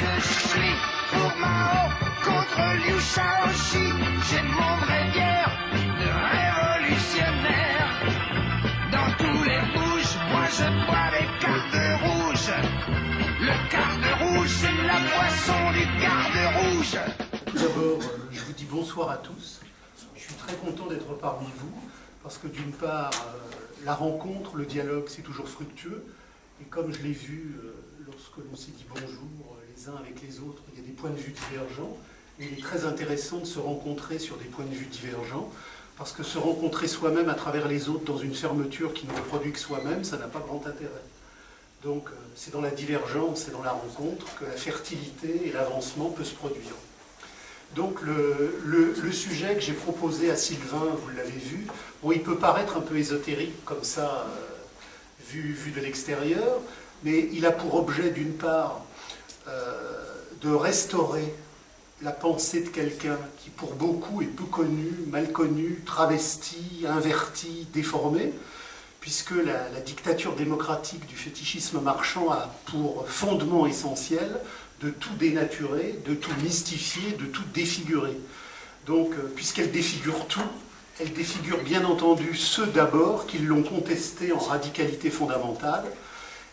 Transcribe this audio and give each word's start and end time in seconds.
que 0.00 0.20
je 0.20 0.48
suis 0.48 0.76
pour 1.10 1.30
Mao 1.38 1.88
contre 2.24 2.60
Liu 2.82 2.98
Shaoxi. 3.00 3.86
J'ai 4.28 4.42
mon 4.42 4.72
vrai 4.82 5.02
bière 5.12 5.52
de 6.00 6.08
révolutionnaire. 6.34 7.88
Dans 8.94 9.10
tous 9.20 9.42
les 9.50 9.62
bouges, 9.74 10.14
moi 10.30 10.46
je 10.58 10.66
bois 10.86 11.08
des 11.14 11.28
cartes 11.42 11.82
rouges. 12.02 12.54
Le 13.40 13.56
quart 13.70 14.18
rouge, 14.20 14.52
c'est 14.60 14.78
la 14.90 14.98
boisson 15.10 15.60
du 15.76 15.84
quart 16.00 16.36
rouge. 16.58 16.96
Tout 17.46 17.58
d'abord, 17.58 18.00
je 18.32 18.40
vous 18.40 18.52
dis 18.52 18.64
bonsoir 18.64 19.10
à 19.10 19.16
tous. 19.18 19.60
Je 20.16 20.20
suis 20.20 20.34
très 20.34 20.54
content 20.56 20.86
d'être 20.86 21.12
parmi 21.18 21.48
vous 21.58 21.74
parce 22.22 22.38
que 22.38 22.48
d'une 22.48 22.72
part, 22.72 23.10
euh, 23.12 23.84
la 23.84 23.94
rencontre, 23.94 24.56
le 24.56 24.64
dialogue, 24.64 25.04
c'est 25.08 25.22
toujours 25.22 25.48
fructueux. 25.48 26.04
Et 26.62 26.64
comme 26.64 26.92
je 26.92 27.02
l'ai 27.02 27.12
vu 27.12 27.56
euh, 27.62 27.74
lorsque 28.06 28.38
l'on 28.38 28.56
s'est 28.56 28.72
dit 28.72 28.86
bonjour 28.88 29.58
les 29.76 29.88
uns 29.88 29.96
avec 29.96 30.22
les 30.22 30.40
autres, 30.40 30.62
il 30.72 30.80
y 30.80 30.84
a 30.84 30.86
des 30.86 30.92
points 30.92 31.10
de 31.10 31.16
vue 31.16 31.32
divergents. 31.50 31.96
Et 32.40 32.46
il 32.46 32.58
est 32.58 32.62
très 32.62 32.84
intéressant 32.84 33.38
de 33.38 33.44
se 33.44 33.58
rencontrer 33.58 34.18
sur 34.18 34.36
des 34.36 34.44
points 34.44 34.64
de 34.64 34.74
vue 34.74 34.86
divergents 34.86 35.50
parce 35.96 36.10
que 36.10 36.24
se 36.24 36.38
rencontrer 36.38 36.88
soi-même 36.88 37.28
à 37.28 37.34
travers 37.34 37.68
les 37.68 37.88
autres 37.88 38.04
dans 38.04 38.18
une 38.18 38.34
fermeture 38.34 38.92
qui 38.92 39.06
ne 39.06 39.12
reproduit 39.12 39.52
que 39.52 39.58
soi-même, 39.58 40.02
ça 40.02 40.16
n'a 40.16 40.26
pas 40.26 40.40
grand 40.40 40.66
intérêt. 40.66 40.90
Donc 41.84 42.08
c'est 42.34 42.52
dans 42.52 42.60
la 42.60 42.70
divergence, 42.70 43.42
c'est 43.44 43.52
dans 43.52 43.62
la 43.62 43.70
rencontre 43.70 44.26
que 44.38 44.44
la 44.44 44.52
fertilité 44.52 45.46
et 45.46 45.52
l'avancement 45.52 46.10
peuvent 46.10 46.26
se 46.26 46.34
produire. 46.34 46.74
Donc 47.76 48.00
le, 48.02 49.12
sujet 49.12 49.54
que 49.54 49.60
j'ai 49.60 49.72
proposé 49.72 50.30
à 50.30 50.36
Sylvain, 50.36 50.96
vous 51.00 51.08
l'avez 51.16 51.30
vu, 51.30 51.66
bon, 52.02 52.10
il 52.10 52.22
peut 52.22 52.36
paraître 52.36 52.76
un 52.76 52.80
peu 52.80 52.96
ésotérique 52.96 53.64
comme 53.64 53.84
ça, 53.84 54.26
euh, 54.28 55.24
vu, 55.28 55.52
vu, 55.52 55.70
de 55.70 55.80
l'extérieur, 55.80 56.60
mais 57.04 57.28
il 57.32 57.46
a 57.46 57.52
pour 57.52 57.74
objet 57.74 58.10
d'une 58.10 58.32
part 58.32 58.80
euh, 58.80 58.93
de 59.46 60.50
restaurer 60.50 61.34
la 62.02 62.12
pensée 62.12 62.60
de 62.62 62.68
quelqu'un 62.68 63.18
qui 63.38 63.50
pour 63.50 63.74
beaucoup 63.74 64.20
est 64.22 64.26
peu 64.26 64.44
connu, 64.44 64.90
mal 65.08 65.32
connu, 65.32 65.82
travesti, 65.86 66.84
inverti, 66.86 67.66
déformé, 67.72 68.32
puisque 69.00 69.32
la, 69.32 69.68
la 69.70 69.80
dictature 69.80 70.34
démocratique 70.34 71.06
du 71.06 71.14
fétichisme 71.14 71.80
marchand 71.80 72.30
a 72.30 72.54
pour 72.66 73.08
fondement 73.08 73.66
essentiel 73.66 74.40
de 74.80 74.90
tout 74.90 75.14
dénaturer, 75.18 75.98
de 76.06 76.14
tout 76.14 76.32
mystifier, 76.42 77.12
de 77.12 77.26
tout 77.26 77.44
défigurer. 77.54 78.18
Donc, 78.86 79.12
euh, 79.12 79.32
puisqu'elle 79.34 79.72
défigure 79.72 80.26
tout, 80.26 80.40
elle 81.00 81.12
défigure 81.12 81.62
bien 81.62 81.84
entendu 81.84 82.34
ceux 82.34 82.66
d'abord 82.66 83.26
qui 83.26 83.38
l'ont 83.38 83.62
contesté 83.62 84.32
en 84.32 84.38
radicalité 84.38 85.10
fondamentale. 85.10 85.84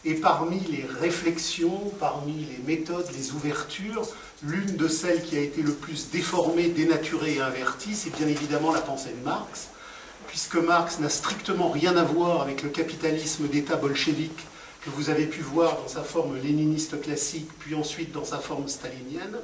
Et 0.04 0.16
parmi 0.16 0.60
les 0.72 0.84
réflexions, 1.00 1.92
parmi 2.00 2.34
les 2.46 2.64
méthodes, 2.66 3.08
les 3.16 3.32
ouvertures, 3.34 4.08
l'une 4.42 4.76
de 4.76 4.88
celles 4.88 5.22
qui 5.22 5.38
a 5.38 5.42
été 5.42 5.62
le 5.62 5.74
plus 5.74 6.10
déformée, 6.10 6.70
dénaturée 6.70 7.36
et 7.36 7.42
invertie, 7.42 7.94
c'est 7.94 8.16
bien 8.16 8.28
évidemment 8.28 8.72
la 8.72 8.82
pensée 8.82 9.12
de 9.12 9.24
Marx, 9.24 9.68
puisque 10.28 10.56
Marx 10.56 11.00
n'a 11.00 11.10
strictement 11.10 11.70
rien 11.70 11.96
à 11.98 12.04
voir 12.04 12.42
avec 12.42 12.64
le 12.64 12.70
capitalisme 12.70 13.48
d'État 13.48 13.76
bolchevique 13.76 14.48
que 14.84 14.90
vous 14.90 15.12
avez 15.12 15.28
pu 15.28 15.42
voir 15.42 15.78
dans 15.80 15.88
sa 15.88 16.02
forme 16.02 16.36
léniniste 16.42 17.00
classique, 17.00 17.50
puis 17.60 17.76
ensuite 17.76 18.12
dans 18.12 18.26
sa 18.26 18.40
forme 18.40 18.68
stalinienne, 18.68 19.38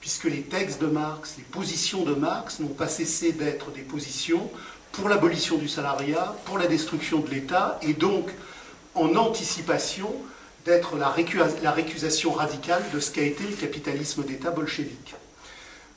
puisque 0.00 0.24
les 0.24 0.42
textes 0.42 0.80
de 0.80 0.86
Marx, 0.86 1.34
les 1.38 1.44
positions 1.44 2.04
de 2.04 2.14
Marx 2.14 2.60
n'ont 2.60 2.68
pas 2.68 2.86
cessé 2.86 3.32
d'être 3.32 3.72
des 3.72 3.80
positions 3.80 4.48
pour 4.92 5.08
l'abolition 5.08 5.58
du 5.58 5.66
salariat, 5.66 6.36
pour 6.44 6.58
la 6.58 6.68
destruction 6.68 7.18
de 7.18 7.30
l'État, 7.30 7.80
et 7.82 7.92
donc 7.92 8.30
en 8.96 9.14
anticipation 9.16 10.12
d'être 10.64 10.96
la, 10.96 11.10
récusation 11.70 12.32
radicale 12.32 12.82
de 12.92 12.98
ce 12.98 13.10
qu'a 13.10 13.22
été 13.22 13.44
le 13.44 13.54
capitalisme 13.54 14.24
d'État 14.24 14.50
bolchevique. 14.50 15.14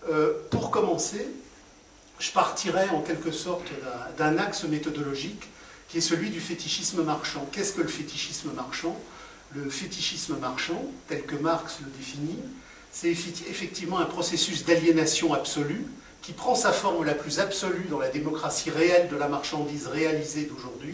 Euh, 0.09 0.33
pour 0.52 0.69
commencer, 0.69 1.25
je 2.20 2.31
partirai 2.31 2.89
en 2.89 3.02
quelque 3.02 3.31
sorte 3.31 3.67
d'un 4.17 4.37
axe 4.37 4.64
méthodologique 4.65 5.48
qui 5.87 5.98
est 5.98 6.02
celui 6.02 6.30
du 6.30 6.39
fétichisme 6.39 7.04
marchand. 7.04 7.48
Qu'est-ce 7.52 7.73
que 7.73 7.82
le 7.82 7.87
fétichisme 7.87 8.52
marchand? 8.52 8.95
Le 9.55 9.67
fétichisme 9.70 10.37
marchand, 10.37 10.83
tel 11.08 11.23
que 11.23 11.36
Marx 11.36 11.80
le 11.83 11.89
définit, 11.98 12.37
c'est 12.92 13.10
effectivement 13.10 13.98
un 13.98 14.05
processus 14.05 14.66
d'aliénation 14.66 15.33
absolue 15.33 15.86
qui 16.21 16.33
prend 16.33 16.54
sa 16.54 16.71
forme 16.71 17.04
la 17.05 17.16
plus 17.16 17.39
absolue 17.39 17.87
dans 17.89 17.98
la 17.98 18.10
démocratie 18.10 18.70
réelle 18.70 19.10
de 19.10 19.16
la 19.16 19.27
marchandise 19.27 19.87
réalisée 19.87 20.43
d'aujourd'hui. 20.43 20.93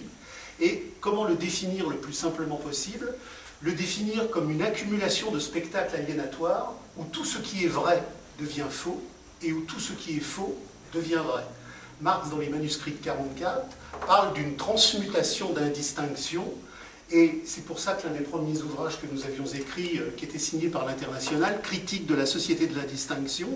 Et 0.61 0.83
comment 1.01 1.25
le 1.25 1.35
définir 1.35 1.89
le 1.89 1.97
plus 1.97 2.13
simplement 2.13 2.57
possible? 2.57 3.13
Le 3.61 3.73
définir 3.73 4.29
comme 4.29 4.51
une 4.51 4.61
accumulation 4.61 5.31
de 5.31 5.39
spectacles 5.39 5.95
aliénatoires 5.95 6.73
où 6.97 7.03
tout 7.05 7.25
ce 7.25 7.39
qui 7.39 7.66
est 7.66 7.69
vrai 7.69 8.03
devient 8.39 8.67
faux 8.69 9.01
et 9.41 9.51
où 9.51 9.61
tout 9.61 9.79
ce 9.79 9.93
qui 9.93 10.17
est 10.17 10.21
faux 10.21 10.57
devient 10.93 11.21
vrai. 11.25 11.43
Marx, 12.01 12.29
dans 12.29 12.38
les 12.38 12.49
manuscrits 12.49 12.91
de 12.91 13.03
44, 13.03 13.66
parle 14.05 14.33
d'une 14.33 14.55
transmutation 14.55 15.53
d'indistinction, 15.53 16.45
et 17.11 17.41
c'est 17.45 17.63
pour 17.66 17.79
ça 17.79 17.93
que 17.93 18.07
l'un 18.07 18.13
des 18.13 18.23
premiers 18.23 18.61
ouvrages 18.61 18.99
que 18.99 19.07
nous 19.11 19.23
avions 19.25 19.45
écrits, 19.45 19.99
euh, 19.99 20.11
qui 20.17 20.25
était 20.25 20.39
signé 20.39 20.69
par 20.69 20.85
l'International, 20.85 21.61
Critique 21.61 22.05
de 22.07 22.16
la 22.16 22.25
société 22.25 22.67
de 22.67 22.75
la 22.75 22.83
distinction, 22.83 23.49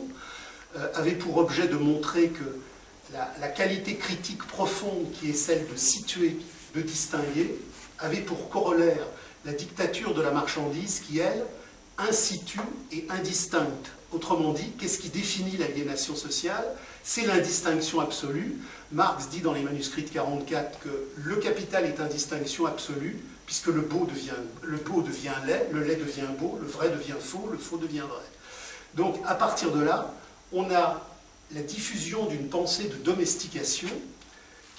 euh, 0.77 0.87
avait 0.93 1.13
pour 1.13 1.37
objet 1.37 1.67
de 1.67 1.75
montrer 1.75 2.29
que 2.29 2.43
la, 3.11 3.47
qualité 3.47 3.95
critique 3.95 4.43
profonde 4.45 5.11
qui 5.13 5.31
est 5.31 5.33
celle 5.33 5.67
de 5.67 5.75
situer, 5.75 6.37
de 6.75 6.81
distinguer, 6.81 7.55
avait 7.99 8.21
pour 8.21 8.49
corollaire 8.49 9.05
la 9.45 9.53
dictature 9.53 10.13
de 10.13 10.21
la 10.21 10.31
marchandise 10.31 11.01
qui, 11.05 11.19
elle, 11.19 11.43
institue 11.97 12.59
et 12.91 13.05
indistincte. 13.09 13.91
Autrement 14.11 14.53
dit, 14.53 14.71
qu'est-ce 14.79 14.99
qui 14.99 15.09
définit 15.09 15.57
l'aliénation 15.57 16.15
sociale? 16.15 16.65
C'est 17.03 17.25
l'indistinction 17.25 17.99
absolue. 17.99 18.57
Marx 18.91 19.29
dit 19.29 19.41
dans 19.41 19.53
les 19.53 19.61
manuscrits 19.61 20.03
de 20.03 20.09
44 20.09 20.79
que 20.79 20.89
le 21.17 21.35
capital 21.35 21.85
est 21.85 21.99
indistinction 21.99 22.65
absolue, 22.65 23.19
puisque 23.45 23.67
le 23.67 23.81
beau 23.81 24.05
devient, 24.05 24.31
le 24.63 24.77
beau 24.77 25.01
devient 25.01 25.33
laid, 25.45 25.69
le 25.71 25.83
lait 25.83 25.95
devient 25.95 26.27
beau, 26.39 26.57
le 26.61 26.67
vrai 26.67 26.89
devient 26.89 27.19
faux, 27.19 27.49
le 27.51 27.57
faux 27.57 27.77
devient 27.77 27.99
vrai. 27.99 28.23
Donc 28.95 29.17
à 29.25 29.35
partir 29.35 29.71
de 29.71 29.81
là, 29.81 30.13
on 30.51 30.71
a 30.71 31.05
la 31.53 31.61
diffusion 31.61 32.25
d'une 32.25 32.47
pensée 32.47 32.85
de 32.85 32.95
domestication 32.95 33.89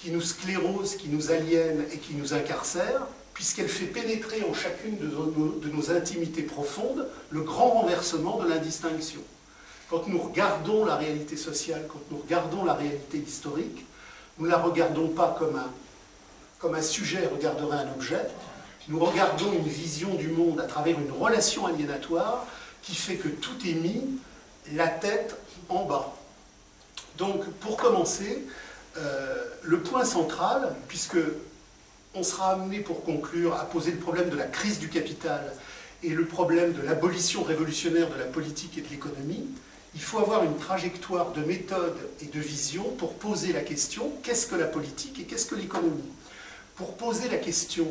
qui 0.01 0.11
nous 0.11 0.21
sclérose, 0.21 0.95
qui 0.95 1.09
nous 1.09 1.31
aliène 1.31 1.85
et 1.93 1.97
qui 1.97 2.15
nous 2.15 2.33
incarcère, 2.33 3.05
puisqu'elle 3.33 3.69
fait 3.69 3.85
pénétrer 3.85 4.43
en 4.49 4.53
chacune 4.53 4.97
de 4.97 5.69
nos, 5.69 5.91
intimités 5.91 6.43
profondes 6.43 7.07
le 7.29 7.41
grand 7.41 7.69
renversement 7.69 8.39
de 8.39 8.49
l'indistinction. 8.49 9.21
Quand 9.89 10.07
nous 10.07 10.19
regardons 10.19 10.85
la 10.85 10.95
réalité 10.95 11.37
sociale, 11.37 11.85
quand 11.87 12.01
nous 12.09 12.17
regardons 12.17 12.63
la 12.63 12.73
réalité 12.73 13.17
historique, 13.17 13.85
nous 14.37 14.45
ne 14.45 14.51
la 14.51 14.57
regardons 14.57 15.09
pas 15.09 15.35
comme 15.37 15.55
un, 15.55 15.71
comme 16.59 16.75
un 16.75 16.81
sujet 16.81 17.27
regarderait 17.27 17.77
un 17.77 17.91
objet, 17.91 18.25
nous 18.87 18.99
regardons 18.99 19.53
une 19.53 19.67
vision 19.67 20.15
du 20.15 20.29
monde 20.29 20.59
à 20.59 20.65
travers 20.65 20.99
une 20.99 21.11
relation 21.11 21.67
aliénatoire 21.67 22.45
qui 22.81 22.95
fait 22.95 23.15
que 23.15 23.27
tout 23.27 23.55
est 23.65 23.73
mis 23.73 24.01
la 24.73 24.87
tête 24.87 25.35
en 25.69 25.85
bas. 25.85 26.15
Donc, 27.17 27.45
pour 27.59 27.77
commencer, 27.77 28.43
euh, 28.97 29.43
le 29.63 29.79
point 29.79 30.05
central, 30.05 30.75
puisque 30.87 31.17
on 32.13 32.23
sera 32.23 32.53
amené 32.53 32.79
pour 32.79 33.03
conclure 33.03 33.55
à 33.55 33.65
poser 33.65 33.91
le 33.91 33.97
problème 33.97 34.29
de 34.29 34.35
la 34.35 34.45
crise 34.45 34.79
du 34.79 34.89
capital 34.89 35.53
et 36.03 36.09
le 36.09 36.25
problème 36.25 36.73
de 36.73 36.81
l'abolition 36.81 37.43
révolutionnaire 37.43 38.09
de 38.09 38.17
la 38.17 38.25
politique 38.25 38.77
et 38.77 38.81
de 38.81 38.89
l'économie, 38.89 39.45
il 39.93 40.01
faut 40.01 40.19
avoir 40.19 40.43
une 40.43 40.57
trajectoire 40.57 41.31
de 41.31 41.41
méthode 41.41 41.97
et 42.21 42.25
de 42.25 42.39
vision 42.39 42.83
pour 42.97 43.13
poser 43.15 43.53
la 43.53 43.61
question 43.61 44.11
qu'est-ce 44.23 44.47
que 44.47 44.55
la 44.55 44.67
politique 44.67 45.19
et 45.19 45.23
qu'est-ce 45.23 45.45
que 45.45 45.55
l'économie? 45.55 46.09
Pour 46.75 46.95
poser 46.95 47.29
la 47.29 47.37
question 47.37 47.87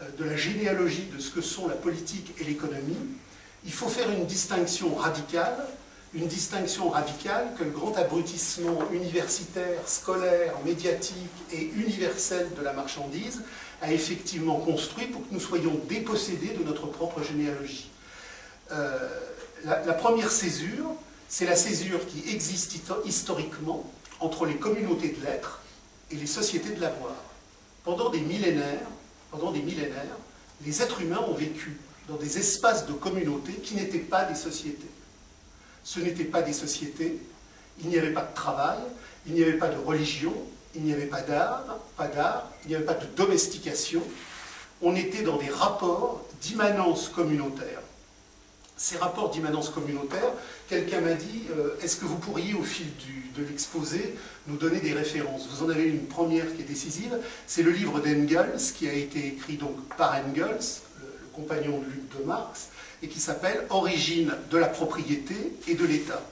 euh, 0.00 0.04
de 0.18 0.24
la 0.24 0.36
généalogie 0.36 1.08
de 1.14 1.20
ce 1.20 1.30
que 1.30 1.40
sont 1.40 1.66
la 1.68 1.74
politique 1.74 2.34
et 2.40 2.44
l'économie, 2.44 2.96
il 3.64 3.72
faut 3.72 3.88
faire 3.88 4.10
une 4.10 4.26
distinction 4.26 4.94
radicale, 4.94 5.56
une 6.14 6.26
distinction 6.26 6.88
radicale 6.88 7.54
que 7.58 7.64
le 7.64 7.70
grand 7.70 7.96
abrutissement 7.96 8.78
universitaire, 8.92 9.86
scolaire, 9.86 10.54
médiatique 10.64 11.14
et 11.52 11.64
universel 11.76 12.48
de 12.56 12.62
la 12.62 12.72
marchandise 12.72 13.42
a 13.82 13.92
effectivement 13.92 14.56
construit 14.56 15.06
pour 15.06 15.20
que 15.22 15.34
nous 15.34 15.40
soyons 15.40 15.78
dépossédés 15.88 16.54
de 16.54 16.64
notre 16.64 16.86
propre 16.86 17.22
généalogie. 17.22 17.90
Euh, 18.72 19.08
la, 19.64 19.94
première 19.94 20.30
césure, 20.30 20.94
c'est 21.28 21.44
la 21.44 21.56
césure 21.56 22.06
qui 22.06 22.32
existe 22.32 22.76
historiquement 23.04 23.90
entre 24.20 24.46
les 24.46 24.56
communautés 24.56 25.10
de 25.10 25.24
l'être 25.24 25.60
et 26.10 26.16
les 26.16 26.26
sociétés 26.26 26.70
de 26.70 26.80
l'avoir. 26.80 27.14
Pendant 27.84 28.08
des 28.08 28.20
millénaires, 28.20 28.86
pendant 29.30 29.50
des 29.50 29.62
millénaires, 29.62 30.16
les 30.64 30.82
êtres 30.82 31.02
humains 31.02 31.24
ont 31.28 31.34
vécu 31.34 31.78
dans 32.08 32.16
des 32.16 32.38
espaces 32.38 32.86
de 32.86 32.92
communauté 32.92 33.52
qui 33.52 33.74
n'étaient 33.74 33.98
pas 33.98 34.24
des 34.24 34.34
sociétés. 34.34 34.88
Ce 35.88 36.00
n'étaient 36.00 36.24
pas 36.24 36.42
des 36.42 36.52
sociétés, 36.52 37.18
il 37.80 37.88
n'y 37.88 37.96
avait 37.96 38.12
pas 38.12 38.20
de 38.20 38.34
travail, 38.34 38.76
il 39.26 39.32
n'y 39.32 39.42
avait 39.42 39.54
pas 39.54 39.68
de 39.68 39.78
religion, 39.78 40.34
il 40.74 40.82
n'y 40.82 40.92
avait 40.92 41.06
pas 41.06 41.22
d'art, 41.22 41.64
pas 41.96 42.08
d'art, 42.08 42.50
il 42.64 42.68
n'y 42.68 42.74
avait 42.74 42.84
pas 42.84 42.92
de 42.92 43.06
domestication. 43.16 44.02
On 44.82 44.94
était 44.94 45.22
dans 45.22 45.38
des 45.38 45.48
rapports 45.48 46.26
d'immanence 46.42 47.08
communautaire. 47.08 47.80
ces 48.76 48.98
rapports 48.98 49.30
d'immanence 49.30 49.70
communautaire, 49.70 50.30
quelqu'un 50.68 51.00
m'a 51.00 51.14
dit 51.14 51.44
euh, 51.56 51.78
est-ce 51.82 51.96
que 51.96 52.04
vous 52.04 52.18
pourriez, 52.18 52.52
au 52.52 52.62
fil 52.62 52.88
de 53.34 53.42
l'exposé, 53.42 54.14
nous 54.46 54.58
donner 54.58 54.80
des 54.80 54.92
références? 54.92 55.48
Vous 55.48 55.64
en 55.64 55.70
avez 55.70 55.84
une 55.84 56.04
première 56.04 56.54
qui 56.54 56.60
est 56.60 56.66
décisive, 56.66 57.18
c'est 57.46 57.62
le 57.62 57.70
livre 57.70 57.98
d'Engels, 58.00 58.60
qui 58.76 58.86
a 58.86 58.92
été 58.92 59.26
écrit 59.26 59.56
donc 59.56 59.74
par 59.96 60.16
Engels, 60.16 60.82
le, 61.00 61.06
compagnon 61.32 61.78
de 61.78 61.86
lutte 61.86 62.18
de 62.18 62.24
Marx, 62.24 62.68
et 63.02 63.08
qui 63.08 63.20
s'appelle 63.20 63.66
Origine 63.70 64.34
de 64.50 64.58
la 64.58 64.66
propriété 64.66 65.34
et 65.66 65.74
de 65.74 65.84
l'État. 65.84 66.22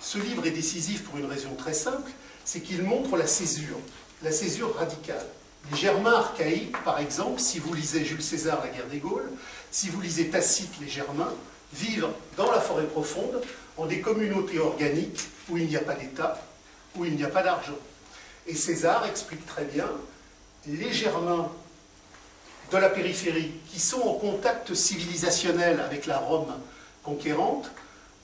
Ce 0.00 0.18
livre 0.18 0.46
est 0.46 0.50
décisif 0.50 1.04
pour 1.04 1.18
une 1.18 1.26
raison 1.26 1.54
très 1.54 1.72
simple, 1.72 2.10
c'est 2.44 2.60
qu'il 2.60 2.82
montre 2.82 3.16
la 3.16 3.26
césure, 3.26 3.78
la 4.22 4.32
césure 4.32 4.76
radicale. 4.76 5.26
Les 5.70 5.78
Germains 5.78 6.12
archaïques, 6.12 6.76
par 6.84 6.98
exemple, 6.98 7.40
si 7.40 7.58
vous 7.58 7.72
lisez 7.72 8.04
Jules 8.04 8.22
César, 8.22 8.60
La 8.62 8.68
guerre 8.68 8.86
des 8.88 8.98
Gaules, 8.98 9.30
si 9.70 9.88
vous 9.88 10.00
lisez 10.00 10.28
Tacite, 10.28 10.72
les 10.80 10.88
Germains, 10.88 11.32
vivent 11.72 12.08
dans 12.36 12.50
la 12.50 12.60
forêt 12.60 12.86
profonde, 12.86 13.40
en 13.76 13.86
des 13.86 14.00
communautés 14.00 14.58
organiques 14.58 15.28
où 15.48 15.56
il 15.56 15.66
n'y 15.66 15.76
a 15.76 15.80
pas 15.80 15.94
d'État, 15.94 16.40
où 16.96 17.04
il 17.04 17.16
n'y 17.16 17.24
a 17.24 17.28
pas 17.28 17.42
d'argent. 17.42 17.78
Et 18.46 18.54
César 18.54 19.06
explique 19.06 19.44
très 19.46 19.64
bien, 19.64 19.90
les 20.66 20.92
Germains 20.92 21.50
de 22.72 22.76
la 22.78 22.88
périphérie, 22.88 23.52
qui 23.70 23.80
sont 23.80 24.00
en 24.02 24.14
contact 24.14 24.74
civilisationnel 24.74 25.80
avec 25.80 26.06
la 26.06 26.18
Rome 26.18 26.52
conquérante, 27.02 27.70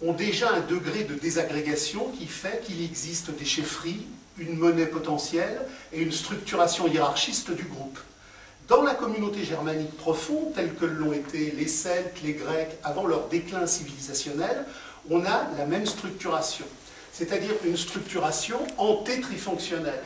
ont 0.02 0.12
déjà 0.12 0.50
un 0.52 0.60
degré 0.60 1.04
de 1.04 1.14
désagrégation 1.14 2.10
qui 2.18 2.26
fait 2.26 2.62
qu'il 2.64 2.82
existe 2.82 3.30
des 3.30 3.44
chefferies, 3.44 4.06
une 4.38 4.56
monnaie 4.56 4.86
potentielle 4.86 5.60
et 5.92 6.00
une 6.00 6.12
structuration 6.12 6.88
hiérarchiste 6.88 7.50
du 7.50 7.64
groupe. 7.64 7.98
Dans 8.68 8.82
la 8.82 8.94
communauté 8.94 9.44
germanique 9.44 9.96
profonde, 9.96 10.54
telle 10.54 10.74
que 10.74 10.86
l'ont 10.86 11.12
été 11.12 11.50
les 11.50 11.66
Celtes, 11.68 12.22
les 12.22 12.34
Grecs, 12.34 12.70
avant 12.84 13.06
leur 13.06 13.28
déclin 13.28 13.66
civilisationnel, 13.66 14.64
on 15.10 15.24
a 15.24 15.48
la 15.58 15.66
même 15.66 15.86
structuration, 15.86 16.66
c'est-à-dire 17.12 17.54
une 17.64 17.76
structuration 17.76 18.60
antétrifonctionnelle. 18.78 20.02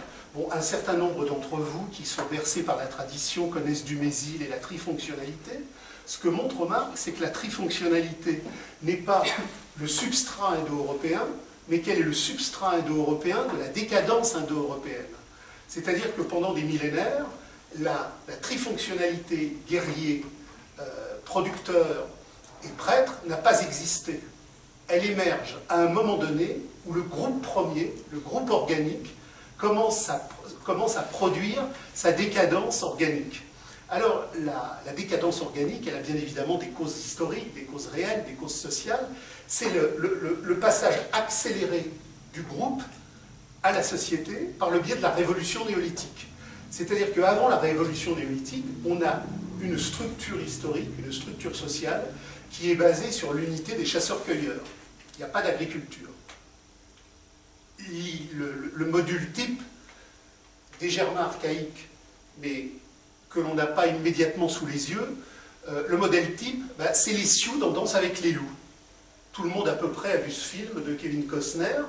Un 0.50 0.60
certain 0.60 0.94
nombre 0.94 1.24
d'entre 1.26 1.56
vous 1.56 1.86
qui 1.92 2.04
sont 2.04 2.24
bercés 2.28 2.64
par 2.64 2.76
la 2.76 2.86
tradition 2.86 3.48
connaissent 3.48 3.84
Dumézil 3.84 4.42
et 4.42 4.48
la 4.48 4.56
trifonctionnalité. 4.56 5.60
Ce 6.06 6.18
que 6.18 6.28
montre 6.28 6.66
Marx, 6.66 6.90
c'est 7.02 7.12
que 7.12 7.22
la 7.22 7.30
trifonctionnalité 7.30 8.42
n'est 8.82 8.96
pas 8.96 9.22
le 9.80 9.86
substrat 9.86 10.54
indo-européen, 10.54 11.22
mais 11.68 11.78
quel 11.80 12.00
est 12.00 12.02
le 12.02 12.12
substrat 12.12 12.74
indo-européen 12.74 13.46
de 13.54 13.60
la 13.60 13.68
décadence 13.68 14.34
indo-européenne. 14.34 15.06
C'est-à-dire 15.68 16.14
que 16.16 16.22
pendant 16.22 16.52
des 16.52 16.62
millénaires, 16.62 17.26
la, 17.78 18.12
trifonctionnalité 18.42 19.56
guerrier, 19.68 20.24
euh, 20.80 20.84
producteur 21.24 22.08
et 22.64 22.68
prêtre 22.70 23.14
n'a 23.26 23.36
pas 23.36 23.62
existé. 23.62 24.20
Elle 24.88 25.06
émerge 25.06 25.58
à 25.68 25.80
un 25.80 25.88
moment 25.88 26.16
donné 26.16 26.58
où 26.86 26.92
le 26.92 27.02
groupe 27.02 27.40
premier, 27.40 27.94
le 28.10 28.18
groupe 28.18 28.50
organique, 28.50 29.14
commence 29.58 30.08
à, 30.08 31.02
produire 31.02 31.62
sa 31.94 32.12
décadence 32.12 32.82
organique. 32.82 33.42
Alors, 33.90 34.24
la, 34.44 34.92
décadence 34.92 35.40
organique, 35.42 35.86
elle 35.86 35.96
a 35.96 36.00
bien 36.00 36.14
évidemment 36.14 36.58
des 36.58 36.68
causes 36.68 36.96
historiques, 36.96 37.54
des 37.54 37.64
causes 37.64 37.88
réelles, 37.88 38.24
des 38.26 38.34
causes 38.34 38.54
sociales. 38.54 39.06
C'est 39.46 39.70
le, 39.70 40.58
passage 40.58 40.94
accéléré 41.12 41.90
du 42.32 42.42
groupe 42.42 42.82
à 43.62 43.72
la 43.72 43.82
société 43.82 44.32
par 44.58 44.70
le 44.70 44.80
biais 44.80 44.96
de 44.96 45.02
la 45.02 45.10
révolution 45.10 45.64
néolithique. 45.66 46.28
C'est-à-dire 46.70 47.12
qu'avant 47.14 47.48
la 47.48 47.58
révolution 47.58 48.16
néolithique, 48.16 48.64
on 48.84 49.00
a 49.02 49.22
une 49.60 49.78
structure 49.78 50.40
historique, 50.40 50.90
une 50.98 51.12
structure 51.12 51.54
sociale 51.54 52.04
qui 52.50 52.70
est 52.70 52.74
basée 52.74 53.10
sur 53.10 53.32
l'unité 53.32 53.74
des 53.74 53.86
chasseurs-cueilleurs. 53.86 54.62
Il 55.14 55.18
n'y 55.18 55.24
a 55.24 55.28
pas 55.28 55.42
d'agriculture. 55.42 56.08
Le, 57.78 58.86
module 58.86 59.32
type 59.32 59.60
des 60.80 60.88
germains 60.88 61.22
archaïques, 61.22 61.88
mais 62.40 62.68
que 63.30 63.40
l'on 63.40 63.54
n'a 63.54 63.66
pas 63.66 63.86
immédiatement 63.86 64.48
sous 64.48 64.66
les 64.66 64.90
yeux, 64.90 65.16
euh, 65.68 65.84
le 65.88 65.96
modèle 65.96 66.34
type, 66.36 66.62
bah, 66.78 66.94
c'est 66.94 67.12
les 67.12 67.24
Sioux 67.24 67.58
dans 67.58 67.70
Danse 67.70 67.94
avec 67.94 68.20
les 68.20 68.32
loups. 68.32 68.50
Tout 69.32 69.42
le 69.42 69.50
monde 69.50 69.68
à 69.68 69.74
peu 69.74 69.90
près 69.90 70.12
a 70.12 70.16
vu 70.18 70.30
ce 70.30 70.44
film 70.44 70.82
de 70.84 70.94
Kevin 70.94 71.26
Costner. 71.26 71.80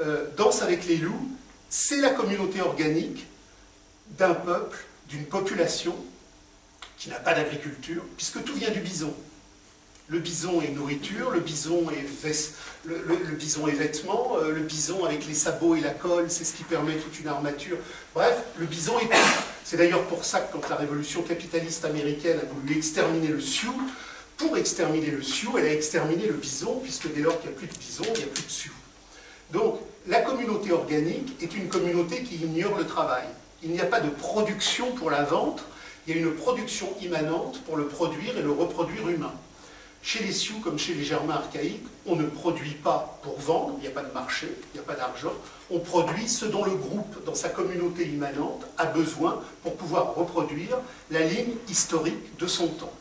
Euh, 0.00 0.26
Danse 0.36 0.62
avec 0.62 0.86
les 0.86 0.96
loups, 0.96 1.30
c'est 1.68 2.00
la 2.00 2.10
communauté 2.10 2.60
organique 2.60 3.26
d'un 4.10 4.34
peuple, 4.34 4.78
d'une 5.08 5.24
population 5.24 5.96
qui 6.96 7.08
n'a 7.08 7.18
pas 7.18 7.34
d'agriculture, 7.34 8.02
puisque 8.16 8.42
tout 8.44 8.54
vient 8.54 8.70
du 8.70 8.80
bison. 8.80 9.14
Le 10.08 10.18
bison 10.18 10.60
est 10.60 10.68
nourriture, 10.68 11.30
le 11.30 11.40
bison 11.40 11.86
est, 11.90 12.28
le, 12.84 13.34
bison 13.36 13.66
est 13.66 13.72
vêtement, 13.72 14.36
euh, 14.36 14.52
le 14.52 14.60
bison 14.60 15.04
avec 15.04 15.26
les 15.26 15.32
sabots 15.32 15.76
et 15.76 15.80
la 15.80 15.90
colle, 15.90 16.26
c'est 16.28 16.44
ce 16.44 16.52
qui 16.54 16.62
permet 16.62 16.96
toute 16.96 17.18
une 17.20 17.28
armature. 17.28 17.78
Bref, 18.14 18.36
le 18.58 18.66
bison 18.66 18.98
est 18.98 19.06
tout. 19.06 19.42
C'est 19.64 19.78
d'ailleurs 19.78 20.04
pour 20.04 20.24
ça 20.24 20.40
que 20.40 20.52
quand 20.52 20.68
la 20.68 20.76
révolution 20.76 21.22
capitaliste 21.22 21.86
américaine 21.86 22.38
a 22.38 22.44
voulu 22.44 22.76
exterminer 22.76 23.28
le 23.28 23.40
sioux, 23.40 23.80
pour 24.36 24.58
exterminer 24.58 25.10
le 25.10 25.22
sioux, 25.22 25.56
elle 25.56 25.66
a 25.66 25.72
exterminé 25.72 26.26
le 26.26 26.34
bison, 26.34 26.80
puisque 26.82 27.12
dès 27.14 27.22
lors 27.22 27.40
qu'il 27.40 27.50
n'y 27.50 27.56
a 27.56 27.58
plus 27.58 27.68
de 27.68 27.78
bison, 27.78 28.04
il 28.14 28.18
n'y 28.18 28.24
a 28.24 28.26
plus 28.26 28.44
de 28.44 28.50
sioux. 28.50 28.74
Donc, 29.52 29.80
la 30.06 30.20
communauté 30.20 30.70
organique 30.72 31.42
est 31.42 31.54
une 31.56 31.68
communauté 31.68 32.22
qui 32.24 32.36
ignore 32.36 32.76
le 32.76 32.84
travail 32.84 33.24
il 33.64 33.70
n'y 33.70 33.80
a 33.80 33.86
pas 33.86 34.00
de 34.00 34.10
production 34.10 34.92
pour 34.92 35.10
la 35.10 35.22
vente, 35.22 35.64
il 36.06 36.14
y 36.14 36.18
a 36.18 36.22
une 36.22 36.34
production 36.34 36.86
immanente 37.00 37.60
pour 37.64 37.76
le 37.76 37.86
produire 37.86 38.36
et 38.36 38.42
le 38.42 38.52
reproduire 38.52 39.08
humain. 39.08 39.32
Chez 40.04 40.22
les 40.22 40.32
Sioux, 40.32 40.60
comme 40.62 40.78
chez 40.78 40.92
les 40.92 41.02
Germains 41.02 41.36
archaïques, 41.36 41.86
on 42.04 42.14
ne 42.14 42.26
produit 42.26 42.74
pas 42.74 43.18
pour 43.22 43.38
vendre, 43.38 43.76
il 43.78 43.80
n'y 43.80 43.86
a 43.86 43.90
pas 43.90 44.02
de 44.02 44.12
marché, 44.12 44.46
il 44.74 44.78
n'y 44.78 44.80
a 44.80 44.86
pas 44.86 44.96
d'argent, 44.96 45.32
on 45.70 45.78
produit 45.78 46.28
ce 46.28 46.44
dont 46.44 46.62
le 46.62 46.74
groupe, 46.74 47.24
dans 47.24 47.34
sa 47.34 47.48
communauté 47.48 48.06
immanente, 48.06 48.66
a 48.76 48.84
besoin 48.84 49.40
pour 49.62 49.76
pouvoir 49.76 50.14
reproduire 50.14 50.76
la 51.10 51.20
ligne 51.20 51.54
historique 51.70 52.36
de 52.38 52.46
son 52.46 52.68
temps. 52.68 52.92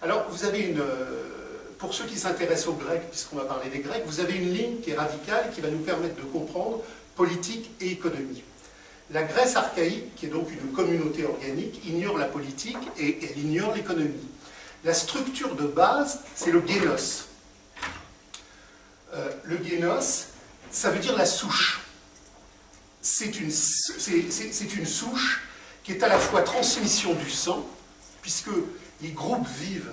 Alors, 0.00 0.26
vous 0.30 0.44
avez 0.44 0.60
une... 0.60 0.78
Euh, 0.78 1.34
pour 1.76 1.92
ceux 1.92 2.04
qui 2.04 2.16
s'intéressent 2.16 2.68
aux 2.68 2.74
Grecs, 2.74 3.10
puisqu'on 3.10 3.36
va 3.36 3.44
parler 3.44 3.68
des 3.68 3.80
Grecs, 3.80 4.04
vous 4.06 4.20
avez 4.20 4.34
une 4.34 4.54
ligne 4.54 4.80
qui 4.80 4.90
est 4.90 4.96
radicale 4.96 5.50
qui 5.52 5.60
va 5.60 5.70
nous 5.70 5.78
permettre 5.78 6.14
de 6.14 6.22
comprendre 6.22 6.82
politique 7.16 7.68
et 7.80 7.90
économie. 7.90 8.44
La 9.10 9.24
Grèce 9.24 9.56
archaïque, 9.56 10.14
qui 10.14 10.26
est 10.26 10.30
donc 10.30 10.48
une 10.52 10.70
communauté 10.70 11.24
organique, 11.24 11.84
ignore 11.84 12.16
la 12.16 12.26
politique 12.26 12.78
et 12.96 13.18
elle 13.24 13.38
ignore 13.38 13.74
l'économie. 13.74 14.28
La 14.84 14.94
structure 14.94 15.54
de 15.54 15.66
base, 15.66 16.20
c'est 16.34 16.50
le 16.50 16.64
génos. 16.66 17.26
Euh, 19.14 19.30
le 19.44 19.62
génos, 19.62 20.28
ça 20.70 20.90
veut 20.90 21.00
dire 21.00 21.16
la 21.16 21.26
souche. 21.26 21.80
C'est 23.00 23.40
une, 23.40 23.50
une, 23.50 24.86
souche 24.86 25.42
qui 25.82 25.92
est 25.92 26.02
à 26.02 26.08
la 26.08 26.18
fois 26.18 26.42
transmission 26.42 27.14
du 27.14 27.30
sang, 27.30 27.66
puisque 28.22 28.50
les 29.00 29.10
groupes 29.10 29.48
vivent 29.60 29.90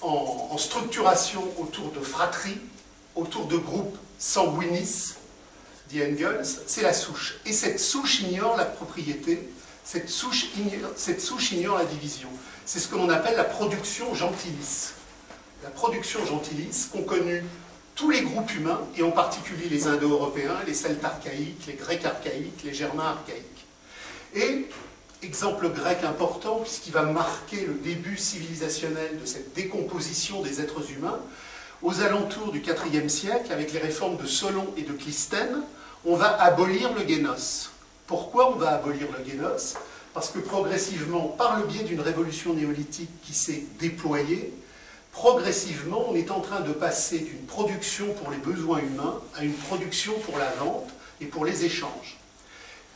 en, 0.00 0.48
en 0.52 0.58
structuration 0.58 1.42
autour 1.58 1.90
de 1.90 2.00
fratries, 2.00 2.60
autour 3.14 3.46
de 3.46 3.56
groupes 3.56 3.96
sanguinis, 4.18 5.14
dit 5.88 6.02
Engels, 6.02 6.46
c'est 6.66 6.82
la 6.82 6.92
souche. 6.92 7.36
Et 7.44 7.52
cette 7.52 7.80
souche 7.80 8.20
ignore 8.20 8.56
la 8.56 8.64
propriété, 8.64 9.48
cette 9.84 10.08
souche 10.08 10.46
ignore, 10.56 10.92
cette 10.96 11.20
souche 11.20 11.52
ignore 11.52 11.78
la 11.78 11.84
division. 11.84 12.28
C'est 12.66 12.78
ce 12.78 12.88
que 12.88 12.96
l'on 12.96 13.10
appelle 13.10 13.36
la 13.36 13.44
production 13.44 14.14
gentilis. 14.14 14.92
La 15.62 15.70
production 15.70 16.24
gentilis 16.24 16.88
qu'ont 16.90 17.02
connue 17.02 17.44
tous 17.94 18.10
les 18.10 18.22
groupes 18.22 18.52
humains, 18.54 18.80
et 18.96 19.02
en 19.02 19.10
particulier 19.10 19.68
les 19.68 19.86
Indo-Européens, 19.86 20.56
les 20.66 20.74
Celtes 20.74 21.04
archaïques, 21.04 21.66
les 21.66 21.74
Grecs 21.74 22.04
archaïques, 22.04 22.62
les 22.64 22.74
Germains 22.74 23.16
archaïques. 23.18 23.66
Et, 24.34 24.66
exemple 25.22 25.68
grec 25.70 26.02
important, 26.04 26.60
puisqu'il 26.60 26.92
va 26.92 27.02
marquer 27.02 27.66
le 27.66 27.74
début 27.74 28.16
civilisationnel 28.16 29.20
de 29.20 29.26
cette 29.26 29.54
décomposition 29.54 30.42
des 30.42 30.60
êtres 30.60 30.90
humains, 30.90 31.20
aux 31.82 32.00
alentours 32.00 32.50
du 32.50 32.60
IVe 32.60 33.08
siècle, 33.08 33.52
avec 33.52 33.72
les 33.72 33.78
réformes 33.78 34.16
de 34.16 34.26
Solon 34.26 34.72
et 34.76 34.82
de 34.82 34.92
Clisthène, 34.92 35.62
on 36.04 36.16
va 36.16 36.42
abolir 36.42 36.92
le 36.94 37.06
génos. 37.06 37.70
Pourquoi 38.06 38.50
on 38.50 38.56
va 38.56 38.70
abolir 38.74 39.06
le 39.16 39.24
génos? 39.24 39.74
Parce 40.14 40.30
que 40.30 40.38
progressivement, 40.38 41.26
par 41.26 41.58
le 41.58 41.66
biais 41.66 41.82
d'une 41.82 42.00
révolution 42.00 42.54
néolithique 42.54 43.10
qui 43.24 43.34
s'est 43.34 43.64
déployée, 43.80 44.54
progressivement, 45.10 46.08
on 46.08 46.14
est 46.14 46.30
en 46.30 46.40
train 46.40 46.60
de 46.60 46.72
passer 46.72 47.18
d'une 47.18 47.44
production 47.46 48.14
pour 48.14 48.30
les 48.30 48.36
besoins 48.36 48.78
humains 48.78 49.20
à 49.36 49.42
une 49.42 49.52
production 49.52 50.16
pour 50.20 50.38
la 50.38 50.50
vente 50.52 50.88
et 51.20 51.26
pour 51.26 51.44
les 51.44 51.64
échanges. 51.64 52.18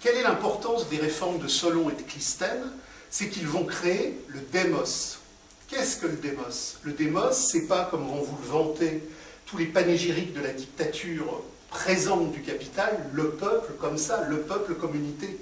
Quelle 0.01 0.17
est 0.17 0.23
l'importance 0.23 0.89
des 0.89 0.99
réformes 0.99 1.41
de 1.41 1.49
Solon 1.49 1.91
et 1.91 1.95
de 1.95 2.03
Clisthène 2.03 2.71
C'est 3.11 3.29
qu'ils 3.29 3.49
vont 3.49 3.65
créer 3.65 4.17
le 4.29 4.39
démos. 4.53 5.19
Qu'est-ce 5.67 5.97
que 5.97 6.07
le 6.07 6.17
démos? 6.17 6.79
Le 6.85 6.93
démos, 6.93 7.37
c'est 7.37 7.67
pas, 7.67 7.87
comme 7.91 8.07
vont 8.07 8.23
vous 8.23 8.39
le 8.41 8.49
vanter, 8.49 9.03
tous 9.45 9.57
les 9.57 9.67
panégyriques 9.67 10.35
de 10.35 10.41
la 10.41 10.53
dictature 10.53 11.43
présente 11.69 12.31
du 12.31 12.43
capital, 12.43 13.11
le 13.13 13.31
peuple 13.31 13.73
comme 13.81 13.99
ça, 13.99 14.25
le 14.29 14.41
peuple 14.43 14.75
communauté. 14.75 15.37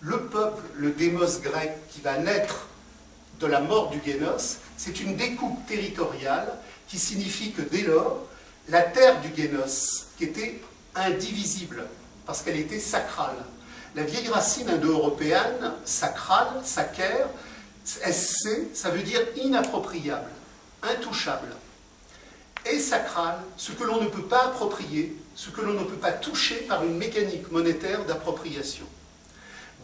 Le 0.00 0.26
peuple, 0.26 0.62
le 0.76 0.90
démos 0.90 1.40
grec, 1.40 1.72
qui 1.90 2.00
va 2.00 2.18
naître 2.18 2.66
de 3.40 3.46
la 3.46 3.60
mort 3.60 3.90
du 3.90 4.00
génos, 4.04 4.58
c'est 4.76 5.00
une 5.00 5.16
découpe 5.16 5.66
territoriale 5.66 6.48
qui 6.88 6.98
signifie 6.98 7.52
que 7.52 7.62
dès 7.62 7.82
lors, 7.82 8.26
la 8.68 8.82
terre 8.82 9.20
du 9.20 9.34
Génos, 9.34 10.06
qui 10.16 10.24
était 10.24 10.60
indivisible, 10.94 11.86
parce 12.26 12.42
qu'elle 12.42 12.58
était 12.58 12.78
sacrale, 12.78 13.36
la 13.94 14.02
vieille 14.02 14.28
racine 14.28 14.68
indo-européenne, 14.68 15.72
sacrale, 15.84 16.60
sacer, 16.64 17.24
SC, 17.84 18.74
ça 18.74 18.90
veut 18.90 19.02
dire 19.02 19.20
inappropriable, 19.36 20.28
intouchable. 20.82 21.48
Et 22.70 22.78
sacrale, 22.78 23.38
ce 23.56 23.72
que 23.72 23.84
l'on 23.84 24.02
ne 24.02 24.08
peut 24.08 24.22
pas 24.22 24.44
approprier, 24.46 25.16
ce 25.34 25.48
que 25.48 25.62
l'on 25.62 25.72
ne 25.72 25.84
peut 25.84 25.96
pas 25.96 26.12
toucher 26.12 26.56
par 26.68 26.84
une 26.84 26.98
mécanique 26.98 27.50
monétaire 27.50 28.04
d'appropriation. 28.04 28.84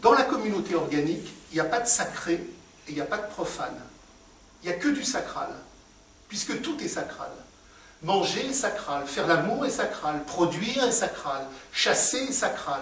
Dans 0.01 0.13
la 0.13 0.23
communauté 0.23 0.75
organique, 0.75 1.33
il 1.51 1.55
n'y 1.55 1.61
a 1.61 1.65
pas 1.65 1.79
de 1.79 1.87
sacré 1.87 2.33
et 2.33 2.89
il 2.89 2.95
n'y 2.95 3.01
a 3.01 3.05
pas 3.05 3.17
de 3.17 3.27
profane. 3.27 3.79
Il 4.63 4.69
n'y 4.69 4.75
a 4.75 4.77
que 4.77 4.89
du 4.89 5.03
sacral, 5.03 5.49
puisque 6.27 6.61
tout 6.61 6.81
est 6.81 6.87
sacral. 6.87 7.31
Manger 8.03 8.47
est 8.47 8.53
sacral, 8.53 9.05
faire 9.07 9.27
l'amour 9.27 9.65
est 9.65 9.71
sacral, 9.71 10.23
produire 10.25 10.83
est 10.83 10.91
sacral, 10.91 11.45
chasser 11.71 12.17
est 12.29 12.33
sacral, 12.33 12.81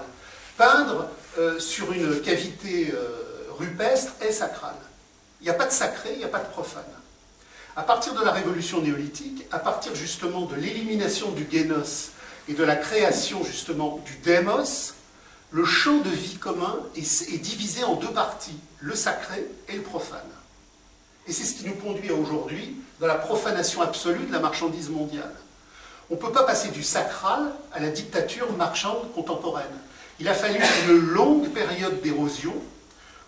peindre 0.58 1.08
euh, 1.38 1.60
sur 1.60 1.92
une 1.94 2.22
cavité 2.22 2.92
euh, 2.94 3.52
rupestre 3.58 4.14
est 4.22 4.32
sacral. 4.32 4.76
Il 5.40 5.46
n'y 5.46 5.50
a 5.50 5.54
pas 5.54 5.66
de 5.66 5.72
sacré, 5.72 6.12
il 6.14 6.18
n'y 6.18 6.24
a 6.24 6.30
pas 6.30 6.40
de 6.40 6.50
profane. 6.50 6.84
À 7.76 7.84
partir 7.84 8.14
de 8.14 8.24
la 8.24 8.32
révolution 8.32 8.82
néolithique, 8.82 9.46
à 9.52 9.60
partir 9.60 9.96
justement 9.96 10.46
de 10.46 10.56
l'élimination 10.56 11.32
du 11.32 11.48
génos 11.50 12.12
et 12.48 12.54
de 12.54 12.64
la 12.64 12.76
création 12.76 13.44
justement 13.44 14.00
du 14.06 14.16
démos, 14.18 14.94
le 15.54 15.66
champ 15.66 16.00
de 16.00 16.10
vie 16.10 16.38
commun 16.38 16.80
est, 16.96 17.38
divisé 17.38 17.84
en 17.84 17.96
deux 17.96 18.12
parties, 18.12 18.58
le 18.80 18.96
sacré 18.96 19.46
et 19.70 19.76
le 19.76 19.84
profane. 19.84 20.20
Et 21.28 21.32
c'est 21.32 21.44
ce 21.44 21.54
qui 21.54 21.68
nous 21.68 21.76
conduit 21.76 22.12
aujourd'hui 22.12 22.76
dans 23.00 23.06
la 23.06 23.16
profanation 23.16 23.82
absolue 23.82 24.26
de 24.26 24.32
la 24.32 24.40
marchandise 24.40 24.90
mondiale. 24.90 25.34
On 26.10 26.16
ne 26.16 26.20
peut 26.20 26.32
pas 26.32 26.44
passer 26.44 26.70
du 26.70 26.82
sacral 26.82 27.54
à 27.72 27.80
la 27.80 27.90
dictature 27.90 28.52
marchande 28.54 29.14
contemporaine. 29.14 29.66
Il 30.20 30.28
a 30.28 30.34
fallu 30.34 30.60
une 30.90 31.00
longue 31.00 31.50
période 31.50 32.02
d'érosion 32.02 32.56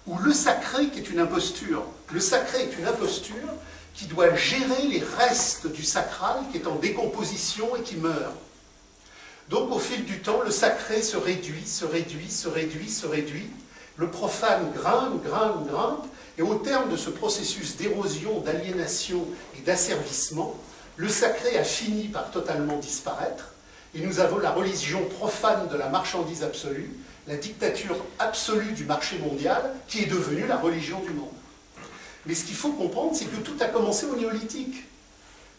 où 0.07 0.17
le 0.17 0.33
sacré, 0.33 0.87
qui 0.89 0.99
est 0.99 1.09
une 1.09 1.19
imposture, 1.19 1.83
le 2.11 2.19
sacré 2.19 2.63
est 2.63 2.77
une 2.77 2.87
imposture 2.87 3.53
qui 3.93 4.05
doit 4.07 4.35
gérer 4.35 4.87
les 4.87 5.03
restes 5.17 5.67
du 5.67 5.83
sacral 5.83 6.37
qui 6.51 6.57
est 6.57 6.67
en 6.67 6.75
décomposition 6.75 7.75
et 7.75 7.81
qui 7.81 7.97
meurt. 7.97 8.33
Donc 9.49 9.71
au 9.71 9.79
fil 9.79 10.05
du 10.05 10.19
temps, 10.19 10.41
le 10.43 10.51
sacré 10.51 11.01
se 11.01 11.17
réduit, 11.17 11.65
se 11.65 11.85
réduit, 11.85 12.29
se 12.29 12.47
réduit, 12.47 12.89
se 12.89 13.05
réduit. 13.05 13.49
Le 13.97 14.09
profane 14.09 14.71
grimpe, 14.71 15.23
grimpe, 15.23 15.67
grimpe. 15.67 16.05
Et 16.37 16.41
au 16.41 16.55
terme 16.55 16.91
de 16.91 16.97
ce 16.97 17.09
processus 17.09 17.77
d'érosion, 17.77 18.41
d'aliénation 18.41 19.25
et 19.57 19.61
d'asservissement, 19.61 20.55
le 20.97 21.07
sacré 21.07 21.57
a 21.57 21.63
fini 21.63 22.07
par 22.07 22.31
totalement 22.31 22.77
disparaître. 22.77 23.51
Et 23.93 24.01
nous 24.01 24.19
avons 24.19 24.39
la 24.39 24.51
religion 24.51 25.05
profane 25.05 25.69
de 25.69 25.77
la 25.77 25.87
marchandise 25.89 26.43
absolue, 26.43 26.91
la 27.27 27.37
dictature 27.37 27.95
absolue 28.19 28.73
du 28.73 28.83
marché 28.83 29.17
mondial, 29.19 29.73
qui 29.87 30.03
est 30.03 30.07
devenue 30.07 30.45
la 30.47 30.57
religion 30.57 30.99
du 30.99 31.11
monde. 31.11 31.29
Mais 32.25 32.35
ce 32.35 32.43
qu'il 32.43 32.55
faut 32.55 32.73
comprendre, 32.73 33.15
c'est 33.15 33.25
que 33.25 33.37
tout 33.37 33.55
a 33.61 33.67
commencé 33.67 34.05
au 34.07 34.15
néolithique. 34.15 34.83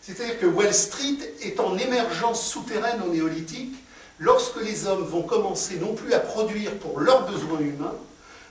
C'est-à-dire 0.07 0.39
que 0.39 0.47
Wall 0.47 0.73
Street 0.73 1.19
est 1.43 1.59
en 1.59 1.77
émergence 1.77 2.47
souterraine 2.47 3.03
au 3.03 3.09
néolithique 3.09 3.75
lorsque 4.21 4.63
les 4.63 4.87
hommes 4.87 5.05
vont 5.05 5.23
commencer 5.23 5.79
non 5.81 5.95
plus 5.95 6.15
à 6.15 6.21
produire 6.21 6.73
pour 6.79 7.01
leurs 7.01 7.29
besoins 7.29 7.59
humains, 7.59 7.97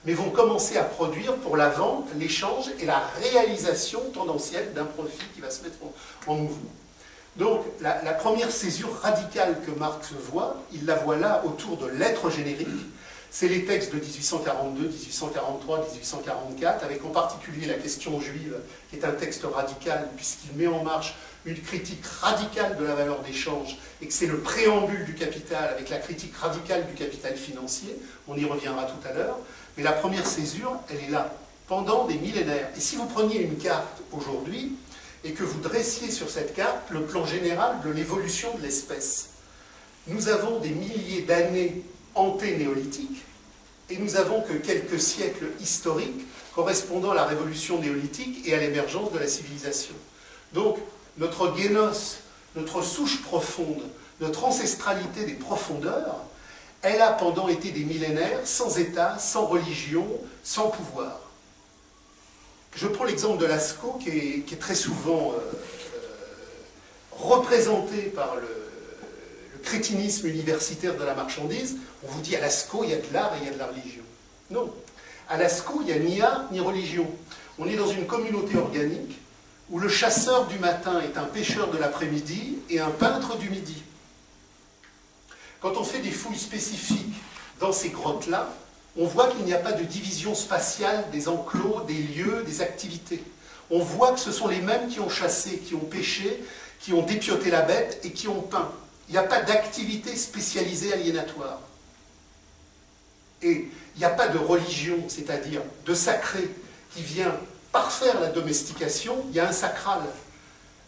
mais 0.04 0.14
vont 0.14 0.32
commencer 0.32 0.76
à 0.76 0.84
produire 0.84 1.34
pour 1.38 1.56
la 1.56 1.70
vente, 1.70 2.10
l'échange 2.20 2.66
et 2.82 2.86
la 2.86 3.02
réalisation 3.22 4.02
tendancielle 4.14 4.74
d'un 4.74 4.84
profit 4.84 5.24
qui 5.34 5.40
va 5.40 5.50
se 5.50 5.64
mettre 5.64 5.78
en, 6.28 6.36
mouvement. 6.36 6.74
Donc 7.38 7.62
la, 7.80 8.04
la, 8.04 8.12
première 8.12 8.52
césure 8.52 8.94
radicale 9.02 9.62
que 9.66 9.72
Marx 9.72 10.12
voit, 10.12 10.58
il 10.74 10.86
la 10.86 10.96
voit 10.96 11.16
là 11.16 11.42
autour 11.46 11.78
de 11.78 11.88
l'être 11.88 12.30
générique, 12.32 12.68
c'est 13.32 13.48
les 13.48 13.66
textes 13.66 13.94
de 13.94 14.00
1842, 14.00 14.88
1843, 14.88 15.80
1844, 15.80 16.84
avec 16.84 17.04
en 17.04 17.10
particulier 17.10 17.66
la 17.66 17.74
question 17.74 18.20
juive, 18.22 18.56
qui 18.90 18.98
est 18.98 19.06
un 19.06 19.12
texte 19.12 19.44
radical, 19.44 20.08
puisqu'il 20.16 20.56
met 20.58 20.68
en 20.68 20.84
marche 20.84 21.16
une 21.46 21.62
critique 21.62 22.04
radicale 22.06 22.78
de 22.78 22.84
la 22.84 22.96
valeur 22.96 23.20
d'échange, 23.22 23.78
et 24.02 24.08
que 24.08 24.14
c'est 24.14 24.28
le 24.28 24.40
préambule 24.40 25.06
du 25.06 25.14
capital, 25.14 25.70
avec 25.70 25.90
la 25.90 25.98
critique 25.98 26.36
radicale 26.36 26.88
du 26.88 26.94
capital 26.94 27.36
financier, 27.36 27.96
on 28.28 28.36
y 28.36 28.46
reviendra 28.46 28.86
tout 28.86 29.08
à 29.08 29.14
l'heure, 29.14 29.38
mais 29.78 29.84
la 29.84 29.92
première 29.92 30.26
césure, 30.26 30.76
elle 30.90 31.04
est 31.08 31.12
là, 31.12 31.36
pendant 31.68 32.06
des 32.06 32.16
millénaires. 32.16 32.70
Et 32.76 32.80
si 32.80 32.96
vous 32.96 33.06
preniez 33.06 33.42
une 33.42 33.58
carte 33.58 34.02
aujourd'hui, 34.12 34.74
et 35.24 35.32
que 35.32 35.44
vous 35.44 35.60
dressiez 35.60 36.12
sur 36.12 36.30
cette 36.30 36.56
carte 36.56 36.90
le 36.92 37.02
plan 37.04 37.26
général 37.26 37.78
de 37.84 37.90
l'évolution 37.90 38.56
de 38.58 38.62
l'espèce, 38.62 39.30
nous 40.08 40.30
avons 40.30 40.60
des 40.60 40.70
milliers 40.70 41.24
d'années 41.24 41.82
anté-néolithique, 42.14 43.24
et 43.90 43.98
nous 43.98 44.16
avons 44.16 44.42
que 44.42 44.54
quelques 44.54 45.00
siècles 45.00 45.48
historiques 45.60 46.26
correspondant 46.56 47.12
à 47.12 47.16
la 47.16 47.26
révolution 47.26 47.80
néolithique 47.80 48.48
et 48.48 48.56
à 48.56 48.60
l'émergence 48.60 49.12
de 49.12 49.20
la 49.20 49.28
civilisation. 49.28 49.94
Donc, 50.54 50.78
notre 51.18 51.56
génos, 51.56 52.20
notre 52.56 52.82
souche 52.82 53.22
profonde, 53.22 53.84
notre 54.22 54.46
ancestralité 54.46 55.26
des 55.26 55.34
profondeurs, 55.34 56.24
elle 56.82 57.02
a 57.02 57.12
pendant 57.12 57.48
été 57.48 57.72
des 57.72 57.84
millénaires 57.84 58.42
sans 58.46 58.78
État, 58.78 59.18
sans 59.18 59.46
religion, 59.46 60.08
sans 60.44 60.70
pouvoir. 60.70 61.20
Je 62.76 62.88
prends 62.88 63.06
l'exemple 63.06 63.40
de 63.40 63.46
Lascaux 63.46 64.00
qui 64.02 64.10
est, 64.10 64.60
très 64.60 64.76
souvent 64.76 65.32
euh, 65.32 65.38
euh, 65.38 66.00
représenté 67.12 68.04
par 68.04 68.36
le, 68.36 68.66
crétinisme 69.66 70.28
universitaire 70.28 70.96
de 70.96 71.04
la 71.04 71.14
marchandise, 71.14 71.78
on 72.04 72.08
vous 72.08 72.22
dit 72.22 72.36
à 72.36 72.40
Lascaux, 72.40 72.84
il 72.84 72.92
y 72.92 72.94
a 72.94 72.98
de 72.98 73.14
l'art 73.14 73.34
et 73.36 73.40
il 73.42 73.48
y 73.48 73.50
a 73.50 73.54
de 73.54 73.60
la 73.60 73.68
religion. 73.68 74.04
Non. 74.52 74.72
À 75.28 75.38
Lascaux, 75.38 75.82
il 75.82 75.88
n'y 75.88 75.92
a 75.92 76.00
ni 76.00 76.22
art 76.22 76.46
ni 76.52 76.60
religion. 76.60 77.10
On 77.58 77.68
est 77.68 77.76
dans 77.76 77.88
une 77.88 78.06
communauté 78.06 78.58
organique 78.58 79.20
où 79.70 79.80
le 79.80 79.90
chasseur 79.90 80.48
du 80.48 80.60
matin 80.60 81.02
est 81.02 81.18
un 81.18 81.24
pêcheur 81.24 81.72
de 81.72 81.78
l'après-midi 81.78 82.60
et 82.70 82.80
un 82.80 82.92
peintre 82.92 83.38
du 83.38 83.50
midi. 83.50 83.84
Quand 85.60 85.78
on 85.78 85.84
fait 85.84 86.00
des 86.00 86.12
fouilles 86.12 86.38
spécifiques 86.38 87.16
dans 87.60 87.72
ces 87.72 87.90
grottes-là, 87.90 88.54
on 88.98 89.08
voit 89.08 89.28
qu'il 89.28 89.44
n'y 89.46 89.54
a 89.54 89.60
pas 89.60 89.74
de 89.74 89.84
division 89.84 90.36
spatiale 90.36 91.10
des 91.12 91.28
enclos, 91.28 91.82
des 91.88 91.96
lieux, 91.96 92.44
des 92.46 92.62
activités. 92.62 93.24
On 93.70 93.80
voit 93.80 94.14
que 94.14 94.20
ce 94.20 94.32
sont 94.32 94.48
les 94.48 94.62
mêmes 94.62 94.88
qui 94.88 95.00
ont 95.00 95.10
chassé, 95.10 95.58
qui 95.58 95.74
ont 95.74 95.80
pêché, 95.80 96.44
qui 96.80 96.94
ont 96.94 97.02
dépioté 97.02 97.50
la 97.50 97.64
bête 97.64 98.00
et 98.04 98.12
qui 98.12 98.28
ont 98.28 98.42
peint. 98.42 98.72
Il 99.10 99.14
n'y 99.14 99.18
a 99.18 99.24
pas 99.24 99.42
d'activité 99.42 100.16
spécialisée 100.16 100.94
aliénatoire. 100.94 101.60
Et 103.42 103.68
il 103.96 104.00
n'y 104.00 104.06
a 104.06 104.10
pas 104.10 104.28
de 104.28 104.38
religion, 104.38 104.98
c'est-à-dire 105.08 105.62
de 105.86 105.94
sacré, 105.94 106.50
qui 106.94 107.02
vient 107.02 107.36
parfaire 107.76 108.22
la 108.22 108.30
domestication. 108.30 109.26
Il 109.30 109.36
y 109.36 109.40
a 109.42 109.50
un 109.50 109.52
sacral. 109.52 110.00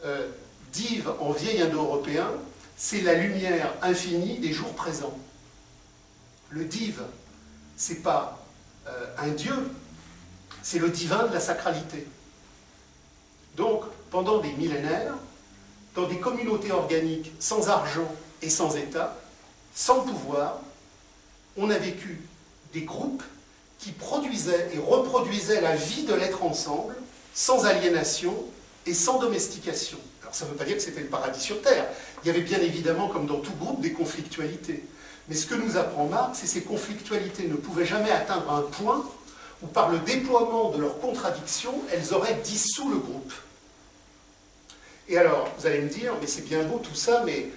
Euh, 0.06 0.30
Dive, 0.72 1.12
en 1.20 1.32
vieil 1.32 1.62
indo-européen, 1.62 2.30
c'est 2.78 3.02
la 3.02 3.16
lumière 3.16 3.74
infinie 3.82 4.38
des 4.40 4.54
jours 4.54 4.74
présents. 4.74 5.18
Le 6.50 6.64
div, 6.64 7.02
c'est 7.76 8.04
pas 8.04 8.46
euh, 8.88 9.06
un 9.18 9.30
dieu, 9.30 9.70
c'est 10.62 10.80
le 10.80 10.90
divin 10.90 11.28
de 11.28 11.34
la 11.34 11.40
sacralité. 11.40 12.08
Donc, 13.56 13.84
pendant 14.10 14.38
des 14.38 14.54
millénaires, 14.54 15.16
dans 15.96 16.08
des 16.08 16.20
communautés 16.20 16.72
organiques 16.72 17.34
sans 17.40 17.70
argent 17.70 18.14
et 18.42 18.50
sans 18.50 18.78
État, 18.78 19.18
sans 19.74 20.02
pouvoir, 20.02 20.60
on 21.58 21.70
a 21.70 21.78
vécu 21.78 22.22
des 22.72 22.84
groupes 22.84 23.24
qui 23.80 23.92
produisaient 23.92 24.70
et 24.74 24.80
reproduisaient 24.80 25.62
la 25.62 25.76
vie 25.76 26.04
de 26.04 26.14
l'être 26.14 26.44
ensemble, 26.44 26.96
sans 27.34 27.66
aliénation 27.66 28.34
et 28.86 28.94
sans 28.94 29.20
domestication. 29.20 29.98
Alors 30.22 30.34
ça 30.34 30.46
ne 30.46 30.52
veut 30.52 30.56
pas 30.56 30.66
dire 30.66 30.78
que 30.78 30.82
c'était 30.82 31.02
le 31.02 31.08
paradis 31.08 31.40
sur 31.40 31.62
Terre. 31.62 31.88
Il 32.24 32.28
y 32.28 32.30
avait 32.30 32.42
bien 32.42 32.60
évidemment, 32.60 33.08
comme 33.08 33.28
dans 33.28 33.40
tout 33.40 33.54
groupe, 33.54 33.82
des 33.82 33.94
conflictualités. 33.94 34.84
Mais 35.30 35.36
ce 35.36 35.46
que 35.46 35.56
nous 35.56 35.78
apprend 35.78 36.06
Marx, 36.06 36.40
c'est 36.40 36.46
que 36.46 36.52
ces 36.52 36.62
conflictualités 36.62 37.48
ne 37.48 37.56
pouvaient 37.56 37.86
jamais 37.86 38.12
atteindre 38.12 38.52
un 38.52 38.62
point 38.62 39.06
où, 39.62 39.68
par 39.68 39.90
le 39.90 40.00
déploiement 40.00 40.72
de 40.72 40.82
leurs 40.82 41.00
contradictions, 41.00 41.76
elles 41.92 42.14
auraient 42.14 42.40
dissous 42.44 42.90
le 42.90 42.98
groupe. 42.98 43.34
Et 45.10 45.18
alors, 45.18 45.50
vous 45.58 45.66
allez 45.66 45.82
me 45.82 45.90
dire, 45.90 46.14
mais 46.20 46.28
c'est 46.28 46.44
bien 46.44 46.64
beau 46.64 46.80
tout 46.80 46.96
ça, 46.96 47.24
mais 47.26 47.50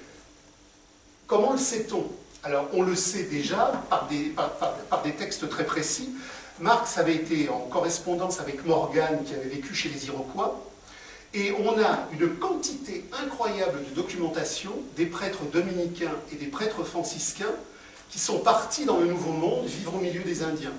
comment 1.27 1.53
le 1.53 1.59
sait-on? 1.59 2.07
Alors, 2.43 2.69
on 2.73 2.83
le 2.83 2.97
sait 2.97 3.25
déjà 3.25 3.73
par 3.91 4.09
des, 4.09 5.13
textes 5.13 5.49
très 5.51 5.65
précis. 5.65 6.09
Marx 6.59 6.97
avait 6.97 7.15
été 7.15 7.51
en 7.51 7.61
correspondance 7.61 8.41
avec 8.41 8.65
Morgan, 8.65 9.23
qui 9.27 9.35
avait 9.35 9.49
vécu 9.49 9.75
chez 9.75 9.91
les 9.91 10.07
Iroquois, 10.07 10.59
et 11.35 11.53
on 11.53 11.79
a 11.79 12.09
une 12.13 12.29
quantité 12.37 13.05
incroyable 13.23 13.85
de 13.91 13.95
documentation 13.95 14.73
des 14.97 15.07
prêtres 15.07 15.45
dominicains 15.53 16.17
et 16.33 16.37
des 16.37 16.47
prêtres 16.47 16.83
franciscains 16.83 17.55
qui 18.11 18.19
sont 18.19 18.39
partis 18.39 18.85
dans 18.85 18.99
le 18.99 19.07
Nouveau 19.07 19.33
Monde 19.33 19.67
vivre 19.67 19.95
au 19.95 19.99
milieu 19.99 20.23
des 20.23 20.43
Indiens. 20.43 20.73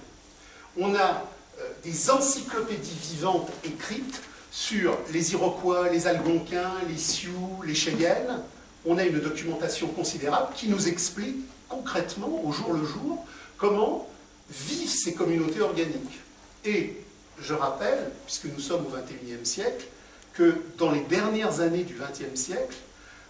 On 0.78 0.96
a 0.96 1.26
euh, 1.60 1.64
des 1.84 2.10
encyclopédies 2.10 2.98
vivantes 3.14 3.50
écrites 3.64 4.22
sur 4.52 4.98
les 5.14 5.32
Iroquois, 5.32 5.90
les 5.90 6.08
Algonquins, 6.08 6.74
les 6.90 6.98
Sioux, 6.98 7.62
les 7.64 7.76
Cheyennes, 7.76 8.42
on 8.86 8.98
a 8.98 9.04
une 9.04 9.20
documentation 9.20 9.88
considérable 9.88 10.54
qui 10.56 10.68
nous 10.68 10.88
explique 10.88 11.38
concrètement, 11.72 12.42
au 12.44 12.52
jour 12.52 12.74
le 12.74 12.86
jour, 12.86 13.26
comment 13.58 14.08
vivent 14.50 14.90
ces 14.90 15.14
communautés 15.14 15.62
organiques. 15.62 16.20
Et 16.66 16.98
je 17.42 17.54
rappelle, 17.54 18.12
puisque 18.26 18.46
nous 18.46 18.60
sommes 18.60 18.86
au 18.86 18.90
XXIe 18.90 19.46
siècle, 19.46 19.86
que 20.34 20.56
dans 20.78 20.92
les 20.92 21.02
dernières 21.02 21.62
années 21.62 21.84
du 21.84 21.96
XXe 21.96 22.40
siècle, 22.40 22.76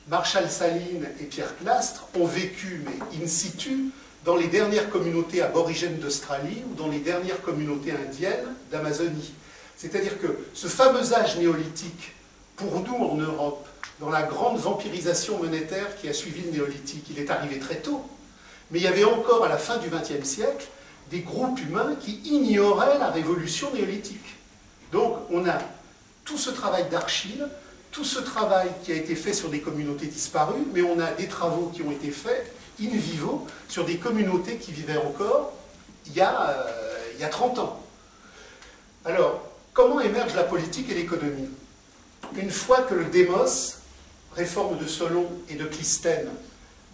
Marshall 0.07 0.49
Saline 0.49 1.07
et 1.19 1.25
Pierre 1.25 1.55
Clastre 1.57 2.07
ont 2.15 2.25
vécu, 2.25 2.83
mais 2.85 3.23
in 3.23 3.27
situ, 3.27 3.91
dans 4.25 4.35
les 4.35 4.47
dernières 4.47 4.89
communautés 4.89 5.41
aborigènes 5.41 5.97
d'Australie 5.97 6.63
ou 6.69 6.75
dans 6.75 6.87
les 6.87 6.99
dernières 6.99 7.41
communautés 7.41 7.91
indiennes 7.91 8.53
d'Amazonie. 8.71 9.33
C'est-à-dire 9.77 10.19
que 10.19 10.27
ce 10.53 10.67
fameux 10.67 11.13
âge 11.13 11.37
néolithique, 11.37 12.13
pour 12.61 12.79
nous 12.81 13.05
en 13.05 13.15
Europe, 13.15 13.67
dans 13.99 14.09
la 14.09 14.23
grande 14.23 14.57
vampirisation 14.57 15.37
monétaire 15.39 15.95
qui 15.97 16.07
a 16.07 16.13
suivi 16.13 16.41
le 16.43 16.51
néolithique, 16.51 17.05
il 17.09 17.19
est 17.19 17.29
arrivé 17.29 17.59
très 17.59 17.77
tôt. 17.77 18.05
Mais 18.69 18.79
il 18.79 18.83
y 18.83 18.87
avait 18.87 19.03
encore 19.03 19.43
à 19.43 19.49
la 19.49 19.57
fin 19.57 19.77
du 19.77 19.89
XXe 19.89 20.27
siècle 20.27 20.67
des 21.09 21.19
groupes 21.19 21.59
humains 21.59 21.95
qui 21.99 22.21
ignoraient 22.23 22.97
la 22.97 23.09
révolution 23.09 23.73
néolithique. 23.73 24.35
Donc 24.91 25.17
on 25.29 25.47
a 25.47 25.57
tout 26.23 26.37
ce 26.37 26.49
travail 26.49 26.85
d'archives, 26.89 27.47
tout 27.91 28.05
ce 28.05 28.19
travail 28.19 28.69
qui 28.83 28.91
a 28.91 28.95
été 28.95 29.15
fait 29.15 29.33
sur 29.33 29.49
des 29.49 29.59
communautés 29.59 30.07
disparues, 30.07 30.65
mais 30.73 30.81
on 30.81 30.99
a 30.99 31.11
des 31.11 31.27
travaux 31.27 31.71
qui 31.73 31.81
ont 31.81 31.91
été 31.91 32.11
faits 32.11 32.53
in 32.81 32.89
vivo 32.89 33.45
sur 33.67 33.85
des 33.85 33.97
communautés 33.97 34.55
qui 34.57 34.71
vivaient 34.71 34.97
encore 34.97 35.51
il 36.05 36.13
y 36.13 36.21
a, 36.21 36.49
euh, 36.49 36.97
il 37.15 37.21
y 37.21 37.23
a 37.23 37.29
30 37.29 37.59
ans. 37.59 37.83
Alors, 39.05 39.41
comment 39.73 39.99
émerge 39.99 40.35
la 40.35 40.43
politique 40.43 40.89
et 40.89 40.95
l'économie? 40.95 41.49
Une 42.37 42.49
fois 42.49 42.83
que 42.83 42.93
le 42.93 43.05
démos, 43.05 43.77
réforme 44.35 44.77
de 44.77 44.87
Solon 44.87 45.27
et 45.49 45.55
de 45.55 45.65
Clisthène, 45.65 46.29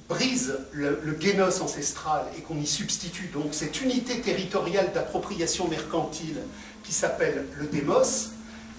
brise 0.10 0.58
le, 0.72 1.00
le 1.04 1.20
génos 1.20 1.62
ancestral 1.62 2.26
et 2.38 2.42
qu'on 2.42 2.58
y 2.58 2.66
substitue 2.66 3.30
donc 3.34 3.54
cette 3.54 3.82
unité 3.82 4.22
territoriale 4.22 4.92
d'appropriation 4.94 5.68
mercantile 5.68 6.38
qui 6.84 6.94
s'appelle 6.94 7.46
le 7.60 7.68
démos, 7.68 8.30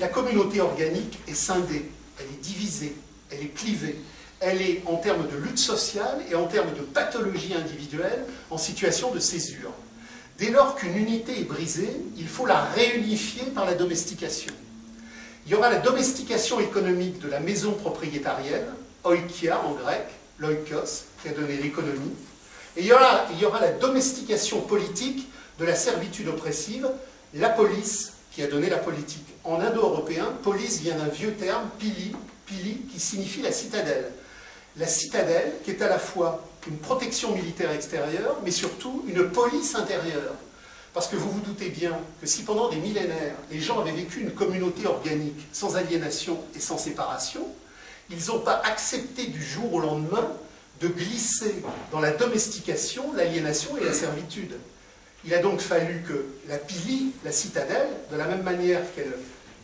la 0.00 0.08
communauté 0.08 0.60
organique 0.60 1.18
est 1.28 1.34
scindée, 1.34 1.90
elle 2.18 2.26
est 2.26 2.42
divisée, 2.42 2.96
elle 3.30 3.40
est 3.42 3.54
clivée, 3.54 3.96
elle 4.40 4.62
est 4.62 4.82
en 4.86 4.96
termes 4.96 5.26
de 5.28 5.36
lutte 5.36 5.58
sociale 5.58 6.18
et 6.30 6.34
en 6.34 6.46
termes 6.46 6.72
de 6.74 6.82
pathologie 6.82 7.54
individuelle 7.54 8.24
en 8.50 8.58
situation 8.58 9.12
de 9.12 9.18
césure. 9.20 9.72
Dès 10.38 10.50
lors 10.50 10.76
qu'une 10.76 10.96
unité 10.96 11.40
est 11.40 11.44
brisée, 11.44 12.00
il 12.16 12.28
faut 12.28 12.46
la 12.46 12.62
réunifier 12.62 13.42
par 13.54 13.66
la 13.66 13.74
domestication. 13.74 14.52
Il 15.48 15.52
y 15.52 15.54
aura 15.54 15.70
la 15.70 15.78
domestication 15.78 16.60
économique 16.60 17.20
de 17.20 17.28
la 17.28 17.40
maison 17.40 17.72
propriétarienne, 17.72 18.66
oikia 19.02 19.58
en 19.64 19.72
grec, 19.72 20.04
l'oikos, 20.38 21.04
qui 21.22 21.28
a 21.28 21.32
donné 21.32 21.56
l'économie, 21.56 22.12
et 22.76 22.82
il 22.82 22.86
y, 22.86 22.92
aura, 22.92 23.58
la 23.58 23.72
domestication 23.72 24.60
politique 24.60 25.26
de 25.58 25.64
la 25.64 25.74
servitude 25.74 26.28
oppressive, 26.28 26.90
la 27.32 27.48
police, 27.48 28.12
qui 28.30 28.42
a 28.42 28.46
donné 28.46 28.68
la 28.68 28.76
politique. 28.76 29.24
En 29.42 29.58
indo-européen, 29.62 30.26
police 30.42 30.80
vient 30.80 30.96
d'un 30.96 31.08
vieux 31.08 31.32
terme, 31.32 31.70
pili, 31.78 32.14
pili, 32.44 32.82
qui 32.92 33.00
signifie 33.00 33.40
la 33.40 33.50
citadelle. 33.50 34.12
La 34.76 34.86
citadelle, 34.86 35.54
qui 35.64 35.70
est 35.70 35.80
à 35.80 35.88
la 35.88 35.98
fois 35.98 36.46
une 36.66 36.76
protection 36.76 37.34
militaire 37.34 37.70
extérieure, 37.70 38.36
mais 38.44 38.50
surtout 38.50 39.02
une 39.08 39.30
police 39.30 39.74
intérieure. 39.74 40.34
Parce 40.94 41.06
que 41.06 41.16
vous 41.16 41.30
vous 41.30 41.40
doutez 41.40 41.68
bien 41.68 41.98
que 42.20 42.26
si 42.26 42.42
pendant 42.42 42.68
des 42.68 42.76
millénaires, 42.76 43.36
les 43.50 43.60
gens 43.60 43.80
avaient 43.80 43.92
vécu 43.92 44.20
une 44.20 44.32
communauté 44.32 44.86
organique 44.86 45.46
sans 45.52 45.76
aliénation 45.76 46.38
et 46.56 46.60
sans 46.60 46.78
séparation, 46.78 47.46
ils 48.10 48.26
n'ont 48.28 48.40
pas 48.40 48.60
accepté 48.64 49.26
du 49.26 49.42
jour 49.42 49.72
au 49.74 49.80
lendemain 49.80 50.26
de 50.80 50.88
glisser 50.88 51.62
dans 51.92 52.00
la 52.00 52.12
domestication, 52.12 53.12
l'aliénation 53.12 53.76
et 53.76 53.84
la 53.84 53.92
servitude. 53.92 54.54
Il 55.24 55.34
a 55.34 55.42
donc 55.42 55.60
fallu 55.60 56.02
que 56.06 56.26
la 56.48 56.56
pili, 56.56 57.12
la 57.24 57.32
citadelle, 57.32 57.88
de 58.10 58.16
la 58.16 58.24
même 58.24 58.42
manière 58.42 58.80
qu'elle 58.94 59.12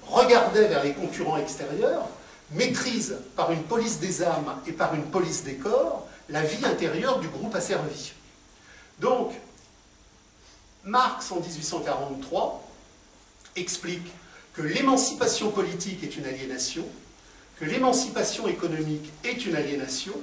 regardait 0.06 0.68
vers 0.68 0.84
les 0.84 0.92
concurrents 0.92 1.38
extérieurs, 1.38 2.06
maîtrise 2.52 3.16
par 3.36 3.52
une 3.52 3.62
police 3.62 3.98
des 4.00 4.22
âmes 4.22 4.56
et 4.66 4.72
par 4.72 4.94
une 4.94 5.04
police 5.04 5.44
des 5.44 5.54
corps 5.54 6.06
la 6.28 6.42
vie 6.42 6.64
intérieure 6.64 7.18
du 7.20 7.28
groupe 7.28 7.54
asservi. 7.54 8.12
Donc, 9.00 9.32
Marx, 10.84 11.32
en 11.32 11.40
1843, 11.40 12.62
explique 13.56 14.06
que 14.52 14.62
l'émancipation 14.62 15.50
politique 15.50 16.02
est 16.04 16.16
une 16.16 16.26
aliénation, 16.26 16.84
que 17.58 17.64
l'émancipation 17.64 18.48
économique 18.48 19.10
est 19.24 19.46
une 19.46 19.56
aliénation, 19.56 20.14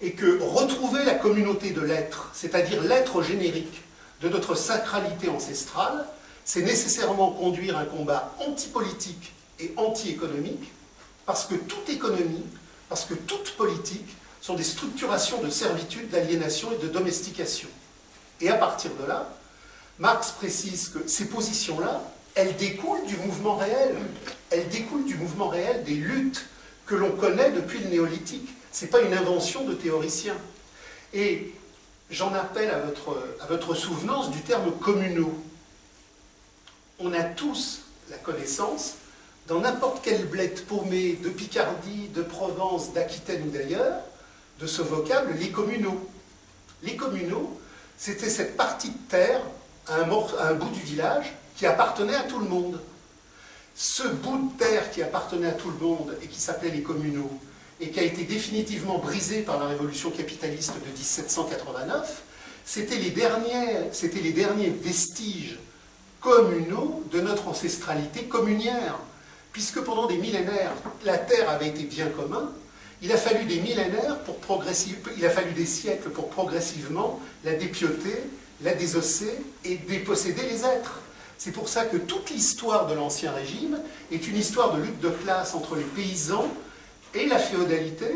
et 0.00 0.12
que 0.12 0.40
retrouver 0.40 1.04
la 1.04 1.14
communauté 1.14 1.70
de 1.70 1.80
l'être, 1.80 2.30
c'est-à-dire 2.32 2.82
l'être 2.82 3.22
générique 3.22 3.82
de 4.22 4.28
notre 4.28 4.54
sacralité 4.54 5.28
ancestrale, 5.28 6.06
c'est 6.44 6.62
nécessairement 6.62 7.32
conduire 7.32 7.76
un 7.76 7.84
combat 7.84 8.32
antipolitique 8.38 9.32
et 9.58 9.72
anti-économique, 9.76 10.72
parce 11.26 11.46
que 11.46 11.56
toute 11.56 11.88
économie, 11.88 12.44
parce 12.88 13.04
que 13.04 13.14
toute 13.14 13.56
politique 13.56 14.16
sont 14.40 14.54
des 14.54 14.64
structurations 14.64 15.42
de 15.42 15.50
servitude, 15.50 16.08
d'aliénation 16.10 16.70
et 16.72 16.78
de 16.78 16.88
domestication. 16.88 17.68
Et 18.40 18.48
à 18.48 18.54
partir 18.54 18.92
de 18.94 19.04
là, 19.04 19.28
Marx 19.98 20.30
précise 20.30 20.90
que 20.90 21.08
ces 21.08 21.26
positions-là, 21.26 22.02
elles 22.34 22.56
découlent 22.56 23.04
du 23.06 23.16
mouvement 23.16 23.56
réel, 23.56 23.96
elles 24.50 24.68
découlent 24.68 25.04
du 25.04 25.16
mouvement 25.16 25.48
réel 25.48 25.82
des 25.82 25.94
luttes 25.94 26.46
que 26.86 26.94
l'on 26.94 27.10
connaît 27.12 27.50
depuis 27.50 27.80
le 27.80 27.88
néolithique. 27.88 28.48
Ce 28.72 28.84
n'est 28.84 28.90
pas 28.90 29.00
une 29.00 29.14
invention 29.14 29.64
de 29.64 29.74
théoriciens. 29.74 30.36
Et 31.12 31.52
j'en 32.10 32.32
appelle 32.32 32.70
à 32.70 32.78
votre, 32.78 33.20
à 33.40 33.46
votre 33.46 33.74
souvenance 33.74 34.30
du 34.30 34.40
terme 34.42 34.70
communaux. 34.78 35.34
On 37.00 37.12
a 37.12 37.22
tous 37.22 37.80
la 38.10 38.16
connaissance, 38.18 38.94
dans 39.48 39.60
n'importe 39.60 40.00
quel 40.02 40.26
bled 40.26 40.64
paumé 40.66 41.14
de 41.14 41.28
Picardie, 41.28 42.08
de 42.14 42.22
Provence, 42.22 42.92
d'Aquitaine 42.92 43.48
ou 43.48 43.50
d'ailleurs, 43.50 44.02
de 44.60 44.66
ce 44.66 44.82
vocable, 44.82 45.34
les 45.38 45.50
communaux. 45.50 46.08
Les 46.82 46.96
communaux, 46.96 47.58
c'était 47.96 48.30
cette 48.30 48.56
partie 48.56 48.90
de 48.90 48.98
terre, 49.08 49.40
un, 49.90 50.02
un 50.02 50.54
bout 50.54 50.70
du 50.70 50.80
village, 50.80 51.34
qui 51.56 51.66
appartenait 51.66 52.14
à 52.14 52.22
tout 52.22 52.38
le 52.38 52.48
monde. 52.48 52.80
Ce 53.74 54.06
bout 54.06 54.50
de 54.50 54.58
terre 54.58 54.90
qui 54.90 55.02
appartenait 55.02 55.48
à 55.48 55.52
tout 55.52 55.70
le 55.70 55.78
monde 55.78 56.16
et 56.22 56.26
qui 56.26 56.40
s'appelait 56.40 56.70
les 56.70 56.82
communaux, 56.82 57.30
et 57.80 57.90
qui 57.90 58.00
a 58.00 58.02
été 58.02 58.24
définitivement 58.24 58.98
brisé 58.98 59.42
par 59.42 59.58
la 59.58 59.66
révolution 59.66 60.10
capitaliste 60.10 60.74
de 60.74 60.90
1789, 60.90 62.22
c'était 62.64 62.96
les, 62.96 63.10
derniers 63.10 64.70
vestiges 64.70 65.58
communaux 66.20 67.02
de 67.10 67.20
notre 67.20 67.48
ancestralité 67.48 68.24
communière. 68.24 68.98
Puisque 69.52 69.80
pendant 69.80 70.06
des 70.06 70.18
millénaires, 70.18 70.72
la 71.04 71.18
terre 71.18 71.48
avait 71.48 71.68
été 71.68 71.84
bien 71.84 72.08
commun, 72.08 72.52
il 73.00 73.10
a 73.12 73.16
fallu 73.16 73.44
des 73.46 73.60
millénaires 73.60 74.18
pour 74.24 74.36
il 75.16 75.24
a 75.24 75.30
fallu 75.30 75.52
des 75.52 75.66
siècles 75.66 76.10
pour 76.10 76.28
progressivement 76.28 77.20
la 77.44 77.54
dépioter, 77.54 78.24
la 78.62 78.74
désosser 78.74 79.40
et 79.64 79.76
déposséder 79.76 80.42
les 80.42 80.64
êtres. 80.64 81.00
C'est 81.36 81.52
pour 81.52 81.68
ça 81.68 81.84
que 81.84 81.96
toute 81.96 82.30
l'histoire 82.30 82.86
de 82.88 82.94
l'Ancien 82.94 83.32
Régime 83.32 83.78
est 84.10 84.26
une 84.26 84.36
histoire 84.36 84.74
de 84.74 84.82
lutte 84.82 85.00
de 85.00 85.10
classe 85.10 85.54
entre 85.54 85.76
les 85.76 85.84
paysans 85.84 86.48
et 87.14 87.26
la 87.26 87.38
féodalité, 87.38 88.06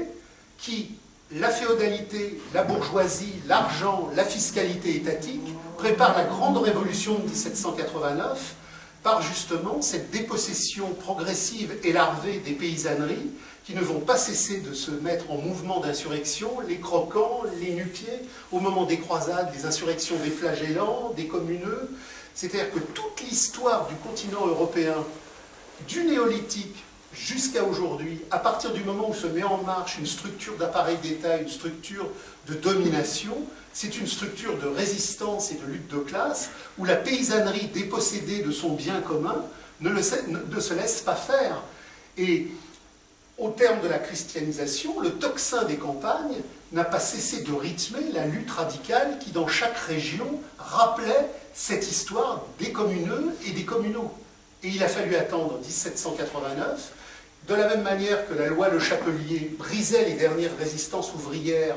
qui, 0.59 0.96
la 1.31 1.48
féodalité, 1.48 2.40
la 2.52 2.64
bourgeoisie, 2.64 3.35
l'argent, 3.46 4.11
la 4.16 4.24
fiscalité 4.24 4.96
étatique, 4.96 5.55
prépare 5.78 6.16
la 6.16 6.24
grande 6.24 6.59
révolution 6.59 7.14
de 7.14 7.22
1789 7.22 8.55
par 9.02 9.22
justement 9.22 9.83
cette 9.83 10.11
dépossession 10.11 10.88
progressive 10.94 11.74
et 11.85 11.92
larvée 11.92 12.38
des 12.38 12.52
paysanneries 12.52 13.31
qui 13.64 13.75
ne 13.75 13.81
vont 13.81 14.01
pas 14.01 14.16
cesser 14.16 14.59
de 14.59 14.75
se 14.75 14.90
mettre 14.90 15.31
en 15.31 15.37
mouvement 15.37 15.81
d'insurrection, 15.81 16.61
les 16.66 16.79
croquants, 16.79 17.42
les 17.61 17.70
nu-pieds, 17.70 18.20
au 18.51 18.59
moment 18.59 18.85
des 18.85 18.98
croisades, 18.98 19.53
les 19.55 19.66
insurrections 19.66 20.16
des 20.25 20.31
flagellants, 20.31 21.12
des 21.16 21.27
communeux. 21.27 21.90
C'est-à-dire 22.35 22.72
que 22.72 22.81
toute 22.81 23.20
l'histoire 23.20 23.87
du 23.87 23.94
continent 23.96 24.46
européen, 24.46 24.96
du 25.87 26.05
néolithique 26.05 26.77
jusqu'à 27.12 27.62
aujourd'hui, 27.62 28.20
à 28.31 28.38
partir 28.38 28.72
du 28.72 28.83
moment 28.83 29.11
où 29.11 29.14
se 29.14 29.27
met 29.27 29.44
en 29.44 29.62
marche 29.62 29.98
une 29.98 30.07
structure 30.07 30.57
d'appareil 30.57 30.96
d'État, 31.03 31.37
une 31.37 31.48
structure 31.48 32.09
de 32.48 32.55
domination, 32.55 33.37
c'est 33.72 33.96
une 33.96 34.07
structure 34.07 34.59
de 34.59 34.66
résistance 34.66 35.53
et 35.53 35.55
de 35.55 35.66
lutte 35.66 35.88
de 35.88 35.98
classe, 35.98 36.51
où 36.79 36.85
la 36.85 36.96
paysannerie 36.96 37.68
dépossédée 37.68 38.42
de 38.42 38.51
son 38.51 38.70
bien 38.70 39.01
commun 39.01 39.44
ne, 39.81 39.90
ne 39.90 40.61
se 40.61 40.75
laisse 40.75 41.01
pas 41.03 41.14
faire. 41.14 41.62
Et 42.18 42.48
au 43.42 43.50
terme 43.50 43.81
de 43.81 43.88
la 43.88 43.98
christianisation, 43.98 45.00
le 45.00 45.11
tocsin 45.11 45.64
des 45.64 45.74
campagnes 45.76 46.40
n'a 46.70 46.85
pas 46.85 47.00
cessé 47.00 47.42
de 47.42 47.52
rythmer 47.52 48.12
la 48.14 48.24
lutte 48.24 48.52
radicale 48.52 49.18
qui, 49.18 49.33
dans 49.33 49.48
chaque 49.48 49.76
région, 49.78 50.40
rappelait 50.59 51.28
cette 51.52 51.90
histoire 51.90 52.44
des 52.61 52.70
communeux 52.70 53.35
et 53.44 53.50
des 53.50 53.64
communaux. 53.64 54.12
Et 54.62 54.68
il 54.68 54.83
a 54.85 54.88
fallu 54.88 55.16
attendre 55.16 55.59
1789, 55.59 56.92
de 57.48 57.55
la 57.55 57.66
même 57.66 57.83
manière 57.83 58.28
que 58.28 58.35
la 58.35 58.46
loi 58.46 58.68
Le 58.68 58.78
Chapelier 58.78 59.50
brisait 59.59 60.05
les 60.05 60.14
dernières 60.14 60.57
résistances 60.57 61.12
ouvrières 61.12 61.76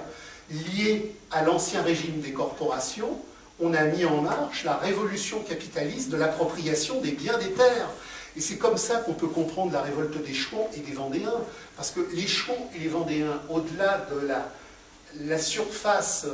liées 0.51 1.15
à 1.32 1.41
l'ancien 1.41 1.82
régime 1.82 2.21
des 2.21 2.32
corporations, 2.32 3.19
on 3.60 3.73
a 3.73 3.86
mis 3.86 4.06
en 4.06 4.21
marche 4.21 4.65
la 4.65 4.78
révolution 4.78 5.39
capitaliste 5.39 6.10
de 6.10 6.17
l'appropriation 6.17 7.01
des 7.01 7.12
biens 7.12 7.39
des 7.39 7.51
terres. 7.51 7.89
Et 8.38 8.41
c'est 8.41 8.58
comme 8.58 8.78
ça 8.78 8.98
qu'on 8.98 9.13
peut 9.13 9.28
comprendre 9.28 9.71
la 9.71 9.82
révolte 9.82 10.21
des 10.24 10.34
Chouans 10.34 10.69
et 10.76 10.80
des 10.80 10.91
Vendéens. 10.91 11.41
Parce 11.78 11.91
que 11.91 12.02
les 12.13 12.28
Chouans 12.28 12.69
et 12.76 12.80
les 12.80 12.89
Vendéens, 12.89 13.41
au-delà 13.50 14.06
de 14.12 14.28
la, 14.28 15.38
surface 15.38 16.28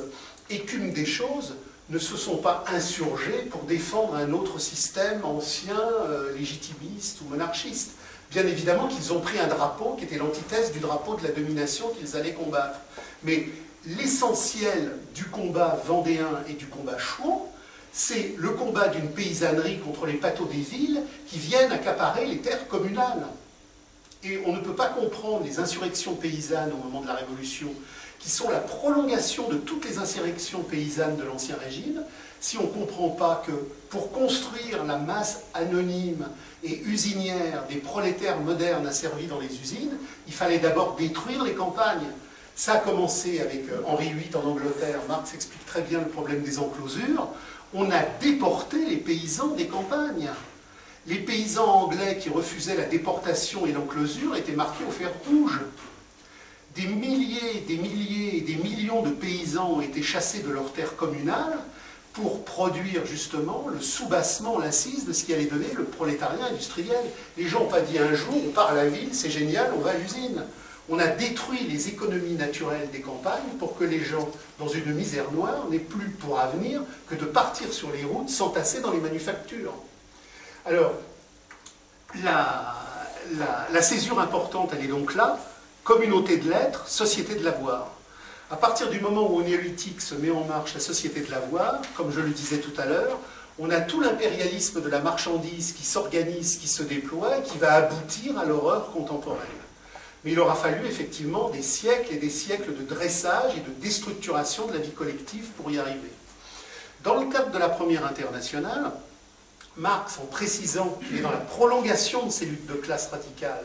écume 0.49 0.91
des 0.91 1.05
choses, 1.05 1.55
ne 1.89 1.99
se 1.99 2.17
sont 2.17 2.37
pas 2.37 2.63
insurgés 2.73 3.47
pour 3.51 3.63
défendre 3.63 4.15
un 4.15 4.31
autre 4.31 4.59
système 4.59 5.23
ancien, 5.25 5.79
euh, 5.79 6.35
légitimiste 6.37 7.19
ou 7.21 7.29
monarchiste. 7.29 7.91
Bien 8.31 8.47
évidemment 8.47 8.87
qu'ils 8.87 9.11
ont 9.11 9.19
pris 9.19 9.37
un 9.39 9.47
drapeau 9.47 9.95
qui 9.97 10.05
était 10.05 10.17
l'antithèse 10.17 10.71
du 10.71 10.79
drapeau 10.79 11.15
de 11.15 11.23
la 11.23 11.31
domination 11.31 11.89
qu'ils 11.89 12.15
allaient 12.15 12.33
combattre. 12.33 12.79
Mais 13.23 13.49
l'essentiel 13.85 14.97
du 15.13 15.25
combat 15.25 15.81
vendéen 15.85 16.41
et 16.47 16.53
du 16.53 16.65
combat 16.67 16.97
chouan, 16.97 17.51
c'est 17.91 18.35
le 18.37 18.51
combat 18.51 18.87
d'une 18.87 19.09
paysannerie 19.09 19.79
contre 19.79 20.05
les 20.05 20.13
pâteaux 20.13 20.45
des 20.45 20.61
villes 20.61 21.01
qui 21.27 21.37
viennent 21.37 21.71
accaparer 21.71 22.25
les 22.25 22.37
terres 22.37 22.67
communales. 22.67 23.27
Et 24.23 24.41
on 24.45 24.53
ne 24.53 24.59
peut 24.59 24.75
pas 24.75 24.89
comprendre 24.89 25.43
les 25.43 25.59
insurrections 25.59 26.15
paysannes 26.15 26.71
au 26.71 26.83
moment 26.83 27.01
de 27.01 27.07
la 27.07 27.15
Révolution, 27.15 27.73
qui 28.19 28.29
sont 28.29 28.49
la 28.49 28.59
prolongation 28.59 29.49
de 29.49 29.55
toutes 29.55 29.85
les 29.85 29.97
insurrections 29.97 30.61
paysannes 30.61 31.17
de 31.17 31.23
l'Ancien 31.23 31.55
Régime, 31.57 32.03
si 32.41 32.57
on 32.57 32.63
ne 32.63 32.67
comprend 32.67 33.09
pas 33.09 33.43
que 33.45 33.51
pour 33.89 34.11
construire 34.11 34.83
la 34.83 34.97
masse 34.97 35.43
anonyme 35.53 36.27
et 36.63 36.81
usinière 36.81 37.65
des 37.69 37.75
prolétaires 37.75 38.39
modernes 38.39 38.87
asservis 38.87 39.27
dans 39.27 39.39
les 39.39 39.59
usines, 39.61 39.95
il 40.27 40.33
fallait 40.33 40.57
d'abord 40.57 40.95
détruire 40.95 41.43
les 41.43 41.53
campagnes. 41.53 42.07
Ça 42.55 42.73
a 42.73 42.77
commencé 42.77 43.39
avec 43.39 43.69
euh, 43.69 43.81
Henri 43.87 44.11
VIII 44.11 44.35
en 44.35 44.49
Angleterre. 44.49 44.99
Marx 45.07 45.33
explique 45.33 45.65
très 45.65 45.81
bien 45.81 45.99
le 45.99 46.07
problème 46.07 46.41
des 46.41 46.59
enclosures. 46.59 47.27
On 47.73 47.89
a 47.89 48.01
déporté 48.19 48.77
les 48.85 48.97
paysans 48.97 49.55
des 49.55 49.67
campagnes. 49.67 50.29
Les 51.07 51.19
paysans 51.19 51.65
anglais 51.65 52.17
qui 52.19 52.29
refusaient 52.29 52.75
la 52.75 52.85
déportation 52.85 53.65
et 53.65 53.71
l'enclosure 53.71 54.35
étaient 54.35 54.51
marqués 54.51 54.83
au 54.87 54.91
fer 54.91 55.11
rouge. 55.27 55.61
Des 56.75 56.85
milliers, 56.87 57.63
des 57.67 57.77
milliers 57.77 58.37
et 58.37 58.41
des 58.41 58.55
millions 58.55 59.01
de 59.01 59.09
paysans 59.09 59.71
ont 59.71 59.81
été 59.81 60.01
chassés 60.03 60.41
de 60.41 60.51
leurs 60.51 60.71
terres 60.73 60.95
communales 60.95 61.57
pour 62.13 62.43
produire 62.43 63.05
justement 63.05 63.67
le 63.73 63.79
soubassement, 63.79 64.59
l'assise 64.59 65.05
de 65.05 65.13
ce 65.13 65.23
qui 65.23 65.33
allait 65.33 65.45
donner 65.45 65.67
le 65.75 65.85
prolétariat 65.85 66.45
industriel. 66.45 67.03
Les 67.37 67.47
gens 67.47 67.61
n'ont 67.61 67.67
pas 67.67 67.81
dit 67.81 67.97
un 67.99 68.13
jour, 68.13 68.35
on 68.45 68.51
part 68.51 68.71
à 68.71 68.75
la 68.75 68.87
ville, 68.87 69.09
c'est 69.13 69.29
génial, 69.29 69.71
on 69.77 69.79
va 69.79 69.91
à 69.91 69.97
l'usine. 69.97 70.43
On 70.89 70.99
a 70.99 71.07
détruit 71.07 71.65
les 71.69 71.87
économies 71.87 72.33
naturelles 72.33 72.89
des 72.91 72.99
campagnes 72.99 73.57
pour 73.59 73.77
que 73.77 73.85
les 73.85 74.03
gens, 74.03 74.29
dans 74.61 74.67
une 74.67 74.93
misère 74.93 75.31
noire, 75.31 75.65
n'aient 75.71 75.79
plus 75.79 76.09
pour 76.11 76.39
avenir 76.39 76.81
que 77.09 77.15
de 77.15 77.25
partir 77.25 77.73
sur 77.73 77.91
les 77.91 78.03
routes, 78.03 78.29
s'entasser 78.29 78.79
dans 78.79 78.91
les 78.91 78.99
manufactures. 78.99 79.73
Alors, 80.65 80.93
la, 82.23 83.81
césure 83.81 84.19
importante, 84.19 84.71
elle 84.77 84.85
est 84.85 84.87
donc 84.87 85.15
là, 85.15 85.39
communauté 85.83 86.37
de 86.37 86.47
l'être, 86.47 86.87
société 86.87 87.33
de 87.33 87.43
l'avoir. 87.43 87.87
À 88.51 88.55
partir 88.55 88.89
du 88.91 88.99
moment 88.99 89.31
où 89.31 89.37
au 89.37 89.41
néolithique 89.41 89.99
se 89.99 90.13
met 90.13 90.29
en 90.29 90.43
marche 90.43 90.75
la 90.75 90.79
société 90.79 91.21
de 91.21 91.31
l'avoir, 91.31 91.81
comme 91.97 92.11
je 92.11 92.19
le 92.19 92.29
disais 92.29 92.59
tout 92.59 92.79
à 92.79 92.85
l'heure, 92.85 93.17
on 93.57 93.71
a 93.71 93.81
tout 93.81 93.99
l'impérialisme 93.99 94.81
de 94.81 94.89
la 94.89 94.99
marchandise 94.99 95.73
qui 95.73 95.85
s'organise, 95.85 96.57
qui 96.57 96.67
se 96.67 96.83
déploie, 96.83 97.41
qui 97.41 97.57
va 97.57 97.73
aboutir 97.73 98.37
à 98.37 98.45
l'horreur 98.45 98.91
contemporaine. 98.91 99.60
Mais 100.23 100.33
il 100.33 100.39
aura 100.39 100.55
fallu 100.55 100.85
effectivement 100.85 101.49
des 101.49 101.63
siècles 101.63 102.13
et 102.13 102.17
des 102.17 102.29
siècles 102.29 102.75
de 102.75 102.83
dressage 102.83 103.53
et 103.57 103.61
de 103.61 103.71
déstructuration 103.81 104.67
de 104.67 104.73
la 104.73 104.79
vie 104.79 104.91
collective 104.91 105.47
pour 105.57 105.71
y 105.71 105.79
arriver. 105.79 106.11
Dans 107.03 107.19
le 107.19 107.31
cadre 107.31 107.49
de 107.49 107.57
la 107.57 107.69
première 107.69 108.05
internationale, 108.05 108.91
Marx, 109.77 110.19
en 110.21 110.25
précisant 110.25 110.99
qu'il 111.07 111.17
est 111.17 111.21
dans 111.21 111.31
la 111.31 111.37
prolongation 111.37 112.25
de 112.25 112.31
ces 112.31 112.45
luttes 112.45 112.67
de 112.67 112.73
classe 112.73 113.07
radicales 113.07 113.63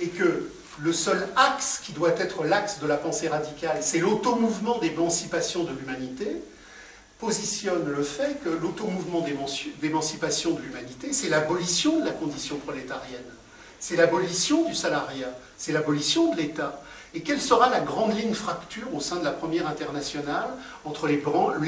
et 0.00 0.08
que 0.08 0.50
le 0.80 0.92
seul 0.92 1.28
axe 1.36 1.80
qui 1.84 1.92
doit 1.92 2.18
être 2.18 2.44
l'axe 2.44 2.80
de 2.80 2.86
la 2.86 2.96
pensée 2.96 3.28
radicale, 3.28 3.78
c'est 3.80 4.00
l'automouvement 4.00 4.78
d'émancipation 4.78 5.62
de 5.62 5.70
l'humanité, 5.70 6.42
positionne 7.18 7.88
le 7.88 8.02
fait 8.02 8.42
que 8.42 8.48
l'automouvement 8.48 9.24
d'émancipation 9.80 10.50
de 10.50 10.60
l'humanité, 10.60 11.12
c'est 11.12 11.28
l'abolition 11.28 12.00
de 12.00 12.06
la 12.06 12.10
condition 12.10 12.56
prolétarienne, 12.56 13.22
c'est 13.86 13.96
l'abolition 13.96 14.64
du 14.64 14.74
salariat, 14.74 15.28
c'est 15.58 15.72
l'abolition 15.72 16.32
de 16.32 16.38
l'État. 16.38 16.80
Et 17.12 17.20
quelle 17.20 17.40
sera 17.40 17.68
la 17.68 17.80
grande 17.80 18.16
ligne 18.16 18.32
fracture 18.32 18.86
au 18.94 19.00
sein 19.00 19.16
de 19.16 19.24
la 19.24 19.30
première 19.30 19.68
internationale 19.68 20.48
entre 20.86 21.06
les, 21.06 21.18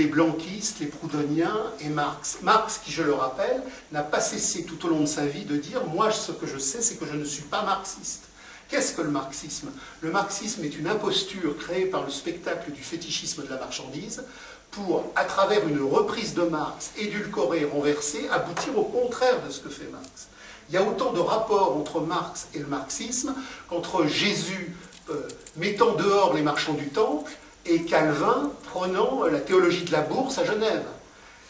blanquistes, 0.06 0.78
les 0.80 0.86
proudhoniens 0.86 1.60
et 1.80 1.90
Marx? 1.90 2.38
Marx, 2.40 2.80
qui 2.82 2.90
je 2.90 3.02
le 3.02 3.12
rappelle, 3.12 3.62
n'a 3.92 4.02
pas 4.02 4.20
cessé 4.20 4.64
tout 4.64 4.86
au 4.86 4.88
long 4.88 5.00
de 5.00 5.06
sa 5.06 5.26
vie 5.26 5.44
de 5.44 5.58
dire 5.58 5.84
«moi 5.94 6.10
ce 6.10 6.32
que 6.32 6.46
je 6.46 6.56
sais, 6.56 6.80
c'est 6.80 6.94
que 6.94 7.04
je 7.04 7.16
ne 7.16 7.24
suis 7.24 7.42
pas 7.42 7.64
marxiste». 7.64 8.22
Qu'est-ce 8.70 8.94
que 8.94 9.02
le 9.02 9.10
marxisme? 9.10 9.68
Le 10.00 10.10
marxisme 10.10 10.64
est 10.64 10.78
une 10.78 10.88
imposture 10.88 11.58
créée 11.58 11.84
par 11.84 12.02
le 12.02 12.10
spectacle 12.10 12.72
du 12.72 12.82
fétichisme 12.82 13.44
de 13.44 13.50
la 13.50 13.58
marchandise 13.58 14.24
pour, 14.70 15.04
à 15.16 15.24
travers 15.24 15.68
une 15.68 15.82
reprise 15.82 16.32
de 16.32 16.44
Marx, 16.44 16.92
édulcorée, 16.96 17.66
renversée, 17.70 18.26
aboutir 18.30 18.78
au 18.78 18.84
contraire 18.84 19.42
de 19.46 19.52
ce 19.52 19.60
que 19.60 19.68
fait 19.68 19.90
Marx. 19.92 20.28
Il 20.68 20.74
y 20.74 20.78
a 20.78 20.82
autant 20.82 21.12
de 21.12 21.20
rapports 21.20 21.76
entre 21.76 22.00
Marx 22.00 22.48
et 22.54 22.58
le 22.58 22.66
marxisme 22.66 23.34
qu'entre 23.68 24.06
Jésus 24.06 24.74
euh, 25.10 25.28
mettant 25.56 25.94
dehors 25.94 26.34
les 26.34 26.42
marchands 26.42 26.74
du 26.74 26.88
temple 26.88 27.30
et 27.64 27.82
Calvin 27.82 28.50
prenant 28.72 29.24
la 29.24 29.38
théologie 29.38 29.84
de 29.84 29.92
la 29.92 30.00
bourse 30.00 30.38
à 30.38 30.44
Genève. 30.44 30.84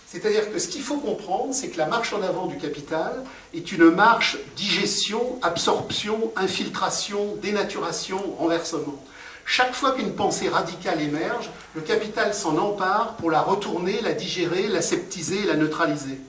C'est-à-dire 0.07 0.53
que 0.53 0.59
ce 0.59 0.69
qu'il 0.69 0.83
faut 0.83 0.99
comprendre, 0.99 1.53
c'est 1.53 1.69
que 1.69 1.79
la 1.79 1.87
marche 1.87 2.13
en 2.13 2.23
avant 2.23 2.47
du 2.47 2.59
capital 2.59 3.25
est 3.55 3.73
une 3.73 3.91
marche 3.91 4.39
digestion, 4.57 5.39
absorption, 5.43 6.33
infiltration, 6.37 7.35
dénaturation, 7.43 8.19
renversement. 8.39 9.03
Chaque 9.45 9.75
fois 9.75 9.93
qu'une 9.93 10.15
pensée 10.15 10.49
radicale 10.49 11.01
émerge, 11.01 11.51
le 11.75 11.81
capital 11.81 12.35
s'en 12.35 12.57
empare 12.57 13.15
pour 13.17 13.31
la 13.31 13.41
retourner, 13.41 14.01
la 14.01 14.13
digérer, 14.13 14.69
la 14.69 14.83
sceptiser, 14.83 15.45
la 15.45 15.55
neutraliser. 15.55 16.21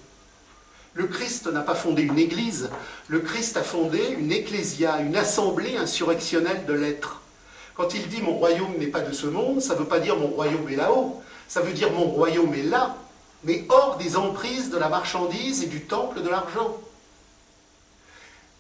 Le 0.98 1.06
Christ 1.06 1.46
n'a 1.46 1.62
pas 1.62 1.76
fondé 1.76 2.02
une 2.02 2.18
église, 2.18 2.72
le 3.08 3.20
Christ 3.20 3.56
a 3.56 3.62
fondé 3.62 4.16
une 4.18 4.32
ecclésia, 4.32 4.98
une 4.98 5.16
assemblée 5.16 5.78
insurrectionnelle 5.78 6.66
de 6.66 6.74
l'être. 6.74 7.22
Quand 7.76 7.94
il 7.94 8.08
dit 8.08 8.24
mon 8.24 8.34
royaume 8.34 8.76
n'est 8.80 8.88
pas 8.88 9.02
de 9.02 9.14
ce 9.14 9.28
monde, 9.28 9.62
ça 9.62 9.76
ne 9.76 9.80
veut 9.80 9.86
pas 9.86 10.00
dire 10.00 10.18
mon 10.18 10.26
royaume 10.26 10.68
est 10.68 10.76
là-haut, 10.76 11.22
ça 11.48 11.62
veut 11.62 11.74
dire 11.74 11.92
mon 11.92 12.06
royaume 12.06 12.52
est 12.56 12.64
là, 12.64 12.98
mais 13.44 13.64
hors 13.70 13.98
des 13.98 14.18
emprises 14.18 14.72
de 14.72 14.78
la 14.78 14.90
marchandise 14.90 15.62
et 15.62 15.68
du 15.68 15.82
temple 15.82 16.24
de 16.24 16.30
l'argent. 16.30 16.76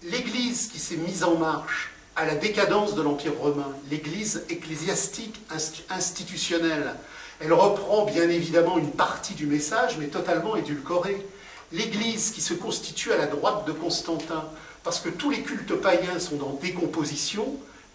L'Église 0.03 0.67
qui 0.67 0.77
s'est 0.77 0.97
mise 0.97 1.23
en 1.23 1.37
marche 1.37 1.89
à 2.15 2.27
la 2.27 2.35
décadence 2.35 2.93
de 2.93 3.01
l'Empire 3.01 3.33
romain, 3.39 3.71
l'Église 3.89 4.43
ecclésiastique 4.49 5.41
institutionnelle, 5.89 6.93
elle 7.39 7.53
reprend 7.53 8.05
bien 8.05 8.29
évidemment 8.29 8.77
une 8.77 8.91
partie 8.91 9.33
du 9.33 9.47
message, 9.47 9.97
mais 9.97 10.05
totalement 10.05 10.55
édulcorée. 10.55 11.25
L'Église 11.71 12.31
qui 12.31 12.41
se 12.41 12.53
constitue 12.53 13.11
à 13.11 13.17
la 13.17 13.27
droite 13.27 13.65
de 13.67 13.73
Constantin, 13.73 14.45
parce 14.83 14.99
que 14.99 15.09
tous 15.09 15.29
les 15.29 15.41
cultes 15.41 15.75
païens 15.75 16.19
sont 16.19 16.41
en 16.41 16.57
décomposition, 16.61 17.45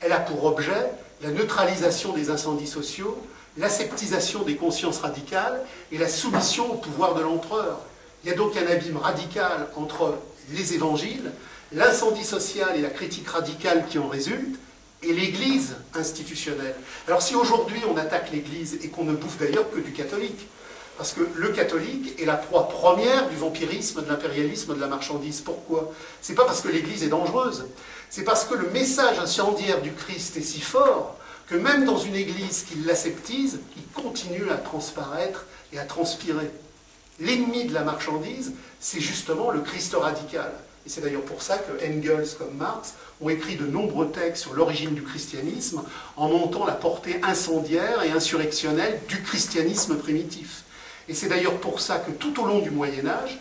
elle 0.01 0.13
a 0.13 0.21
pour 0.21 0.45
objet 0.45 0.91
la 1.23 1.31
neutralisation 1.31 2.13
des 2.13 2.29
incendies 2.29 2.67
sociaux, 2.67 3.17
l'aseptisation 3.57 4.43
des 4.43 4.57
consciences 4.57 4.99
radicales 4.99 5.63
et 5.91 5.99
la 5.99 6.09
soumission 6.09 6.73
au 6.73 6.77
pouvoir 6.77 7.15
de 7.15 7.23
l'empereur. 7.23 7.81
Il 8.23 8.31
y 8.31 8.33
a 8.33 8.37
donc 8.37 8.57
un 8.57 8.67
abîme 8.67 8.97
radical 8.99 9.69
entre 9.77 10.19
les 10.51 10.75
évangiles, 10.75 11.33
l'incendie 11.73 12.25
social 12.25 12.77
et 12.77 12.83
la 12.83 12.91
critique 12.91 13.29
radicale 13.29 13.87
qui 13.89 13.99
en 13.99 14.09
résulte, 14.09 14.59
et 15.03 15.13
l'Église 15.13 15.75
institutionnelle. 15.95 16.77
Alors 17.09 17.23
si 17.23 17.35
aujourd'hui 17.35 17.81
on 17.91 17.97
attaque 17.97 18.31
l'Église 18.33 18.79
et 18.83 18.89
qu'on 18.89 19.05
ne 19.05 19.15
bouffe 19.15 19.39
d'ailleurs 19.39 19.69
que 19.71 19.81
du 19.81 19.93
catholique, 19.93 20.47
parce 21.03 21.15
que 21.15 21.27
le 21.35 21.49
catholique 21.49 22.15
est 22.21 22.25
la 22.25 22.37
proie 22.37 22.69
première 22.69 23.29
du 23.29 23.35
vampirisme, 23.35 24.05
de 24.05 24.09
l'impérialisme, 24.09 24.77
de 24.77 24.81
la 24.81 24.87
marchandise. 24.87 25.41
Pourquoi? 25.41 25.93
C'est 26.21 26.37
pas 26.37 26.45
parce 26.45 26.61
que 26.61 26.69
l'Église 26.69 27.03
est 27.03 27.09
dangereuse, 27.09 27.67
c'est 28.09 28.23
parce 28.23 28.45
que 28.45 28.55
le 28.55 28.71
message 28.71 29.19
incendiaire 29.19 29.83
du 29.83 29.91
Christ 29.91 30.37
est 30.37 30.43
si 30.43 30.61
fort 30.61 31.17
que 31.49 31.57
même 31.57 31.87
dans 31.87 31.99
une 31.99 32.15
église 32.15 32.65
qui 32.69 32.77
l'aseptise, 32.87 33.59
il 33.77 33.83
continue 34.01 34.49
à 34.49 34.55
transparaître 34.55 35.47
et 35.73 35.81
à 35.81 35.85
transpirer. 35.85 36.49
L'ennemi 37.19 37.65
de 37.65 37.75
la 37.75 37.83
marchandise, 37.83 38.53
c'est 38.79 39.01
justement 39.01 39.51
le 39.51 39.59
Christ 39.59 39.97
radical. 39.99 40.53
Et 40.87 40.89
c'est 40.89 41.01
d'ailleurs 41.01 41.23
pour 41.23 41.43
ça 41.43 41.59
que 41.59 41.85
Engels 41.85 42.37
comme 42.39 42.55
Marx 42.57 42.95
ont 43.21 43.29
écrit 43.29 43.57
de 43.57 43.67
nombreux 43.67 44.13
textes 44.13 44.43
sur 44.43 44.55
l'origine 44.55 44.95
du 44.95 45.03
christianisme 45.03 45.83
en 46.17 46.29
montant 46.29 46.65
la 46.65 46.75
portée 46.75 47.19
incendiaire 47.25 48.05
et 48.05 48.13
insurrectionnelle 48.13 49.01
du 49.09 49.21
christianisme 49.21 49.97
primitif. 49.97 50.63
Et 51.09 51.15
c'est 51.15 51.29
d'ailleurs 51.29 51.59
pour 51.59 51.81
ça 51.81 51.99
que 51.99 52.11
tout 52.11 52.41
au 52.41 52.47
long 52.47 52.61
du 52.61 52.71
Moyen 52.71 53.07
Âge, 53.07 53.39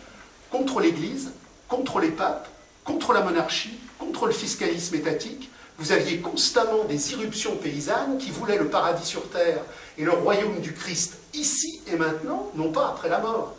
contre 0.50 0.80
l'Église, 0.80 1.32
contre 1.68 2.00
les 2.00 2.10
papes, 2.10 2.48
contre 2.84 3.14
la 3.14 3.22
monarchie, 3.22 3.80
contre 3.98 4.26
le 4.26 4.34
fiscalisme 4.34 4.96
étatique. 4.96 5.50
Vous 5.78 5.92
aviez 5.92 6.20
constamment 6.20 6.84
des 6.84 7.14
irruptions 7.14 7.56
paysannes 7.56 8.18
qui 8.18 8.30
voulaient 8.30 8.58
le 8.58 8.68
paradis 8.68 9.06
sur 9.06 9.30
terre 9.30 9.62
et 9.98 10.04
le 10.04 10.12
royaume 10.12 10.60
du 10.60 10.74
Christ 10.74 11.18
ici 11.34 11.82
et 11.92 11.96
maintenant, 11.96 12.52
non 12.56 12.72
pas 12.72 12.90
après 12.90 13.10
la 13.10 13.20
mort. 13.20 13.56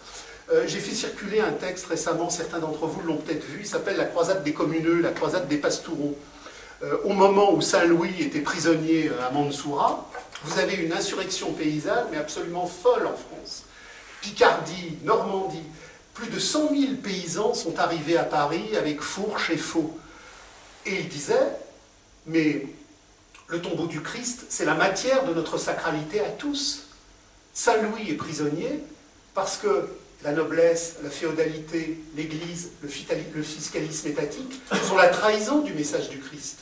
Euh, 0.52 0.64
j'ai 0.66 0.78
fait 0.78 0.94
circuler 0.94 1.40
un 1.40 1.52
texte 1.52 1.86
récemment, 1.86 2.28
certains 2.28 2.58
d'entre 2.58 2.86
vous 2.86 3.00
l'ont 3.02 3.16
peut-être 3.16 3.44
vu, 3.44 3.60
il 3.60 3.66
s'appelle 3.66 3.96
La 3.96 4.04
croisade 4.04 4.44
des 4.44 4.52
communeux, 4.52 5.00
la 5.00 5.10
croisade 5.10 5.48
des 5.48 5.56
pastoureaux. 5.56 6.16
Au 7.04 7.12
moment 7.12 7.54
où 7.54 7.60
Saint-Louis 7.60 8.14
était 8.20 8.40
prisonnier 8.40 9.08
euh, 9.08 9.26
à 9.26 9.30
Mansoura, 9.30 10.10
vous 10.44 10.58
avez 10.58 10.74
une 10.74 10.92
insurrection 10.92 11.52
paysanne, 11.52 12.06
mais 12.10 12.16
absolument 12.16 12.66
folle 12.66 13.06
en 13.06 13.14
France. 13.14 13.64
Picardie, 14.22 14.96
Normandie, 15.04 15.64
plus 16.14 16.28
de 16.28 16.38
100 16.38 16.70
000 16.70 16.92
paysans 17.02 17.54
sont 17.54 17.78
arrivés 17.78 18.16
à 18.16 18.24
Paris 18.24 18.76
avec 18.78 19.00
fourches 19.00 19.50
et 19.50 19.56
faux. 19.56 19.98
Et 20.86 21.00
ils 21.00 21.08
disaient, 21.08 21.56
mais 22.26 22.66
le 23.48 23.60
tombeau 23.60 23.86
du 23.86 24.00
Christ, 24.00 24.46
c'est 24.48 24.64
la 24.64 24.74
matière 24.74 25.24
de 25.24 25.34
notre 25.34 25.58
sacralité 25.58 26.20
à 26.20 26.30
tous. 26.30 26.84
Saint 27.52 27.76
Louis 27.82 28.10
est 28.10 28.14
prisonnier 28.14 28.80
parce 29.34 29.56
que 29.56 29.88
la 30.22 30.32
noblesse, 30.32 30.96
la 31.02 31.10
féodalité, 31.10 31.98
l'Église, 32.16 32.70
le 32.80 32.88
fiscalisme 32.88 34.08
étatique 34.08 34.62
sont 34.88 34.96
la 34.96 35.08
trahison 35.08 35.58
du 35.58 35.74
message 35.74 36.10
du 36.10 36.18
Christ. 36.18 36.60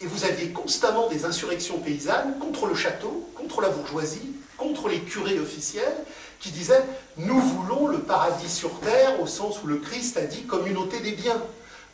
Et 0.00 0.06
vous 0.06 0.24
aviez 0.24 0.50
constamment 0.50 1.08
des 1.08 1.24
insurrections 1.24 1.78
paysannes 1.78 2.38
contre 2.40 2.66
le 2.66 2.74
château, 2.74 3.30
contre 3.34 3.60
la 3.60 3.68
bourgeoisie, 3.68 4.32
contre 4.58 4.88
les 4.88 5.00
curés 5.00 5.38
officiels, 5.38 5.96
qui 6.40 6.50
disaient 6.50 6.84
Nous 7.16 7.40
voulons 7.40 7.88
le 7.88 7.98
paradis 7.98 8.50
sur 8.50 8.78
terre, 8.80 9.20
au 9.20 9.26
sens 9.26 9.62
où 9.62 9.66
le 9.66 9.76
Christ 9.76 10.16
a 10.16 10.22
dit 10.22 10.44
communauté 10.44 11.00
des 11.00 11.12
biens. 11.12 11.40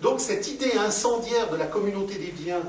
Donc 0.00 0.20
cette 0.20 0.48
idée 0.48 0.72
incendiaire 0.78 1.50
de 1.50 1.56
la 1.56 1.66
communauté 1.66 2.14
des 2.14 2.32
biens, 2.32 2.62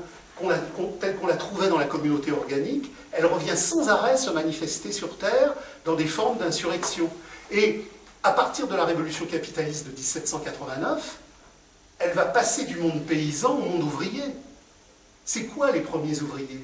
telle 1.00 1.16
qu'on 1.16 1.26
la 1.26 1.36
trouvait 1.36 1.68
dans 1.68 1.78
la 1.78 1.86
communauté 1.86 2.32
organique, 2.32 2.92
elle 3.12 3.26
revient 3.26 3.56
sans 3.56 3.88
arrêt 3.88 4.16
se 4.16 4.30
manifester 4.30 4.92
sur 4.92 5.16
terre 5.18 5.54
dans 5.84 5.94
des 5.94 6.06
formes 6.06 6.38
d'insurrection. 6.38 7.08
Et 7.50 7.84
à 8.22 8.32
partir 8.32 8.66
de 8.66 8.74
la 8.74 8.84
révolution 8.84 9.26
capitaliste 9.26 9.86
de 9.86 9.92
1789, 9.92 11.18
elle 11.98 12.12
va 12.12 12.24
passer 12.24 12.64
du 12.64 12.76
monde 12.76 13.04
paysan 13.04 13.56
au 13.56 13.62
monde 13.62 13.82
ouvrier. 13.82 14.24
C'est 15.24 15.44
quoi 15.44 15.70
les 15.70 15.80
premiers 15.80 16.20
ouvriers? 16.20 16.60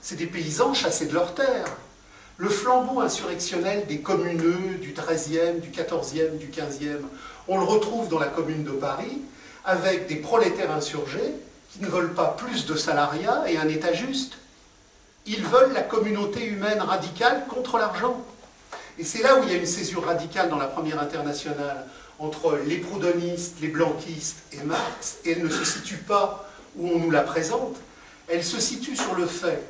C'est 0.00 0.16
des 0.16 0.26
paysans 0.26 0.74
chassés 0.74 1.06
de 1.06 1.14
leurs 1.14 1.34
terres. 1.34 1.76
Le 2.40 2.48
flambeau 2.48 3.00
insurrectionnel 3.00 3.84
des 3.86 3.98
communeux 3.98 4.78
du 4.80 4.94
XIIIe, 4.94 5.60
du 5.60 5.68
XIVe, 5.68 6.38
du 6.38 6.46
XVe, 6.46 7.04
on 7.48 7.58
le 7.58 7.64
retrouve 7.64 8.08
dans 8.08 8.18
la 8.18 8.28
commune 8.28 8.64
de 8.64 8.70
Paris, 8.70 9.20
avec 9.62 10.06
des 10.06 10.16
prolétaires 10.16 10.70
insurgés 10.70 11.34
qui 11.70 11.82
ne 11.82 11.86
veulent 11.86 12.14
pas 12.14 12.28
plus 12.38 12.64
de 12.64 12.76
salariat 12.76 13.44
et 13.46 13.58
un 13.58 13.68
État 13.68 13.92
juste. 13.92 14.38
Ils 15.26 15.44
veulent 15.44 15.74
la 15.74 15.82
communauté 15.82 16.46
humaine 16.46 16.80
radicale 16.80 17.44
contre 17.46 17.76
l'argent. 17.76 18.24
Et 18.98 19.04
c'est 19.04 19.22
là 19.22 19.38
où 19.38 19.42
il 19.42 19.50
y 19.50 19.54
a 19.54 19.58
une 19.58 19.66
césure 19.66 20.06
radicale 20.06 20.48
dans 20.48 20.56
la 20.56 20.66
première 20.66 20.98
internationale 20.98 21.88
entre 22.18 22.58
les 22.64 22.78
proudhonistes, 22.78 23.56
les 23.60 23.68
blanquistes 23.68 24.38
et 24.52 24.64
Marx, 24.64 25.18
et 25.26 25.32
elle 25.32 25.44
ne 25.44 25.50
se 25.50 25.66
situe 25.66 25.98
pas 25.98 26.48
où 26.78 26.88
on 26.88 27.00
nous 27.00 27.10
la 27.10 27.20
présente, 27.20 27.76
elle 28.28 28.42
se 28.42 28.58
situe 28.58 28.96
sur 28.96 29.14
le 29.14 29.26
fait 29.26 29.62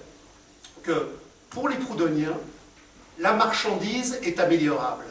que 0.85 1.09
pour 1.50 1.68
les 1.68 1.76
proudhoniens, 1.76 2.38
la 3.20 3.35
marchandise 3.35 4.18
est 4.22 4.40
améliorable. 4.40 5.04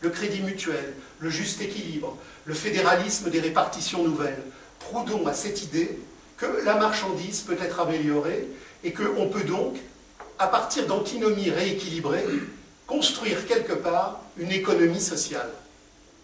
Le 0.00 0.10
crédit 0.10 0.42
mutuel, 0.42 0.94
le 1.20 1.30
juste 1.30 1.60
équilibre, 1.62 2.16
le 2.44 2.52
fédéralisme 2.52 3.30
des 3.30 3.40
répartitions 3.40 4.02
nouvelles. 4.02 4.42
Proudhon 4.80 5.26
a 5.26 5.32
cette 5.32 5.62
idée 5.62 5.98
que 6.36 6.46
la 6.64 6.74
marchandise 6.74 7.40
peut 7.42 7.56
être 7.60 7.80
améliorée 7.80 8.48
et 8.82 8.92
qu'on 8.92 9.28
peut 9.28 9.44
donc, 9.44 9.76
à 10.38 10.48
partir 10.48 10.86
d'antinomies 10.86 11.50
rééquilibrées, 11.50 12.26
construire 12.88 13.46
quelque 13.46 13.72
part 13.72 14.20
une 14.36 14.50
économie 14.50 15.00
sociale. 15.00 15.50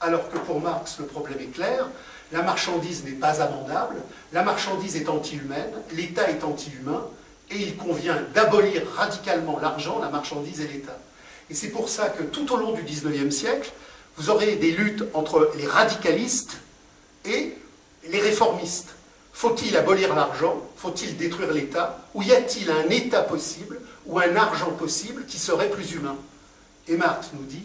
Alors 0.00 0.28
que 0.30 0.38
pour 0.38 0.60
Marx, 0.60 0.98
le 0.98 1.06
problème 1.06 1.38
est 1.40 1.54
clair, 1.54 1.88
la 2.32 2.42
marchandise 2.42 3.04
n'est 3.04 3.12
pas 3.12 3.40
amendable, 3.40 3.96
la 4.32 4.42
marchandise 4.42 4.96
est 4.96 5.08
anti-humaine, 5.08 5.72
l'État 5.92 6.28
est 6.28 6.42
anti-humain, 6.42 7.06
et 7.50 7.56
il 7.56 7.76
convient 7.76 8.20
d'abolir 8.34 8.82
radicalement 8.96 9.58
l'argent, 9.58 10.00
la 10.00 10.08
marchandise 10.08 10.60
et 10.60 10.68
l'État. 10.68 10.98
Et 11.50 11.54
c'est 11.54 11.68
pour 11.70 11.88
ça 11.88 12.08
que 12.08 12.22
tout 12.22 12.52
au 12.52 12.56
long 12.56 12.72
du 12.72 12.82
XIXe 12.82 13.34
siècle, 13.34 13.72
vous 14.16 14.30
aurez 14.30 14.56
des 14.56 14.70
luttes 14.70 15.04
entre 15.14 15.50
les 15.56 15.66
radicalistes 15.66 16.58
et 17.24 17.54
les 18.08 18.20
réformistes. 18.20 18.94
Faut-il 19.32 19.76
abolir 19.76 20.14
l'argent? 20.14 20.62
Faut-il 20.76 21.16
détruire 21.16 21.52
l'État? 21.52 22.06
Ou 22.14 22.22
y 22.22 22.32
a-t-il 22.32 22.70
un 22.70 22.88
État 22.88 23.22
possible 23.22 23.80
ou 24.06 24.18
un 24.18 24.36
argent 24.36 24.70
possible 24.72 25.24
qui 25.26 25.38
serait 25.38 25.70
plus 25.70 25.92
humain? 25.92 26.16
Et 26.88 26.96
Marx 26.96 27.28
nous 27.32 27.44
dit, 27.44 27.64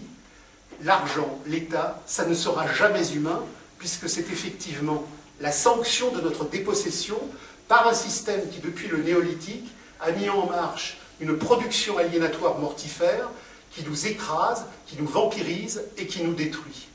l'argent, 0.84 1.40
l'État, 1.46 2.02
ça 2.06 2.26
ne 2.26 2.34
sera 2.34 2.72
jamais 2.74 3.12
humain 3.12 3.44
puisque 3.78 4.10
c'est 4.10 4.32
effectivement 4.32 5.04
la 5.42 5.52
sanction 5.52 6.12
de 6.12 6.22
notre 6.22 6.46
dépossession 6.46 7.20
par 7.68 7.88
un 7.88 7.94
système 7.94 8.50
qui, 8.50 8.60
depuis 8.60 8.88
le 8.88 8.98
néolithique, 8.98 9.70
a 10.00 10.12
mis 10.12 10.30
en 10.30 10.48
marche 10.48 10.98
une 11.20 11.38
production 11.38 11.98
aliénatoire 11.98 12.58
mortifère 12.60 13.30
qui 13.76 13.84
nous 13.84 14.08
écrase, 14.08 14.66
qui 14.88 14.96
nous 14.98 15.08
vampirise 15.08 15.84
et 15.98 16.08
qui 16.08 16.24
nous 16.24 16.34
détruit. 16.34 16.88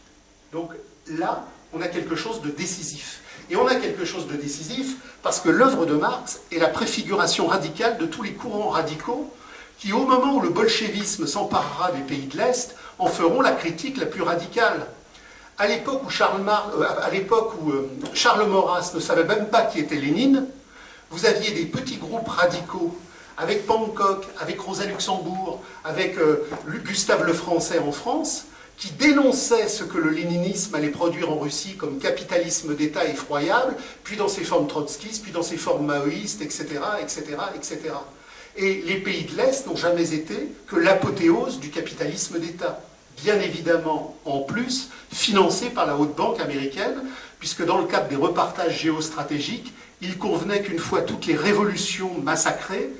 Donc 0.53 0.71
là, 1.07 1.45
on 1.73 1.81
a 1.81 1.89
quelque 1.89 2.17
chose 2.17 2.41
de 2.41 2.51
décisif. 2.51 3.21
Et 3.51 3.57
on 3.57 3.67
a 3.67 3.75
quelque 3.75 4.05
chose 4.05 4.27
de 4.27 4.35
décisif 4.35 4.97
parce 5.23 5.41
que 5.41 5.49
l'œuvre 5.49 5.85
de 5.85 5.95
Marx 5.95 6.41
est 6.53 6.59
la 6.59 6.69
préfiguration 6.69 7.47
radicale 7.47 7.99
de 7.99 8.07
tous 8.07 8.23
les 8.23 8.33
courants 8.33 8.71
radicaux 8.71 9.33
qui, 9.79 9.93
au 9.93 10.05
moment 10.05 10.37
où 10.37 10.41
le 10.41 10.51
bolchevisme 10.51 11.27
s'emparera 11.27 11.91
des 11.93 12.03
pays 12.03 12.27
de 12.27 12.37
l'Est, 12.37 12.77
en 12.99 13.07
feront 13.07 13.41
la 13.41 13.53
critique 13.53 13.97
la 13.97 14.07
plus 14.07 14.23
radicale. 14.23 14.87
À 15.59 15.67
l'époque 15.67 16.03
où, 16.07 16.11
Charles, 16.11 16.43
euh, 16.49 16.85
à 17.03 17.11
l'époque 17.11 17.55
où 17.61 17.71
euh, 17.71 17.91
Charles 18.15 18.47
Maurras 18.47 18.93
ne 18.95 19.01
savait 19.01 19.25
même 19.25 19.49
pas 19.49 19.63
qui 19.63 19.79
était 19.81 19.97
Lénine, 19.97 20.47
vous 21.11 21.27
aviez 21.27 21.51
des 21.53 21.67
petits 21.67 21.97
groupes 21.97 22.29
radicaux 22.29 22.97
avec 23.41 23.67
Pankow, 23.67 24.21
avec 24.39 24.61
Rosa 24.61 24.85
Luxembourg, 24.85 25.63
avec 25.83 26.19
euh, 26.19 26.47
Gustave 26.85 27.25
le 27.25 27.33
Français 27.33 27.79
en 27.79 27.91
France, 27.91 28.45
qui 28.77 28.91
dénonçaient 28.93 29.69
ce 29.69 29.83
que 29.83 29.99
le 29.99 30.11
léninisme 30.11 30.75
allait 30.75 30.89
produire 30.89 31.31
en 31.31 31.39
Russie 31.39 31.77
comme 31.77 31.99
capitalisme 31.99 32.77
d'État 32.77 33.05
effroyable, 33.07 33.75
puis 34.05 34.17
dans 34.17 34.29
ses 34.29 34.45
formes 34.45 34.67
trotskistes, 34.67 35.23
puis 35.23 35.33
dans 35.33 35.43
ses 35.43 35.57
formes 35.57 35.87
maoïstes, 35.87 36.43
etc., 36.43 36.67
etc., 37.03 37.25
etc. 37.55 37.79
Et 38.57 38.83
les 38.83 38.97
pays 38.97 39.25
de 39.25 39.37
l'Est 39.37 39.67
n'ont 39.67 39.77
jamais 39.77 40.13
été 40.13 40.49
que 40.67 40.77
l'apothéose 40.77 41.61
du 41.61 41.71
capitalisme 41.71 42.39
d'État. 42.39 42.81
Bien 43.23 43.41
évidemment, 43.41 44.17
en 44.25 44.41
plus, 44.41 44.91
financé 45.13 45.71
par 45.71 45.87
la 45.87 45.97
haute 45.97 46.15
banque 46.15 46.41
américaine, 46.41 47.05
puisque 47.39 47.65
dans 47.65 47.79
le 47.79 47.87
cadre 47.87 48.09
des 48.09 48.17
repartages 48.17 48.81
géostratégiques, 48.81 49.73
il 50.03 50.19
convenait 50.19 50.63
qu'une 50.63 50.79
fois 50.79 51.03
toutes 51.03 51.27
les 51.27 51.37
révolutions 51.37 52.13
massacrées, 52.23 52.91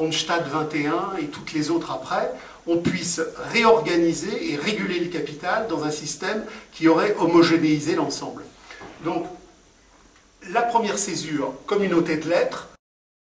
Kronstadt 0.00 0.48
21 0.48 1.18
et 1.20 1.26
toutes 1.26 1.52
les 1.52 1.70
autres 1.70 1.90
après, 1.90 2.32
on 2.66 2.78
puisse 2.78 3.20
réorganiser 3.52 4.50
et 4.50 4.56
réguler 4.56 4.98
le 4.98 5.08
capital 5.08 5.68
dans 5.68 5.84
un 5.84 5.90
système 5.90 6.42
qui 6.72 6.88
aurait 6.88 7.14
homogénéisé 7.18 7.96
l'ensemble. 7.96 8.42
Donc, 9.04 9.26
la 10.52 10.62
première 10.62 10.96
césure, 10.98 11.52
communauté 11.66 12.16
de 12.16 12.30
l'être, 12.30 12.70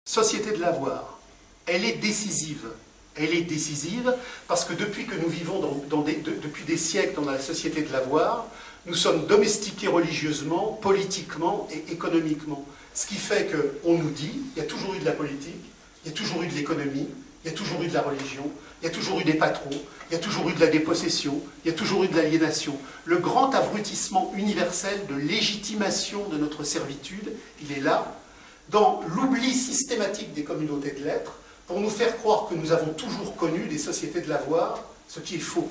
société 0.05 0.51
de 0.51 0.61
l'avoir, 0.61 1.19
elle 1.65 1.83
est 1.83 1.97
décisive. 1.97 2.69
Elle 3.17 3.33
est 3.33 3.41
décisive 3.41 4.15
parce 4.47 4.63
que 4.63 4.71
depuis 4.71 5.05
que 5.05 5.15
nous 5.15 5.27
vivons 5.27 5.59
depuis 5.59 6.63
des 6.63 6.77
siècles 6.77 7.15
dans 7.21 7.29
la 7.29 7.39
société 7.39 7.81
de 7.81 7.91
l'avoir, 7.91 8.45
nous 8.85 8.95
sommes 8.95 9.27
domestiqués 9.27 9.89
religieusement, 9.89 10.79
politiquement 10.81 11.67
et 11.73 11.91
économiquement. 11.91 12.65
Ce 12.93 13.05
qui 13.05 13.15
fait 13.15 13.51
qu'on 13.51 13.97
nous 13.97 14.11
dit, 14.11 14.31
il 14.55 14.59
y 14.59 14.65
a 14.65 14.67
toujours 14.67 14.95
eu 14.95 14.99
de 14.99 15.05
la 15.05 15.11
politique, 15.11 15.68
il 16.03 16.11
y 16.11 16.13
a 16.13 16.17
toujours 16.17 16.41
eu 16.43 16.47
de 16.47 16.53
l'économie, 16.53 17.07
il 17.43 17.51
y 17.51 17.53
a 17.53 17.57
toujours 17.57 17.81
eu 17.81 17.87
de 17.87 17.93
la 17.93 18.01
religion, 18.01 18.49
il 18.81 18.85
y 18.85 18.87
a 18.89 18.91
toujours 18.91 19.19
eu 19.19 19.23
des 19.23 19.33
patrons, 19.33 19.69
il 20.09 20.13
y 20.13 20.15
a 20.15 20.19
toujours 20.19 20.49
eu 20.49 20.53
de 20.53 20.59
la 20.59 20.67
dépossession, 20.67 21.41
il 21.63 21.71
y 21.71 21.73
a 21.73 21.77
toujours 21.77 22.03
eu 22.03 22.07
de 22.07 22.15
l'aliénation. 22.15 22.77
Le 23.05 23.17
grand 23.17 23.53
abrutissement 23.53 24.31
universel 24.35 25.05
de 25.07 25.15
légitimation 25.15 26.27
de 26.29 26.37
notre 26.37 26.63
servitude, 26.63 27.33
il 27.61 27.71
est 27.71 27.81
là, 27.81 28.15
dans 28.69 29.01
l'oubli 29.15 29.53
systématique 29.53 30.33
des 30.33 30.43
communautés 30.43 30.91
de 30.91 31.03
l'être, 31.03 31.33
pour 31.67 31.79
nous 31.79 31.89
faire 31.89 32.17
croire 32.17 32.47
que 32.47 32.55
nous 32.55 32.71
avons 32.71 32.93
toujours 32.93 33.35
connu 33.35 33.67
des 33.67 33.77
sociétés 33.77 34.21
de 34.21 34.29
l'avoir, 34.29 34.83
ce 35.07 35.19
qui 35.19 35.35
est 35.35 35.39
faux. 35.39 35.69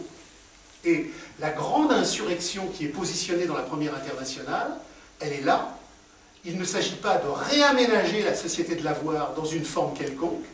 Et 0.85 1.11
la 1.41 1.51
grande 1.51 1.93
insurrection 1.93 2.67
qui 2.69 2.85
est 2.85 2.89
positionnée 2.89 3.47
dans 3.47 3.57
la 3.57 3.63
première 3.63 3.95
internationale, 3.95 4.73
elle 5.21 5.33
est 5.33 5.43
là, 5.43 5.78
il 6.45 6.59
ne 6.59 6.65
s'agit 6.65 6.97
pas 6.97 7.17
de 7.17 7.29
réaménager 7.29 8.23
la 8.23 8.35
société 8.35 8.75
de 8.75 8.85
l'avoir 8.85 9.35
dans 9.35 9.45
une 9.45 9.65
forme 9.65 9.95
quelconque. 9.95 10.45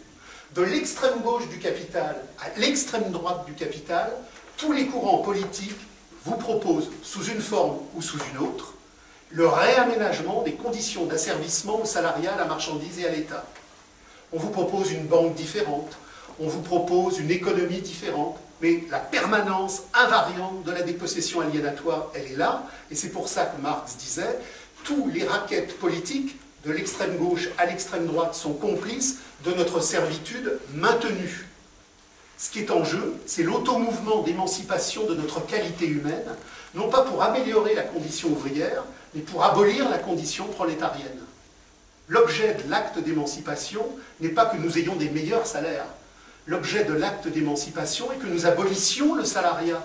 De 0.54 0.62
l'extrême 0.62 1.20
gauche 1.22 1.48
du 1.48 1.58
capital 1.58 2.16
à 2.38 2.58
l'extrême 2.58 3.10
droite 3.10 3.44
du 3.46 3.54
capital, 3.54 4.12
tous 4.56 4.72
les 4.72 4.86
courants 4.86 5.18
politiques 5.18 5.76
vous 6.24 6.36
proposent, 6.36 6.90
sous 7.02 7.24
une 7.24 7.40
forme 7.40 7.78
ou 7.94 8.02
sous 8.02 8.18
une 8.32 8.38
autre, 8.38 8.74
le 9.30 9.48
réaménagement 9.48 10.42
des 10.42 10.52
conditions 10.52 11.06
d'asservissement 11.06 11.80
au 11.82 11.98
à 11.98 12.36
la 12.38 12.44
marchandise 12.44 13.00
et 13.00 13.06
à 13.06 13.10
l'État. 13.10 13.44
On 14.32 14.38
vous 14.38 14.50
propose 14.50 14.92
une 14.92 15.06
banque 15.06 15.34
différente, 15.34 15.96
on 16.38 16.48
vous 16.48 16.62
propose 16.62 17.18
une 17.18 17.30
économie 17.30 17.80
différente, 17.80 18.38
mais 18.60 18.84
la 18.90 19.00
permanence 19.00 19.82
invariante 19.92 20.62
de 20.64 20.70
la 20.70 20.82
dépossession 20.82 21.40
aliénatoire, 21.40 22.10
elle 22.14 22.32
est 22.32 22.36
là, 22.36 22.64
et 22.90 22.94
c'est 22.94 23.10
pour 23.10 23.28
ça 23.28 23.46
que 23.46 23.60
Marx 23.60 23.96
disait, 23.96 24.38
tous 24.84 25.10
les 25.12 25.24
raquettes 25.24 25.78
politiques, 25.78 26.36
de 26.64 26.72
l'extrême 26.72 27.16
gauche 27.16 27.48
à 27.58 27.66
l'extrême 27.66 28.06
droite, 28.06 28.34
sont 28.34 28.54
complices 28.54 29.18
de 29.44 29.52
notre 29.52 29.80
servitude 29.80 30.58
maintenue. 30.74 31.46
Ce 32.38 32.50
qui 32.50 32.60
est 32.60 32.70
en 32.70 32.84
jeu, 32.84 33.14
c'est 33.26 33.42
l'automouvement 33.42 34.22
d'émancipation 34.22 35.06
de 35.06 35.14
notre 35.14 35.44
qualité 35.46 35.86
humaine, 35.86 36.24
non 36.74 36.88
pas 36.88 37.02
pour 37.02 37.22
améliorer 37.22 37.74
la 37.74 37.82
condition 37.82 38.28
ouvrière, 38.28 38.84
mais 39.14 39.20
pour 39.20 39.44
abolir 39.44 39.88
la 39.88 39.98
condition 39.98 40.46
prolétarienne. 40.48 41.20
L'objet 42.08 42.54
de 42.54 42.70
l'acte 42.70 42.98
d'émancipation 42.98 43.86
n'est 44.20 44.28
pas 44.28 44.46
que 44.46 44.56
nous 44.56 44.78
ayons 44.78 44.96
des 44.96 45.08
meilleurs 45.08 45.46
salaires. 45.46 45.86
L'objet 46.46 46.84
de 46.84 46.92
l'acte 46.92 47.28
d'émancipation 47.28 48.12
est 48.12 48.16
que 48.16 48.26
nous 48.26 48.44
abolissions 48.44 49.14
le 49.14 49.24
salariat. 49.24 49.82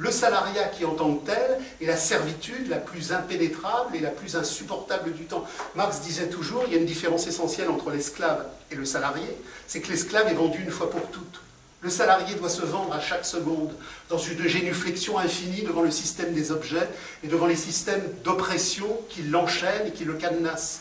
Le 0.00 0.10
salariat 0.10 0.64
qui, 0.68 0.86
en 0.86 0.94
tant 0.94 1.14
que 1.14 1.26
tel, 1.26 1.58
est 1.78 1.84
la 1.84 1.98
servitude 1.98 2.70
la 2.70 2.78
plus 2.78 3.12
impénétrable 3.12 3.94
et 3.94 4.00
la 4.00 4.08
plus 4.08 4.34
insupportable 4.34 5.12
du 5.12 5.24
temps. 5.24 5.44
Marx 5.74 6.00
disait 6.00 6.30
toujours, 6.30 6.64
il 6.66 6.72
y 6.72 6.76
a 6.76 6.78
une 6.78 6.86
différence 6.86 7.26
essentielle 7.26 7.68
entre 7.68 7.90
l'esclave 7.90 8.46
et 8.70 8.76
le 8.76 8.86
salarié, 8.86 9.28
c'est 9.66 9.82
que 9.82 9.90
l'esclave 9.90 10.28
est 10.28 10.34
vendu 10.34 10.62
une 10.62 10.70
fois 10.70 10.90
pour 10.90 11.10
toutes. 11.10 11.42
Le 11.82 11.90
salarié 11.90 12.34
doit 12.36 12.48
se 12.48 12.62
vendre 12.62 12.94
à 12.94 13.00
chaque 13.00 13.26
seconde, 13.26 13.74
dans 14.08 14.16
une 14.16 14.48
génuflexion 14.48 15.18
infinie 15.18 15.64
devant 15.64 15.82
le 15.82 15.90
système 15.90 16.32
des 16.32 16.50
objets 16.50 16.88
et 17.22 17.28
devant 17.28 17.46
les 17.46 17.54
systèmes 17.54 18.06
d'oppression 18.24 18.88
qui 19.10 19.24
l'enchaînent 19.24 19.88
et 19.88 19.92
qui 19.92 20.06
le 20.06 20.14
cadenassent. 20.14 20.80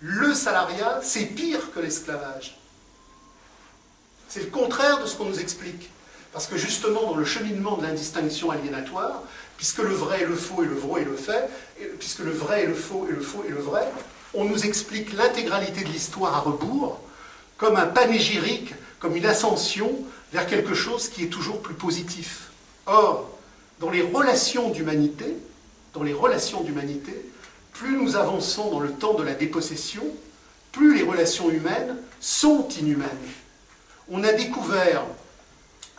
Le 0.00 0.34
salariat, 0.34 0.98
c'est 1.00 1.26
pire 1.26 1.70
que 1.72 1.78
l'esclavage. 1.78 2.58
C'est 4.28 4.40
le 4.40 4.50
contraire 4.50 5.00
de 5.00 5.06
ce 5.06 5.14
qu'on 5.14 5.26
nous 5.26 5.38
explique. 5.38 5.90
Parce 6.34 6.48
que 6.48 6.56
justement, 6.56 7.02
dans 7.04 7.14
le 7.14 7.24
cheminement 7.24 7.76
de 7.76 7.84
l'indistinction 7.84 8.50
aliénatoire, 8.50 9.22
puisque 9.56 9.78
le 9.78 9.94
vrai 9.94 10.22
est 10.22 10.26
le 10.26 10.34
faux 10.34 10.64
et 10.64 10.66
le 10.66 10.74
vrai 10.74 11.02
est 11.02 11.04
le 11.04 11.14
fait, 11.14 11.48
puisque 12.00 12.18
le 12.18 12.32
vrai 12.32 12.64
est 12.64 12.66
le 12.66 12.74
faux 12.74 13.06
et 13.08 13.12
le 13.12 13.20
faux 13.20 13.44
est 13.46 13.52
le 13.52 13.60
vrai, 13.60 13.88
on 14.34 14.44
nous 14.44 14.66
explique 14.66 15.12
l'intégralité 15.12 15.84
de 15.84 15.90
l'histoire 15.90 16.34
à 16.34 16.40
rebours, 16.40 17.00
comme 17.56 17.76
un 17.76 17.86
panégyrique, 17.86 18.74
comme 18.98 19.14
une 19.14 19.26
ascension 19.26 19.92
vers 20.32 20.48
quelque 20.48 20.74
chose 20.74 21.08
qui 21.08 21.22
est 21.22 21.28
toujours 21.28 21.62
plus 21.62 21.74
positif. 21.74 22.50
Or, 22.86 23.30
dans 23.78 23.90
les 23.90 24.02
relations 24.02 24.70
d'humanité, 24.70 25.36
dans 25.92 26.02
les 26.02 26.12
relations 26.12 26.62
d'humanité, 26.62 27.14
plus 27.72 27.96
nous 27.96 28.16
avançons 28.16 28.72
dans 28.72 28.80
le 28.80 28.90
temps 28.90 29.14
de 29.14 29.22
la 29.22 29.34
dépossession, 29.34 30.02
plus 30.72 30.96
les 30.96 31.04
relations 31.04 31.48
humaines 31.48 31.96
sont 32.20 32.66
inhumaines. 32.70 33.08
On 34.08 34.24
a 34.24 34.32
découvert 34.32 35.04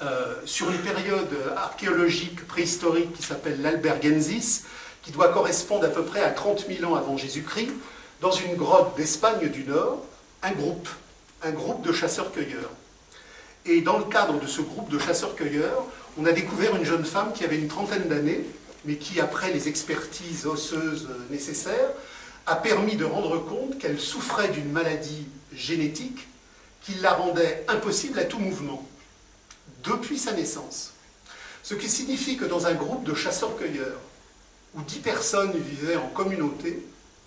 euh, 0.01 0.35
sur 0.43 0.69
une 0.69 0.79
période 0.79 1.33
archéologique 1.55 2.45
préhistorique 2.47 3.13
qui 3.13 3.23
s'appelle 3.23 3.61
l'Albergensis, 3.61 4.63
qui 5.01 5.11
doit 5.11 5.29
correspondre 5.29 5.85
à 5.85 5.89
peu 5.89 6.03
près 6.03 6.21
à 6.21 6.31
30 6.31 6.65
000 6.67 6.91
ans 6.91 6.95
avant 6.95 7.15
Jésus-Christ, 7.15 7.71
dans 8.19 8.31
une 8.31 8.55
grotte 8.55 8.97
d'Espagne 8.97 9.47
du 9.47 9.63
Nord, 9.63 10.03
un 10.43 10.51
groupe, 10.51 10.89
un 11.43 11.51
groupe 11.51 11.81
de 11.85 11.93
chasseurs-cueilleurs. 11.93 12.71
Et 13.65 13.81
dans 13.81 13.97
le 13.97 14.03
cadre 14.03 14.37
de 14.39 14.47
ce 14.47 14.61
groupe 14.61 14.89
de 14.89 14.99
chasseurs-cueilleurs, 14.99 15.85
on 16.17 16.25
a 16.25 16.33
découvert 16.33 16.75
une 16.75 16.83
jeune 16.83 17.05
femme 17.05 17.31
qui 17.33 17.45
avait 17.45 17.57
une 17.57 17.69
trentaine 17.69 18.09
d'années, 18.09 18.45
mais 18.83 18.97
qui, 18.97 19.21
après 19.21 19.53
les 19.53 19.69
expertises 19.69 20.45
osseuses 20.45 21.07
nécessaires, 21.29 21.91
a 22.47 22.57
permis 22.57 22.97
de 22.97 23.05
rendre 23.05 23.39
compte 23.45 23.77
qu'elle 23.77 23.99
souffrait 23.99 24.49
d'une 24.49 24.71
maladie 24.71 25.25
génétique 25.53 26.27
qui 26.81 26.95
la 26.95 27.13
rendait 27.13 27.63
impossible 27.69 28.19
à 28.19 28.25
tout 28.25 28.39
mouvement 28.39 28.85
depuis 29.83 30.17
sa 30.17 30.33
naissance. 30.33 30.93
Ce 31.63 31.73
qui 31.73 31.89
signifie 31.89 32.37
que 32.37 32.45
dans 32.45 32.67
un 32.67 32.73
groupe 32.73 33.03
de 33.03 33.13
chasseurs-cueilleurs, 33.13 33.99
où 34.75 34.81
dix 34.81 34.99
personnes 34.99 35.57
vivaient 35.57 35.95
en 35.95 36.07
communauté, 36.09 36.85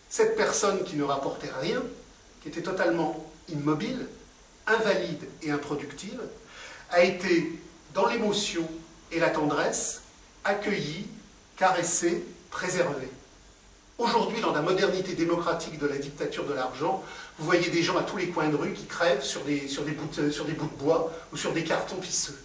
cette 0.09 0.37
personne 0.37 0.85
qui 0.85 0.97
ne 0.97 1.05
rapportait 1.05 1.51
rien, 1.61 1.83
qui 2.43 2.49
était 2.49 2.63
totalement 2.63 3.27
immobile, 3.49 4.07
invalide 4.67 5.25
et 5.43 5.51
improductive, 5.51 6.21
a 6.91 7.03
été, 7.03 7.53
dans 7.95 8.07
l'émotion 8.07 8.69
et 9.11 9.19
la 9.19 9.31
tendresse, 9.31 10.03
accueillie, 10.45 11.07
caressée, 11.57 12.25
préservée. 12.51 13.11
Aujourd'hui, 13.99 14.41
dans 14.41 14.53
la 14.53 14.63
modernité 14.63 15.15
démocratique 15.15 15.79
de 15.79 15.87
la 15.87 15.99
dictature 15.99 16.47
de 16.47 16.55
l'argent, 16.55 17.03
vous 17.39 17.45
voyez 17.45 17.71
des 17.71 17.83
gens 17.83 17.97
à 17.97 18.03
tous 18.03 18.17
les 18.17 18.29
coins 18.29 18.49
de 18.49 18.57
rue 18.57 18.73
qui 18.73 18.87
crèvent 18.87 19.23
sur 19.23 19.43
des, 19.45 19.69
sur 19.69 19.85
bouts 19.85 20.07
de 20.15 20.83
bois 20.83 21.13
ou 21.33 21.37
sur 21.37 21.53
des 21.53 21.65
cartons 21.65 21.97
pisseux 21.97 22.39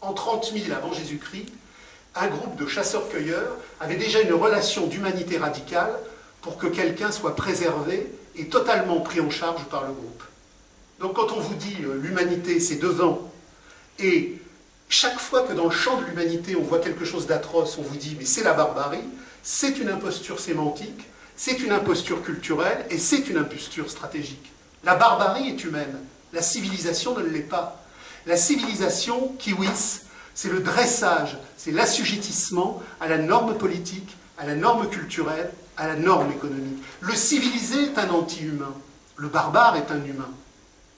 en 0.00 0.12
30 0.12 0.52
000 0.52 0.76
avant 0.76 0.92
Jésus-Christ, 0.92 1.48
un 2.14 2.28
groupe 2.28 2.56
de 2.56 2.66
chasseurs-cueilleurs 2.66 3.56
avait 3.78 3.96
déjà 3.96 4.20
une 4.20 4.32
relation 4.32 4.86
d'humanité 4.86 5.38
radicale 5.38 5.92
pour 6.42 6.56
que 6.56 6.66
quelqu'un 6.66 7.12
soit 7.12 7.36
préservé 7.36 8.10
et 8.36 8.46
totalement 8.46 9.00
pris 9.00 9.20
en 9.20 9.30
charge 9.30 9.64
par 9.66 9.86
le 9.86 9.92
groupe. 9.92 10.22
Donc 11.00 11.14
quand 11.14 11.32
on 11.32 11.40
vous 11.40 11.54
dit 11.54 11.76
euh, 11.82 11.94
l'humanité 11.94 12.60
c'est 12.60 12.76
devant, 12.76 13.30
et 13.98 14.40
chaque 14.88 15.18
fois 15.18 15.42
que 15.42 15.52
dans 15.52 15.64
le 15.64 15.70
champ 15.70 16.00
de 16.00 16.06
l'humanité 16.06 16.56
on 16.56 16.62
voit 16.62 16.78
quelque 16.78 17.04
chose 17.04 17.26
d'atroce, 17.26 17.78
on 17.78 17.82
vous 17.82 17.96
dit 17.96 18.16
mais 18.18 18.24
c'est 18.24 18.42
la 18.42 18.54
barbarie, 18.54 19.04
c'est 19.42 19.78
une 19.78 19.88
imposture 19.88 20.40
sémantique, 20.40 21.08
c'est 21.40 21.60
une 21.60 21.72
imposture 21.72 22.22
culturelle 22.22 22.84
et 22.90 22.98
c'est 22.98 23.30
une 23.30 23.38
imposture 23.38 23.90
stratégique. 23.90 24.52
La 24.84 24.94
barbarie 24.94 25.48
est 25.48 25.64
humaine, 25.64 25.98
la 26.34 26.42
civilisation 26.42 27.16
ne 27.16 27.24
l'est 27.24 27.40
pas. 27.40 27.82
La 28.26 28.36
civilisation, 28.36 29.34
kiwis, 29.38 30.02
c'est 30.34 30.50
le 30.50 30.60
dressage, 30.60 31.38
c'est 31.56 31.70
l'assujettissement 31.70 32.82
à 33.00 33.08
la 33.08 33.16
norme 33.16 33.56
politique, 33.56 34.18
à 34.36 34.44
la 34.44 34.54
norme 34.54 34.90
culturelle, 34.90 35.50
à 35.78 35.88
la 35.88 35.96
norme 35.96 36.30
économique. 36.30 36.84
Le 37.00 37.14
civilisé 37.14 37.84
est 37.84 37.98
un 37.98 38.10
anti-humain, 38.10 38.74
le 39.16 39.28
barbare 39.28 39.76
est 39.76 39.90
un 39.90 40.04
humain. 40.04 40.28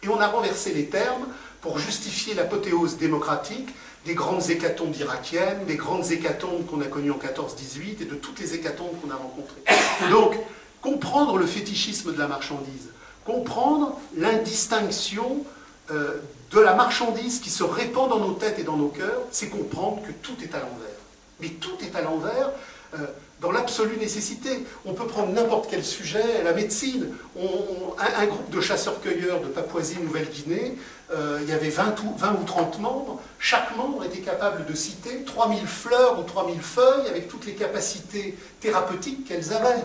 Et 0.02 0.08
on 0.08 0.20
a 0.20 0.26
renversé 0.26 0.74
les 0.74 0.86
termes 0.86 1.28
pour 1.60 1.78
justifier 1.78 2.34
l'apothéose 2.34 2.96
démocratique 2.96 3.68
des 4.04 4.14
grandes 4.14 4.50
hécatombes 4.50 4.96
irakiennes, 4.96 5.66
des 5.66 5.76
grandes 5.76 6.10
hécatombes 6.10 6.66
qu'on 6.66 6.80
a 6.80 6.86
connues 6.86 7.12
en 7.12 7.18
14-18 7.18 8.02
et 8.02 8.04
de 8.06 8.16
toutes 8.16 8.40
les 8.40 8.54
hécatombes 8.56 9.00
qu'on 9.00 9.12
a 9.12 9.14
rencontrées. 9.14 9.62
Donc, 10.10 10.36
comprendre 10.80 11.38
le 11.38 11.46
fétichisme 11.46 12.12
de 12.12 12.18
la 12.18 12.28
marchandise, 12.28 12.88
comprendre 13.24 13.98
l'indistinction 14.16 15.44
euh, 15.90 16.20
de 16.50 16.60
la 16.60 16.74
marchandise 16.74 17.40
qui 17.40 17.50
se 17.50 17.62
répand 17.62 18.10
dans 18.10 18.18
nos 18.18 18.32
têtes 18.32 18.58
et 18.58 18.64
dans 18.64 18.76
nos 18.76 18.88
cœurs, 18.88 19.22
c'est 19.30 19.48
comprendre 19.48 20.02
que 20.02 20.12
tout 20.12 20.36
est 20.42 20.54
à 20.54 20.58
l'envers. 20.58 20.98
Mais 21.40 21.48
tout 21.48 21.76
est 21.82 21.96
à 21.96 22.02
l'envers 22.02 22.50
euh, 22.94 23.06
dans 23.42 23.50
l'absolue 23.50 23.98
nécessité. 23.98 24.64
On 24.86 24.94
peut 24.94 25.06
prendre 25.06 25.32
n'importe 25.32 25.68
quel 25.68 25.84
sujet, 25.84 26.42
la 26.44 26.52
médecine. 26.52 27.08
un, 27.36 28.26
groupe 28.26 28.50
de 28.50 28.60
chasseurs-cueilleurs 28.60 29.40
de 29.40 29.48
Papouasie-Nouvelle-Guinée, 29.48 30.78
euh, 31.10 31.40
il 31.42 31.48
y 31.48 31.52
avait 31.52 31.68
20 31.68 32.02
ou, 32.04 32.14
20 32.16 32.32
ou 32.40 32.44
30 32.44 32.78
membres. 32.78 33.20
Chaque 33.38 33.76
membre 33.76 34.04
était 34.04 34.20
capable 34.20 34.64
de 34.64 34.74
citer 34.74 35.24
3000 35.24 35.66
fleurs 35.66 36.20
ou 36.20 36.22
3000 36.22 36.62
feuilles 36.62 37.08
avec 37.08 37.28
toutes 37.28 37.44
les 37.44 37.54
capacités 37.54 38.38
thérapeutiques 38.60 39.26
qu'elles 39.26 39.52
avaient. 39.52 39.84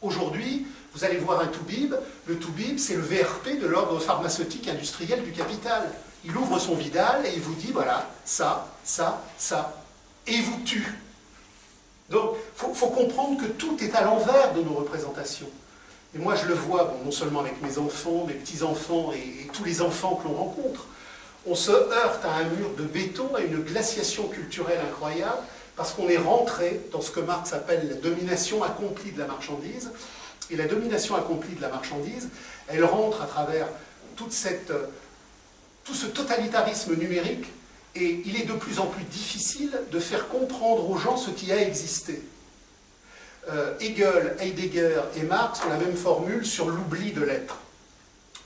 Aujourd'hui, 0.00 0.66
vous 0.94 1.04
allez 1.04 1.16
voir 1.16 1.40
un 1.40 1.48
Toubib, 1.48 1.94
le 2.26 2.38
Toubib, 2.38 2.78
c'est 2.78 2.94
le 2.94 3.02
VRP 3.02 3.60
de 3.60 3.66
l'ordre 3.66 3.98
pharmaceutique 3.98 4.68
industriel 4.68 5.24
du 5.24 5.32
capital. 5.32 5.90
Il 6.24 6.36
ouvre 6.36 6.58
son 6.60 6.74
Vidal 6.74 7.26
et 7.26 7.34
il 7.34 7.40
vous 7.40 7.54
dit, 7.54 7.72
voilà, 7.72 8.08
ça, 8.24 8.68
ça, 8.84 9.22
ça, 9.36 9.82
et 10.26 10.34
il 10.34 10.42
vous 10.42 10.60
tue. 10.64 10.94
Donc, 12.10 12.36
il 12.36 12.74
faut, 12.74 12.86
comprendre 12.88 13.40
que 13.40 13.46
tout 13.46 13.76
est 13.82 13.94
à 13.94 14.02
l'envers 14.02 14.54
de 14.54 14.62
nos 14.62 14.74
représentations. 14.74 15.48
Et 16.14 16.18
moi, 16.18 16.34
je 16.34 16.46
le 16.46 16.54
vois, 16.54 16.94
non 17.04 17.10
seulement 17.10 17.40
avec 17.40 17.60
mes 17.62 17.78
enfants, 17.78 18.24
mes 18.26 18.32
petits-enfants 18.32 19.12
et, 19.12 19.44
et 19.44 19.46
tous 19.52 19.64
les 19.64 19.82
enfants 19.82 20.16
que 20.16 20.26
l'on 20.26 20.34
rencontre, 20.34 20.86
on 21.46 21.54
se 21.54 21.70
heurte 21.70 22.24
à 22.24 22.34
un 22.36 22.44
mur 22.44 22.70
de 22.78 22.84
béton, 22.84 23.34
à 23.34 23.40
une 23.40 23.62
glaciation 23.62 24.28
culturelle 24.28 24.80
incroyable, 24.88 25.42
parce 25.76 25.92
qu'on 25.92 26.08
est 26.08 26.18
rentré 26.18 26.80
dans 26.92 27.00
ce 27.00 27.10
que 27.10 27.20
Marx 27.20 27.52
appelle 27.52 27.88
la 27.88 27.94
domination 27.94 28.64
accomplie 28.64 29.12
de 29.12 29.18
la 29.18 29.26
marchandise, 29.26 29.90
et 30.50 30.56
la 30.56 30.66
domination 30.66 31.14
accomplie 31.14 31.54
de 31.54 31.60
la 31.60 31.68
marchandise, 31.68 32.28
elle 32.68 32.84
rentre 32.84 33.22
à 33.22 33.26
travers 33.26 33.66
cette, 34.30 34.72
tout 35.84 35.94
ce 35.94 36.06
totalitarisme 36.06 36.96
numérique 36.96 37.46
et 38.00 38.22
il 38.24 38.40
est 38.40 38.44
de 38.44 38.52
plus 38.52 38.78
en 38.78 38.86
plus 38.86 39.04
difficile 39.04 39.72
de 39.90 39.98
faire 39.98 40.28
comprendre 40.28 40.88
aux 40.88 40.98
gens 40.98 41.16
ce 41.16 41.30
qui 41.30 41.52
a 41.52 41.60
existé. 41.60 42.22
Euh, 43.50 43.74
Hegel, 43.80 44.36
Heidegger 44.40 45.00
et 45.16 45.22
Marx 45.22 45.60
ont 45.64 45.70
la 45.70 45.78
même 45.78 45.96
formule 45.96 46.44
sur 46.44 46.68
l'oubli 46.68 47.12
de 47.12 47.22
l'être, 47.22 47.58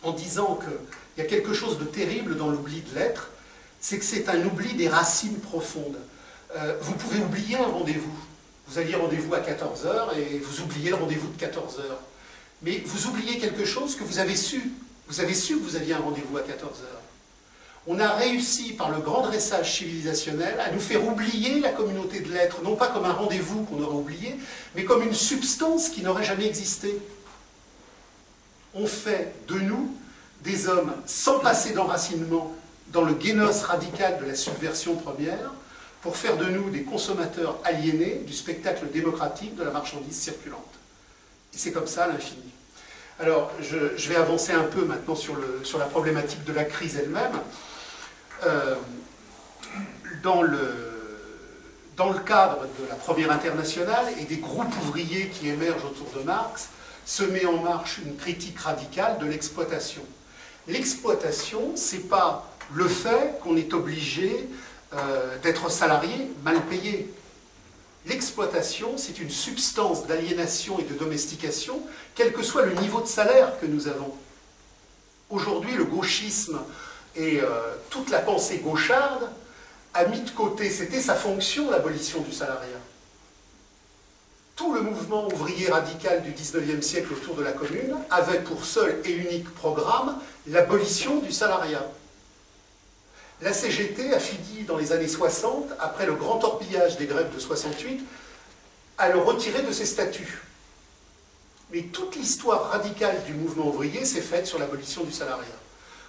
en 0.02 0.12
disant 0.12 0.58
qu'il 0.62 1.22
y 1.24 1.26
a 1.26 1.28
quelque 1.28 1.52
chose 1.52 1.78
de 1.78 1.84
terrible 1.84 2.36
dans 2.36 2.48
l'oubli 2.48 2.82
de 2.82 2.94
l'être, 2.98 3.30
c'est 3.80 3.98
que 3.98 4.04
c'est 4.04 4.28
un 4.28 4.44
oubli 4.44 4.74
des 4.74 4.88
racines 4.88 5.40
profondes. 5.40 5.98
Euh, 6.56 6.76
vous 6.80 6.94
pouvez 6.94 7.20
oublier 7.20 7.56
un 7.56 7.66
rendez-vous, 7.66 8.14
Vous 8.68 8.78
aviez 8.78 8.94
rendez-vous 8.94 9.34
à 9.34 9.40
14h 9.40 10.16
et 10.16 10.38
vous 10.38 10.62
oubliez 10.62 10.90
le 10.90 10.96
rendez-vous 10.96 11.28
de 11.28 11.44
14h. 11.44 11.82
Mais 12.62 12.80
vous 12.86 13.08
oubliez 13.08 13.38
quelque 13.38 13.64
chose 13.64 13.96
que 13.96 14.04
vous 14.04 14.18
avez 14.18 14.36
su. 14.36 14.72
Vous 15.08 15.20
avez 15.20 15.34
su 15.34 15.58
que 15.58 15.64
vous 15.64 15.76
aviez 15.76 15.94
un 15.94 15.98
rendez-vous 15.98 16.38
à 16.38 16.42
14h. 16.42 17.01
On 17.86 17.98
a 17.98 18.12
réussi, 18.12 18.74
par 18.74 18.90
le 18.90 19.00
grand 19.00 19.22
dressage 19.22 19.78
civilisationnel, 19.78 20.60
à 20.60 20.70
nous 20.70 20.78
faire 20.78 21.04
oublier 21.04 21.58
la 21.58 21.70
communauté 21.70 22.20
de 22.20 22.32
l'être, 22.32 22.62
non 22.62 22.76
pas 22.76 22.88
comme 22.88 23.04
un 23.04 23.12
rendez-vous 23.12 23.64
qu'on 23.64 23.82
aurait 23.82 23.96
oublié, 23.96 24.36
mais 24.76 24.84
comme 24.84 25.02
une 25.02 25.14
substance 25.14 25.88
qui 25.88 26.02
n'aurait 26.02 26.24
jamais 26.24 26.46
existé. 26.46 26.96
On 28.74 28.86
fait 28.86 29.34
de 29.48 29.58
nous 29.58 29.96
des 30.42 30.68
hommes 30.68 30.92
sans 31.06 31.40
passer 31.40 31.72
d'enracinement 31.72 32.54
dans 32.92 33.02
le 33.02 33.18
génos 33.20 33.62
radical 33.62 34.20
de 34.20 34.26
la 34.26 34.36
subversion 34.36 34.94
première, 34.96 35.52
pour 36.02 36.16
faire 36.16 36.36
de 36.36 36.46
nous 36.46 36.70
des 36.70 36.82
consommateurs 36.82 37.58
aliénés 37.64 38.22
du 38.26 38.32
spectacle 38.32 38.90
démocratique 38.92 39.54
de 39.56 39.62
la 39.62 39.70
marchandise 39.70 40.18
circulante. 40.18 40.60
Et 41.54 41.58
c'est 41.58 41.72
comme 41.72 41.86
ça 41.86 42.06
l'infini. 42.06 42.50
Alors, 43.20 43.52
je, 43.60 44.08
vais 44.08 44.16
avancer 44.16 44.52
un 44.52 44.64
peu 44.64 44.84
maintenant 44.84 45.14
sur 45.14 45.78
la 45.78 45.84
problématique 45.86 46.44
de 46.44 46.52
la 46.52 46.64
crise 46.64 46.96
elle-même. 46.96 47.38
Euh, 48.44 48.74
dans, 50.22 50.42
le, 50.42 50.74
dans 51.96 52.10
le 52.10 52.18
cadre 52.20 52.66
de 52.80 52.88
la 52.88 52.94
première 52.94 53.30
internationale 53.30 54.06
et 54.20 54.24
des 54.24 54.36
groupes 54.36 54.74
ouvriers 54.82 55.28
qui 55.28 55.48
émergent 55.48 55.84
autour 55.84 56.08
de 56.16 56.24
Marx, 56.24 56.68
se 57.04 57.24
met 57.24 57.44
en 57.44 57.58
marche 57.58 57.98
une 57.98 58.16
critique 58.16 58.58
radicale 58.58 59.18
de 59.18 59.26
l'exploitation. 59.26 60.02
L'exploitation, 60.68 61.72
c'est 61.74 62.08
pas 62.08 62.52
le 62.72 62.86
fait 62.86 63.40
qu'on 63.42 63.56
est 63.56 63.74
obligé 63.74 64.48
euh, 64.94 65.38
d'être 65.38 65.70
salarié 65.70 66.30
mal 66.44 66.60
payé. 66.66 67.12
L'exploitation, 68.06 68.96
c'est 68.96 69.18
une 69.18 69.30
substance 69.30 70.06
d'aliénation 70.06 70.78
et 70.78 70.84
de 70.84 70.94
domestication, 70.94 71.80
quel 72.14 72.32
que 72.32 72.42
soit 72.42 72.64
le 72.64 72.74
niveau 72.74 73.00
de 73.00 73.06
salaire 73.06 73.58
que 73.60 73.66
nous 73.66 73.88
avons. 73.88 74.14
Aujourd'hui, 75.30 75.74
le 75.74 75.84
gauchisme 75.84 76.60
et 77.14 77.40
euh, 77.40 77.74
toute 77.90 78.10
la 78.10 78.20
pensée 78.20 78.58
gaucharde 78.58 79.28
a 79.94 80.04
mis 80.06 80.20
de 80.20 80.30
côté, 80.30 80.70
c'était 80.70 81.00
sa 81.00 81.14
fonction, 81.14 81.70
l'abolition 81.70 82.20
du 82.20 82.32
salariat. 82.32 82.80
Tout 84.56 84.72
le 84.74 84.82
mouvement 84.82 85.26
ouvrier 85.28 85.70
radical 85.70 86.22
du 86.22 86.32
XIXe 86.32 86.84
siècle 86.84 87.12
autour 87.12 87.34
de 87.34 87.42
la 87.42 87.52
commune 87.52 87.96
avait 88.10 88.40
pour 88.40 88.64
seul 88.64 89.00
et 89.04 89.12
unique 89.12 89.52
programme 89.54 90.18
l'abolition 90.46 91.18
du 91.18 91.32
salariat. 91.32 91.84
La 93.40 93.52
CGT 93.52 94.14
a 94.14 94.20
fini 94.20 94.62
dans 94.64 94.76
les 94.76 94.92
années 94.92 95.08
60, 95.08 95.70
après 95.80 96.06
le 96.06 96.14
grand 96.14 96.38
torpillage 96.38 96.96
des 96.96 97.06
grèves 97.06 97.34
de 97.34 97.40
68, 97.40 98.04
à 98.98 99.08
le 99.08 99.18
retirer 99.18 99.62
de 99.62 99.72
ses 99.72 99.86
statuts. 99.86 100.42
Mais 101.72 101.82
toute 101.82 102.14
l'histoire 102.14 102.70
radicale 102.70 103.24
du 103.24 103.34
mouvement 103.34 103.68
ouvrier 103.68 104.04
s'est 104.04 104.20
faite 104.20 104.46
sur 104.46 104.58
l'abolition 104.58 105.02
du 105.02 105.12
salariat. 105.12 105.46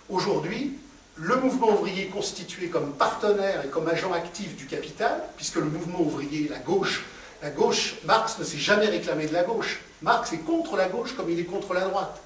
Aujourd'hui, 0.10 0.78
le 1.16 1.36
mouvement 1.36 1.70
ouvrier 1.70 2.08
constitué 2.08 2.68
comme 2.68 2.94
partenaire 2.94 3.66
et 3.66 3.70
comme 3.70 3.88
agent 3.88 4.12
actif 4.14 4.56
du 4.56 4.66
capital, 4.66 5.24
puisque 5.36 5.56
le 5.56 5.66
mouvement 5.66 6.02
ouvrier, 6.02 6.48
la 6.50 6.60
gauche, 6.60 7.04
la 7.42 7.50
gauche, 7.50 7.96
Marx 8.06 8.40
ne 8.40 8.44
s'est 8.44 8.58
jamais 8.58 8.88
réclamé 8.88 9.28
de 9.28 9.34
la 9.34 9.44
gauche. 9.44 9.82
Marx 10.02 10.32
est 10.34 10.38
contre 10.38 10.76
la 10.76 10.88
gauche 10.88 11.14
comme 11.16 11.30
il 11.30 11.40
est 11.40 11.46
contre 11.46 11.74
la 11.74 11.82
droite. 11.82 12.20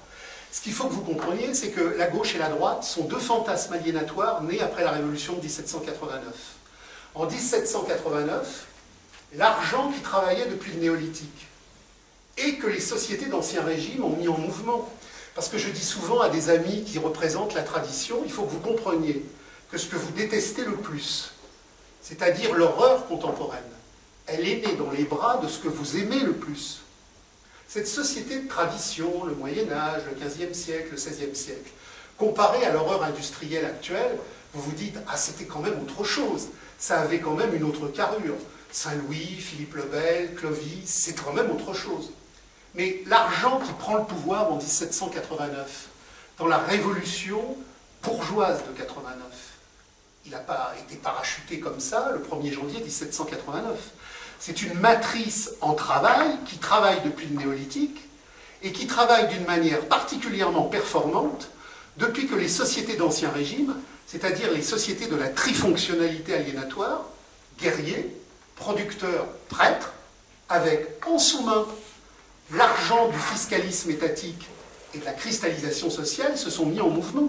Ce 0.50 0.62
qu'il 0.62 0.72
faut 0.72 0.84
que 0.84 0.94
vous 0.94 1.02
compreniez, 1.02 1.52
c'est 1.54 1.70
que 1.70 1.80
la 1.98 2.06
gauche 2.06 2.34
et 2.34 2.38
la 2.38 2.48
droite 2.48 2.84
sont 2.84 3.04
deux 3.04 3.18
fantasmes 3.18 3.74
aliénatoires 3.74 4.42
nés 4.42 4.60
après 4.62 4.84
la 4.84 4.92
Révolution 4.92 5.34
de 5.34 5.42
1789. 5.42 6.22
En 7.14 7.26
1789, 7.26 8.66
l'argent 9.34 9.92
qui 9.92 10.00
travaillait 10.00 10.46
depuis 10.46 10.72
le 10.72 10.80
néolithique 10.80 11.48
et 12.38 12.54
que 12.54 12.66
les 12.66 12.80
sociétés 12.80 13.26
d'Ancien 13.26 13.62
Régime 13.62 14.04
ont 14.04 14.16
mis 14.16 14.28
en 14.28 14.38
mouvement. 14.38 14.88
Parce 15.38 15.50
que 15.50 15.58
je 15.58 15.70
dis 15.70 15.84
souvent 15.84 16.20
à 16.20 16.30
des 16.30 16.50
amis 16.50 16.82
qui 16.82 16.98
représentent 16.98 17.54
la 17.54 17.62
tradition, 17.62 18.22
il 18.24 18.32
faut 18.32 18.42
que 18.42 18.50
vous 18.50 18.58
compreniez 18.58 19.24
que 19.70 19.78
ce 19.78 19.86
que 19.86 19.94
vous 19.94 20.10
détestez 20.10 20.64
le 20.64 20.74
plus, 20.74 21.30
c'est-à-dire 22.02 22.54
l'horreur 22.54 23.06
contemporaine, 23.06 23.62
elle 24.26 24.48
est 24.48 24.66
née 24.66 24.74
dans 24.74 24.90
les 24.90 25.04
bras 25.04 25.36
de 25.36 25.46
ce 25.46 25.60
que 25.60 25.68
vous 25.68 25.96
aimez 25.96 26.18
le 26.18 26.32
plus. 26.32 26.80
Cette 27.68 27.86
société 27.86 28.40
de 28.40 28.48
tradition, 28.48 29.26
le 29.26 29.34
Moyen 29.36 29.70
Âge, 29.70 30.02
le 30.10 30.26
XVe 30.26 30.52
siècle, 30.54 30.88
le 30.90 30.96
XVIe 30.96 31.36
siècle, 31.36 31.70
comparée 32.16 32.64
à 32.64 32.72
l'horreur 32.72 33.04
industrielle 33.04 33.64
actuelle, 33.64 34.18
vous 34.54 34.62
vous 34.62 34.72
dites, 34.72 34.98
ah 35.06 35.16
c'était 35.16 35.44
quand 35.44 35.60
même 35.60 35.80
autre 35.80 36.02
chose, 36.02 36.48
ça 36.80 36.98
avait 36.98 37.20
quand 37.20 37.34
même 37.34 37.54
une 37.54 37.62
autre 37.62 37.86
carrure. 37.86 38.34
Saint-Louis, 38.72 39.36
Philippe 39.38 39.76
le 39.76 39.84
Bel, 39.84 40.34
Clovis, 40.34 40.82
c'est 40.86 41.14
quand 41.14 41.32
même 41.32 41.52
autre 41.52 41.74
chose. 41.74 42.10
Mais 42.74 43.02
l'argent 43.06 43.60
qui 43.60 43.72
prend 43.72 43.96
le 43.96 44.04
pouvoir 44.04 44.52
en 44.52 44.56
1789, 44.56 45.88
dans 46.38 46.46
la 46.46 46.58
révolution 46.58 47.56
bourgeoise 48.02 48.62
de 48.66 48.78
89, 48.78 49.16
il 50.26 50.32
n'a 50.32 50.38
pas 50.38 50.74
été 50.78 50.96
parachuté 50.96 51.58
comme 51.58 51.80
ça 51.80 52.12
le 52.12 52.20
1er 52.20 52.52
janvier 52.52 52.80
1789. 52.80 53.76
C'est 54.38 54.62
une 54.62 54.74
matrice 54.74 55.50
en 55.60 55.74
travail 55.74 56.36
qui 56.46 56.58
travaille 56.58 57.00
depuis 57.04 57.26
le 57.26 57.38
néolithique 57.38 57.98
et 58.62 58.72
qui 58.72 58.86
travaille 58.86 59.28
d'une 59.28 59.46
manière 59.46 59.80
particulièrement 59.86 60.64
performante 60.64 61.48
depuis 61.96 62.26
que 62.26 62.34
les 62.34 62.48
sociétés 62.48 62.96
d'Ancien 62.96 63.30
Régime, 63.30 63.74
c'est-à-dire 64.06 64.52
les 64.52 64.62
sociétés 64.62 65.06
de 65.06 65.16
la 65.16 65.28
trifonctionnalité 65.28 66.34
aliénatoire, 66.34 67.04
guerriers, 67.60 68.14
producteurs, 68.54 69.26
prêtres, 69.48 69.92
avec 70.48 71.04
en 71.06 71.18
sous-main 71.18 71.66
l'argent 72.52 73.08
du 73.08 73.18
fiscalisme 73.18 73.90
étatique 73.90 74.46
et 74.94 74.98
de 74.98 75.04
la 75.04 75.12
cristallisation 75.12 75.90
sociale, 75.90 76.38
se 76.38 76.50
sont 76.50 76.66
mis 76.66 76.80
en 76.80 76.88
mouvement. 76.88 77.28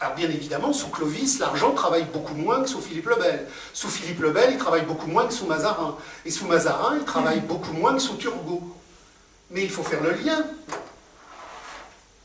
Alors 0.00 0.14
bien 0.14 0.28
évidemment, 0.28 0.74
sous 0.74 0.88
Clovis, 0.88 1.38
l'argent 1.38 1.72
travaille 1.72 2.04
beaucoup 2.04 2.34
moins 2.34 2.62
que 2.62 2.68
sous 2.68 2.82
Philippe 2.82 3.06
le 3.06 3.16
Bel. 3.16 3.46
Sous 3.72 3.88
Philippe 3.88 4.20
le 4.20 4.30
Bel, 4.30 4.50
il 4.52 4.58
travaille 4.58 4.84
beaucoup 4.84 5.06
moins 5.06 5.26
que 5.26 5.32
sous 5.32 5.46
Mazarin. 5.46 5.96
Et 6.26 6.30
sous 6.30 6.46
Mazarin, 6.46 6.96
il 6.98 7.04
travaille 7.04 7.40
beaucoup 7.40 7.72
moins 7.72 7.94
que 7.94 8.00
sous 8.00 8.16
Turgot. 8.16 8.62
Mais 9.50 9.62
il 9.62 9.70
faut 9.70 9.82
faire 9.82 10.02
le 10.02 10.12
lien. 10.12 10.44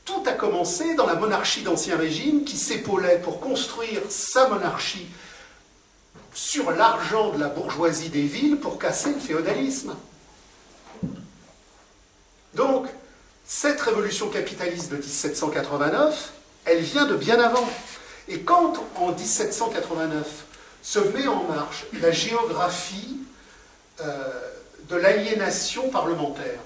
Tout 0.04 0.24
a 0.26 0.34
commencé 0.34 0.96
dans 0.96 1.06
la 1.06 1.16
monarchie 1.16 1.62
d'Ancien 1.62 1.96
Régime 1.96 2.44
qui 2.44 2.58
s'épaulait 2.58 3.20
pour 3.20 3.40
construire 3.40 4.02
sa 4.10 4.50
monarchie 4.50 5.08
sur 6.34 6.72
l'argent 6.72 7.30
de 7.30 7.40
la 7.40 7.48
bourgeoisie 7.48 8.10
des 8.10 8.24
villes 8.24 8.58
pour 8.58 8.80
casser 8.80 9.14
le 9.14 9.20
féodalisme. 9.20 9.96
Donc, 12.56 12.88
cette 13.45 13.82
révolution 13.82 14.30
capitaliste 14.30 14.91
de 14.91 14.97
1789, 14.97 16.34
elle 16.66 16.82
vient 16.82 17.06
de 17.06 17.16
bien 17.16 17.39
avant. 17.39 17.70
Et 18.28 18.41
quand, 18.41 18.74
en 18.95 19.12
1789, 19.12 20.45
se 20.82 20.99
met 20.99 21.28
en 21.28 21.43
marche 21.43 21.86
la 22.02 22.12
géographie 22.12 23.18
euh, 24.02 24.30
de 24.89 24.95
l'aliénation 24.95 25.89
parlementaire, 25.89 26.60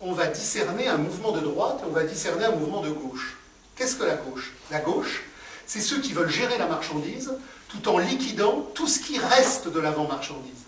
on 0.00 0.12
va 0.12 0.26
discerner 0.26 0.88
un 0.88 0.98
mouvement 0.98 1.32
de 1.32 1.40
droite 1.40 1.80
et 1.82 1.86
on 1.86 1.92
va 1.92 2.02
discerner 2.02 2.44
un 2.44 2.52
mouvement 2.52 2.82
de 2.82 2.90
gauche. 2.90 3.38
Qu'est-ce 3.76 3.96
que 3.96 4.04
la 4.04 4.16
gauche? 4.16 4.52
La 4.70 4.80
gauche, 4.80 5.22
c'est 5.66 5.80
ceux 5.80 6.00
qui 6.00 6.12
veulent 6.12 6.30
gérer 6.30 6.58
la 6.58 6.66
marchandise 6.66 7.32
tout 7.68 7.88
en 7.88 7.98
liquidant 7.98 8.68
tout 8.74 8.86
ce 8.86 8.98
qui 8.98 9.18
reste 9.18 9.68
de 9.68 9.80
l'avant-marchandise. 9.80 10.64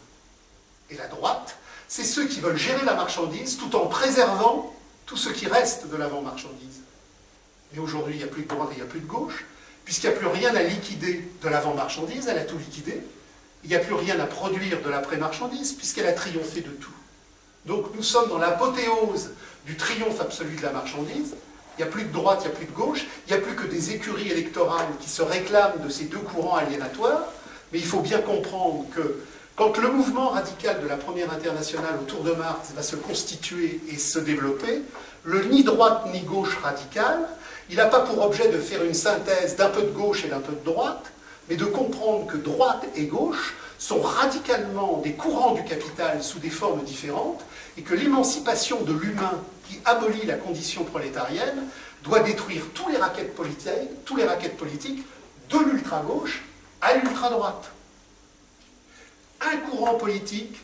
Et 0.90 0.96
la 0.96 1.08
droite, 1.08 1.56
c'est 1.88 2.04
ceux 2.04 2.26
qui 2.26 2.40
veulent 2.40 2.56
gérer 2.56 2.84
la 2.84 2.94
marchandise 2.94 3.56
tout 3.56 3.74
en 3.76 3.86
préservant 3.86 4.74
tout 5.06 5.16
ce 5.16 5.28
qui 5.28 5.46
reste 5.46 5.88
de 5.88 5.96
l'avant-marchandise. 5.96 6.80
Mais 7.72 7.78
aujourd'hui, 7.78 8.14
il 8.14 8.18
n'y 8.18 8.24
a 8.24 8.28
plus 8.28 8.44
de 8.44 8.48
droite 8.48 8.70
et 8.72 8.74
il 8.74 8.82
n'y 8.82 8.82
a 8.82 8.90
plus 8.90 9.00
de 9.00 9.06
gauche, 9.06 9.44
puisqu'il 9.84 10.08
n'y 10.08 10.14
a 10.14 10.18
plus 10.18 10.28
rien 10.28 10.54
à 10.54 10.62
liquider 10.62 11.28
de 11.42 11.48
l'avant-marchandise, 11.48 12.26
elle 12.28 12.38
a 12.38 12.44
tout 12.44 12.58
liquidé. 12.58 13.02
Il 13.64 13.70
n'y 13.70 13.76
a 13.76 13.80
plus 13.80 13.94
rien 13.94 14.18
à 14.20 14.26
produire 14.26 14.82
de 14.82 14.88
l'après-marchandise, 14.88 15.72
puisqu'elle 15.72 16.06
a 16.06 16.12
triomphé 16.12 16.60
de 16.60 16.70
tout. 16.70 16.92
Donc 17.66 17.94
nous 17.94 18.02
sommes 18.02 18.28
dans 18.28 18.38
l'apothéose 18.38 19.30
du 19.66 19.76
triomphe 19.76 20.20
absolu 20.20 20.56
de 20.56 20.62
la 20.62 20.70
marchandise. 20.70 21.34
Il 21.76 21.82
n'y 21.82 21.88
a 21.88 21.90
plus 21.90 22.04
de 22.04 22.12
droite, 22.12 22.40
il 22.42 22.48
n'y 22.48 22.54
a 22.54 22.56
plus 22.56 22.66
de 22.66 22.72
gauche, 22.72 23.06
il 23.26 23.34
n'y 23.34 23.38
a 23.38 23.42
plus 23.42 23.56
que 23.56 23.66
des 23.66 23.92
écuries 23.92 24.30
électorales 24.30 24.86
qui 25.00 25.08
se 25.08 25.22
réclament 25.22 25.82
de 25.82 25.88
ces 25.88 26.04
deux 26.04 26.18
courants 26.18 26.56
aliénatoires. 26.56 27.24
Mais 27.72 27.78
il 27.78 27.84
faut 27.84 28.00
bien 28.00 28.20
comprendre 28.20 28.84
que 28.94 29.24
quand 29.56 29.78
le 29.78 29.90
mouvement 29.90 30.30
radical 30.30 30.82
de 30.82 30.88
la 30.88 30.96
première 30.96 31.32
internationale 31.32 31.98
autour 32.02 32.22
de 32.24 32.32
Marx 32.32 32.72
va 32.74 32.82
se 32.82 32.96
constituer 32.96 33.80
et 33.88 33.98
se 33.98 34.18
développer, 34.18 34.82
le 35.24 35.44
ni 35.44 35.62
droite 35.62 36.06
ni 36.12 36.20
gauche 36.20 36.56
radicale 36.62 37.28
il 37.70 37.76
n'a 37.76 37.86
pas 37.86 38.00
pour 38.00 38.22
objet 38.22 38.48
de 38.48 38.58
faire 38.58 38.84
une 38.84 38.94
synthèse 38.94 39.56
d'un 39.56 39.70
peu 39.70 39.82
de 39.82 39.90
gauche 39.90 40.24
et 40.24 40.28
d'un 40.28 40.40
peu 40.40 40.52
de 40.52 40.64
droite, 40.64 41.12
mais 41.48 41.56
de 41.56 41.64
comprendre 41.64 42.26
que 42.26 42.36
droite 42.36 42.84
et 42.94 43.06
gauche 43.06 43.54
sont 43.78 44.00
radicalement 44.00 45.00
des 45.02 45.12
courants 45.12 45.54
du 45.54 45.64
capital 45.64 46.22
sous 46.22 46.38
des 46.38 46.50
formes 46.50 46.84
différentes, 46.84 47.44
et 47.76 47.82
que 47.82 47.94
l'émancipation 47.94 48.82
de 48.82 48.92
l'humain 48.92 49.42
qui 49.68 49.80
abolit 49.84 50.26
la 50.26 50.34
condition 50.34 50.84
prolétarienne 50.84 51.64
doit 52.02 52.20
détruire 52.20 52.62
tous 52.74 52.88
les 52.90 52.98
raquettes 52.98 53.34
politiques, 53.34 54.04
tous 54.04 54.16
les 54.16 54.24
raquettes 54.24 54.56
politiques 54.56 55.04
de 55.50 55.58
l'ultra-gauche 55.58 56.44
à 56.80 56.94
l'ultra-droite. 56.94 57.73
Un 59.44 59.56
courant 59.58 59.94
politique, 59.94 60.56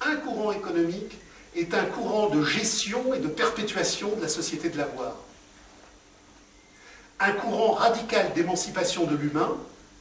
un 0.00 0.16
courant 0.16 0.52
économique 0.52 1.18
est 1.56 1.74
un 1.74 1.84
courant 1.84 2.28
de 2.28 2.42
gestion 2.44 3.14
et 3.14 3.18
de 3.18 3.28
perpétuation 3.28 4.14
de 4.16 4.22
la 4.22 4.28
société 4.28 4.68
de 4.68 4.78
l'avoir. 4.78 5.14
Un 7.20 7.32
courant 7.32 7.72
radical 7.72 8.32
d'émancipation 8.34 9.04
de 9.04 9.16
l'humain 9.16 9.56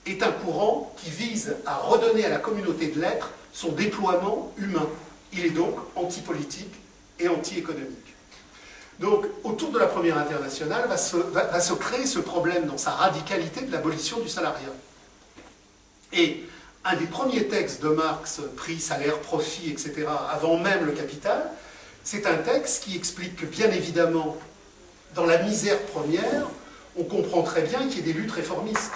est 0.05 0.21
un 0.23 0.31
courant 0.31 0.93
qui 0.97 1.09
vise 1.09 1.55
à 1.65 1.77
redonner 1.77 2.25
à 2.25 2.29
la 2.29 2.37
communauté 2.37 2.87
de 2.87 2.99
l'être 2.99 3.31
son 3.53 3.71
déploiement 3.71 4.51
humain. 4.57 4.87
Il 5.31 5.45
est 5.45 5.51
donc 5.51 5.75
antipolitique 5.95 6.73
et 7.19 7.27
anti-économique. 7.27 7.97
Donc, 8.99 9.25
autour 9.43 9.71
de 9.71 9.79
la 9.79 9.87
première 9.87 10.17
internationale 10.17 10.87
va 10.87 10.97
se, 10.97 11.17
va 11.17 11.59
se, 11.59 11.73
créer 11.73 12.05
ce 12.05 12.19
problème 12.19 12.67
dans 12.67 12.77
sa 12.77 12.91
radicalité 12.91 13.61
de 13.61 13.71
l'abolition 13.71 14.19
du 14.19 14.29
salariat. 14.29 14.73
Et 16.11 16.43
un 16.85 16.95
des 16.95 17.05
premiers 17.05 17.47
textes 17.47 17.81
de 17.81 17.89
Marx, 17.89 18.41
prix, 18.57 18.79
salaire, 18.79 19.19
profit, 19.19 19.69
etc., 19.69 20.07
avant 20.31 20.57
même 20.57 20.85
le 20.85 20.91
capital, 20.91 21.49
c'est 22.03 22.25
un 22.25 22.35
texte 22.35 22.83
qui 22.83 22.97
explique 22.97 23.37
que, 23.37 23.45
bien 23.45 23.71
évidemment, 23.71 24.37
dans 25.15 25.25
la 25.25 25.41
misère 25.41 25.79
première, 25.83 26.47
on 26.97 27.03
comprend 27.03 27.43
très 27.43 27.61
bien 27.61 27.87
qu'il 27.87 27.97
y 27.97 27.99
ait 27.99 28.13
des 28.13 28.19
luttes 28.19 28.31
réformistes. 28.31 28.91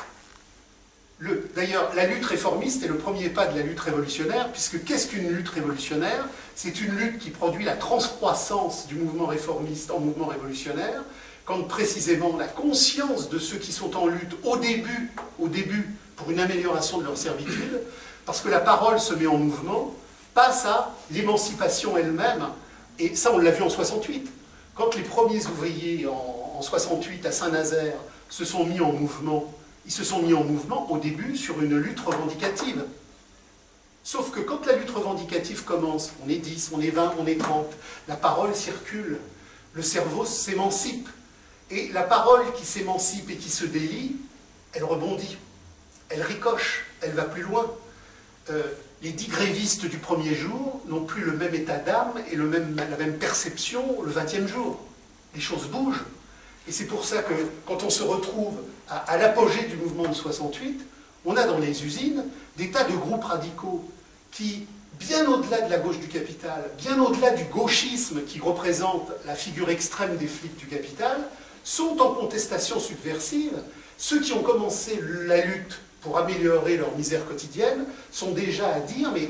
D'ailleurs, 1.56 1.92
la 1.96 2.06
lutte 2.06 2.26
réformiste 2.26 2.84
est 2.84 2.88
le 2.88 2.98
premier 2.98 3.30
pas 3.30 3.48
de 3.48 3.58
la 3.58 3.64
lutte 3.64 3.80
révolutionnaire, 3.80 4.52
puisque 4.52 4.84
qu'est-ce 4.84 5.08
qu'une 5.08 5.30
lutte 5.30 5.50
révolutionnaire? 5.50 6.28
C'est 6.56 6.80
une 6.80 6.96
lutte 6.96 7.18
qui 7.18 7.32
produit 7.32 7.64
la 7.64 7.76
transcroissance 7.76 8.88
du 8.88 8.96
mouvement 8.96 9.26
réformiste 9.26 9.90
en 9.90 10.00
mouvement 10.00 10.28
révolutionnaire, 10.28 11.04
quand 11.46 11.64
précisément 11.64 12.38
la 12.38 12.48
conscience 12.48 13.30
de 13.30 13.40
ceux 13.40 13.58
qui 13.58 13.72
sont 13.72 13.96
en 13.96 14.08
lutte 14.08 14.36
au 14.44 14.58
début, 14.58 15.10
au 15.40 15.48
début 15.48 15.90
pour 16.18 16.30
une 16.30 16.40
amélioration 16.40 16.98
de 16.98 17.06
leur 17.06 17.18
servitude, 17.18 17.82
parce 18.26 18.42
que 18.42 18.50
la 18.50 18.60
parole 18.60 19.00
se 19.00 19.14
met 19.14 19.28
en 19.28 19.38
mouvement, 19.38 19.96
passe 20.34 20.66
à 20.66 20.94
l'émancipation 21.12 21.98
elle-même, 21.98 22.46
et 23.00 23.16
ça 23.16 23.32
on 23.34 23.38
l'a 23.38 23.52
vu 23.52 23.64
en 23.64 23.70
68. 23.70 24.30
Quand 24.76 24.96
les 24.96 25.04
premiers 25.04 25.46
ouvriers 25.48 26.06
en, 26.06 26.56
en 26.58 26.62
68 26.62 27.26
à 27.26 27.32
Saint-Nazaire 27.32 27.96
se 28.30 28.44
sont 28.44 28.66
mis 28.66 28.82
en 28.82 28.92
mouvement 28.92 29.54
ils 29.88 29.92
se 29.92 30.04
sont 30.04 30.22
mis 30.22 30.34
en 30.34 30.44
mouvement 30.44 30.92
au 30.92 30.98
début 30.98 31.38
sur 31.38 31.62
une 31.62 31.78
lutte 31.78 32.02
revendicative. 32.02 32.84
Sauf 34.04 34.32
que 34.32 34.42
quand 34.42 34.66
la 34.66 34.74
lutte 34.74 34.92
revendicative 34.92 35.64
commence, 35.64 36.12
on 36.26 36.30
est 36.30 36.36
10, 36.36 36.72
on 36.74 36.82
est 36.82 36.90
20, 36.90 37.16
on 37.18 37.26
est 37.26 37.38
30, 37.38 37.66
la 38.10 38.18
parole 38.18 38.54
circule, 38.54 39.18
le 39.74 39.82
cerveau 39.82 40.26
s'émancipe. 40.26 41.08
Et 41.72 41.90
la 41.94 42.04
parole 42.04 42.54
qui 42.54 42.66
s'émancipe 42.66 43.30
et 43.30 43.38
qui 43.38 43.50
se 43.50 43.66
délie, 43.66 44.18
elle 44.74 44.84
rebondit, 44.84 45.38
elle 46.10 46.22
ricoche, 46.22 46.86
elle 47.02 47.12
va 47.12 47.24
plus 47.24 47.44
loin. 47.44 47.66
Euh, 48.50 48.64
les 49.02 49.12
dix 49.12 49.28
grévistes 49.28 49.86
du 49.86 49.98
premier 49.98 50.34
jour 50.34 50.82
n'ont 50.88 51.04
plus 51.04 51.24
le 51.24 51.34
même 51.34 51.54
état 51.54 51.78
d'âme 51.78 52.14
et 52.32 52.36
la 52.36 52.44
même 52.98 53.18
perception 53.20 54.02
le 54.02 54.12
vingtième 54.12 54.48
jour. 54.48 54.80
Les 55.36 55.42
choses 55.42 55.68
bougent. 55.68 56.04
Et 56.68 56.72
c'est 56.72 56.86
pour 56.86 57.06
ça 57.06 57.22
que 57.22 57.34
quand 57.66 57.84
on 57.84 57.90
se 57.90 58.04
retrouve 58.04 58.56
à, 58.90 59.18
l'apogée 59.18 59.64
du 59.64 59.76
mouvement 59.76 60.08
de 60.08 60.14
68, 60.14 60.86
on 61.26 61.38
a 61.38 61.46
dans 61.46 61.60
les 61.60 61.86
usines 61.86 62.26
des 62.58 62.72
tas 62.72 62.86
de 62.86 62.96
groupes 62.96 63.24
radicaux 63.24 63.90
qui, 64.32 64.66
bien 65.00 65.30
au-delà 65.30 65.62
de 65.62 65.70
la 65.70 65.78
gauche 65.78 66.00
du 66.00 66.08
capital, 66.08 66.64
bien 66.78 67.02
au-delà 67.02 67.32
du 67.32 67.44
gauchisme 67.46 68.24
qui 68.24 68.40
représente 68.40 69.12
la 69.26 69.36
figure 69.36 69.70
extrême 69.70 70.18
des 70.18 70.28
flics 70.28 70.58
du 70.58 70.68
capital, 70.68 71.18
sont 71.64 71.98
en 72.00 72.14
contestation 72.14 72.80
subversive. 72.80 73.54
Ceux 73.98 74.22
qui 74.22 74.34
ont 74.34 74.44
commencé 74.44 75.00
la 75.26 75.46
lutte 75.46 75.80
pour 76.02 76.18
améliorer 76.18 76.78
leur 76.78 76.96
misère 76.96 77.26
quotidienne 77.26 77.86
sont 78.12 78.32
déjà 78.32 78.74
à 78.74 78.80
dire 78.80 79.12
mais 79.14 79.30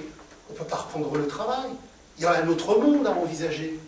on 0.49 0.53
ne 0.53 0.57
peut 0.57 0.65
pas 0.65 0.77
reprendre 0.77 1.15
le 1.15 1.27
travail, 1.27 1.69
il 2.17 2.23
y 2.23 2.25
a 2.25 2.43
un 2.43 2.47
autre 2.47 2.77
monde 2.79 3.05
à 3.05 3.11
envisager, 3.11 3.79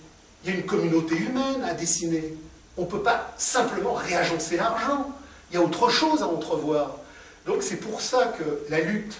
il 0.43 0.49
y 0.49 0.53
a 0.53 0.57
une 0.57 0.65
communauté 0.65 1.15
humaine 1.15 1.63
à 1.63 1.73
dessiner. 1.73 2.35
On 2.77 2.83
ne 2.83 2.87
peut 2.87 3.03
pas 3.03 3.33
simplement 3.37 3.93
réagencer 3.93 4.55
l'argent. 4.55 5.11
Il 5.51 5.55
y 5.55 5.57
a 5.57 5.63
autre 5.63 5.89
chose 5.89 6.21
à 6.21 6.27
entrevoir. 6.27 6.97
Donc 7.45 7.63
c'est 7.63 7.77
pour 7.77 8.01
ça 8.01 8.25
que 8.25 8.43
la 8.69 8.79
lutte 8.79 9.15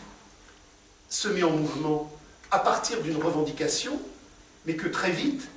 se 1.10 1.28
met 1.28 1.44
en 1.44 1.52
mouvement 1.52 2.12
à 2.52 2.60
partir 2.60 3.02
d'une 3.02 3.22
revendication, 3.22 4.00
mais 4.66 4.76
que 4.76 4.88
très 4.88 5.12
vite, 5.12 5.48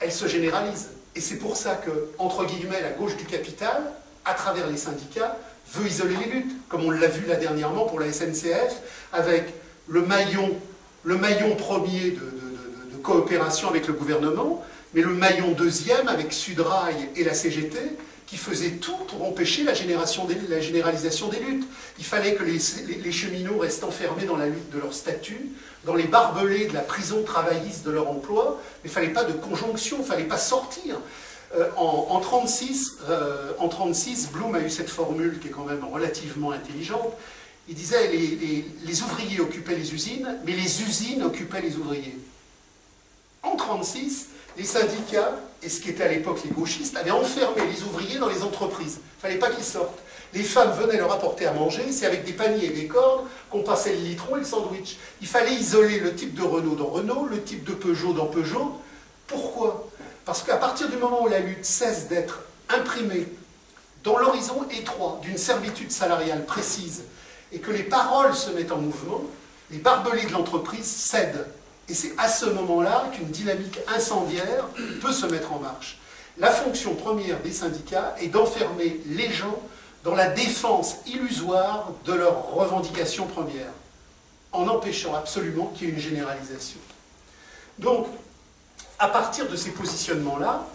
elle 0.00 0.12
se 0.12 0.26
généralise. 0.26 0.90
Et 1.14 1.20
c'est 1.20 1.38
pour 1.38 1.56
ça 1.56 1.76
que, 1.76 2.08
entre 2.18 2.44
guillemets, 2.44 2.82
la 2.82 2.90
gauche 2.90 3.16
du 3.16 3.24
capital, 3.24 3.92
à 4.24 4.34
travers 4.34 4.66
les 4.66 4.76
syndicats, 4.76 5.36
veut 5.72 5.86
isoler 5.86 6.16
les 6.24 6.32
luttes, 6.32 6.52
comme 6.68 6.84
on 6.84 6.90
l'a 6.90 7.08
vu 7.08 7.26
là 7.26 7.36
dernièrement 7.36 7.84
pour 7.84 8.00
la 8.00 8.12
SNCF, 8.12 8.80
avec 9.12 9.52
le 9.88 10.02
maillon, 10.02 10.56
le 11.04 11.16
maillon 11.16 11.54
premier 11.56 12.12
de, 12.12 12.36
coopération 13.02 13.68
avec 13.68 13.86
le 13.86 13.92
gouvernement, 13.92 14.64
mais 14.92 15.00
le 15.00 15.14
maillon 15.14 15.52
deuxième 15.52 16.08
avec 16.08 16.32
Sudrail 16.32 17.08
et 17.14 17.22
la 17.22 17.34
CGT 17.34 17.78
qui 18.26 18.36
faisait 18.36 18.70
tout 18.70 18.96
pour 19.06 19.24
empêcher 19.24 19.62
la, 19.62 19.72
la 19.72 20.60
généralisation 20.60 21.28
des 21.28 21.38
luttes. 21.38 21.66
Il 21.98 22.04
fallait 22.04 22.34
que 22.34 22.42
les, 22.42 23.12
cheminots 23.12 23.58
restent 23.58 23.84
enfermés 23.84 24.24
dans 24.24 24.36
la 24.36 24.46
lutte 24.46 24.70
de 24.70 24.80
leur 24.80 24.92
statut, 24.92 25.52
dans 25.84 25.94
les 25.94 26.08
barbelés 26.08 26.66
de 26.66 26.74
la 26.74 26.80
prison 26.80 27.22
travailliste 27.22 27.86
de 27.86 27.92
leur 27.92 28.10
emploi, 28.10 28.60
mais 28.82 28.90
il 28.90 28.92
ne 28.92 28.94
fallait 28.94 29.12
pas 29.12 29.22
de 29.22 29.32
conjonction, 29.32 29.98
il 29.98 30.02
ne 30.02 30.06
fallait 30.06 30.24
pas 30.24 30.38
sortir. 30.38 30.98
Euh, 31.56 31.70
en, 31.76 32.20
1936, 32.20 32.98
en 33.58 33.68
36, 33.68 34.28
euh, 34.28 34.36
Blum 34.36 34.54
a 34.54 34.60
eu 34.60 34.70
cette 34.70 34.90
formule 34.90 35.38
qui 35.38 35.48
est 35.48 35.50
quand 35.50 35.64
même 35.64 35.84
relativement 35.84 36.52
intelligente. 36.52 37.12
Il 37.68 37.74
disait 37.74 38.08
les, 38.08 38.64
les 38.84 39.02
ouvriers 39.02 39.40
occupaient 39.40 39.74
les 39.74 39.94
usines, 39.94 40.38
mais 40.44 40.52
les 40.52 40.82
usines 40.82 41.22
occupaient 41.22 41.62
les 41.62 41.76
ouvriers. 41.76 42.18
En 43.42 43.54
1936, 43.54 44.28
les 44.56 44.64
syndicats, 44.64 45.36
et 45.62 45.68
ce 45.68 45.80
qui 45.80 45.90
était 45.90 46.04
à 46.04 46.08
l'époque 46.08 46.40
les 46.44 46.50
gauchistes, 46.50 46.96
avaient 46.96 47.10
enfermé 47.10 47.62
les 47.66 47.82
ouvriers 47.82 48.18
dans 48.18 48.28
les 48.28 48.42
entreprises. 48.42 49.00
Il 49.18 49.20
fallait 49.20 49.38
pas 49.38 49.50
qu'ils 49.50 49.64
sortent. 49.64 49.98
Les 50.34 50.42
femmes 50.42 50.72
venaient 50.78 50.98
leur 50.98 51.12
apporter 51.12 51.46
à 51.46 51.52
manger, 51.52 51.92
c'est 51.92 52.06
avec 52.06 52.24
des 52.24 52.32
paniers 52.32 52.66
et 52.66 52.70
des 52.70 52.86
cordes 52.86 53.26
qu'on 53.50 53.62
passait 53.62 53.94
le 53.94 54.00
litron 54.00 54.36
et 54.36 54.40
le 54.40 54.44
sandwich. 54.44 54.96
Il 55.20 55.26
fallait 55.26 55.54
isoler 55.54 56.00
le 56.00 56.14
type 56.14 56.34
de 56.34 56.42
Renault 56.42 56.74
dans 56.74 56.86
Renault, 56.86 57.26
le 57.30 57.42
type 57.42 57.64
de 57.64 57.72
Peugeot 57.72 58.12
dans 58.12 58.26
Peugeot. 58.26 58.72
Pourquoi? 59.26 59.85
Parce 60.26 60.42
qu'à 60.42 60.56
partir 60.56 60.88
du 60.90 60.96
moment 60.96 61.22
où 61.22 61.28
la 61.28 61.38
lutte 61.38 61.64
cesse 61.64 62.08
d'être 62.08 62.40
imprimée 62.68 63.28
dans 64.02 64.18
l'horizon 64.18 64.66
étroit 64.70 65.20
d'une 65.22 65.38
servitude 65.38 65.92
salariale 65.92 66.44
précise 66.44 67.04
et 67.52 67.60
que 67.60 67.70
les 67.70 67.84
paroles 67.84 68.34
se 68.34 68.50
mettent 68.50 68.72
en 68.72 68.78
mouvement, 68.78 69.22
les 69.70 69.78
barbelés 69.78 70.26
de 70.26 70.32
l'entreprise 70.32 70.84
cèdent. 70.84 71.46
Et 71.88 71.94
c'est 71.94 72.12
à 72.18 72.28
ce 72.28 72.46
moment-là 72.46 73.08
qu'une 73.14 73.28
dynamique 73.28 73.78
incendiaire 73.86 74.66
peut 75.00 75.12
se 75.12 75.26
mettre 75.26 75.52
en 75.52 75.60
marche. 75.60 76.00
La 76.38 76.50
fonction 76.50 76.96
première 76.96 77.40
des 77.40 77.52
syndicats 77.52 78.16
est 78.20 78.26
d'enfermer 78.26 79.00
les 79.06 79.30
gens 79.30 79.62
dans 80.02 80.16
la 80.16 80.28
défense 80.28 80.96
illusoire 81.06 81.92
de 82.04 82.12
leurs 82.12 82.50
revendications 82.52 83.26
premières, 83.26 83.72
en 84.50 84.66
empêchant 84.66 85.14
absolument 85.14 85.66
qu'il 85.66 85.86
y 85.86 85.90
ait 85.90 85.94
une 85.94 86.00
généralisation. 86.00 86.80
Donc, 87.78 88.08
à 88.98 89.08
partir 89.08 89.48
de 89.48 89.56
ces 89.56 89.70
positionnements-là, 89.70 90.66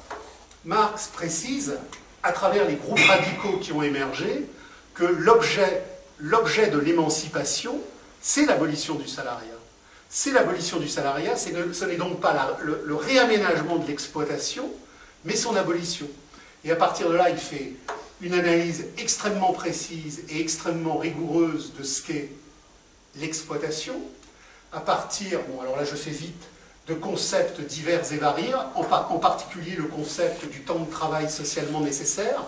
Marx 0.65 1.07
précise, 1.07 1.78
à 2.24 2.32
travers 2.32 2.67
les 2.67 2.76
groupes 2.76 2.99
radicaux 2.99 3.57
qui 3.57 3.72
ont 3.72 3.82
émergé, 3.82 4.47
que 4.93 5.05
l'objet 5.05 6.67
de 6.69 6.78
l'émancipation, 6.78 7.80
c'est 8.22 8.45
l'abolition 8.45 8.95
du 8.95 9.07
salariat 9.07 9.61
c'est 10.13 10.32
l'abolition 10.32 10.78
du 10.78 10.89
salariat, 10.89 11.38
ce 11.38 11.86
n'est 11.86 11.95
donc 11.95 12.19
pas 12.19 12.57
le, 12.61 12.95
réaménagement 12.95 13.78
de 13.78 13.88
l'exploitation, 13.88 14.69
mais 15.24 15.38
son 15.38 15.55
abolition. 15.55 16.05
Et 16.65 16.72
à 16.72 16.76
partir 16.76 17.09
de 17.09 17.15
là, 17.15 17.30
il 17.30 17.38
fait 17.38 17.72
une 18.19 18.34
analyse 18.34 18.88
extrêmement 18.97 19.53
précise 19.53 20.24
et 20.28 20.41
extrêmement 20.41 20.97
rigoureuse 20.97 21.72
de 21.80 21.84
ce 21.84 22.01
qu'est 22.01 22.30
l'exploitation, 23.15 23.95
à 24.74 24.82
partir, 24.82 25.39
bon 25.47 25.61
alors 25.61 25.78
là 25.78 25.86
je 25.86 25.95
fais 25.95 26.11
vite, 26.11 26.43
de 26.88 26.93
concepts 26.93 27.61
divers 27.61 28.11
et 28.11 28.17
variés, 28.17 28.53
en, 28.75 28.84
particulier 29.19 29.75
le 29.75 29.84
concept 29.84 30.49
du 30.49 30.61
temps 30.61 30.79
de 30.79 30.89
travail 30.89 31.29
socialement 31.29 31.82
nécessaire, 31.82 32.43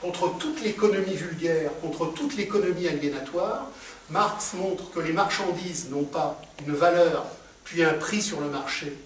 contre 0.00 0.36
toute 0.38 0.62
l'économie 0.62 1.14
vulgaire, 1.14 1.70
contre 1.80 2.12
toute 2.12 2.36
l'économie 2.36 2.86
aliénatoire, 2.86 3.66
Marx 4.10 4.54
montre 4.54 4.90
que 4.90 5.00
les 5.00 5.12
marchandises 5.12 5.88
n'ont 5.90 6.04
pas 6.04 6.40
une 6.66 6.74
valeur 6.74 7.26
puis 7.64 7.84
un 7.84 7.94
prix 7.94 8.22
sur 8.22 8.40
le 8.40 8.48
marché 8.48 8.96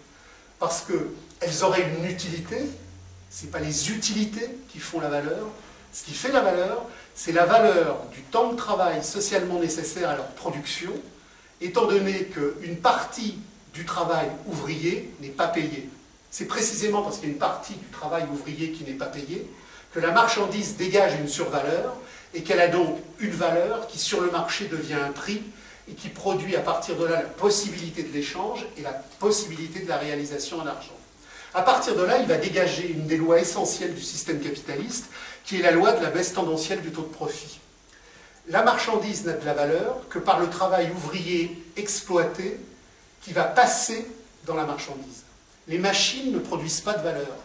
parce 0.61 0.83
qu'elles 0.83 1.65
auraient 1.65 1.91
une 1.99 2.05
utilité. 2.05 2.59
Ce 3.31 3.45
n'est 3.45 3.51
pas 3.51 3.59
les 3.59 3.91
utilités 3.91 4.49
qui 4.69 4.79
font 4.79 5.01
la 5.01 5.09
valeur. 5.09 5.49
Ce 5.93 6.05
qui 6.05 6.13
fait 6.13 6.31
la 6.31 6.41
valeur, 6.41 6.85
c'est 7.15 7.33
la 7.33 7.47
valeur 7.47 7.99
du 8.13 8.23
temps 8.23 8.53
de 8.53 8.57
travail 8.57 9.03
socialement 9.03 9.59
nécessaire 9.59 10.11
à 10.11 10.17
leur 10.17 10.29
production, 10.29 10.93
étant 11.61 11.87
donné 11.87 12.27
qu'une 12.27 12.77
partie 12.77 13.39
du 13.75 13.85
travail 13.85 14.29
ouvrier 14.47 15.13
n'est 15.21 15.29
pas 15.29 15.49
payée. 15.49 15.89
C'est 16.31 16.47
précisément 16.47 17.03
parce 17.03 17.19
qu'il 17.19 17.29
y 17.29 17.31
a 17.31 17.35
une 17.35 17.39
partie 17.39 17.75
du 17.75 17.87
travail 17.87 18.25
ouvrier 18.33 18.71
qui 18.73 18.85
n'est 18.85 18.97
pas 18.97 19.07
payée 19.07 19.47
que 19.93 20.01
la 20.01 20.11
marchandise 20.11 20.77
dégage 20.77 21.15
une 21.21 21.29
survaleur 21.29 21.95
et 22.35 22.43
qu'elle 22.43 22.61
a 22.61 22.69
donc 22.69 22.99
une 23.21 23.33
valeur 23.33 23.87
qui 23.87 23.99
sur 23.99 24.21
le 24.21 24.31
marché 24.31 24.67
devient 24.67 24.95
un 24.95 25.13
prix 25.13 25.43
et 25.91 25.95
qui 25.95 26.09
produit 26.09 26.57
à 26.57 26.61
partir 26.61 26.97
de 26.97 27.05
là 27.05 27.17
la 27.17 27.29
possibilité 27.29 28.03
de 28.03 28.13
l'échange 28.13 28.65
et 28.79 28.83
la 28.83 28.93
possibilité 28.93 29.81
de 29.81 29.89
la 29.89 29.99
réalisation 29.99 30.61
en 30.61 30.67
argent. 30.67 30.97
À 31.55 31.63
partir 31.63 31.95
de 31.97 32.03
là, 32.03 32.19
il 32.19 32.27
va 32.27 32.37
dégager 32.37 32.89
une 32.89 33.07
des 33.07 33.19
lois 33.19 33.39
essentielles 33.39 33.95
du 33.95 34.01
système 34.01 34.41
capitaliste, 34.41 35.11
qui 35.45 35.59
est 35.59 35.63
la 35.63 35.73
loi 35.73 35.93
de 35.93 36.03
la 36.03 36.09
baisse 36.09 36.33
tendancielle 36.33 36.81
du 36.81 36.91
taux 36.93 37.03
de 37.03 37.09
profit. 37.09 37.61
La 38.49 38.63
marchandise 38.63 39.27
n'a 39.27 39.35
de 39.35 39.45
la 39.45 39.53
valeur 39.53 40.09
que 40.09 40.19
par 40.19 40.41
le 40.41 40.49
travail 40.49 40.91
ouvrier 40.97 41.63
exploité 41.77 42.59
qui 43.23 43.33
va 43.33 43.45
passer 43.45 44.07
dans 44.45 44.55
la 44.55 44.65
marchandise. 44.65 45.23
Les 45.69 45.79
machines 45.79 46.33
ne 46.33 46.39
produisent 46.39 46.81
pas 46.81 46.95
de 46.95 47.03
valeur. 47.03 47.37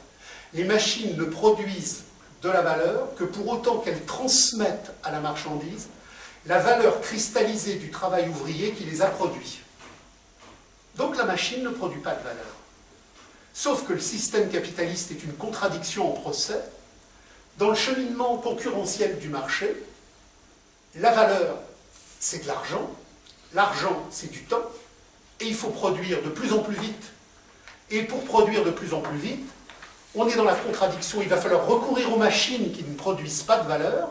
Les 0.53 0.63
machines 0.63 1.15
ne 1.15 1.23
produisent 1.23 2.03
de 2.41 2.49
la 2.49 2.61
valeur 2.61 3.13
que 3.15 3.23
pour 3.23 3.47
autant 3.47 3.77
qu'elles 3.79 4.05
transmettent 4.05 4.91
à 5.03 5.11
la 5.11 5.19
marchandise 5.19 5.87
la 6.45 6.59
valeur 6.59 7.01
cristallisée 7.01 7.75
du 7.75 7.91
travail 7.91 8.29
ouvrier 8.29 8.71
qui 8.71 8.85
les 8.85 9.01
a 9.01 9.07
produits. 9.07 9.59
Donc 10.95 11.17
la 11.17 11.25
machine 11.25 11.63
ne 11.63 11.69
produit 11.69 11.99
pas 11.99 12.15
de 12.15 12.23
valeur. 12.23 12.55
Sauf 13.53 13.85
que 13.85 13.93
le 13.93 13.99
système 13.99 14.49
capitaliste 14.49 15.11
est 15.11 15.23
une 15.23 15.33
contradiction 15.33 16.09
en 16.09 16.13
procès. 16.13 16.61
Dans 17.57 17.69
le 17.69 17.75
cheminement 17.75 18.37
concurrentiel 18.37 19.19
du 19.19 19.29
marché, 19.29 19.75
la 20.95 21.11
valeur, 21.11 21.57
c'est 22.19 22.43
de 22.43 22.47
l'argent, 22.47 22.89
l'argent, 23.53 24.07
c'est 24.11 24.31
du 24.31 24.43
temps, 24.43 24.63
et 25.39 25.45
il 25.45 25.55
faut 25.55 25.69
produire 25.69 26.21
de 26.23 26.29
plus 26.29 26.53
en 26.53 26.59
plus 26.59 26.75
vite. 26.75 27.11
Et 27.89 28.03
pour 28.03 28.23
produire 28.23 28.63
de 28.63 28.71
plus 28.71 28.93
en 28.93 28.99
plus 28.99 29.17
vite, 29.17 29.47
on 30.15 30.27
est 30.27 30.35
dans 30.35 30.43
la 30.43 30.55
contradiction, 30.55 31.21
il 31.21 31.29
va 31.29 31.37
falloir 31.37 31.65
recourir 31.67 32.11
aux 32.11 32.17
machines 32.17 32.71
qui 32.71 32.83
ne 32.83 32.95
produisent 32.95 33.43
pas 33.43 33.59
de 33.59 33.67
valeur, 33.67 34.09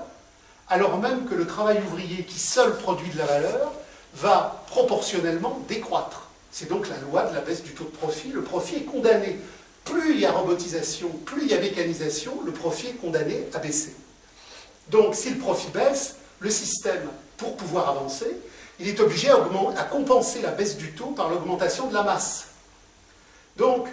alors 0.68 0.99
même 0.99 1.27
que 1.27 1.35
le 1.35 1.47
travail 1.47 1.81
ouvrier 1.87 2.24
qui 2.24 2.39
seul 2.39 2.77
produit 2.79 3.11
de 3.11 3.18
la 3.18 3.27
valeur 3.27 3.72
va 4.14 4.64
proportionnellement 4.68 5.61
décroître. 5.68 6.29
C'est 6.51 6.68
donc 6.68 6.89
la 6.89 6.97
loi 6.99 7.24
de 7.24 7.35
la 7.35 7.41
baisse 7.41 7.62
du 7.62 7.72
taux 7.72 7.85
de 7.85 7.91
profit. 7.91 8.29
Le 8.29 8.43
profit 8.43 8.77
est 8.77 8.85
condamné. 8.85 9.39
Plus 9.85 10.14
il 10.14 10.20
y 10.20 10.27
a 10.27 10.33
robotisation, 10.33 11.11
plus 11.24 11.43
il 11.43 11.49
y 11.49 11.55
a 11.55 11.61
mécanisation, 11.61 12.41
le 12.45 12.53
profit 12.53 12.89
est 12.89 13.01
condamné 13.01 13.45
à 13.53 13.59
baisser. 13.59 13.95
Donc 14.91 15.14
si 15.14 15.31
le 15.31 15.39
profit 15.39 15.68
baisse, 15.68 16.16
le 16.41 16.51
système, 16.51 17.09
pour 17.37 17.57
pouvoir 17.57 17.89
avancer, 17.91 18.37
il 18.79 18.89
est 18.89 19.01
obligé 19.01 19.31
à, 19.31 19.85
compenser 19.85 20.43
la 20.43 20.51
baisse 20.51 20.77
du 20.77 20.93
taux 20.93 21.11
par 21.11 21.31
l'augmentation 21.31 21.89
de 21.89 21.95
la 21.95 22.03
masse. 22.03 22.49
Donc, 23.57 23.89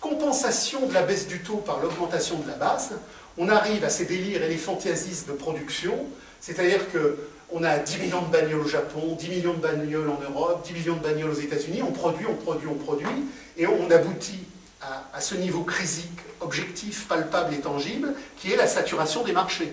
compensation 0.00 0.86
de 0.86 0.94
la 0.94 1.02
baisse 1.02 1.28
du 1.28 1.40
taux 1.42 1.58
par 1.58 1.80
l'augmentation 1.80 2.38
de 2.38 2.48
la 2.48 2.54
base, 2.54 2.92
on 3.36 3.48
arrive 3.48 3.84
à 3.84 3.90
ces 3.90 4.04
délires 4.04 4.40
fantaisies 4.58 5.26
de 5.28 5.32
production, 5.32 5.94
c'est-à-dire 6.40 6.80
qu'on 6.90 7.62
a 7.62 7.78
10 7.78 7.98
millions 7.98 8.22
de 8.22 8.32
bagnoles 8.32 8.60
au 8.60 8.68
Japon, 8.68 9.16
10 9.18 9.28
millions 9.28 9.54
de 9.54 9.60
bagnoles 9.60 10.10
en 10.10 10.20
Europe, 10.20 10.66
10 10.66 10.72
millions 10.72 10.96
de 10.96 11.02
bagnoles 11.02 11.30
aux 11.30 11.40
États-Unis, 11.40 11.82
on 11.82 11.92
produit, 11.92 12.26
on 12.28 12.34
produit, 12.34 12.68
on 12.68 12.74
produit, 12.74 13.06
et 13.56 13.66
on 13.68 13.90
aboutit 13.90 14.40
à, 14.80 15.04
à, 15.12 15.20
ce 15.20 15.36
niveau 15.36 15.62
crisique, 15.62 16.18
objectif, 16.40 17.06
palpable 17.06 17.54
et 17.54 17.60
tangible, 17.60 18.14
qui 18.36 18.52
est 18.52 18.56
la 18.56 18.66
saturation 18.66 19.22
des 19.22 19.32
marchés. 19.32 19.72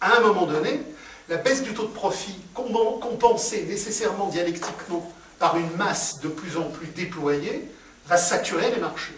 À 0.00 0.16
un 0.16 0.20
moment 0.20 0.46
donné, 0.46 0.80
la 1.28 1.36
baisse 1.36 1.62
du 1.62 1.72
taux 1.72 1.86
de 1.86 1.92
profit, 1.92 2.36
compensée 2.54 3.64
nécessairement 3.64 4.28
dialectiquement 4.28 5.10
par 5.38 5.56
une 5.56 5.70
masse 5.76 6.20
de 6.20 6.28
plus 6.28 6.56
en 6.56 6.64
plus 6.64 6.86
déployée, 6.88 7.68
va 8.06 8.16
saturer 8.16 8.70
les 8.70 8.80
marchés. 8.80 9.16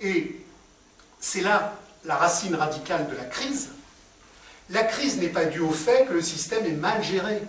Et 0.00 0.36
c'est 1.20 1.40
là 1.40 1.74
la 2.04 2.16
racine 2.16 2.54
radicale 2.54 3.08
de 3.08 3.16
la 3.16 3.24
crise. 3.24 3.70
La 4.70 4.82
crise 4.82 5.18
n'est 5.18 5.28
pas 5.28 5.46
due 5.46 5.60
au 5.60 5.70
fait 5.70 6.06
que 6.06 6.12
le 6.12 6.22
système 6.22 6.64
est 6.66 6.72
mal 6.72 7.02
géré. 7.02 7.42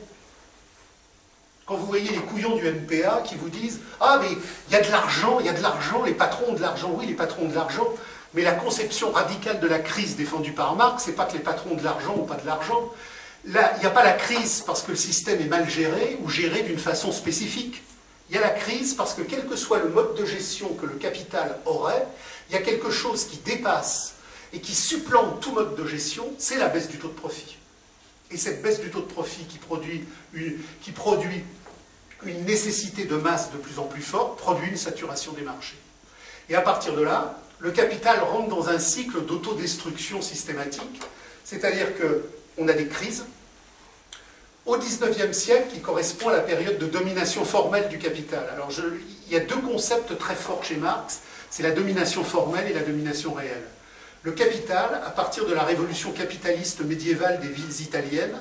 Quand 1.66 1.76
vous 1.76 1.86
voyez 1.86 2.10
les 2.10 2.20
couillons 2.20 2.56
du 2.56 2.68
NPA 2.68 3.22
qui 3.26 3.36
vous 3.36 3.50
disent 3.50 3.80
Ah, 4.00 4.20
mais 4.22 4.30
il 4.68 4.74
y 4.74 4.78
a 4.78 4.82
de 4.82 4.92
l'argent, 4.92 5.40
il 5.40 5.46
y 5.46 5.50
a 5.50 5.54
de 5.54 5.62
l'argent, 5.62 6.04
les 6.04 6.14
patrons 6.14 6.52
ont 6.52 6.54
de 6.54 6.62
l'argent, 6.62 6.94
oui, 6.96 7.08
les 7.08 7.14
patrons 7.14 7.46
ont 7.46 7.50
de 7.50 7.56
l'argent, 7.56 7.88
mais 8.34 8.44
la 8.44 8.54
conception 8.54 9.12
radicale 9.12 9.60
de 9.60 9.68
la 9.68 9.80
crise 9.80 10.16
défendue 10.16 10.52
par 10.52 10.76
Marx, 10.76 11.04
c'est 11.06 11.14
pas 11.14 11.26
que 11.26 11.34
les 11.34 11.40
patrons 11.40 11.72
ont 11.72 11.76
de 11.76 11.84
l'argent 11.84 12.16
ou 12.18 12.24
pas 12.24 12.36
de 12.36 12.46
l'argent. 12.46 12.92
Il 13.48 13.52
n'y 13.52 13.86
a 13.86 13.92
pas 13.92 14.04
la 14.04 14.14
crise 14.14 14.64
parce 14.66 14.82
que 14.82 14.92
le 14.92 14.98
système 14.98 15.40
est 15.40 15.48
mal 15.48 15.70
géré 15.70 16.18
ou 16.24 16.30
géré 16.30 16.64
d'une 16.64 16.80
façon 16.80 17.12
spécifique. 17.12 17.84
Il 18.30 18.36
y 18.36 18.40
a 18.40 18.42
la 18.42 18.50
crise 18.50 18.96
parce 18.96 19.14
que 19.14 19.22
quel 19.22 19.46
que 19.46 19.56
soit 19.56 19.80
le 19.80 19.90
mode 19.90 20.16
de 20.16 20.26
gestion 20.26 20.70
que 20.74 20.88
le 20.88 20.96
capital 20.96 21.60
aurait, 21.66 22.08
il 22.50 22.56
y 22.56 22.58
a 22.58 22.62
quelque 22.62 22.90
chose 22.90 23.26
qui 23.26 23.38
dépasse 23.38 24.16
et 24.52 24.60
qui 24.60 24.74
supplante 24.74 25.42
tout 25.42 25.52
mode 25.52 25.76
de 25.76 25.86
gestion, 25.86 26.28
c'est 26.40 26.58
la 26.58 26.70
baisse 26.70 26.90
du 26.90 26.98
taux 26.98 27.10
de 27.10 27.14
profit. 27.14 27.58
Et 28.32 28.38
cette 28.38 28.64
baisse 28.64 28.80
du 28.80 28.90
taux 28.90 29.02
de 29.02 29.06
profit 29.06 29.44
qui 29.44 29.60
produit, 29.60 30.04
une, 30.34 30.58
qui 30.82 30.92
produit 30.92 31.44
une 32.24 32.46
nécessité 32.46 33.06
de 33.06 33.16
masse 33.16 33.52
de 33.52 33.58
plus 33.58 33.78
en 33.78 33.84
plus 33.84 34.02
forte 34.02 34.40
produit 34.40 34.70
une 34.70 34.78
saturation 34.78 35.34
des 35.34 35.44
marchés. 35.44 35.78
Et 36.50 36.56
à 36.56 36.62
partir 36.62 36.96
de 36.96 37.04
là, 37.04 37.40
le 37.60 37.72
capital 37.72 38.20
rentre 38.22 38.50
dans 38.50 38.70
un 38.70 38.80
cycle 38.80 39.22
d'autodestruction 39.22 40.24
systématique, 40.24 41.02
c'est-à-dire 41.44 41.96
qu'on 42.56 42.68
a 42.68 42.74
des 42.74 42.88
crises, 42.88 43.26
au 44.66 44.78
XIXe 44.78 45.38
siècle 45.38 45.68
qui 45.74 45.80
correspond 45.80 46.30
à 46.30 46.34
la 46.34 46.40
période 46.40 46.80
de 46.80 46.88
domination 46.88 47.46
formelle 47.46 47.88
du 47.90 48.00
capital. 48.00 48.48
Alors 48.52 48.70
il 49.28 49.34
y 49.34 49.38
a 49.38 49.42
deux 49.42 49.58
concepts 49.58 50.18
très 50.18 50.36
forts 50.36 50.64
chez 50.64 50.78
Marx, 50.78 51.22
c'est 51.52 51.64
la 51.64 51.72
domination 51.72 52.24
formelle 52.24 52.70
et 52.70 52.74
la 52.74 52.82
domination 52.82 53.34
réelle. 53.34 53.64
Le 54.24 54.32
capital, 54.32 55.02
à 55.06 55.12
partir 55.12 55.46
de 55.46 55.54
la 55.54 55.64
révolution 55.64 56.12
capitaliste 56.12 56.82
médiévale 56.82 57.40
des 57.42 57.48
villes 57.48 57.82
italiennes 57.82 58.36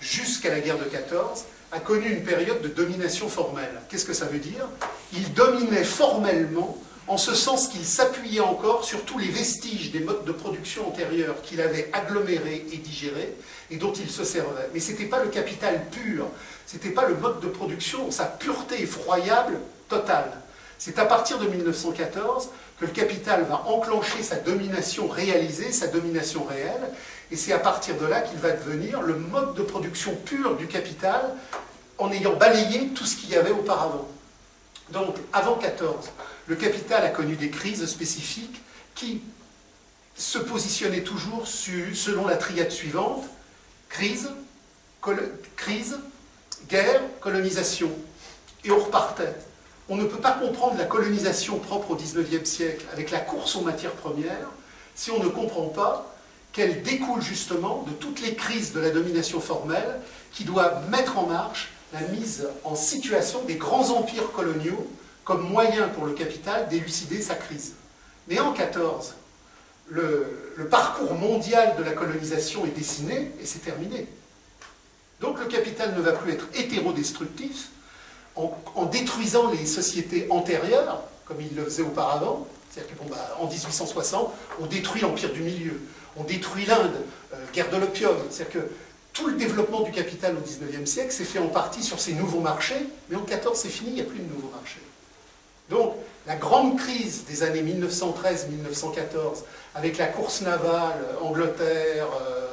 jusqu'à 0.00 0.48
la 0.48 0.60
guerre 0.60 0.78
de 0.78 0.84
14, 0.84 1.44
a 1.70 1.80
connu 1.80 2.08
une 2.08 2.24
période 2.24 2.62
de 2.62 2.68
domination 2.68 3.28
formelle. 3.28 3.82
Qu'est-ce 3.90 4.06
que 4.06 4.14
ça 4.14 4.24
veut 4.24 4.38
dire? 4.38 4.66
Il 5.12 5.34
dominait 5.34 5.84
formellement 5.84 6.78
en 7.08 7.16
ce 7.16 7.34
sens 7.34 7.68
qu'il 7.68 7.84
s'appuyait 7.84 8.40
encore 8.40 8.84
sur 8.84 9.04
tous 9.04 9.18
les 9.18 9.28
vestiges 9.28 9.90
des 9.90 10.00
modes 10.00 10.24
de 10.24 10.32
production 10.32 10.88
antérieurs 10.88 11.40
qu'il 11.42 11.60
avait 11.60 11.88
agglomérés 11.92 12.66
et 12.72 12.76
digérés 12.76 13.34
et 13.70 13.76
dont 13.76 13.92
il 13.92 14.10
se 14.10 14.24
servait. 14.24 14.68
Mais 14.74 14.80
ce 14.80 14.92
n'était 14.92 15.06
pas 15.06 15.22
le 15.22 15.30
capital 15.30 15.86
pur, 15.90 16.26
ce 16.66 16.74
n'était 16.74 16.90
pas 16.90 17.06
le 17.06 17.14
mode 17.16 17.40
de 17.40 17.48
production, 17.48 18.10
sa 18.10 18.24
pureté 18.24 18.82
effroyable 18.82 19.58
totale. 19.88 20.30
C'est 20.78 20.98
à 20.98 21.06
partir 21.06 21.38
de 21.38 21.48
1914 21.48 22.50
que 22.78 22.84
le 22.84 22.92
capital 22.92 23.44
va 23.44 23.64
enclencher 23.66 24.22
sa 24.22 24.36
domination 24.36 25.08
réalisée, 25.08 25.72
sa 25.72 25.88
domination 25.88 26.44
réelle, 26.44 26.90
et 27.32 27.36
c'est 27.36 27.52
à 27.52 27.58
partir 27.58 27.96
de 27.96 28.06
là 28.06 28.20
qu'il 28.20 28.38
va 28.38 28.52
devenir 28.52 29.02
le 29.02 29.16
mode 29.16 29.54
de 29.54 29.62
production 29.62 30.14
pur 30.14 30.56
du 30.56 30.66
capital 30.66 31.34
en 31.98 32.12
ayant 32.12 32.34
balayé 32.36 32.88
tout 32.88 33.04
ce 33.04 33.16
qu'il 33.16 33.30
y 33.30 33.36
avait 33.36 33.50
auparavant. 33.50 34.06
Donc, 34.90 35.16
avant 35.32 35.56
14, 35.56 36.10
le 36.48 36.56
capital 36.56 37.04
a 37.04 37.10
connu 37.10 37.36
des 37.36 37.50
crises 37.50 37.84
spécifiques 37.86 38.62
qui 38.94 39.20
se 40.16 40.38
positionnaient 40.38 41.02
toujours 41.02 41.46
selon 41.46 42.26
la 42.26 42.36
triade 42.36 42.70
suivante 42.70 43.24
crise, 43.88 44.30
crise, 45.56 45.98
guerre, 46.68 47.00
colonisation. 47.20 47.90
Et 48.64 48.70
on 48.70 48.78
repartait. 48.78 49.34
On 49.88 49.96
ne 49.96 50.04
peut 50.04 50.18
pas 50.18 50.32
comprendre 50.32 50.76
la 50.76 50.84
colonisation 50.84 51.58
propre 51.58 51.92
au 51.92 51.96
XIXe 51.96 52.48
siècle 52.48 52.84
avec 52.92 53.10
la 53.10 53.20
course 53.20 53.56
aux 53.56 53.62
matières 53.62 53.92
premières 53.92 54.50
si 54.94 55.10
on 55.10 55.22
ne 55.22 55.28
comprend 55.28 55.68
pas 55.68 56.14
qu'elle 56.52 56.82
découle 56.82 57.22
justement 57.22 57.84
de 57.86 57.92
toutes 57.92 58.20
les 58.20 58.34
crises 58.34 58.72
de 58.72 58.80
la 58.80 58.90
domination 58.90 59.40
formelle 59.40 60.00
qui 60.32 60.44
doivent 60.44 60.90
mettre 60.90 61.18
en 61.18 61.26
marche 61.26 61.70
la 61.92 62.00
mise 62.00 62.48
en 62.64 62.74
situation 62.74 63.42
des 63.44 63.54
grands 63.54 63.90
empires 63.90 64.32
coloniaux 64.32 64.86
comme 65.28 65.46
moyen 65.46 65.88
pour 65.88 66.06
le 66.06 66.14
capital 66.14 66.68
d'élucider 66.70 67.20
sa 67.20 67.34
crise. 67.34 67.74
Mais 68.28 68.40
en 68.40 68.54
14, 68.54 69.14
le, 69.90 70.66
parcours 70.70 71.12
mondial 71.12 71.76
de 71.76 71.82
la 71.82 71.92
colonisation 71.92 72.64
est 72.64 72.70
dessiné 72.70 73.30
et 73.38 73.44
c'est 73.44 73.58
terminé. 73.58 74.06
Donc 75.20 75.38
le 75.38 75.44
capital 75.44 75.94
ne 75.94 76.00
va 76.00 76.12
plus 76.12 76.32
être 76.32 76.46
hétérodestructif 76.54 77.68
en, 78.36 78.86
détruisant 78.86 79.50
les 79.50 79.66
sociétés 79.66 80.26
antérieures, 80.30 81.02
comme 81.26 81.42
il 81.42 81.54
le 81.54 81.64
faisait 81.64 81.82
auparavant. 81.82 82.46
C'est-à-dire 82.70 82.96
qu'en 82.96 83.04
bah, 83.10 83.36
1860, 83.50 84.32
on 84.60 84.66
détruit 84.66 85.02
l'Empire 85.02 85.32
du 85.32 85.42
Milieu, 85.42 85.78
on 86.16 86.24
détruit 86.24 86.64
l'Inde, 86.64 87.04
euh, 87.34 87.36
guerre 87.52 87.68
de 87.70 87.76
l'opium. 87.76 88.16
C'est-à-dire 88.30 88.62
que 88.62 88.68
tout 89.12 89.26
le 89.26 89.34
développement 89.34 89.82
du 89.82 89.90
capital 89.90 90.36
au 90.38 90.40
XIXe 90.40 90.90
siècle 90.90 91.12
s'est 91.12 91.24
fait 91.24 91.38
en 91.38 91.48
partie 91.48 91.82
sur 91.82 92.00
ces 92.00 92.14
nouveaux 92.14 92.40
marchés, 92.40 92.86
mais 93.10 93.16
en 93.16 93.22
14 93.24 93.58
c'est 93.58 93.68
fini, 93.68 93.90
il 93.90 93.94
n'y 93.96 94.00
a 94.00 94.04
plus 94.04 94.20
de 94.20 94.32
nouveaux 94.32 94.50
marchés. 94.56 94.80
Donc, 95.70 95.94
la 96.26 96.36
grande 96.36 96.78
crise 96.78 97.24
des 97.24 97.42
années 97.42 97.62
1913-1914, 97.62 99.44
avec 99.74 99.98
la 99.98 100.06
course 100.06 100.42
navale, 100.42 101.04
Angleterre, 101.22 102.06
euh, 102.20 102.48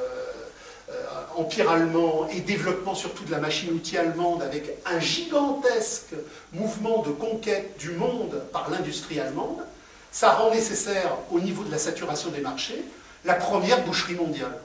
euh, 0.90 0.92
Empire 1.36 1.70
allemand 1.70 2.28
et 2.30 2.40
développement 2.40 2.94
surtout 2.94 3.24
de 3.24 3.30
la 3.30 3.38
machine-outil 3.38 3.98
allemande, 3.98 4.42
avec 4.42 4.78
un 4.86 4.98
gigantesque 5.00 6.14
mouvement 6.52 7.02
de 7.02 7.10
conquête 7.10 7.76
du 7.78 7.90
monde 7.90 8.42
par 8.52 8.70
l'industrie 8.70 9.20
allemande, 9.20 9.62
ça 10.10 10.32
rend 10.32 10.50
nécessaire, 10.50 11.16
au 11.30 11.40
niveau 11.40 11.62
de 11.62 11.70
la 11.70 11.78
saturation 11.78 12.30
des 12.30 12.40
marchés, 12.40 12.82
la 13.24 13.34
première 13.34 13.84
boucherie 13.84 14.14
mondiale. 14.14 14.58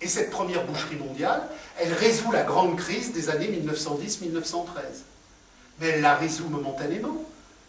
Et 0.00 0.08
cette 0.08 0.30
première 0.30 0.64
boucherie 0.64 0.96
mondiale, 0.96 1.42
elle 1.78 1.92
résout 1.92 2.32
la 2.32 2.42
grande 2.42 2.76
crise 2.76 3.12
des 3.12 3.28
années 3.28 3.48
1910-1913. 3.48 4.24
Mais 5.80 5.88
elle 5.88 6.00
la 6.00 6.14
résout 6.14 6.48
momentanément, 6.48 7.24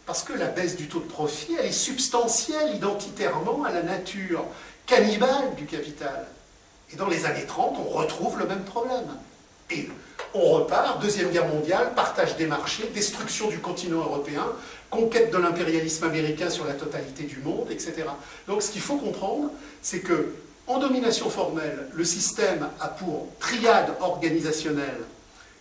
parce 0.06 0.22
que 0.22 0.32
la 0.32 0.46
baisse 0.46 0.76
du 0.76 0.88
taux 0.88 1.00
de 1.00 1.04
profit, 1.04 1.54
elle 1.58 1.66
est 1.66 1.72
substantielle 1.72 2.74
identitairement 2.74 3.64
à 3.64 3.72
la 3.72 3.82
nature 3.82 4.44
cannibale 4.86 5.54
du 5.56 5.66
capital. 5.66 6.26
Et 6.92 6.96
dans 6.96 7.08
les 7.08 7.26
années 7.26 7.44
30, 7.46 7.76
on 7.78 7.90
retrouve 7.90 8.38
le 8.38 8.46
même 8.46 8.64
problème. 8.64 9.06
Et 9.70 9.88
on 10.34 10.40
repart, 10.52 11.00
Deuxième 11.00 11.30
Guerre 11.30 11.48
mondiale, 11.48 11.92
partage 11.94 12.36
des 12.36 12.46
marchés, 12.46 12.90
destruction 12.94 13.48
du 13.48 13.58
continent 13.58 13.98
européen, 13.98 14.46
conquête 14.90 15.30
de 15.30 15.36
l'impérialisme 15.36 16.04
américain 16.04 16.48
sur 16.48 16.64
la 16.64 16.72
totalité 16.72 17.24
du 17.24 17.38
monde, 17.38 17.70
etc. 17.70 18.04
Donc 18.46 18.62
ce 18.62 18.70
qu'il 18.70 18.80
faut 18.80 18.96
comprendre, 18.96 19.50
c'est 19.82 20.00
que 20.00 20.34
en 20.66 20.78
domination 20.78 21.30
formelle, 21.30 21.88
le 21.92 22.04
système 22.04 22.68
a 22.80 22.88
pour 22.88 23.28
triade 23.40 23.94
organisationnelle 24.00 25.00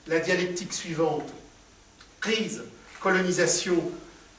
la 0.08 0.20
dialectique 0.20 0.74
suivante, 0.74 1.30
crise, 2.20 2.64
colonisation, 3.00 3.84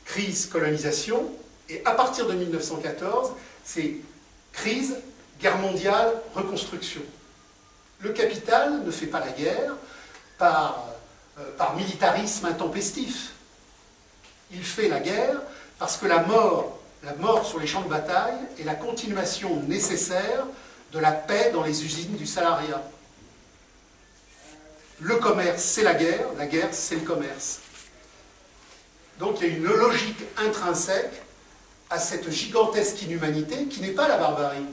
crise, 0.04 0.46
colonisation, 0.46 1.30
et 1.68 1.82
à 1.84 1.92
partir 1.92 2.26
de 2.26 2.32
1914, 2.32 3.32
c'est 3.64 3.96
crise, 4.52 4.96
guerre 5.40 5.58
mondiale, 5.58 6.12
reconstruction. 6.34 7.02
Le 8.00 8.10
capital 8.10 8.84
ne 8.84 8.90
fait 8.90 9.06
pas 9.06 9.20
la 9.20 9.30
guerre 9.32 9.74
par, 10.38 10.86
euh, 11.38 11.56
par 11.56 11.76
militarisme 11.76 12.46
intempestif. 12.46 13.32
Il 14.50 14.64
fait 14.64 14.88
la 14.88 15.00
guerre 15.00 15.40
parce 15.78 15.96
que 15.96 16.06
la 16.06 16.22
mort, 16.22 16.78
la 17.04 17.14
mort 17.14 17.44
sur 17.44 17.60
les 17.60 17.66
champs 17.66 17.82
de 17.82 17.88
bataille 17.88 18.38
est 18.58 18.64
la 18.64 18.74
continuation 18.74 19.62
nécessaire 19.64 20.46
de 20.92 20.98
la 20.98 21.12
paix 21.12 21.50
dans 21.52 21.64
les 21.64 21.84
usines 21.84 22.16
du 22.16 22.26
salariat. 22.26 22.82
Le 25.00 25.16
commerce, 25.16 25.62
c'est 25.62 25.82
la 25.82 25.94
guerre, 25.94 26.26
la 26.36 26.46
guerre, 26.46 26.70
c'est 26.72 26.96
le 26.96 27.02
commerce. 27.02 27.60
Donc 29.18 29.38
il 29.40 29.48
y 29.48 29.50
a 29.50 29.56
une 29.56 29.64
logique 29.64 30.20
intrinsèque 30.36 31.22
à 31.90 31.98
cette 31.98 32.30
gigantesque 32.30 33.02
inhumanité 33.02 33.66
qui 33.66 33.80
n'est 33.80 33.92
pas 33.92 34.08
la 34.08 34.18
barbarie. 34.18 34.66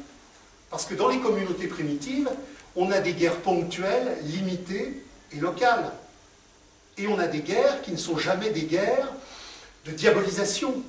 Parce 0.69 0.85
que 0.85 0.93
dans 0.93 1.07
les 1.07 1.19
communautés 1.19 1.67
primitives, 1.67 2.29
on 2.75 2.91
a 2.91 2.99
des 2.99 3.13
guerres 3.13 3.37
ponctuelles, 3.37 4.17
limitées 4.23 5.03
et 5.31 5.39
locales. 5.39 5.91
Et 6.97 7.07
on 7.07 7.17
a 7.19 7.27
des 7.27 7.39
guerres 7.39 7.81
qui 7.81 7.91
ne 7.91 7.97
sont 7.97 8.17
jamais 8.17 8.49
des 8.49 8.63
guerres 8.63 9.11
de 9.85 9.91
diabolisation. 9.91 10.83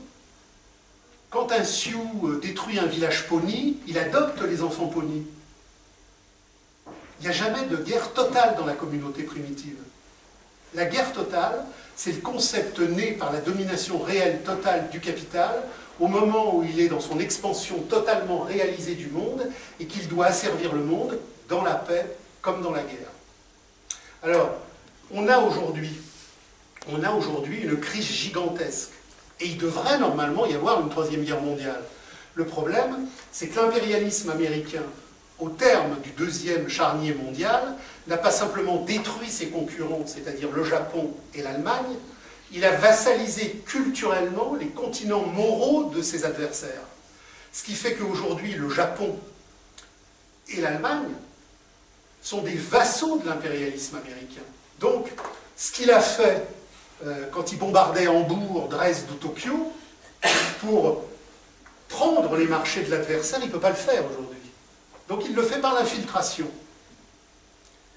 Quand 1.31 1.53
un 1.53 1.65
Sioux 1.65 2.23
euh, 2.25 2.41
détruit 2.41 2.79
un 2.79 2.87
village 2.87 3.27
pony, 3.27 3.79
il 3.87 3.99
adopte 3.99 4.41
les 4.43 4.63
enfants 4.63 4.87
ponis. 4.87 5.27
Il 7.21 7.23
n'y 7.23 7.29
a 7.29 7.33
jamais 7.33 7.65
de 7.67 7.77
guerre 7.77 8.13
totale 8.13 8.57
dans 8.57 8.67
la 8.67 8.75
communauté 8.75 9.23
primitive. 9.23 9.77
La 10.75 10.85
guerre 10.85 11.13
totale, 11.13 11.65
c'est 11.97 12.13
le 12.13 12.21
concept 12.21 12.79
né 12.79 13.13
par 13.13 13.33
la 13.33 13.41
domination 13.41 13.99
réelle 13.99 14.43
totale 14.43 14.91
du 14.91 15.01
capital 15.01 15.63
au 15.99 16.07
moment 16.07 16.55
où 16.55 16.63
il 16.63 16.79
est 16.79 16.89
dans 16.89 17.01
son 17.01 17.19
expansion 17.19 17.79
totalement 17.89 18.41
réalisée 18.41 18.95
du 18.95 19.09
monde 19.09 19.51
et 19.81 19.87
qu'il 19.87 20.07
doit 20.09 20.27
asservir 20.27 20.75
le 20.75 20.83
monde 20.83 21.19
dans 21.49 21.63
la 21.63 21.75
paix 21.75 22.07
comme 22.43 22.63
dans 22.63 22.73
la 22.73 22.83
guerre. 22.83 23.11
Alors, 24.23 24.57
on 25.13 25.27
a 25.27 25.39
aujourd'hui 25.39 25.91
a 26.95 27.11
une 27.63 27.81
crise 27.81 28.07
gigantesque. 28.07 28.91
Et 29.41 29.47
il 29.47 29.59
devrait 29.59 29.99
normalement 29.99 30.47
y 30.47 30.55
avoir 30.55 30.81
une 30.81 30.89
troisième 30.89 31.25
guerre 31.25 31.41
mondiale. 31.41 31.83
Le 32.35 32.45
problème, 32.45 33.07
c'est 33.33 33.49
que 33.49 33.61
l'impérialisme 33.61 34.31
américain, 34.31 34.83
au 35.39 35.51
terme 35.51 35.97
du 36.03 36.11
deuxième 36.11 36.69
charnier 36.69 37.13
mondial, 37.15 37.77
n'a 38.09 38.17
pas 38.17 38.31
simplement 38.31 38.77
détruit 38.79 39.31
ses 39.31 39.49
concurrents, 39.49 40.05
c'est-à-dire 40.07 40.51
le 40.53 40.65
Japon 40.65 41.13
et 41.35 41.43
l'Allemagne, 41.43 41.97
il 42.53 42.65
a 42.65 42.71
vassalisé 42.73 43.63
culturellement 43.67 44.55
les 44.59 44.69
continents 44.69 45.27
moraux 45.27 45.91
de 45.91 46.03
ses 46.03 46.25
adversaires. 46.25 46.83
Ce 47.53 47.65
qui 47.65 47.75
fait 47.75 47.95
qu'aujourd'hui, 47.95 48.53
le 48.53 48.69
Japon 48.71 49.19
et 50.49 50.61
l'Allemagne 50.61 51.11
sont 52.23 52.43
des 52.43 52.55
vassaux 52.55 53.19
de 53.19 53.29
l'impérialisme 53.29 53.97
américain. 53.97 54.43
Donc, 54.79 55.11
ce 55.57 55.73
qu'il 55.73 55.91
a 55.91 56.01
fait 56.01 56.47
euh, 57.05 57.27
quand 57.31 57.53
il 57.53 57.59
bombardait 57.59 58.07
Hambourg, 58.07 58.69
Dresde 58.69 59.11
ou 59.11 59.15
Tokyo, 59.15 59.73
pour 60.61 61.05
prendre 61.89 62.37
les 62.37 62.47
marchés 62.47 62.83
de 62.83 62.91
l'adversaire, 62.91 63.41
il 63.43 63.49
ne 63.49 63.53
peut 63.53 63.61
pas 63.61 63.71
le 63.71 63.77
faire 63.77 64.05
aujourd'hui. 64.11 64.37
Donc 65.09 65.25
il 65.25 65.35
le 65.35 65.43
fait 65.43 65.61
par 65.61 65.75
l'infiltration. 65.75 66.51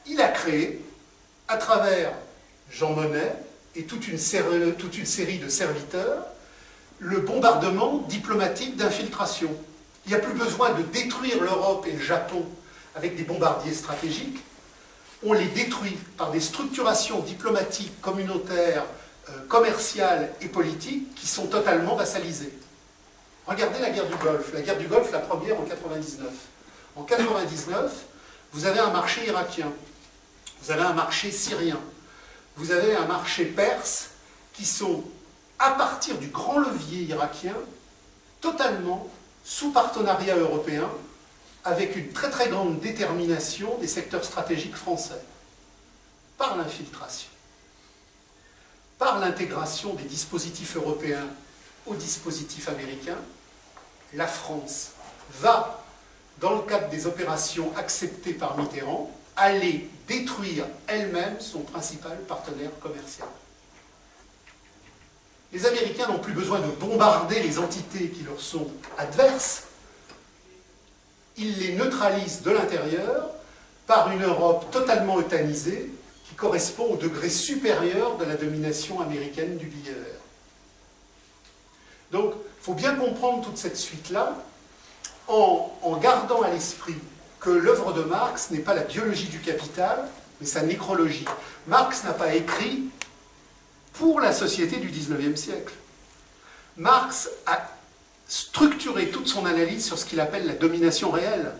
Il 0.05 0.21
a 0.21 0.27
créé, 0.29 0.81
à 1.47 1.57
travers 1.57 2.11
Jean 2.69 2.93
Monnet 2.93 3.33
et 3.75 3.83
toute 3.83 4.07
une 4.07 4.17
série, 4.17 5.37
de 5.39 5.49
serviteurs, 5.49 6.25
le 6.99 7.19
bombardement 7.19 7.97
diplomatique 8.09 8.75
d'infiltration. 8.75 9.49
Il 10.05 10.09
n'y 10.09 10.15
a 10.15 10.19
plus 10.19 10.33
besoin 10.33 10.73
de 10.73 10.83
détruire 10.83 11.41
l'Europe 11.41 11.85
et 11.87 11.93
le 11.93 12.01
Japon 12.01 12.45
avec 12.95 13.15
des 13.15 13.23
bombardiers 13.23 13.73
stratégiques 13.73 14.39
on 15.23 15.33
les 15.33 15.45
détruit 15.45 15.97
par 16.17 16.31
des 16.31 16.39
structurations 16.39 17.19
diplomatiques, 17.19 17.99
communautaires, 18.01 18.85
euh, 19.29 19.33
commerciales 19.47 20.29
et 20.41 20.47
politiques 20.47 21.13
qui 21.15 21.27
sont 21.27 21.47
totalement 21.47 21.95
vassalisées. 21.95 22.53
Regardez 23.45 23.79
la 23.79 23.89
guerre 23.89 24.07
du 24.07 24.15
Golfe. 24.15 24.53
La 24.53 24.61
guerre 24.61 24.77
du 24.77 24.87
Golfe, 24.87 25.11
la 25.11 25.19
première 25.19 25.59
en 25.59 25.63
99. 25.63 26.29
En 26.95 27.03
99, 27.03 27.91
vous 28.53 28.65
avez 28.65 28.79
un 28.79 28.91
marché 28.91 29.25
irakien, 29.27 29.71
vous 30.61 30.71
avez 30.71 30.81
un 30.81 30.93
marché 30.93 31.31
syrien, 31.31 31.79
vous 32.55 32.71
avez 32.71 32.95
un 32.95 33.05
marché 33.05 33.45
perse 33.45 34.09
qui 34.53 34.65
sont, 34.65 35.03
à 35.57 35.71
partir 35.71 36.17
du 36.17 36.27
grand 36.27 36.59
levier 36.59 37.03
irakien, 37.03 37.55
totalement 38.41 39.07
sous 39.43 39.71
partenariat 39.71 40.35
européen 40.35 40.89
avec 41.63 41.95
une 41.95 42.11
très 42.11 42.29
très 42.29 42.49
grande 42.49 42.79
détermination 42.79 43.77
des 43.79 43.87
secteurs 43.87 44.23
stratégiques 44.23 44.75
français, 44.75 45.21
par 46.37 46.55
l'infiltration, 46.57 47.29
par 48.97 49.19
l'intégration 49.19 49.93
des 49.93 50.03
dispositifs 50.03 50.75
européens 50.75 51.27
aux 51.85 51.95
dispositifs 51.95 52.69
américains, 52.69 53.17
la 54.13 54.27
France 54.27 54.91
va, 55.39 55.83
dans 56.39 56.55
le 56.55 56.61
cadre 56.61 56.89
des 56.89 57.05
opérations 57.07 57.71
acceptées 57.75 58.33
par 58.33 58.57
Mitterrand, 58.57 59.11
aller 59.35 59.89
détruire 60.09 60.65
elle-même 60.87 61.39
son 61.39 61.59
principal 61.59 62.17
partenaire 62.27 62.71
commercial. 62.81 63.27
Les 65.53 65.65
Américains 65.65 66.07
n'ont 66.07 66.19
plus 66.19 66.33
besoin 66.33 66.59
de 66.59 66.67
bombarder 66.67 67.41
les 67.41 67.59
entités 67.59 68.09
qui 68.09 68.23
leur 68.23 68.41
sont 68.41 68.67
adverses, 68.97 69.63
il 71.37 71.57
les 71.59 71.75
neutralise 71.75 72.41
de 72.41 72.51
l'intérieur 72.51 73.29
par 73.87 74.11
une 74.11 74.23
Europe 74.23 74.69
totalement 74.71 75.19
euthanisée 75.19 75.89
qui 76.27 76.35
correspond 76.35 76.85
au 76.85 76.97
degré 76.97 77.29
supérieur 77.29 78.17
de 78.17 78.25
la 78.25 78.35
domination 78.35 78.99
américaine 78.99 79.57
du 79.57 79.67
billet 79.67 79.95
Donc, 82.11 82.33
il 82.33 82.63
faut 82.63 82.73
bien 82.73 82.95
comprendre 82.95 83.43
toute 83.43 83.57
cette 83.57 83.77
suite-là 83.77 84.35
en 85.27 85.97
gardant 86.01 86.41
à 86.41 86.49
l'esprit 86.49 86.95
que 87.39 87.49
l'œuvre 87.49 87.93
de 87.93 88.03
Marx 88.03 88.51
n'est 88.51 88.59
pas 88.59 88.73
la 88.73 88.83
biologie 88.83 89.27
du 89.27 89.39
capital, 89.39 90.07
mais 90.39 90.47
sa 90.47 90.61
nécrologie. 90.61 91.25
Marx 91.67 92.03
n'a 92.03 92.13
pas 92.13 92.35
écrit 92.35 92.83
pour 93.93 94.19
la 94.19 94.33
société 94.33 94.77
du 94.77 94.87
XIXe 94.87 95.39
siècle. 95.39 95.73
Marx 96.77 97.29
a 97.45 97.59
structurer 98.27 99.09
toute 99.09 99.27
son 99.27 99.45
analyse 99.45 99.85
sur 99.85 99.97
ce 99.97 100.05
qu'il 100.05 100.19
appelle 100.19 100.45
la 100.45 100.53
domination 100.53 101.11
réelle, 101.11 101.51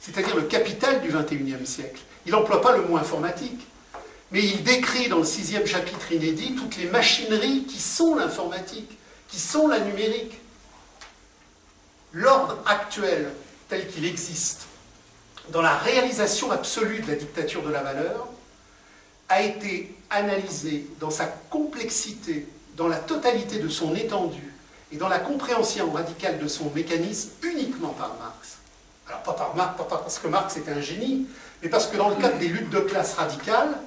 c'est-à-dire 0.00 0.36
le 0.36 0.42
capital 0.42 1.00
du 1.00 1.08
XXIe 1.08 1.66
siècle. 1.66 2.00
Il 2.26 2.32
n'emploie 2.32 2.60
pas 2.60 2.76
le 2.76 2.82
mot 2.82 2.96
informatique, 2.96 3.66
mais 4.30 4.44
il 4.44 4.62
décrit 4.62 5.08
dans 5.08 5.18
le 5.18 5.24
sixième 5.24 5.66
chapitre 5.66 6.12
inédit 6.12 6.54
toutes 6.54 6.76
les 6.76 6.86
machineries 6.86 7.64
qui 7.64 7.80
sont 7.80 8.14
l'informatique, 8.14 8.98
qui 9.28 9.38
sont 9.40 9.68
la 9.68 9.80
numérique. 9.80 10.38
L'ordre 12.12 12.58
actuel 12.66 13.32
tel 13.68 13.88
qu'il 13.88 14.04
existe, 14.04 14.66
dans 15.50 15.62
la 15.62 15.76
réalisation 15.76 16.50
absolue 16.50 17.00
de 17.00 17.08
la 17.08 17.16
dictature 17.16 17.62
de 17.62 17.70
la 17.70 17.82
valeur, 17.82 18.28
a 19.28 19.42
été 19.42 19.94
analysé 20.10 20.86
dans 21.00 21.10
sa 21.10 21.24
complexité, 21.24 22.46
dans 22.76 22.88
la 22.88 22.98
totalité 22.98 23.58
de 23.58 23.68
son 23.68 23.94
étendue, 23.94 24.52
et 24.92 24.96
dans 24.96 25.08
la 25.08 25.18
compréhension 25.18 25.90
radicale 25.90 26.38
de 26.38 26.48
son 26.48 26.70
mécanisme 26.74 27.30
uniquement 27.42 27.90
par 27.90 28.14
Marx. 28.20 28.58
Alors 29.08 29.22
pas 29.22 29.32
par 29.32 29.56
Marx, 29.56 29.78
pas 29.78 29.84
parce 29.84 30.18
que 30.18 30.28
Marx 30.28 30.56
était 30.56 30.72
un 30.72 30.80
génie, 30.80 31.26
mais 31.62 31.68
parce 31.68 31.86
que 31.86 31.96
dans 31.96 32.10
le 32.10 32.16
cadre 32.16 32.38
des 32.38 32.48
luttes 32.48 32.70
de 32.70 32.80
classe 32.80 33.14
radicales, 33.14 33.78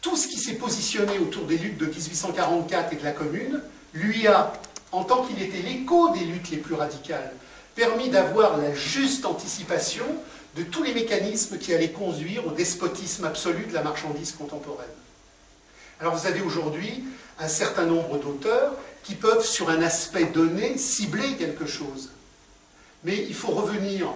tout 0.00 0.16
ce 0.16 0.28
qui 0.28 0.38
s'est 0.38 0.54
positionné 0.54 1.18
autour 1.18 1.44
des 1.44 1.58
luttes 1.58 1.78
de 1.78 1.86
1844 1.86 2.92
et 2.92 2.96
de 2.96 3.04
la 3.04 3.12
Commune, 3.12 3.60
lui 3.94 4.26
a, 4.26 4.52
en 4.92 5.02
tant 5.02 5.24
qu'il 5.24 5.42
était 5.42 5.62
l'écho 5.62 6.10
des 6.10 6.24
luttes 6.24 6.50
les 6.50 6.58
plus 6.58 6.74
radicales, 6.74 7.32
permis 7.74 8.10
d'avoir 8.10 8.56
la 8.58 8.74
juste 8.74 9.26
anticipation 9.26 10.04
de 10.56 10.62
tous 10.62 10.82
les 10.82 10.94
mécanismes 10.94 11.58
qui 11.58 11.74
allaient 11.74 11.90
conduire 11.90 12.46
au 12.46 12.50
despotisme 12.50 13.24
absolu 13.24 13.66
de 13.66 13.74
la 13.74 13.82
marchandise 13.82 14.32
contemporaine. 14.32 14.86
Alors 16.00 16.14
vous 16.14 16.26
avez 16.26 16.40
aujourd'hui 16.42 17.04
un 17.38 17.48
certain 17.48 17.86
nombre 17.86 18.18
d'auteurs 18.18 18.72
qui 19.02 19.14
peuvent, 19.14 19.44
sur 19.44 19.68
un 19.68 19.82
aspect 19.82 20.24
donné, 20.24 20.78
cibler 20.78 21.36
quelque 21.36 21.66
chose. 21.66 22.10
Mais 23.04 23.16
il 23.16 23.34
faut 23.34 23.52
revenir 23.52 24.08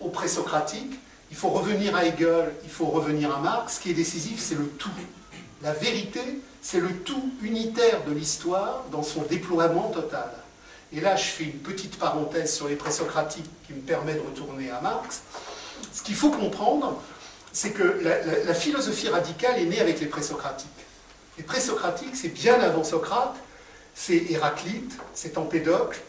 au 0.00 0.08
présocratique, 0.08 0.98
il 1.30 1.36
faut 1.36 1.50
revenir 1.50 1.94
à 1.94 2.04
Hegel, 2.04 2.52
il 2.64 2.70
faut 2.70 2.86
revenir 2.86 3.34
à 3.34 3.40
Marx. 3.40 3.76
Ce 3.76 3.80
qui 3.80 3.90
est 3.90 3.94
décisif, 3.94 4.40
c'est 4.40 4.56
le 4.56 4.66
tout. 4.66 4.90
La 5.62 5.72
vérité, 5.72 6.20
c'est 6.60 6.80
le 6.80 6.92
tout 6.92 7.30
unitaire 7.42 8.04
de 8.04 8.12
l'histoire 8.12 8.84
dans 8.90 9.02
son 9.02 9.22
déploiement 9.22 9.90
total. 9.90 10.30
Et 10.92 11.00
là, 11.00 11.16
je 11.16 11.24
fais 11.24 11.44
une 11.44 11.58
petite 11.58 11.98
parenthèse 11.98 12.54
sur 12.54 12.68
les 12.68 12.76
présocratiques 12.76 13.48
qui 13.66 13.72
me 13.72 13.80
permet 13.80 14.14
de 14.14 14.20
retourner 14.20 14.70
à 14.70 14.80
Marx. 14.80 15.22
Ce 15.92 16.02
qu'il 16.02 16.14
faut 16.14 16.30
comprendre, 16.30 17.00
c'est 17.52 17.70
que 17.70 18.00
la, 18.46 18.54
philosophie 18.54 19.08
radicale 19.08 19.58
est 19.58 19.66
née 19.66 19.80
avec 19.80 20.00
les 20.00 20.06
présocratiques. 20.06 20.68
Les 21.36 21.44
présocratiques, 21.44 22.16
c'est 22.16 22.28
bien 22.28 22.60
avant 22.60 22.84
Socrate, 22.84 23.36
c'est 23.94 24.30
Héraclite, 24.30 24.98
c'est 25.14 25.36
Empédocle, 25.38 26.00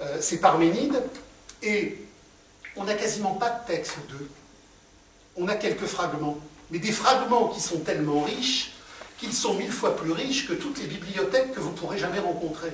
euh, 0.00 0.18
c'est 0.20 0.38
Parménide, 0.38 1.02
et 1.62 1.98
on 2.76 2.84
n'a 2.84 2.94
quasiment 2.94 3.34
pas 3.34 3.50
de 3.50 3.72
texte 3.72 3.96
d'eux. 4.08 4.28
On 5.36 5.48
a 5.48 5.54
quelques 5.54 5.86
fragments, 5.86 6.38
mais 6.70 6.78
des 6.78 6.92
fragments 6.92 7.48
qui 7.48 7.60
sont 7.60 7.80
tellement 7.80 8.22
riches 8.22 8.72
qu'ils 9.18 9.32
sont 9.34 9.54
mille 9.54 9.70
fois 9.70 9.96
plus 9.96 10.12
riches 10.12 10.48
que 10.48 10.54
toutes 10.54 10.78
les 10.80 10.86
bibliothèques 10.86 11.52
que 11.52 11.60
vous 11.60 11.72
pourrez 11.72 11.98
jamais 11.98 12.18
rencontrer. 12.18 12.72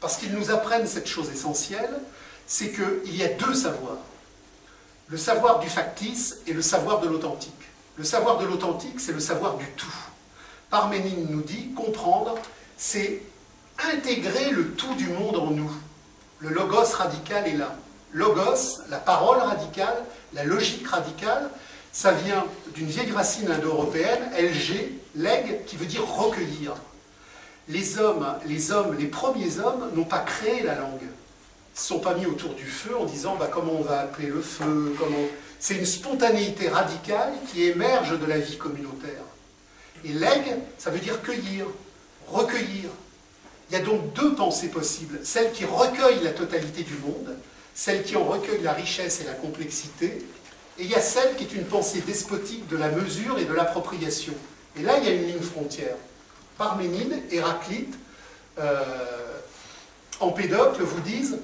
Parce 0.00 0.18
qu'ils 0.18 0.32
nous 0.32 0.50
apprennent 0.50 0.86
cette 0.86 1.08
chose 1.08 1.30
essentielle, 1.30 2.00
c'est 2.46 2.72
qu'il 2.72 3.16
y 3.16 3.22
a 3.24 3.28
deux 3.28 3.54
savoirs. 3.54 3.98
Le 5.10 5.16
savoir 5.16 5.60
du 5.60 5.68
factice 5.68 6.38
et 6.46 6.52
le 6.52 6.60
savoir 6.60 7.00
de 7.00 7.08
l'authentique. 7.08 7.54
Le 7.96 8.04
savoir 8.04 8.38
de 8.38 8.44
l'authentique, 8.44 9.00
c'est 9.00 9.12
le 9.12 9.20
savoir 9.20 9.56
du 9.56 9.66
tout. 9.70 9.94
Parménide 10.68 11.30
nous 11.30 11.40
dit, 11.40 11.72
comprendre, 11.72 12.34
c'est 12.76 13.22
intégrer 13.92 14.50
le 14.50 14.72
tout 14.72 14.94
du 14.96 15.08
monde 15.08 15.36
en 15.36 15.50
nous. 15.50 15.72
Le 16.40 16.50
logos 16.50 16.94
radical 16.94 17.48
est 17.48 17.56
là. 17.56 17.74
Logos, 18.12 18.82
la 18.90 18.98
parole 18.98 19.38
radicale, 19.38 20.04
la 20.34 20.44
logique 20.44 20.86
radicale, 20.86 21.50
ça 21.90 22.12
vient 22.12 22.44
d'une 22.74 22.86
vieille 22.86 23.10
racine 23.10 23.50
indo-européenne, 23.50 24.30
LG, 24.38 24.92
leg, 25.16 25.64
qui 25.64 25.76
veut 25.76 25.86
dire 25.86 26.06
recueillir. 26.06 26.74
Les 27.68 27.98
hommes, 27.98 28.26
les 28.46 28.72
hommes, 28.72 28.94
les 28.98 29.06
premiers 29.06 29.58
hommes 29.58 29.90
n'ont 29.94 30.04
pas 30.04 30.20
créé 30.20 30.62
la 30.62 30.74
langue. 30.74 31.08
Ne 31.78 31.82
sont 31.84 32.00
pas 32.00 32.14
mis 32.14 32.26
autour 32.26 32.54
du 32.54 32.66
feu 32.66 32.96
en 32.98 33.04
disant 33.04 33.36
bah, 33.36 33.48
comment 33.52 33.72
on 33.72 33.82
va 33.82 34.00
appeler 34.00 34.26
le 34.26 34.40
feu. 34.40 34.94
Comment... 34.98 35.28
C'est 35.60 35.76
une 35.76 35.86
spontanéité 35.86 36.68
radicale 36.68 37.32
qui 37.50 37.64
émerge 37.64 38.18
de 38.18 38.26
la 38.26 38.38
vie 38.38 38.58
communautaire. 38.58 39.22
Et 40.04 40.08
leg, 40.08 40.56
ça 40.76 40.90
veut 40.90 40.98
dire 40.98 41.22
cueillir, 41.22 41.66
recueillir. 42.26 42.90
Il 43.70 43.78
y 43.78 43.80
a 43.80 43.84
donc 43.84 44.12
deux 44.12 44.34
pensées 44.34 44.68
possibles. 44.68 45.20
Celle 45.22 45.52
qui 45.52 45.64
recueille 45.64 46.20
la 46.22 46.30
totalité 46.30 46.82
du 46.82 46.94
monde, 46.94 47.36
celle 47.74 48.02
qui 48.02 48.16
en 48.16 48.24
recueille 48.24 48.62
la 48.62 48.72
richesse 48.72 49.20
et 49.20 49.24
la 49.24 49.34
complexité, 49.34 50.26
et 50.78 50.84
il 50.84 50.90
y 50.90 50.94
a 50.94 51.00
celle 51.00 51.36
qui 51.36 51.44
est 51.44 51.54
une 51.54 51.64
pensée 51.64 52.00
despotique 52.00 52.66
de 52.68 52.76
la 52.76 52.88
mesure 52.88 53.38
et 53.38 53.44
de 53.44 53.52
l'appropriation. 53.52 54.34
Et 54.78 54.82
là, 54.82 54.98
il 54.98 55.04
y 55.04 55.08
a 55.08 55.12
une 55.12 55.26
ligne 55.26 55.40
frontière. 55.40 55.96
Parménide, 56.56 57.22
Héraclite, 57.30 57.94
euh, 58.58 58.84
Empédocle 60.20 60.82
vous 60.82 61.00
disent 61.00 61.38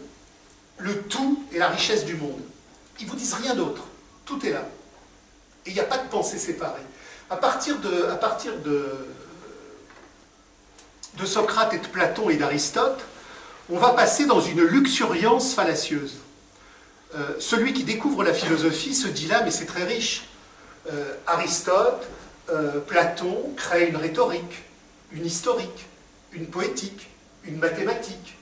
le 0.79 1.03
tout 1.03 1.45
est 1.53 1.59
la 1.59 1.68
richesse 1.68 2.05
du 2.05 2.14
monde. 2.14 2.41
Ils 3.01 3.07
vous 3.07 3.16
disent 3.16 3.35
rien 3.35 3.55
d'autre. 3.55 3.85
Tout 4.25 4.45
est 4.45 4.51
là. 4.51 4.66
Et 5.66 5.70
il 5.70 5.75
n'y 5.75 5.81
a 5.81 5.85
pas 5.85 5.99
de 5.99 6.09
pensée 6.09 6.39
séparée. 6.39 6.83
À 7.31 7.37
partir 7.37 7.79
de, 7.81 8.07
Socrate 11.25 11.75
et 11.75 11.79
de 11.79 11.87
Platon 11.87 12.29
et 12.29 12.37
d'Aristote, 12.37 13.01
on 13.70 13.79
va 13.79 13.91
passer 13.91 14.27
dans 14.27 14.41
une 14.41 14.62
luxuriance 14.62 15.55
fallacieuse. 15.55 16.18
Euh, 17.14 17.37
celui 17.39 17.72
qui 17.72 17.85
découvre 17.85 18.22
la 18.25 18.35
philosophie 18.35 18.95
se 18.95 19.09
dit 19.09 19.27
là, 19.27 19.43
mais 19.43 19.51
c'est 19.51 19.66
très 19.66 19.85
riche. 19.85 20.25
Euh, 20.93 21.14
Aristote, 21.27 22.07
euh, 22.51 22.81
Platon 22.81 23.55
crée 23.57 23.89
une 23.89 23.97
rhétorique, 23.97 24.64
une 25.12 25.25
historique, 25.25 25.87
une 26.33 26.47
poétique, 26.47 27.09
une 27.45 27.59
mathématique. 27.59 28.37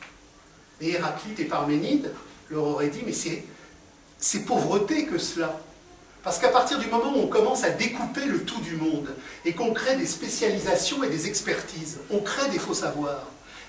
Et 0.82 0.90
Héraclite 0.90 1.38
et 1.38 1.44
Parménide 1.44 2.12
leur 2.50 2.64
auraient 2.64 2.88
dit, 2.88 3.02
mais 3.06 3.12
c'est 3.12 4.40
pauvreté 4.40 5.06
que 5.06 5.16
cela. 5.16 5.58
Parce 6.24 6.38
qu'à 6.38 6.48
partir 6.48 6.78
du 6.78 6.88
moment 6.88 7.16
où 7.16 7.22
on 7.22 7.28
commence 7.28 7.64
à 7.64 7.70
découper 7.70 8.24
le 8.24 8.44
tout 8.44 8.60
du 8.60 8.76
monde 8.76 9.08
et 9.44 9.54
qu'on 9.54 9.72
crée 9.72 9.96
des 9.96 10.06
spécialisations 10.06 11.02
et 11.04 11.08
des 11.08 11.28
expertises, 11.28 11.98
on 12.10 12.18
crée 12.18 12.48
des 12.50 12.58
faux 12.58 12.74
savoirs. 12.74 13.26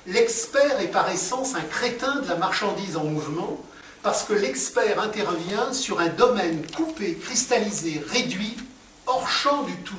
L'expert 0.08 0.80
est 0.82 0.90
par 0.90 1.10
essence 1.10 1.56
un 1.56 1.62
crétin 1.62 2.18
de 2.18 2.28
la 2.28 2.36
marchandise 2.36 2.98
en 2.98 3.06
mouvement 3.06 3.64
parce 4.02 4.24
que 4.24 4.34
l'expert 4.34 5.00
intervient 5.00 5.72
sur 5.72 6.00
un 6.00 6.10
domaine 6.10 6.66
coupé, 6.76 7.16
cristallisé, 7.16 8.04
réduit, 8.08 8.58
hors 9.06 9.30
champ 9.30 9.64
du 9.64 9.76
tout. 9.78 9.96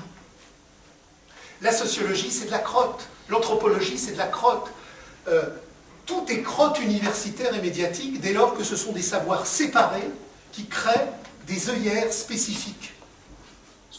La 1.62 1.72
sociologie, 1.72 2.30
c'est 2.30 2.46
de 2.46 2.50
la 2.50 2.58
crotte. 2.58 3.08
L'anthropologie, 3.30 3.98
c'est 3.98 4.12
de 4.12 4.18
la 4.18 4.26
crotte. 4.26 4.70
Euh, 5.28 5.42
tout 6.06 6.24
est 6.28 6.42
crotte 6.42 6.80
universitaire 6.80 7.54
et 7.54 7.60
médiatique 7.60 8.20
dès 8.20 8.32
lors 8.32 8.56
que 8.56 8.64
ce 8.64 8.76
sont 8.76 8.92
des 8.92 9.02
savoirs 9.02 9.46
séparés 9.46 10.10
qui 10.52 10.66
créent 10.66 11.08
des 11.46 11.70
œillères 11.70 12.12
spécifiques. 12.12 12.92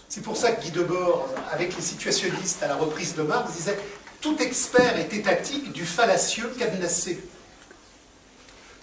C'est 0.10 0.22
pour 0.22 0.38
ça 0.38 0.52
que 0.52 0.62
Guy 0.62 0.72
Debord, 0.72 1.28
avec 1.52 1.76
les 1.76 1.82
situationnistes 1.82 2.64
à 2.64 2.68
la 2.68 2.76
reprise 2.76 3.16
de 3.16 3.24
Marx, 3.24 3.54
disait 3.54 3.78
Tout 4.22 4.38
expert 4.42 4.98
est 4.98 5.14
étatique 5.14 5.72
du 5.72 5.86
fallacieux 5.86 6.54
cadenassé. 6.58 7.22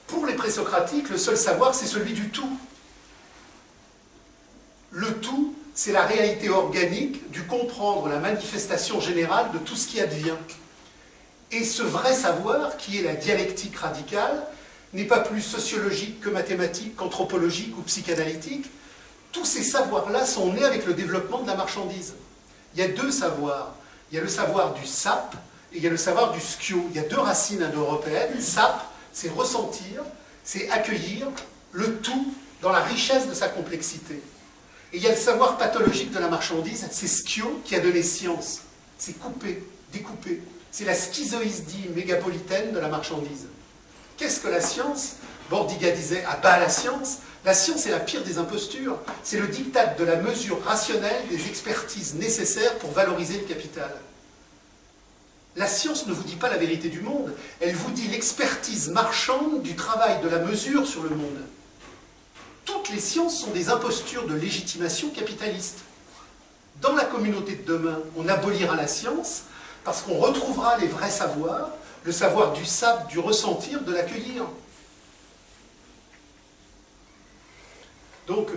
Pour 0.07 0.27
les 0.27 0.35
présocratiques, 0.35 1.09
le 1.09 1.17
seul 1.17 1.37
savoir, 1.37 1.75
c'est 1.75 1.87
celui 1.87 2.13
du 2.13 2.29
tout. 2.29 2.59
Le 4.91 5.15
tout, 5.21 5.55
c'est 5.75 5.93
la 5.93 6.05
réalité 6.05 6.51
organique 6.51 7.31
du 7.31 7.45
comprendre 7.45 8.09
la 8.09 8.19
manifestation 8.19 9.01
générale 9.01 9.53
de 9.53 9.59
tout 9.59 9.75
ce 9.75 9.89
qui 9.89 10.01
advient. 10.01 10.37
Et 11.53 11.65
ce 11.65 11.83
vrai 11.83 12.15
savoir, 12.15 12.79
qui 12.79 12.99
est 12.99 13.03
la 13.03 13.15
dialectique 13.15 13.77
radicale, 13.77 14.43
n'est 14.95 15.05
pas 15.05 15.21
plus 15.21 15.43
sociologique 15.43 16.21
que 16.21 16.31
mathématique, 16.31 16.97
qu'anthropologique 16.97 17.77
ou 17.79 17.83
psychanalytique. 17.83 18.71
Tous 19.33 19.45
ces 19.45 19.63
savoirs-là 19.63 20.25
sont 20.25 20.53
nés 20.53 20.65
avec 20.65 20.87
le 20.87 20.95
développement 20.95 21.41
de 21.41 21.47
la 21.47 21.55
marchandise. 21.55 22.15
Il 22.75 22.81
y 22.81 22.83
a 22.83 22.89
deux 22.89 23.11
savoirs. 23.11 23.75
Il 24.11 24.17
y 24.17 24.19
a 24.19 24.23
le 24.23 24.29
savoir 24.29 24.75
du 24.75 24.87
sap 24.87 25.35
et 25.73 25.77
il 25.79 25.83
y 25.83 25.87
a 25.87 25.91
le 25.91 25.97
savoir 25.97 26.33
du 26.33 26.41
skio. 26.41 26.87
Il 26.91 26.97
y 26.97 26.99
a 26.99 27.09
deux 27.09 27.19
racines 27.19 27.63
indo-européennes. 27.63 28.41
Sap, 28.41 28.87
c'est 29.13 29.31
ressentir, 29.31 30.03
c'est 30.45 30.71
accueillir 30.71 31.29
le 31.73 31.97
tout 31.97 32.35
dans 32.63 32.73
la 32.73 32.81
richesse 32.81 33.29
de 33.29 33.35
sa 33.35 33.49
complexité. 33.49 34.23
Et 34.93 34.97
il 34.99 35.03
y 35.03 35.07
a 35.07 35.11
le 35.11 35.17
savoir 35.17 35.59
pathologique 35.59 36.13
de 36.13 36.19
la 36.19 36.29
marchandise, 36.29 36.87
c'est 36.91 37.07
Skio 37.07 37.61
qui 37.65 37.75
a 37.75 37.81
donné 37.81 38.03
science. 38.03 38.61
C'est 38.99 39.19
coupé, 39.19 39.65
découpé. 39.93 40.43
C'est 40.73 40.87
la 40.87 40.95
schizoïsdie 40.95 41.91
mégapolitaine 41.95 42.73
de 42.73 42.79
la 42.79 42.89
marchandise. 42.89 43.47
Qu'est-ce 44.17 44.41
que 44.41 44.49
la 44.49 44.63
science? 44.63 45.17
Bordiga 45.51 45.91
disait 45.91 46.25
Ah 46.27 46.39
bah 46.43 46.59
la 46.59 46.71
science 46.71 47.19
La 47.45 47.53
science 47.53 47.87
est 47.87 47.91
la 47.91 48.01
pire 48.01 48.25
des 48.25 48.39
impostures. 48.39 48.99
C'est 49.23 49.39
le 49.39 49.49
diktat 49.49 49.89
de 49.99 50.05
la 50.05 50.17
mesure 50.17 50.65
rationnelle 50.65 51.29
des 51.29 51.47
expertises 51.47 52.15
nécessaires 52.15 52.79
pour 52.79 52.91
valoriser 52.93 53.39
le 53.39 53.45
capital. 53.45 53.91
La 55.57 55.67
science 55.67 56.07
ne 56.07 56.15
vous 56.15 56.23
dit 56.23 56.37
pas 56.37 56.49
la 56.49 56.57
vérité 56.57 56.89
du 56.89 57.03
monde, 57.03 57.35
elle 57.61 57.75
vous 57.75 57.91
dit 57.91 58.09
l'expertise 58.09 58.89
marchande 58.89 59.61
du 59.61 59.77
travail 59.77 60.23
de 60.23 60.29
la 60.31 60.39
mesure 60.39 60.87
sur 60.87 61.03
le 61.03 61.11
monde. 61.11 61.39
Toutes 62.65 62.89
les 62.89 63.01
sciences 63.01 63.39
sont 63.39 63.51
des 63.51 63.69
impostures 63.69 64.27
de 64.27 64.35
légitimation 64.35 65.11
capitaliste. 65.11 65.81
Dans 66.81 66.95
la 66.95 67.05
communauté 67.05 67.57
de 67.57 67.65
demain, 67.65 67.99
on 68.17 68.27
abolira 68.29 68.77
la 68.77 68.87
science 68.87 69.43
parce 69.85 70.03
qu'on 70.03 70.19
retrouvera 70.19 70.79
les 70.79 70.87
vrais 70.87 71.11
savoirs, 71.11 71.71
le 72.05 72.13
savoir 72.13 72.53
du 72.53 72.65
sable, 72.65 73.07
du 73.09 73.19
ressentir, 73.19 73.83
de 73.83 73.93
l'accueillir. 73.93 74.45
Donc, 78.27 78.49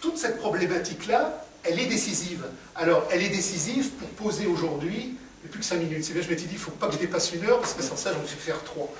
toute 0.00 0.16
cette 0.16 0.38
problématique-là, 0.38 1.44
elle 1.62 1.78
est 1.78 1.86
décisive. 1.86 2.44
Alors, 2.74 3.06
elle 3.10 3.22
est 3.22 3.28
décisive 3.28 3.90
pour 3.90 4.08
poser 4.10 4.46
aujourd'hui 4.46 5.16
a 5.44 5.48
plus 5.48 5.60
que 5.60 5.64
5 5.64 5.76
minutes. 5.76 6.04
C'est 6.04 6.12
bien, 6.12 6.22
je 6.22 6.28
m'étais 6.28 6.42
dit, 6.42 6.52
il 6.52 6.54
ne 6.54 6.60
faut 6.60 6.70
pas 6.72 6.86
que 6.88 6.94
je 6.94 6.98
dépasse 6.98 7.32
une 7.32 7.44
heure, 7.44 7.60
parce 7.60 7.74
que 7.74 7.82
sans 7.82 7.96
ça, 7.96 8.12
j'en 8.12 8.20
vais 8.20 8.26
faire 8.26 8.62
3. 8.62 8.92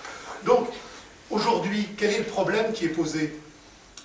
Donc, 0.45 0.69
aujourd'hui, 1.31 1.89
quel 1.97 2.11
est 2.11 2.19
le 2.19 2.25
problème 2.25 2.73
qui 2.73 2.87
est 2.87 2.91
posé? 2.91 3.39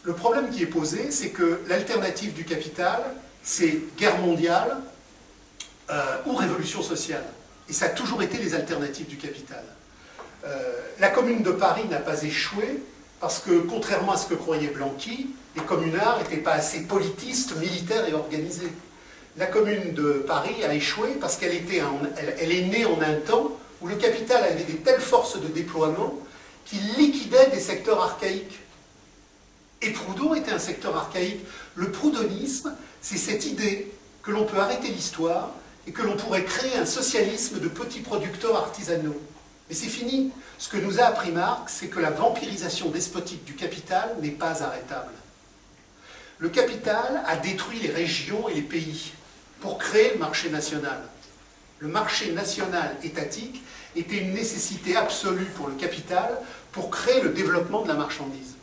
Le 0.04 0.14
problème 0.14 0.50
qui 0.50 0.64
est 0.64 0.68
posé, 0.68 1.12
c'est 1.12 1.30
que 1.30 1.62
l'alternative 1.68 2.34
du 2.34 2.44
capital, 2.44 3.02
c'est 3.42 3.80
guerre 3.98 4.20
mondiale 4.20 4.78
euh, 5.90 6.18
ou 6.26 6.36
révolution 6.36 6.82
sociale. 6.82 7.26
Et 7.70 7.74
ça 7.74 7.86
a 7.86 7.90
toujours 7.90 8.22
été 8.22 8.38
les 8.38 8.54
alternatives 8.54 9.08
du 9.08 9.18
capital. 9.18 9.64
Euh, 10.46 10.74
la 11.00 11.10
commune 11.10 11.42
de 11.42 11.52
Paris 11.52 11.86
n'a 11.90 11.98
pas 11.98 12.22
échoué 12.24 12.82
Parce 13.20 13.40
que, 13.40 13.60
contrairement 13.62 14.12
à 14.12 14.18
ce 14.18 14.28
que 14.28 14.36
croyait 14.36 14.68
Blanqui, 14.68 15.32
les 15.56 15.64
communards 15.64 16.20
n'étaient 16.20 16.44
pas 16.44 16.54
assez 16.54 16.82
politistes, 16.84 17.56
militaires 17.58 18.08
et 18.08 18.14
organisés. 18.14 18.72
La 19.38 19.48
commune 19.48 19.94
de 19.94 20.24
Paris 20.28 20.64
a 20.64 20.74
échoué 20.74 21.16
parce 21.20 21.38
qu'elle 21.38 21.54
elle 22.40 22.52
est 22.52 22.66
née 22.68 22.86
en 22.86 23.02
un 23.02 23.16
temps 23.16 23.58
où 23.82 23.88
le 23.88 23.96
capital 23.96 24.44
avait 24.44 24.64
des 24.64 24.78
telles 24.78 25.02
forces 25.02 25.42
de 25.42 25.48
déploiement 25.48 26.14
qu'il 26.66 26.82
liquidait 26.98 27.50
des 27.52 27.60
secteurs 27.60 28.02
archaïques. 28.02 28.60
Et 29.82 29.92
Proudhon 29.92 30.36
était 30.36 30.52
un 30.52 30.60
secteur 30.60 30.96
archaïque. 30.96 31.46
Le 31.76 31.92
proudonisme, 31.92 32.76
c'est 33.02 33.18
cette 33.18 33.46
idée 33.46 33.92
que 34.24 34.32
l'on 34.32 34.46
peut 34.46 34.58
arrêter 34.58 34.90
l'histoire 34.90 35.52
et 35.88 35.92
que 35.92 36.02
l'on 36.02 36.16
pourrait 36.16 36.44
créer 36.44 36.76
un 36.78 36.86
socialisme 36.86 37.60
de 37.60 37.68
petits 37.68 38.02
producteurs 38.02 38.56
artisanaux. 38.56 39.20
Mais 39.70 39.76
c'est 39.76 39.88
fini. 39.88 40.32
Ce 40.58 40.70
que 40.70 40.78
nous 40.78 41.00
a 41.00 41.06
appris 41.06 41.32
Marx, 41.32 41.78
c'est 41.80 41.88
que 41.88 42.00
la 42.00 42.12
vampirisation 42.12 42.90
despotique 42.90 43.44
du 43.44 43.56
capital 43.56 44.16
n'est 44.22 44.30
pas 44.30 44.64
arrêtable. 44.64 45.12
Le 46.38 46.50
capital 46.50 47.24
a 47.26 47.38
détruit 47.38 47.80
les 47.80 47.92
régions 47.92 48.48
et 48.50 48.54
les 48.54 48.62
pays 48.62 49.14
pour 49.62 49.78
créer 49.78 50.14
le 50.14 50.20
marché 50.20 50.50
national. 50.50 51.02
Le 51.80 51.88
marché 51.88 52.32
national 52.32 52.96
étatique 53.04 53.64
était 53.96 54.18
une 54.18 54.34
nécessité 54.34 54.96
absolue 54.96 55.46
pour 55.56 55.68
le 55.68 55.76
capital 55.76 56.38
pour 56.72 56.90
créer 56.90 57.22
le 57.22 57.30
développement 57.30 57.84
de 57.84 57.88
la 57.88 57.94
marchandise. 57.94 58.55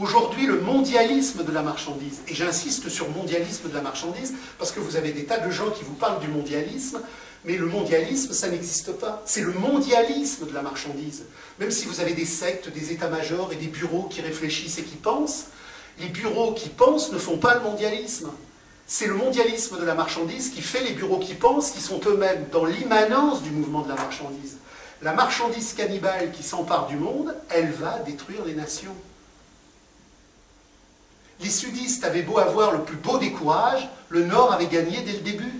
Aujourd'hui, 0.00 0.46
le 0.46 0.58
mondialisme 0.62 1.44
de 1.44 1.52
la 1.52 1.60
marchandise, 1.60 2.22
et 2.26 2.34
j'insiste 2.34 2.88
sur 2.88 3.10
mondialisme 3.10 3.68
de 3.68 3.74
la 3.74 3.82
marchandise, 3.82 4.32
parce 4.58 4.72
que 4.72 4.80
vous 4.80 4.96
avez 4.96 5.12
des 5.12 5.26
tas 5.26 5.36
de 5.36 5.50
gens 5.50 5.68
qui 5.68 5.84
vous 5.84 5.92
parlent 5.92 6.20
du 6.20 6.28
mondialisme, 6.28 7.02
mais 7.44 7.58
le 7.58 7.66
mondialisme, 7.66 8.32
ça 8.32 8.48
n'existe 8.48 8.92
pas. 8.92 9.20
C'est 9.26 9.42
le 9.42 9.52
mondialisme 9.52 10.46
de 10.46 10.54
la 10.54 10.62
marchandise. 10.62 11.24
Même 11.58 11.70
si 11.70 11.84
vous 11.84 12.00
avez 12.00 12.14
des 12.14 12.24
sectes, 12.24 12.72
des 12.72 12.92
états-majors 12.92 13.52
et 13.52 13.56
des 13.56 13.66
bureaux 13.66 14.04
qui 14.04 14.22
réfléchissent 14.22 14.78
et 14.78 14.84
qui 14.84 14.96
pensent, 14.96 15.48
les 15.98 16.08
bureaux 16.08 16.54
qui 16.54 16.70
pensent 16.70 17.12
ne 17.12 17.18
font 17.18 17.36
pas 17.36 17.56
le 17.56 17.60
mondialisme. 17.60 18.30
C'est 18.86 19.06
le 19.06 19.14
mondialisme 19.14 19.78
de 19.78 19.84
la 19.84 19.94
marchandise 19.94 20.48
qui 20.48 20.62
fait 20.62 20.82
les 20.82 20.92
bureaux 20.92 21.18
qui 21.18 21.34
pensent, 21.34 21.72
qui 21.72 21.82
sont 21.82 22.00
eux-mêmes 22.06 22.46
dans 22.50 22.64
l'immanence 22.64 23.42
du 23.42 23.50
mouvement 23.50 23.82
de 23.82 23.90
la 23.90 23.96
marchandise. 23.96 24.56
La 25.02 25.12
marchandise 25.12 25.74
cannibale 25.74 26.32
qui 26.32 26.42
s'empare 26.42 26.86
du 26.86 26.96
monde, 26.96 27.36
elle 27.50 27.70
va 27.72 27.98
détruire 27.98 28.46
les 28.46 28.54
nations. 28.54 28.96
Les 31.40 31.50
sudistes 31.50 32.04
avaient 32.04 32.22
beau 32.22 32.38
avoir 32.38 32.72
le 32.72 32.82
plus 32.82 32.96
beau 32.96 33.18
des 33.18 33.32
courages, 33.32 33.88
le 34.08 34.24
Nord 34.24 34.52
avait 34.52 34.66
gagné 34.66 35.00
dès 35.02 35.12
le 35.12 35.20
début. 35.20 35.52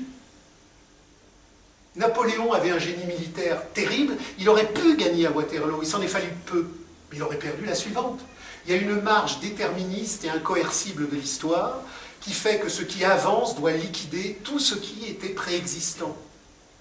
Napoléon 1.97 2.53
avait 2.53 2.71
un 2.71 2.79
génie 2.79 3.07
militaire 3.07 3.63
terrible, 3.73 4.17
il 4.39 4.49
aurait 4.49 4.73
pu 4.73 4.97
gagner 4.97 5.27
à 5.27 5.31
Waterloo, 5.31 5.81
il 5.83 5.89
s'en 5.89 6.03
est 6.03 6.09
fallu 6.09 6.29
peu, 6.47 6.69
mais 7.11 7.17
il 7.17 7.23
aurait 7.23 7.37
perdu 7.37 7.65
la 7.65 7.75
suivante. 7.75 8.21
Il 8.67 8.73
y 8.73 8.75
a 8.75 8.81
une 8.81 9.01
marge 9.01 9.41
déterministe 9.41 10.25
et 10.25 10.31
incoercible 10.31 11.09
de 11.09 11.17
l'histoire 11.17 11.81
qui 12.21 12.33
fait 12.33 12.59
que 12.59 12.69
ce 12.69 12.83
qui 12.83 13.05
avance 13.05 13.57
doit 13.57 13.73
liquider 13.73 14.39
tout 14.45 14.59
ce 14.59 14.75
qui 14.75 15.07
était 15.07 15.31
préexistant. 15.31 16.15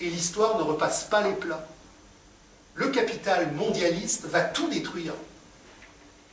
Et 0.01 0.09
l'histoire 0.09 0.57
ne 0.57 0.63
repasse 0.63 1.05
pas 1.05 1.23
les 1.23 1.33
plats 1.33 1.65
le 2.79 2.87
capital 2.87 3.51
mondialiste 3.55 4.25
va 4.25 4.41
tout 4.41 4.69
détruire. 4.69 5.13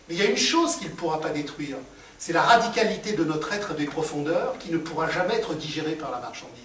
Mais 0.09 0.15
il 0.15 0.19
y 0.19 0.23
a 0.23 0.31
une 0.31 0.37
chose 0.37 0.77
qu'il 0.77 0.89
ne 0.89 0.95
pourra 0.95 1.21
pas 1.21 1.31
détruire, 1.31 1.77
c'est 2.19 2.33
la 2.33 2.43
radicalité 2.43 3.13
de 3.13 3.25
notre 3.25 3.53
être 3.53 3.75
des 3.75 3.85
profondeurs 3.85 4.57
qui 4.59 4.71
ne 4.71 4.79
pourra 4.79 5.11
jamais 5.11 5.35
être 5.35 5.55
digérée 5.55 5.95
par 5.97 6.11
la 6.11 6.19
marchandise. 6.19 6.63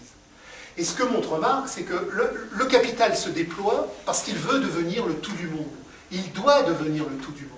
Et 0.78 0.84
ce 0.84 0.94
que 0.94 1.04
montre 1.04 1.38
Marx, 1.38 1.74
c'est 1.76 1.84
que 1.84 1.94
le, 1.94 2.66
capital 2.66 3.16
se 3.18 3.30
déploie 3.30 3.92
parce 4.06 4.24
qu'il 4.24 4.38
veut 4.38 4.60
devenir 4.60 5.06
le 5.06 5.16
tout 5.16 5.34
du 5.34 5.48
monde. 5.48 5.68
Il 6.12 6.32
doit 6.32 6.64
devenir 6.64 7.04
le 7.10 7.18
tout 7.18 7.32
du 7.32 7.44
monde. 7.44 7.52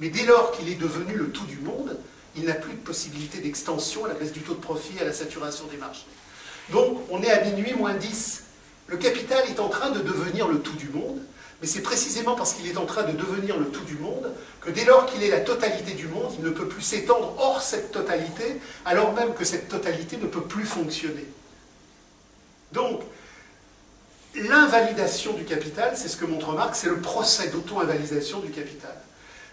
Mais 0.00 0.08
dès 0.08 0.24
lors 0.24 0.50
qu'il 0.52 0.68
est 0.68 0.74
devenu 0.74 1.14
le 1.14 1.30
tout 1.30 1.44
du 1.44 1.58
monde, 1.58 1.96
il 2.36 2.44
n'a 2.44 2.54
plus 2.54 2.72
de 2.72 2.78
possibilité 2.78 3.38
d'extension 3.38 4.04
à 4.04 4.08
la 4.08 4.14
baisse 4.14 4.32
du 4.32 4.40
taux 4.40 4.54
de 4.54 4.60
profit, 4.60 4.98
à 5.00 5.04
la 5.04 5.12
saturation 5.12 5.66
des 5.66 5.76
marchés. 5.76 6.06
Donc 6.70 7.00
on 7.10 7.22
est 7.22 7.30
à 7.30 7.44
minuit 7.44 7.74
moins 7.74 7.94
10. 7.94 8.42
Le 8.88 8.96
capital 8.96 9.44
est 9.48 9.60
en 9.60 9.68
train 9.68 9.90
de 9.90 10.00
devenir 10.00 10.48
le 10.48 10.58
tout 10.58 10.76
du 10.76 10.88
monde, 10.88 11.20
mais 11.60 11.66
c'est 11.66 11.82
précisément 11.82 12.34
parce 12.34 12.54
qu'il 12.54 12.66
est 12.68 12.78
en 12.78 12.86
train 12.86 13.02
de 13.02 13.12
devenir 13.12 13.58
le 13.58 13.66
tout 13.66 13.84
du 13.84 13.96
monde 13.96 14.32
que 14.60 14.70
dès 14.70 14.84
lors 14.84 15.06
qu'il 15.06 15.22
est 15.22 15.30
la 15.30 15.40
totalité 15.40 15.92
du 15.92 16.06
monde, 16.08 16.32
il 16.38 16.44
ne 16.44 16.50
peut 16.50 16.68
plus 16.68 16.82
s'étendre 16.82 17.34
hors 17.38 17.60
cette 17.60 17.92
totalité, 17.92 18.60
alors 18.84 19.12
même 19.12 19.34
que 19.34 19.44
cette 19.44 19.68
totalité 19.68 20.16
ne 20.16 20.26
peut 20.26 20.42
plus 20.42 20.64
fonctionner. 20.64 21.26
Donc, 22.72 23.02
l'invalidation 24.34 25.32
du 25.32 25.44
capital, 25.44 25.92
c'est 25.96 26.08
ce 26.08 26.16
que 26.16 26.24
montre 26.24 26.52
Marx, 26.52 26.80
c'est 26.80 26.88
le 26.88 27.00
procès 27.00 27.48
d'auto-invalidation 27.48 28.40
du 28.40 28.50
capital. 28.50 28.94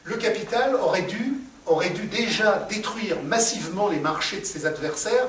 Le 0.03 0.15
capital 0.15 0.75
aurait 0.75 1.01
dû, 1.01 1.33
aurait 1.65 1.89
dû 1.89 2.03
déjà 2.03 2.67
détruire 2.69 3.21
massivement 3.23 3.89
les 3.89 3.99
marchés 3.99 4.39
de 4.39 4.45
ses 4.45 4.65
adversaires, 4.65 5.27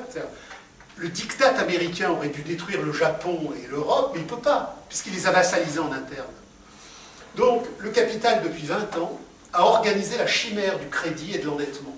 le 0.95 1.09
diktat 1.09 1.57
américain 1.57 2.11
aurait 2.11 2.29
dû 2.29 2.41
détruire 2.41 2.81
le 2.81 2.91
Japon 2.91 3.53
et 3.61 3.67
l'Europe, 3.67 4.11
mais 4.13 4.19
il 4.19 4.23
ne 4.23 4.29
peut 4.29 4.37
pas, 4.37 4.77
puisqu'il 4.87 5.13
les 5.13 5.27
a 5.27 5.31
vassalisés 5.31 5.79
en 5.79 5.91
interne. 5.91 6.27
Donc, 7.35 7.65
le 7.79 7.89
capital, 7.91 8.43
depuis 8.43 8.65
20 8.65 8.97
ans, 8.97 9.19
a 9.53 9.63
organisé 9.63 10.17
la 10.17 10.27
chimère 10.27 10.79
du 10.79 10.87
crédit 10.87 11.35
et 11.35 11.39
de 11.39 11.45
l'endettement. 11.45 11.95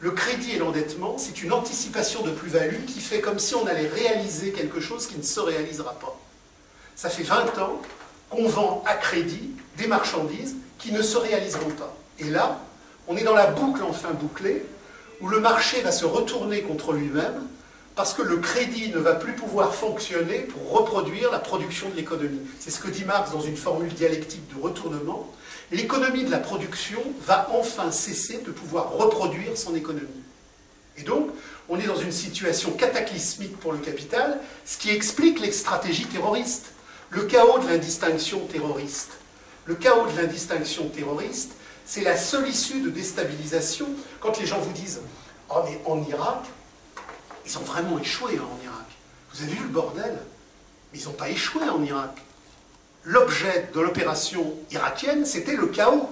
Le 0.00 0.12
crédit 0.12 0.52
et 0.52 0.58
l'endettement, 0.58 1.18
c'est 1.18 1.42
une 1.42 1.52
anticipation 1.52 2.22
de 2.22 2.30
plus-value 2.30 2.84
qui 2.86 3.00
fait 3.00 3.20
comme 3.20 3.38
si 3.38 3.54
on 3.54 3.66
allait 3.66 3.88
réaliser 3.88 4.52
quelque 4.52 4.80
chose 4.80 5.06
qui 5.06 5.18
ne 5.18 5.22
se 5.22 5.40
réalisera 5.40 5.92
pas. 5.98 6.18
Ça 6.96 7.10
fait 7.10 7.22
20 7.22 7.58
ans 7.58 7.82
qu'on 8.30 8.48
vend 8.48 8.82
à 8.86 8.94
crédit 8.94 9.50
des 9.76 9.86
marchandises 9.86 10.56
qui 10.78 10.92
ne 10.92 11.02
se 11.02 11.18
réaliseront 11.18 11.70
pas. 11.70 11.94
Et 12.18 12.30
là, 12.30 12.60
on 13.08 13.16
est 13.16 13.24
dans 13.24 13.34
la 13.34 13.48
boucle 13.48 13.82
enfin 13.82 14.12
bouclée, 14.12 14.64
où 15.20 15.28
le 15.28 15.40
marché 15.40 15.82
va 15.82 15.92
se 15.92 16.06
retourner 16.06 16.62
contre 16.62 16.92
lui-même, 16.92 17.46
parce 18.00 18.14
que 18.14 18.22
le 18.22 18.38
crédit 18.38 18.88
ne 18.88 18.98
va 18.98 19.12
plus 19.12 19.34
pouvoir 19.34 19.74
fonctionner 19.74 20.38
pour 20.38 20.70
reproduire 20.70 21.30
la 21.30 21.38
production 21.38 21.90
de 21.90 21.96
l'économie. 21.96 22.40
C'est 22.58 22.70
ce 22.70 22.80
que 22.80 22.88
dit 22.88 23.04
Marx 23.04 23.30
dans 23.30 23.42
une 23.42 23.58
formule 23.58 23.92
dialectique 23.92 24.48
du 24.48 24.58
retournement. 24.58 25.30
L'économie 25.70 26.24
de 26.24 26.30
la 26.30 26.38
production 26.38 27.02
va 27.26 27.50
enfin 27.52 27.92
cesser 27.92 28.38
de 28.38 28.52
pouvoir 28.52 28.92
reproduire 28.92 29.54
son 29.54 29.74
économie. 29.74 30.08
Et 30.96 31.02
donc, 31.02 31.28
on 31.68 31.78
est 31.78 31.86
dans 31.86 32.00
une 32.00 32.10
situation 32.10 32.70
cataclysmique 32.70 33.58
pour 33.58 33.72
le 33.72 33.78
capital, 33.78 34.40
ce 34.64 34.78
qui 34.78 34.88
explique 34.88 35.38
les 35.38 35.52
stratégies 35.52 36.06
terroristes. 36.06 36.72
Le 37.10 37.24
chaos 37.24 37.58
de 37.58 37.68
l'indistinction 37.68 38.40
terroriste. 38.46 39.10
Le 39.66 39.74
chaos 39.74 40.06
de 40.06 40.16
l'indistinction 40.18 40.88
terroriste, 40.88 41.50
c'est 41.84 42.00
la 42.00 42.16
seule 42.16 42.48
issue 42.48 42.80
de 42.80 42.88
déstabilisation. 42.88 43.88
Quand 44.20 44.40
les 44.40 44.46
gens 44.46 44.58
vous 44.58 44.72
disent 44.72 45.02
Oh, 45.50 45.58
mais 45.66 45.78
en 45.84 46.02
Irak, 46.08 46.44
ils 47.50 47.58
ont 47.58 47.62
vraiment 47.62 47.98
échoué 47.98 48.38
hein, 48.38 48.44
en 48.44 48.64
Irak. 48.64 48.86
Vous 49.32 49.42
avez 49.42 49.52
vu 49.52 49.62
le 49.62 49.68
bordel? 49.68 50.18
Mais 50.92 50.98
ils 50.98 51.04
n'ont 51.06 51.12
pas 51.12 51.28
échoué 51.28 51.68
en 51.68 51.82
Irak. 51.82 52.22
L'objet 53.04 53.70
de 53.74 53.80
l'opération 53.80 54.54
irakienne, 54.70 55.24
c'était 55.24 55.56
le 55.56 55.66
chaos. 55.66 56.08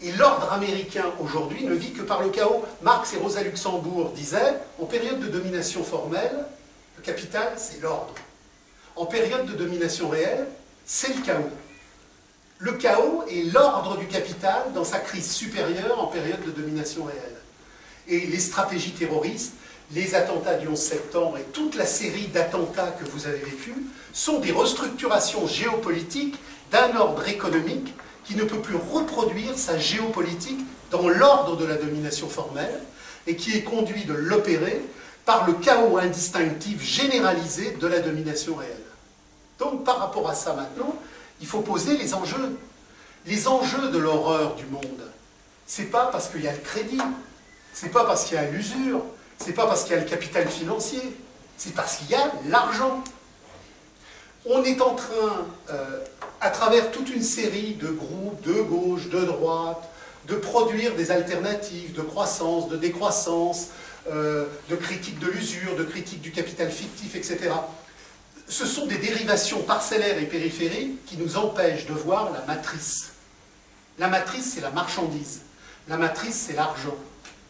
Et 0.00 0.12
l'ordre 0.12 0.52
américain 0.52 1.06
aujourd'hui 1.20 1.64
ne 1.64 1.74
vit 1.74 1.92
que 1.92 2.02
par 2.02 2.22
le 2.22 2.30
chaos. 2.30 2.64
Marx 2.82 3.12
et 3.14 3.16
Rosa 3.16 3.42
Luxembourg 3.42 4.12
disaient, 4.14 4.58
en 4.80 4.86
période 4.86 5.20
de 5.20 5.28
domination 5.28 5.82
formelle, 5.82 6.46
le 6.96 7.02
capital, 7.02 7.54
c'est 7.56 7.82
l'ordre. 7.82 8.14
En 8.96 9.06
période 9.06 9.46
de 9.46 9.54
domination 9.54 10.08
réelle, 10.08 10.46
c'est 10.86 11.14
le 11.14 11.22
chaos. 11.22 11.50
Le 12.58 12.72
chaos 12.72 13.24
est 13.28 13.52
l'ordre 13.52 13.96
du 13.96 14.06
capital 14.06 14.72
dans 14.72 14.84
sa 14.84 14.98
crise 14.98 15.30
supérieure 15.30 16.00
en 16.00 16.06
période 16.06 16.44
de 16.44 16.50
domination 16.50 17.04
réelle. 17.04 17.36
Et 18.08 18.26
les 18.26 18.40
stratégies 18.40 18.92
terroristes 18.92 19.52
les 19.92 20.14
attentats 20.14 20.54
du 20.54 20.68
11 20.68 20.78
septembre 20.78 21.38
et 21.38 21.44
toute 21.52 21.74
la 21.74 21.86
série 21.86 22.26
d'attentats 22.26 22.94
que 22.98 23.08
vous 23.10 23.26
avez 23.26 23.38
vécus 23.38 23.74
sont 24.12 24.38
des 24.38 24.52
restructurations 24.52 25.46
géopolitiques 25.46 26.38
d'un 26.70 26.94
ordre 26.96 27.26
économique 27.28 27.94
qui 28.24 28.34
ne 28.34 28.44
peut 28.44 28.60
plus 28.60 28.76
reproduire 28.76 29.56
sa 29.56 29.78
géopolitique 29.78 30.60
dans 30.90 31.08
l'ordre 31.08 31.56
de 31.56 31.64
la 31.64 31.76
domination 31.76 32.28
formelle 32.28 32.80
et 33.26 33.36
qui 33.36 33.56
est 33.56 33.62
conduit 33.62 34.04
de 34.04 34.12
l'opérer 34.12 34.82
par 35.24 35.46
le 35.46 35.54
chaos 35.54 35.98
indistinctif 35.98 36.82
généralisé 36.82 37.72
de 37.72 37.86
la 37.86 38.00
domination 38.00 38.56
réelle. 38.56 38.76
Donc 39.58 39.84
par 39.84 39.98
rapport 39.98 40.28
à 40.28 40.34
ça 40.34 40.52
maintenant, 40.52 40.94
il 41.40 41.46
faut 41.46 41.60
poser 41.60 41.96
les 41.96 42.14
enjeux. 42.14 42.58
Les 43.26 43.48
enjeux 43.48 43.90
de 43.90 43.98
l'horreur 43.98 44.54
du 44.54 44.64
monde, 44.66 45.02
c'est 45.66 45.90
pas 45.90 46.06
parce 46.06 46.28
qu'il 46.28 46.42
y 46.42 46.48
a 46.48 46.52
le 46.52 46.58
crédit, 46.58 47.00
c'est 47.72 47.90
pas 47.90 48.04
parce 48.04 48.24
qu'il 48.24 48.36
y 48.36 48.38
a 48.38 48.50
l'usure, 48.50 49.02
c'est 49.38 49.52
pas 49.52 49.66
parce 49.66 49.84
qu'il 49.84 49.92
y 49.92 49.98
a 49.98 50.02
le 50.02 50.08
capital 50.08 50.48
financier, 50.48 51.00
c'est 51.56 51.74
parce 51.74 51.96
qu'il 51.96 52.10
y 52.10 52.14
a 52.14 52.32
l'argent. 52.46 53.02
On 54.46 54.62
est 54.64 54.80
en 54.80 54.94
train, 54.94 55.46
euh, 55.70 56.04
à 56.40 56.50
travers 56.50 56.90
toute 56.90 57.10
une 57.10 57.22
série 57.22 57.74
de 57.74 57.88
groupes 57.88 58.40
de 58.42 58.60
gauche, 58.62 59.08
de 59.08 59.20
droite, 59.20 59.88
de 60.26 60.34
produire 60.34 60.94
des 60.94 61.10
alternatives 61.10 61.94
de 61.94 62.02
croissance, 62.02 62.68
de 62.68 62.76
décroissance, 62.76 63.68
euh, 64.10 64.46
de 64.70 64.76
critique 64.76 65.18
de 65.18 65.26
l'usure, 65.26 65.76
de 65.76 65.84
critique 65.84 66.20
du 66.20 66.30
capital 66.30 66.70
fictif, 66.70 67.14
etc. 67.14 67.50
Ce 68.48 68.64
sont 68.66 68.86
des 68.86 68.98
dérivations 68.98 69.62
parcellaires 69.62 70.18
et 70.18 70.26
périphériques 70.26 71.04
qui 71.04 71.16
nous 71.16 71.36
empêchent 71.36 71.86
de 71.86 71.92
voir 71.92 72.32
la 72.32 72.40
matrice. 72.46 73.12
La 73.98 74.08
matrice, 74.08 74.52
c'est 74.54 74.60
la 74.60 74.70
marchandise. 74.70 75.42
La 75.88 75.96
matrice, 75.96 76.46
c'est 76.46 76.54
l'argent. 76.54 76.96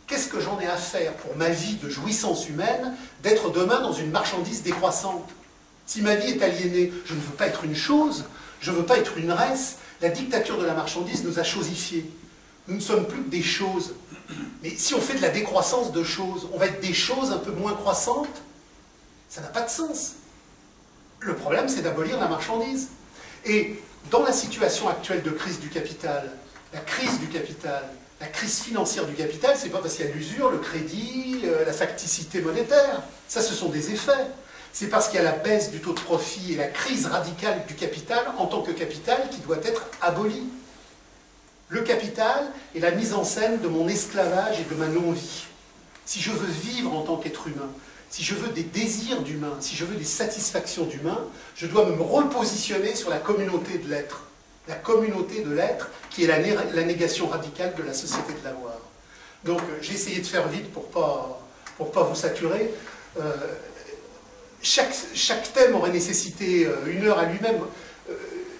Qu'est-ce 0.08 0.28
que 0.28 0.40
j'en 0.40 0.58
ai 0.58 0.66
à 0.66 0.76
faire 0.76 1.12
pour 1.14 1.36
ma 1.36 1.50
vie 1.50 1.76
de 1.76 1.90
jouissance 1.90 2.48
humaine 2.48 2.96
d'être 3.22 3.50
demain 3.50 3.80
dans 3.80 3.92
une 3.92 4.10
marchandise 4.10 4.62
décroissante? 4.62 5.28
Si 5.86 6.00
ma 6.00 6.14
vie 6.14 6.32
est 6.32 6.42
aliénée, 6.42 6.92
je 7.04 7.14
ne 7.14 7.20
veux 7.20 7.34
pas 7.36 7.46
être 7.46 7.64
une 7.64 7.76
chose, 7.76 8.24
je 8.60 8.70
ne 8.70 8.76
veux 8.76 8.86
pas 8.86 8.96
être 8.96 9.18
une 9.18 9.30
res. 9.30 9.76
La 10.00 10.08
dictature 10.08 10.58
de 10.58 10.64
la 10.64 10.72
marchandise 10.72 11.24
nous 11.24 11.38
a 11.38 11.44
chosifiés. 11.44 12.10
Nous 12.68 12.76
ne 12.76 12.80
sommes 12.80 13.06
plus 13.06 13.22
que 13.22 13.28
des 13.28 13.42
choses. 13.42 13.94
Mais 14.62 14.70
si 14.70 14.94
on 14.94 15.00
fait 15.00 15.14
de 15.14 15.22
la 15.22 15.28
décroissance 15.28 15.92
de 15.92 16.02
choses, 16.02 16.48
on 16.54 16.58
va 16.58 16.66
être 16.66 16.80
des 16.80 16.94
choses 16.94 17.30
un 17.30 17.38
peu 17.38 17.52
moins 17.52 17.74
croissantes? 17.74 18.42
Ça 19.28 19.42
n'a 19.42 19.48
pas 19.48 19.62
de 19.62 19.70
sens. 19.70 20.14
Le 21.20 21.34
problème, 21.34 21.68
c'est 21.68 21.82
d'abolir 21.82 22.18
la 22.18 22.28
marchandise. 22.28 22.88
Et 23.44 23.78
dans 24.10 24.22
la 24.22 24.32
situation 24.32 24.88
actuelle 24.88 25.22
de 25.22 25.30
crise 25.30 25.60
du 25.60 25.68
capital, 25.68 26.30
la 26.72 26.80
crise 26.80 27.18
du 27.20 27.26
capital, 27.26 27.90
la 28.20 28.26
crise 28.26 28.60
financière 28.60 29.06
du 29.06 29.14
capital, 29.14 29.54
c'est 29.56 29.68
pas 29.68 29.78
parce 29.78 29.94
qu'il 29.94 30.06
y 30.06 30.08
a 30.08 30.12
l'usure, 30.12 30.50
le 30.50 30.58
crédit, 30.58 31.40
la 31.64 31.72
facticité 31.72 32.40
monétaire. 32.40 33.02
Ça, 33.28 33.40
ce 33.40 33.54
sont 33.54 33.68
des 33.68 33.92
effets. 33.92 34.26
C'est 34.72 34.88
parce 34.88 35.08
qu'il 35.08 35.16
y 35.16 35.20
a 35.20 35.24
la 35.24 35.32
baisse 35.32 35.70
du 35.70 35.80
taux 35.80 35.92
de 35.92 36.00
profit 36.00 36.52
et 36.52 36.56
la 36.56 36.66
crise 36.66 37.06
radicale 37.06 37.64
du 37.66 37.74
capital 37.74 38.24
en 38.38 38.46
tant 38.46 38.62
que 38.62 38.72
capital 38.72 39.28
qui 39.30 39.38
doit 39.40 39.58
être 39.64 39.86
aboli. 40.00 40.42
Le 41.68 41.82
capital 41.82 42.50
est 42.74 42.80
la 42.80 42.90
mise 42.90 43.14
en 43.14 43.24
scène 43.24 43.60
de 43.60 43.68
mon 43.68 43.88
esclavage 43.88 44.60
et 44.60 44.64
de 44.64 44.74
ma 44.74 44.86
non-vie. 44.86 45.44
Si 46.04 46.20
je 46.20 46.30
veux 46.30 46.50
vivre 46.50 46.94
en 46.94 47.02
tant 47.02 47.16
qu'être 47.16 47.46
humain, 47.46 47.70
si 48.10 48.24
je 48.24 48.34
veux 48.34 48.48
des 48.48 48.62
désirs 48.62 49.22
d'humain, 49.22 49.56
si 49.60 49.76
je 49.76 49.84
veux 49.84 49.96
des 49.96 50.04
satisfactions 50.04 50.84
d'humain, 50.84 51.18
je 51.54 51.66
dois 51.66 51.84
me 51.84 52.00
repositionner 52.00 52.94
sur 52.94 53.10
la 53.10 53.18
communauté 53.18 53.78
de 53.78 53.88
l'être. 53.88 54.27
La 54.68 54.74
communauté 54.74 55.42
de 55.42 55.54
l'être 55.54 55.88
qui 56.10 56.24
est 56.24 56.26
la, 56.26 56.82
négation 56.84 57.26
radicale 57.26 57.74
de 57.76 57.82
la 57.82 57.94
société 57.94 58.34
de 58.38 58.44
l'avoir. 58.44 58.74
Donc 59.44 59.60
euh, 59.60 59.78
j'ai 59.80 59.94
essayé 59.94 60.20
de 60.20 60.26
faire 60.26 60.46
vite 60.48 60.70
pour 60.72 60.82
ne 60.82 60.88
pas, 60.88 61.40
pour 61.76 61.90
pas 61.90 62.02
vous 62.02 62.14
saturer. 62.14 62.70
Euh, 63.18 63.32
chaque, 64.62 64.94
chaque, 65.14 65.52
thème 65.52 65.74
aurait 65.74 65.92
nécessité 65.92 66.66
euh, 66.66 66.86
une 66.86 67.06
heure 67.06 67.18
à 67.18 67.24
lui-même. 67.24 67.60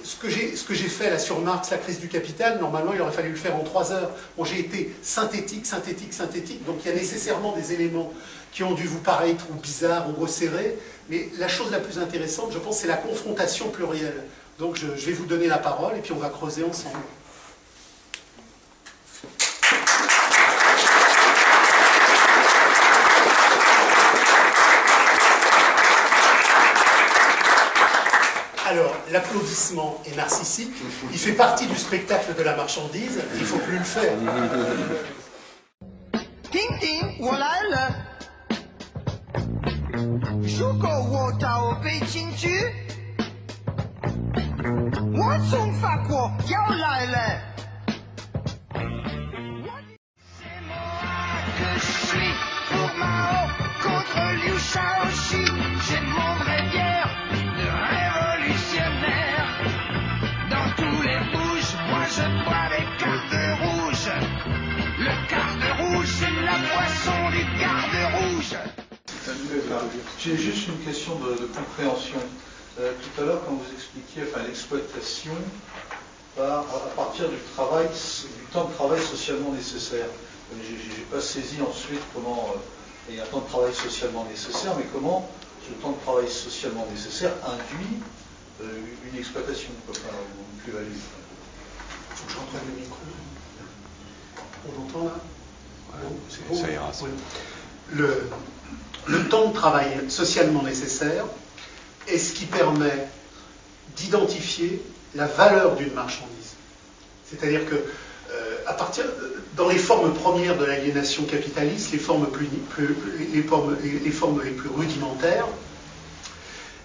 ce 0.03 0.17
que 0.17 0.75
j'ai 0.75 0.89
fait 0.89 1.11
là 1.11 1.19
sur 1.19 1.41
Marx, 1.41 1.71
la 1.71 1.77
crise 1.77 2.01
du 2.01 2.09
capital, 2.09 2.59
normalement 2.59 2.95
il 2.95 3.03
aurait 3.03 3.13
fallu 3.13 3.31
le 3.31 3.37
faire 3.37 3.57
en 3.57 3.65
trois 3.65 3.93
heures. 3.93 4.11
Bon, 4.37 4.45
j'ai 4.45 4.61
été 4.61 4.95
synthétique, 5.03 5.67
synthétique, 5.67 6.15
synthétique, 6.15 6.65
donc 6.65 6.77
il 6.85 6.89
y 6.89 6.93
a 6.93 6.95
nécessairement 6.95 7.53
des 7.53 7.75
éléments 7.75 8.11
qui 8.53 8.63
ont 8.63 8.73
dû 8.73 8.87
vous 8.87 9.01
paraître 9.01 9.47
bizarres 9.63 10.09
ou 10.09 10.19
resserrés, 10.19 10.79
mais 11.11 11.29
la 11.39 11.49
chose 11.49 11.71
la 11.71 11.81
plus 11.81 11.99
intéressante, 11.99 12.53
je 12.53 12.59
pense, 12.59 12.79
c'est 12.79 12.89
la 12.89 12.97
confrontation 12.97 13.69
plurielle. 13.69 14.25
Donc 14.59 14.75
je, 14.75 14.87
vais 14.87 15.13
vous 15.13 15.27
donner 15.27 15.47
la 15.47 15.59
parole 15.59 15.97
et 15.97 16.01
puis 16.01 16.11
on 16.13 16.19
va 16.19 16.31
creuser 16.31 16.65
ensemble. 16.65 16.97
Alors, 28.67 28.95
l'applaudissement 29.13 30.03
est 30.05 30.17
narcissique, 30.17 30.75
il 31.13 31.19
fait 31.19 31.33
partie 31.33 31.67
du 31.67 31.77
spectacle 31.77 32.35
de 32.37 32.43
la 32.43 32.57
marchandise, 32.57 33.23
il 33.35 33.41
ne 33.41 33.45
faut 33.47 33.59
plus 33.59 33.79
le 33.79 33.85
faire. 33.85 34.13
Ting 36.51 37.17
voilà 37.21 37.49
c'est 44.39 44.45
moi 45.17 45.37
que 51.59 51.71
je 51.75 51.91
suis 52.07 52.35
pour 52.69 52.91
Mao 52.99 53.41
contre 53.83 54.23
Liu 54.35 54.57
Shaoxi. 54.59 55.45
J'ai 55.87 56.03
mon 56.03 56.33
bière 56.71 57.11
de 57.59 57.67
révolutionnaire. 57.91 59.49
Dans 60.51 60.69
tous 60.77 60.99
les 61.03 61.19
rouges, 61.19 61.75
moi 61.89 62.05
je 62.09 62.27
bois 62.45 62.67
les 62.71 62.87
cartes 63.03 63.43
rouges. 63.61 64.11
Le 65.01 65.15
quart 65.29 65.57
de 65.57 65.71
rouge, 65.83 66.07
c'est 66.07 66.37
la 66.45 66.59
boisson 66.59 67.19
du 67.31 67.43
quart 67.59 67.89
de 67.91 68.03
rouge. 68.17 68.55
J'ai 70.21 70.37
juste 70.37 70.69
une 70.69 70.79
question 70.85 71.15
de 71.17 71.47
compréhension. 71.47 72.21
Euh, 72.79 72.93
tout 73.03 73.21
à 73.23 73.25
l'heure, 73.25 73.43
quand 73.45 73.55
vous 73.55 73.75
expliquiez 73.75 74.23
l'exploitation 74.47 75.33
à 76.39 76.63
partir 76.95 77.29
du 77.29 77.37
travail, 77.55 77.89
du 77.89 78.45
temps 78.53 78.67
de 78.67 78.75
travail 78.75 79.01
socialement 79.03 79.51
nécessaire. 79.53 80.07
Je 80.53 80.57
n'ai 80.73 81.05
pas 81.11 81.21
saisi 81.21 81.61
ensuite 81.61 82.01
comment 82.15 82.53
euh, 82.55 82.59
il 83.09 83.17
y 83.17 83.21
a 83.21 83.25
un 83.25 83.27
temps 83.27 83.41
de 83.41 83.49
travail 83.49 83.75
socialement 83.75 84.25
nécessaire, 84.25 84.73
mais 84.77 84.85
comment 84.93 85.29
ce 85.67 85.73
temps 85.83 85.91
de 85.91 86.01
travail 86.01 86.29
socialement 86.29 86.87
nécessaire 86.91 87.33
induit 87.45 87.99
euh, 88.63 88.81
une 89.13 89.19
exploitation, 89.19 89.71
ou 89.89 89.93
une 89.93 90.61
plus-value. 90.63 90.87
Il 90.93 92.17
faut 92.17 92.27
que 92.27 92.33
je 92.33 92.39
reprenne 92.39 92.61
le 92.75 92.81
micro. 92.83 92.99
On 94.69 94.83
entend 94.83 95.05
là? 95.07 95.21
Ça 96.55 96.71
ira. 96.71 96.93
Le, 97.93 98.31
le 99.07 99.29
temps 99.29 99.49
de 99.49 99.55
travail 99.55 100.09
socialement 100.11 100.63
nécessaire 100.63 101.25
est 102.09 102.19
ce 102.19 102.33
qui 102.33 102.47
permet 102.47 103.09
d'identifier 103.97 104.83
la 105.15 105.27
valeur 105.27 105.77
d'une 105.77 105.93
marchandise. 105.93 106.55
C'est-à-dire 107.29 107.69
que 107.69 107.75
euh, 107.75 108.57
à 108.67 108.75
partir, 108.75 109.05
dans 109.57 109.69
les 109.69 109.79
formes 109.79 110.13
premières 110.13 110.57
de 110.57 110.65
l'aliénation 110.65 111.25
capitaliste, 111.25 111.93
les 111.93 111.99
formes, 111.99 112.27
les, 112.77 114.13
plus 114.13 114.69
rudimentaires, 114.69 115.47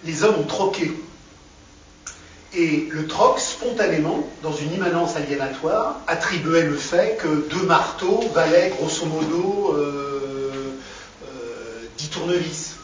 les 0.04 0.24
hommes 0.24 0.36
ont 0.40 0.46
troqué. 0.46 0.92
Et 2.56 2.88
le 2.90 3.06
troc, 3.06 3.40
spontanément, 3.40 4.28
dans 4.42 4.52
une 4.52 4.72
immanence 4.72 5.16
aliénatoire, 5.16 6.00
attribuait 6.06 6.62
le 6.62 6.76
fait 6.76 7.18
que 7.20 7.48
deux 7.50 7.66
marteaux 7.66 8.20
valaient 8.32 8.70
grosso 8.70 9.06
modo 9.06 9.74
euh, 9.76 10.04
tournevis. 12.14 12.76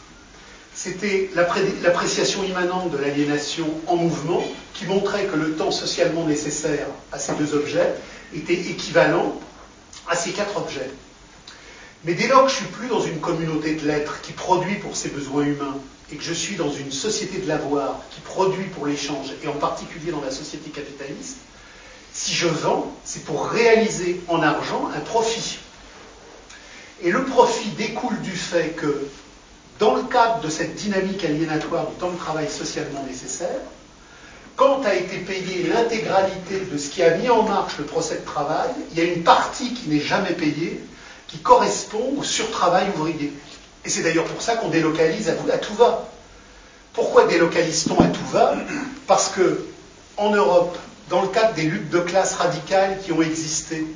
C'était 0.82 1.28
l'appréciation 1.34 2.42
immanente 2.42 2.90
de 2.90 2.96
l'aliénation 2.96 3.66
en 3.86 3.96
mouvement 3.96 4.42
qui 4.72 4.86
montrait 4.86 5.26
que 5.26 5.36
le 5.36 5.54
temps 5.54 5.70
socialement 5.70 6.24
nécessaire 6.24 6.86
à 7.12 7.18
ces 7.18 7.34
deux 7.34 7.54
objets 7.54 7.96
était 8.34 8.54
équivalent 8.54 9.38
à 10.08 10.16
ces 10.16 10.30
quatre 10.30 10.56
objets. 10.56 10.88
Mais 12.06 12.14
dès 12.14 12.28
lors 12.28 12.46
que 12.46 12.50
je 12.50 12.56
suis 12.56 12.64
plus 12.64 12.88
dans 12.88 13.02
une 13.02 13.20
communauté 13.20 13.74
de 13.74 13.86
l'être 13.86 14.22
qui 14.22 14.32
produit 14.32 14.76
pour 14.76 14.96
ses 14.96 15.10
besoins 15.10 15.44
humains 15.44 15.76
et 16.10 16.16
que 16.16 16.24
je 16.24 16.32
suis 16.32 16.56
dans 16.56 16.72
une 16.72 16.92
société 16.92 17.40
de 17.40 17.46
l'avoir 17.46 18.00
qui 18.10 18.22
produit 18.22 18.64
pour 18.68 18.86
l'échange, 18.86 19.34
et 19.44 19.48
en 19.48 19.56
particulier 19.56 20.12
dans 20.12 20.22
la 20.22 20.30
société 20.30 20.70
capitaliste, 20.70 21.36
si 22.14 22.32
je 22.32 22.48
vends, 22.48 22.90
c'est 23.04 23.24
pour 23.24 23.48
réaliser 23.48 24.22
en 24.28 24.42
argent 24.42 24.88
un 24.96 25.00
profit. 25.00 25.58
Et 27.02 27.10
le 27.10 27.26
profit 27.26 27.68
découle 27.76 28.18
du 28.22 28.32
fait 28.32 28.70
que 28.70 29.10
dans 29.80 29.94
le 29.94 30.02
cadre 30.02 30.40
de 30.40 30.50
cette 30.50 30.74
dynamique 30.74 31.24
aliénatoire 31.24 31.88
du 31.88 31.94
temps 31.96 32.10
de 32.10 32.18
travail 32.18 32.48
socialement 32.48 33.02
nécessaire, 33.02 33.60
quand 34.54 34.84
a 34.84 34.94
été 34.94 35.16
payée 35.16 35.68
l'intégralité 35.72 36.60
de 36.70 36.76
ce 36.76 36.90
qui 36.90 37.02
a 37.02 37.16
mis 37.16 37.30
en 37.30 37.44
marche 37.44 37.78
le 37.78 37.84
procès 37.84 38.16
de 38.16 38.24
travail, 38.26 38.68
il 38.92 38.98
y 38.98 39.00
a 39.00 39.04
une 39.04 39.22
partie 39.22 39.72
qui 39.72 39.88
n'est 39.88 40.00
jamais 40.00 40.34
payée, 40.34 40.78
qui 41.28 41.38
correspond 41.38 42.14
au 42.18 42.22
surtravail 42.22 42.88
ouvrier. 42.94 43.32
Et 43.86 43.88
c'est 43.88 44.02
d'ailleurs 44.02 44.26
pour 44.26 44.42
ça 44.42 44.56
qu'on 44.56 44.68
délocalise 44.68 45.30
à, 45.30 45.56
tout 45.56 45.74
va. 45.74 46.06
Pourquoi 46.92 47.24
délocalise-t-on 47.26 47.98
à 48.00 48.08
tout 48.08 48.26
va 48.30 48.54
Parce 49.06 49.30
que 49.30 49.64
en 50.18 50.30
Europe, 50.34 50.76
dans 51.08 51.22
le 51.22 51.28
cadre 51.28 51.54
des 51.54 51.62
luttes 51.62 51.88
de 51.88 52.00
classe 52.00 52.34
radicales 52.34 52.98
qui 53.02 53.12
ont 53.12 53.22
existé, 53.22 53.86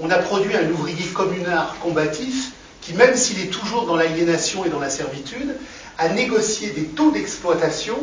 on 0.00 0.08
a 0.08 0.16
produit 0.16 0.56
un 0.56 0.70
ouvrier 0.70 1.04
communard 1.08 1.76
combatif 1.80 2.52
qui, 2.84 2.92
même 2.92 3.16
s'il 3.16 3.40
est 3.40 3.50
toujours 3.50 3.86
dans 3.86 3.96
l'aliénation 3.96 4.64
et 4.64 4.68
dans 4.68 4.78
la 4.78 4.90
servitude, 4.90 5.56
a 5.96 6.10
négocié 6.10 6.68
des 6.70 6.84
taux 6.84 7.10
d'exploitation 7.10 7.96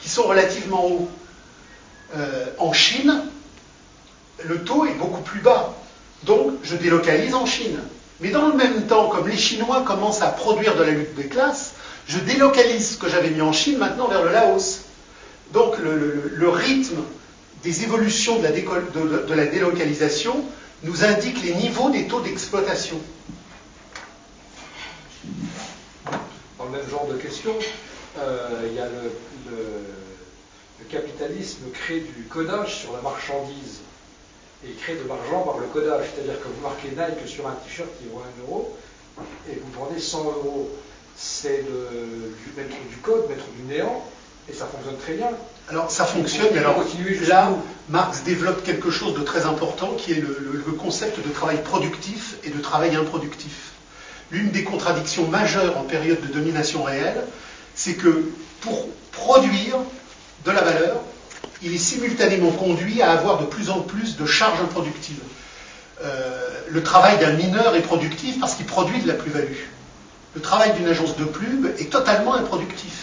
qui 0.00 0.08
sont 0.08 0.22
relativement 0.22 0.86
hauts. 0.86 1.08
Euh, 2.16 2.46
en 2.58 2.72
Chine, 2.72 3.24
le 4.44 4.64
taux 4.64 4.86
est 4.86 4.94
beaucoup 4.94 5.20
plus 5.20 5.40
bas. 5.40 5.74
Donc, 6.24 6.52
je 6.62 6.76
délocalise 6.76 7.34
en 7.34 7.44
Chine. 7.44 7.78
Mais 8.20 8.30
dans 8.30 8.48
le 8.48 8.54
même 8.54 8.86
temps, 8.86 9.08
comme 9.08 9.28
les 9.28 9.36
Chinois 9.36 9.82
commencent 9.82 10.22
à 10.22 10.28
produire 10.28 10.76
de 10.76 10.82
la 10.82 10.92
lutte 10.92 11.14
des 11.14 11.26
classes, 11.26 11.74
je 12.08 12.18
délocalise 12.18 12.92
ce 12.92 12.96
que 12.96 13.08
j'avais 13.08 13.30
mis 13.30 13.42
en 13.42 13.52
Chine 13.52 13.76
maintenant 13.76 14.08
vers 14.08 14.24
le 14.24 14.32
Laos. 14.32 14.82
Donc, 15.52 15.76
le, 15.78 16.48
rythme 16.48 17.02
des 17.62 17.84
évolutions 17.84 18.38
de 18.38 18.44
la, 18.44 18.50
de 18.50 19.34
la 19.34 19.46
délocalisation 19.46 20.42
nous 20.84 21.04
indique 21.04 21.42
les 21.42 21.54
niveaux 21.54 21.90
des 21.90 22.06
taux 22.06 22.20
d'exploitation. 22.20 22.98
Dans 26.62 26.70
le 26.70 26.78
même 26.78 26.88
genre 26.88 27.08
de 27.08 27.16
question, 27.16 27.54
euh, 28.18 28.68
il 28.68 28.74
y 28.74 28.78
a 28.78 28.86
le, 28.86 29.10
capitalisme 30.88 31.62
crée 31.72 32.00
du 32.00 32.24
codage 32.24 32.82
sur 32.82 32.92
la 32.92 33.00
marchandise. 33.00 33.80
et 34.62 34.68
il 34.68 34.76
crée 34.76 34.94
de 34.94 35.08
l'argent 35.08 35.40
par 35.40 35.58
le 35.58 35.66
codage. 35.66 36.04
C'est-à-dire 36.14 36.38
que 36.40 36.46
vous 36.46 36.60
marquez 36.62 36.90
Nike 36.90 37.26
sur 37.26 37.48
un 37.48 37.54
t-shirt 37.54 37.88
qui 37.98 38.08
vaut 38.12 38.20
1 38.20 38.42
euro 38.42 38.76
et 39.50 39.54
vous 39.54 39.70
prenez 39.70 39.98
100 39.98 40.24
euros. 40.24 40.70
C'est 41.16 41.64
de 41.64 42.34
mettre 42.56 42.76
du 42.90 42.96
code, 43.02 43.28
mettre 43.28 43.46
du 43.56 43.62
néant, 43.62 44.04
et 44.48 44.52
ça 44.52 44.66
fonctionne 44.66 44.98
très 44.98 45.14
bien. 45.14 45.30
Alors 45.68 45.90
ça 45.90 46.04
fonctionne, 46.04 46.48
mais 46.52 46.58
alors 46.58 46.84
là, 47.26 47.50
Marx 47.88 48.22
développe 48.22 48.62
quelque 48.62 48.90
chose 48.90 49.14
de 49.14 49.24
très 49.24 49.46
important 49.46 49.94
qui 49.94 50.12
est 50.12 50.20
le, 50.20 50.62
le 50.66 50.72
concept 50.72 51.26
de 51.26 51.32
travail 51.32 51.60
productif 51.62 52.36
et 52.44 52.50
de 52.50 52.60
travail 52.60 52.94
improductif. 52.94 53.71
L'une 54.32 54.50
des 54.50 54.64
contradictions 54.64 55.28
majeures 55.28 55.76
en 55.76 55.82
période 55.82 56.20
de 56.20 56.32
domination 56.32 56.82
réelle, 56.82 57.22
c'est 57.74 57.94
que 57.94 58.30
pour 58.62 58.88
produire 59.12 59.76
de 60.44 60.50
la 60.50 60.62
valeur, 60.62 61.02
il 61.62 61.74
est 61.74 61.78
simultanément 61.78 62.50
conduit 62.50 63.02
à 63.02 63.12
avoir 63.12 63.38
de 63.38 63.44
plus 63.44 63.68
en 63.68 63.80
plus 63.80 64.16
de 64.16 64.24
charges 64.24 64.60
improductives. 64.60 65.20
Euh, 66.02 66.48
le 66.68 66.82
travail 66.82 67.18
d'un 67.18 67.32
mineur 67.32 67.76
est 67.76 67.82
productif 67.82 68.40
parce 68.40 68.54
qu'il 68.54 68.64
produit 68.64 69.00
de 69.00 69.08
la 69.08 69.14
plus-value. 69.14 69.52
Le 70.34 70.40
travail 70.40 70.72
d'une 70.72 70.88
agence 70.88 71.16
de 71.16 71.24
pub 71.24 71.66
est 71.78 71.92
totalement 71.92 72.34
improductif. 72.34 73.01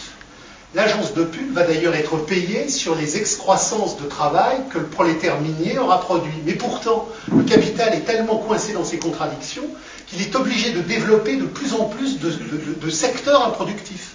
L'agence 0.72 1.14
de 1.14 1.24
pub 1.24 1.52
va 1.52 1.64
d'ailleurs 1.64 1.96
être 1.96 2.16
payée 2.16 2.68
sur 2.68 2.94
les 2.94 3.16
excroissances 3.16 3.96
de 4.00 4.06
travail 4.06 4.56
que 4.70 4.78
le 4.78 4.84
prolétaire 4.84 5.40
minier 5.40 5.78
aura 5.78 5.98
produit. 5.98 6.32
Mais 6.46 6.54
pourtant, 6.54 7.08
le 7.36 7.42
capital 7.42 7.92
est 7.92 8.04
tellement 8.04 8.36
coincé 8.36 8.72
dans 8.72 8.84
ses 8.84 8.98
contradictions 8.98 9.64
qu'il 10.06 10.22
est 10.22 10.34
obligé 10.36 10.70
de 10.70 10.80
développer 10.80 11.36
de 11.36 11.46
plus 11.46 11.74
en 11.74 11.86
plus 11.86 12.20
de, 12.20 12.90
secteurs 12.90 13.48
improductifs. 13.48 14.14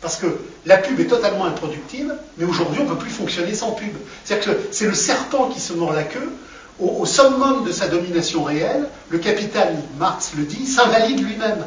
Parce 0.00 0.16
que 0.16 0.26
la 0.66 0.78
pub 0.78 0.98
est 0.98 1.06
totalement 1.06 1.44
improductive, 1.44 2.12
mais 2.38 2.44
aujourd'hui 2.44 2.80
on 2.80 2.84
ne 2.84 2.88
peut 2.90 2.98
plus 2.98 3.10
fonctionner 3.10 3.54
sans 3.54 3.70
pub. 3.70 3.94
C'est-à-dire 4.24 4.52
que 4.52 4.60
c'est 4.72 4.86
le 4.86 4.94
serpent 4.94 5.48
qui 5.48 5.60
se 5.60 5.72
mord 5.72 5.92
la 5.92 6.02
queue. 6.02 6.32
Au, 6.80 6.88
au, 7.00 7.06
summum 7.06 7.64
de 7.64 7.72
sa 7.72 7.86
domination 7.86 8.42
réelle, 8.42 8.88
le 9.10 9.18
capital, 9.18 9.76
Marx 9.98 10.32
le 10.36 10.42
dit, 10.44 10.66
s'invalide 10.66 11.24
lui-même. 11.24 11.64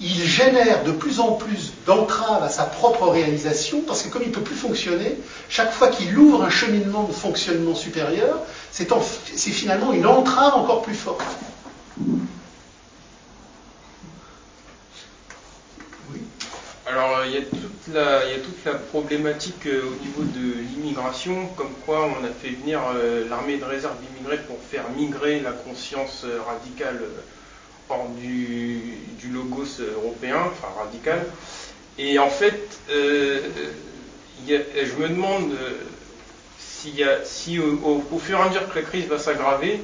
Il 0.00 0.24
génère 0.24 0.82
de 0.82 0.90
plus 0.90 1.20
en 1.20 1.32
plus 1.32 1.72
d'entraves 1.86 2.42
à 2.42 2.48
sa 2.48 2.64
propre 2.64 3.08
réalisation, 3.08 3.82
parce 3.86 4.02
que 4.02 4.08
comme 4.08 4.22
il 4.22 4.28
ne 4.28 4.34
peut 4.34 4.40
plus 4.40 4.56
fonctionner, 4.56 5.16
chaque 5.48 5.72
fois 5.72 5.88
qu'il 5.88 6.16
ouvre 6.18 6.42
un 6.42 6.50
cheminement 6.50 7.04
de 7.04 7.12
fonctionnement 7.12 7.74
supérieur, 7.74 8.40
c'est 8.72 8.86
finalement 9.50 9.92
une 9.92 10.06
entrave 10.06 10.54
encore 10.54 10.82
plus 10.82 10.94
forte. 10.94 11.22
Alors, 16.86 17.16
euh, 17.16 17.26
il 17.26 17.32
y, 17.32 17.38
a 17.38 18.38
toute 18.38 18.64
la, 18.64 18.74
problématique 18.74 19.66
euh, 19.66 19.82
au 19.82 20.04
niveau 20.04 20.22
de 20.22 20.60
l'immigration, 20.60 21.46
comme 21.56 21.72
quoi 21.84 22.04
on 22.04 22.24
a 22.24 22.28
fait 22.28 22.50
venir 22.50 22.80
euh, 22.94 23.28
l'armée 23.28 23.56
de 23.56 23.64
réserve 23.64 23.96
immigrée 24.12 24.38
pour 24.46 24.58
faire 24.70 24.84
migrer 24.96 25.40
la 25.40 25.52
conscience 25.52 26.26
radicale 26.46 27.00
du, 28.20 28.80
du, 29.18 29.28
logos 29.28 29.80
européen, 29.96 30.38
enfin 30.50 30.68
radical. 30.78 31.24
Et 31.98 32.18
en 32.18 32.30
fait, 32.30 32.78
il 32.88 34.64
je 34.76 35.02
me 35.02 35.08
demande 35.08 35.52
s'il 36.58 36.96
y 36.96 37.04
a, 37.04 37.24
si 37.24 37.58
au, 37.58 38.02
au, 38.10 38.18
fur 38.18 38.38
et 38.38 38.42
à 38.42 38.48
mesure 38.48 38.68
que 38.68 38.78
la 38.78 38.84
crise 38.84 39.06
va 39.06 39.18
s'aggraver, 39.18 39.80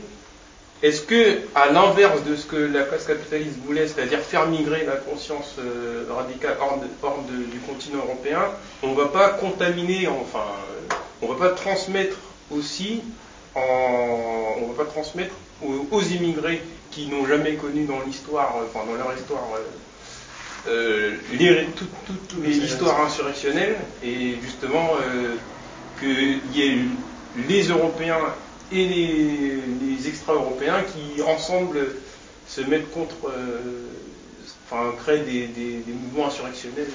est-ce 0.82 1.02
que, 1.02 1.40
à 1.54 1.70
l'inverse 1.70 2.24
de 2.24 2.36
ce 2.36 2.46
que 2.46 2.56
la 2.56 2.84
classe 2.84 3.06
capitaliste 3.06 3.58
voulait, 3.66 3.86
c'est-à-dire 3.86 4.20
faire 4.20 4.46
migrer 4.46 4.84
la 4.86 4.96
conscience 4.96 5.56
euh, 5.58 6.06
radicale 6.10 6.56
hors, 6.60 6.78
du 6.78 7.58
continent 7.60 7.98
européen, 7.98 8.40
on 8.82 8.92
ne 8.92 8.96
va 8.96 9.06
pas 9.06 9.30
contaminer, 9.30 10.08
enfin, 10.08 10.44
on 11.20 11.28
ne 11.28 11.34
va 11.34 11.48
pas 11.50 11.54
transmettre 11.54 12.16
aussi, 12.50 13.02
en, 13.54 14.54
on 14.62 14.72
va 14.72 14.84
pas 14.84 14.90
transmettre 14.90 15.34
aux, 15.62 16.02
immigrés 16.02 16.62
qui 16.90 17.06
n'ont 17.06 17.26
jamais 17.26 17.54
connu 17.54 17.84
dans 17.84 18.00
l'histoire, 18.00 18.56
enfin 18.56 18.84
dans 18.86 18.94
leur 18.96 19.14
histoire, 19.16 19.44
euh, 20.68 21.16
euh 21.38 21.64
toute 21.76 22.44
l'histoire 22.44 23.00
insurrectionnelle, 23.04 23.76
et 24.02 24.36
justement 24.42 24.90
euh, 25.00 25.36
qu'il 26.00 26.40
y 26.54 26.62
ait 26.62 26.78
les 27.48 27.62
Européens 27.68 28.18
et 28.72 28.86
les, 28.86 30.08
extra-européens 30.08 30.82
qui 30.82 31.22
ensemble 31.22 31.78
se 32.48 32.62
mettent 32.62 32.90
contre, 32.90 33.28
euh, 33.28 33.86
enfin 34.64 34.92
créent 34.98 35.24
des, 35.24 35.84
mouvements 35.86 36.28
insurrectionnels, 36.28 36.88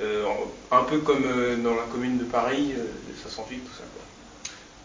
euh, 0.00 0.24
euh, 0.24 0.24
un 0.70 0.84
peu 0.84 0.98
comme 0.98 1.24
dans 1.62 1.74
la 1.74 1.82
commune 1.92 2.18
de 2.18 2.24
Paris, 2.24 2.72
68, 3.22 3.58
tout 3.58 3.76
ça. 3.76 3.84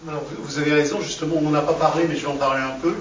Vous 0.03 0.59
avez 0.59 0.73
raison, 0.73 1.01
justement, 1.01 1.35
on 1.37 1.41
n'en 1.41 1.53
a 1.55 1.61
pas 1.61 1.73
parlé, 1.73 2.05
mais 2.07 2.15
je 2.15 2.21
vais 2.21 2.31
en 2.31 2.35
parler 2.37 2.61
un 2.61 2.79
peu. 2.79 2.93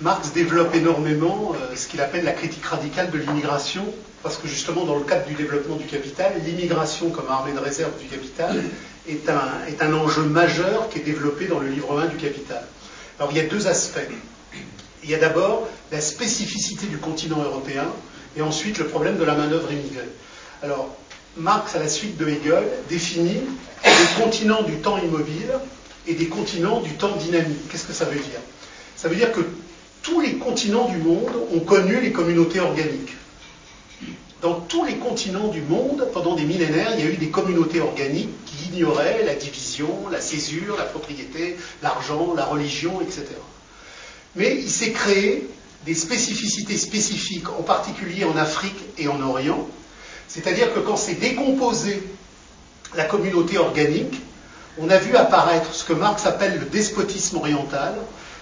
Marx 0.00 0.32
développe 0.32 0.74
énormément 0.74 1.54
ce 1.74 1.86
qu'il 1.86 2.00
appelle 2.00 2.24
la 2.24 2.32
critique 2.32 2.64
radicale 2.64 3.10
de 3.10 3.18
l'immigration, 3.18 3.84
parce 4.22 4.36
que 4.36 4.48
justement, 4.48 4.84
dans 4.84 4.96
le 4.96 5.04
cadre 5.04 5.26
du 5.26 5.34
développement 5.34 5.76
du 5.76 5.84
capital, 5.84 6.32
l'immigration 6.44 7.10
comme 7.10 7.28
armée 7.28 7.52
de 7.52 7.58
réserve 7.58 7.92
du 7.98 8.06
capital 8.06 8.62
est 9.08 9.28
un, 9.28 9.66
est 9.68 9.82
un 9.82 9.92
enjeu 9.94 10.22
majeur 10.22 10.88
qui 10.88 10.98
est 10.98 11.02
développé 11.02 11.46
dans 11.46 11.58
le 11.58 11.68
livre 11.68 11.98
1 11.98 12.06
du 12.06 12.16
Capital. 12.16 12.62
Alors 13.18 13.30
il 13.32 13.38
y 13.38 13.40
a 13.40 13.44
deux 13.44 13.66
aspects. 13.66 14.00
Il 15.02 15.10
y 15.10 15.14
a 15.14 15.18
d'abord 15.18 15.66
la 15.92 16.00
spécificité 16.00 16.86
du 16.86 16.98
continent 16.98 17.42
européen 17.42 17.86
et 18.36 18.42
ensuite 18.42 18.78
le 18.78 18.86
problème 18.86 19.16
de 19.16 19.24
la 19.24 19.34
main-d'œuvre 19.34 19.72
immigrée. 19.72 20.08
Alors, 20.62 20.88
Marx, 21.36 21.74
à 21.74 21.78
la 21.78 21.88
suite 21.88 22.16
de 22.18 22.28
Hegel, 22.28 22.64
définit 22.88 23.40
des 23.84 24.22
continents 24.22 24.62
du 24.62 24.76
temps 24.76 24.98
immobile 24.98 25.50
et 26.06 26.14
des 26.14 26.26
continents 26.26 26.80
du 26.80 26.92
temps 26.92 27.16
dynamique. 27.16 27.68
Qu'est-ce 27.70 27.86
que 27.86 27.92
ça 27.92 28.04
veut 28.04 28.18
dire? 28.18 28.40
Ça 28.96 29.08
veut 29.08 29.16
dire 29.16 29.32
que 29.32 29.40
tous 30.02 30.20
les 30.20 30.34
continents 30.34 30.88
du 30.88 30.96
monde 30.98 31.30
ont 31.54 31.60
connu 31.60 32.00
les 32.00 32.12
communautés 32.12 32.60
organiques 32.60 33.14
dans 34.40 34.54
tous 34.54 34.84
les 34.84 34.94
continents 34.94 35.48
du 35.48 35.60
monde, 35.60 36.08
pendant 36.12 36.34
des 36.34 36.44
millénaires, 36.44 36.92
il 36.96 37.04
y 37.04 37.08
a 37.08 37.10
eu 37.10 37.16
des 37.16 37.28
communautés 37.28 37.80
organiques 37.80 38.30
qui 38.46 38.70
ignoraient 38.74 39.22
la 39.24 39.34
division, 39.34 40.08
la 40.10 40.20
césure, 40.20 40.76
la 40.78 40.84
propriété, 40.84 41.56
l'argent, 41.82 42.32
la 42.34 42.44
religion, 42.46 43.00
etc. 43.00 43.26
Mais 44.36 44.56
il 44.56 44.70
s'est 44.70 44.92
créé 44.92 45.46
des 45.84 45.94
spécificités 45.94 46.78
spécifiques, 46.78 47.48
en 47.50 47.62
particulier 47.62 48.24
en 48.24 48.36
Afrique 48.36 48.78
et 48.98 49.08
en 49.08 49.20
Orient, 49.22 49.66
c'est-à-dire 50.28 50.72
que 50.72 50.80
quand 50.80 50.96
s'est 50.96 51.14
décomposée 51.14 52.02
la 52.94 53.04
communauté 53.04 53.58
organique, 53.58 54.14
on 54.78 54.88
a 54.90 54.98
vu 54.98 55.16
apparaître 55.16 55.74
ce 55.74 55.84
que 55.84 55.92
Marx 55.92 56.26
appelle 56.26 56.58
le 56.58 56.66
despotisme 56.66 57.36
oriental, 57.36 57.94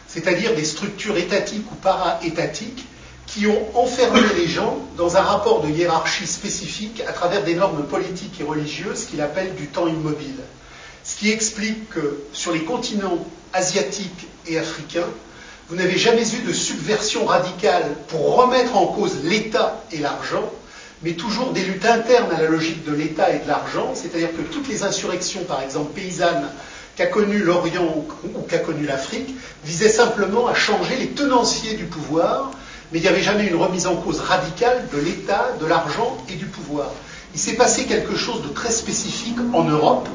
c'est-à-dire 0.07 0.55
des 0.55 0.65
structures 0.65 1.17
étatiques 1.17 1.71
ou 1.71 1.75
para-étatiques 1.77 2.87
qui 3.27 3.47
ont 3.47 3.67
enfermé 3.75 4.21
les 4.37 4.47
gens 4.49 4.79
dans 4.97 5.17
un 5.17 5.23
rapport 5.23 5.63
de 5.63 5.69
hiérarchie 5.69 6.27
spécifique 6.27 7.03
à 7.07 7.13
travers 7.13 7.45
des 7.45 7.55
normes 7.55 7.85
politiques 7.85 8.41
et 8.41 8.45
religieuses 8.45 9.05
qu'il 9.07 9.21
appelle 9.21 9.55
du 9.55 9.67
temps 9.67 9.87
immobile. 9.87 10.41
Ce 11.05 11.17
qui 11.17 11.31
explique 11.31 11.89
que 11.91 12.23
sur 12.33 12.53
les 12.53 12.65
continents 12.65 13.25
asiatiques 13.53 14.27
et 14.47 14.59
africains, 14.59 15.09
vous 15.69 15.77
n'avez 15.77 15.99
jamais 15.99 16.27
eu 16.35 16.41
de 16.47 16.53
subversion 16.53 17.27
radicale 17.27 17.95
pour 18.09 18.37
remettre 18.37 18.77
en 18.77 18.87
cause 18.87 19.23
l'État 19.23 19.83
et 19.93 19.99
l'argent, 19.99 20.51
mais 21.03 21.13
toujours 21.13 21.53
des 21.53 21.63
luttes 21.63 21.87
internes 21.87 22.33
à 22.35 22.41
la 22.43 22.49
logique 22.49 22.85
de 22.85 22.93
l'État 22.93 23.31
et 23.31 23.39
de 23.39 23.49
l'argent, 23.49 23.93
c'est-à-dire 23.95 24.31
que 24.31 24.43
toutes 24.43 24.69
les 24.69 24.83
insurrections, 24.83 25.45
par 25.45 25.63
exemple 25.63 25.93
paysannes, 25.93 26.49
qu'a 26.97 27.07
connu 27.07 27.39
l'Orient 27.39 28.05
ou 28.35 28.43
qu'a 28.43 28.59
connu 28.59 28.85
l'Afrique, 28.85 29.35
visaient 29.65 29.89
simplement 29.89 30.49
à 30.49 30.55
changer 30.55 30.97
les 30.97 31.09
tenanciers 31.09 31.75
du 31.75 31.85
pouvoir 31.85 32.51
mais 32.93 32.99
il 32.99 33.03
n'y 33.03 33.09
avait 33.09 33.23
jamais 33.23 33.47
une 33.47 33.57
remise 33.57 33.87
en 33.87 33.97
cause 33.97 34.21
radicale 34.21 34.89
de 34.93 34.99
l'État, 34.99 35.51
de 35.61 35.67
l'argent 35.67 36.17
et 36.29 36.35
du 36.35 36.47
pouvoir. 36.47 36.91
Il 37.35 37.41
s'est 37.41 37.55
passé 37.55 37.85
quelque 37.85 38.17
chose 38.17 38.43
de 38.43 38.49
très 38.49 38.71
spécifique 38.71 39.37
en 39.53 39.65
Europe, 39.65 40.09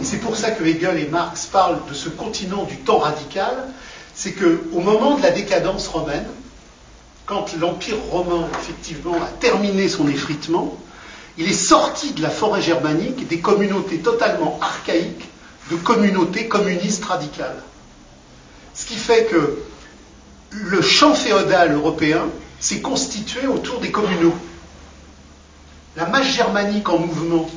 et 0.00 0.04
c'est 0.04 0.18
pour 0.18 0.36
ça 0.36 0.50
que 0.50 0.62
Hegel 0.64 0.98
et 0.98 1.08
Marx 1.08 1.46
parlent 1.46 1.80
de 1.88 1.94
ce 1.94 2.08
continent 2.10 2.64
du 2.64 2.76
temps 2.76 2.98
radical, 2.98 3.54
c'est 4.14 4.32
qu'au 4.32 4.80
moment 4.80 5.16
de 5.16 5.22
la 5.22 5.30
décadence 5.30 5.88
romaine, 5.88 6.26
quand 7.28 7.54
l'Empire 7.60 7.98
romain, 8.10 8.48
effectivement, 8.58 9.14
a 9.14 9.26
terminé 9.38 9.88
son 9.90 10.08
effritement, 10.08 10.74
il 11.36 11.46
est 11.46 11.52
sorti 11.52 12.12
de 12.12 12.22
la 12.22 12.30
forêt 12.30 12.62
germanique 12.62 13.28
des 13.28 13.38
communautés 13.40 13.98
totalement 13.98 14.58
archaïques 14.62 15.28
de 15.70 15.76
communautés 15.76 16.48
communistes 16.48 17.04
radicales. 17.04 17.62
Ce 18.74 18.86
qui 18.86 18.96
fait 18.96 19.26
que 19.26 19.58
le 20.50 20.80
champ 20.80 21.12
féodal 21.14 21.74
européen 21.74 22.24
s'est 22.60 22.80
constitué 22.80 23.46
autour 23.46 23.78
des 23.80 23.90
communaux. 23.90 24.34
La 25.96 26.06
masse 26.06 26.28
germanique 26.34 26.88
en 26.88 26.98
mouvement 26.98 27.48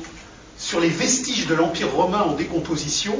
sur 0.58 0.80
les 0.80 0.90
vestiges 0.90 1.46
de 1.46 1.54
l'Empire 1.54 1.90
romain 1.94 2.20
en 2.20 2.34
décomposition 2.34 3.14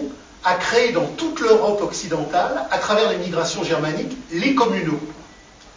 a 0.44 0.54
créé 0.56 0.92
dans 0.92 1.06
toute 1.06 1.40
l'Europe 1.40 1.80
occidentale, 1.80 2.66
à 2.70 2.76
travers 2.78 3.10
les 3.10 3.18
migrations 3.18 3.64
germaniques, 3.64 4.16
les 4.32 4.54
communaux. 4.54 5.00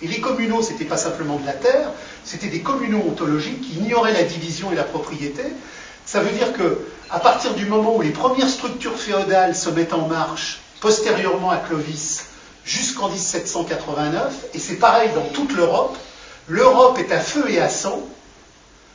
Et 0.01 0.07
les 0.07 0.19
communaux, 0.19 0.61
ce 0.61 0.72
n'était 0.72 0.85
pas 0.85 0.97
simplement 0.97 1.38
de 1.38 1.45
la 1.45 1.53
terre, 1.53 1.89
c'était 2.23 2.47
des 2.47 2.61
communaux 2.61 3.03
ontologiques 3.07 3.61
qui 3.61 3.80
ignoraient 3.80 4.13
la 4.13 4.23
division 4.23 4.72
et 4.72 4.76
la 4.76 4.84
propriété. 4.84 5.43
Ça 6.05 6.19
veut 6.19 6.31
dire 6.31 6.53
que, 6.53 6.80
à 7.09 7.19
partir 7.19 7.53
du 7.53 7.65
moment 7.65 7.95
où 7.95 8.01
les 8.01 8.11
premières 8.11 8.49
structures 8.49 8.97
féodales 8.97 9.55
se 9.55 9.69
mettent 9.69 9.93
en 9.93 10.07
marche 10.07 10.59
postérieurement 10.81 11.49
à 11.49 11.57
Clovis 11.57 12.26
jusqu'en 12.65 13.09
1789, 13.09 14.34
et 14.53 14.59
c'est 14.59 14.76
pareil 14.76 15.09
dans 15.15 15.26
toute 15.34 15.53
l'Europe, 15.53 15.97
l'Europe 16.47 16.99
est 16.99 17.11
à 17.11 17.19
feu 17.19 17.45
et 17.49 17.59
à 17.59 17.69
sang, 17.69 18.01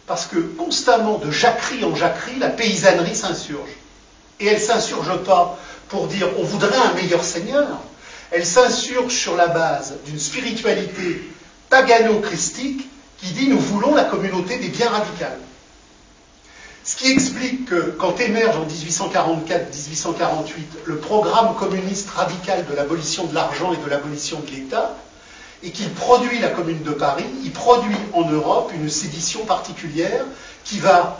parce 0.06 0.26
que 0.26 0.38
constamment, 0.38 1.18
de 1.18 1.30
jacquerie 1.30 1.84
en 1.84 1.94
jacquerie, 1.94 2.38
la 2.38 2.48
paysannerie 2.48 3.14
s'insurge. 3.14 3.70
Et 4.40 4.46
elle 4.46 4.54
ne 4.54 4.60
s'insurge 4.60 5.16
pas 5.24 5.58
pour 5.88 6.08
dire 6.08 6.28
on 6.38 6.42
voudrait 6.42 6.76
un 6.76 6.94
meilleur 6.94 7.22
seigneur, 7.24 7.68
elle 8.30 8.46
s'insurge 8.46 9.12
sur 9.14 9.36
la 9.36 9.48
base 9.48 9.94
d'une 10.06 10.18
spiritualité 10.18 11.22
pagano-christique 11.68 12.88
qui 13.18 13.32
dit 13.32 13.48
nous 13.48 13.58
voulons 13.58 13.94
la 13.94 14.04
communauté 14.04 14.56
des 14.58 14.68
biens 14.68 14.90
radicales. 14.90 15.38
Ce 16.82 16.96
qui 16.96 17.10
explique 17.10 17.66
que 17.66 17.94
quand 17.98 18.18
émerge 18.20 18.56
en 18.56 18.66
1844-1848 18.66 20.52
le 20.86 20.96
programme 20.96 21.54
communiste 21.56 22.10
radical 22.10 22.64
de 22.66 22.74
l'abolition 22.74 23.26
de 23.26 23.34
l'argent 23.34 23.72
et 23.74 23.76
de 23.76 23.90
l'abolition 23.90 24.40
de 24.40 24.50
l'État, 24.50 24.96
et 25.62 25.70
qu'il 25.70 25.90
produit 25.90 26.38
la 26.38 26.48
Commune 26.48 26.82
de 26.82 26.92
Paris, 26.92 27.26
il 27.44 27.50
produit 27.50 27.96
en 28.14 28.22
Europe 28.22 28.72
une 28.74 28.88
sédition 28.88 29.44
particulière 29.44 30.24
qui 30.64 30.78
va, 30.78 31.18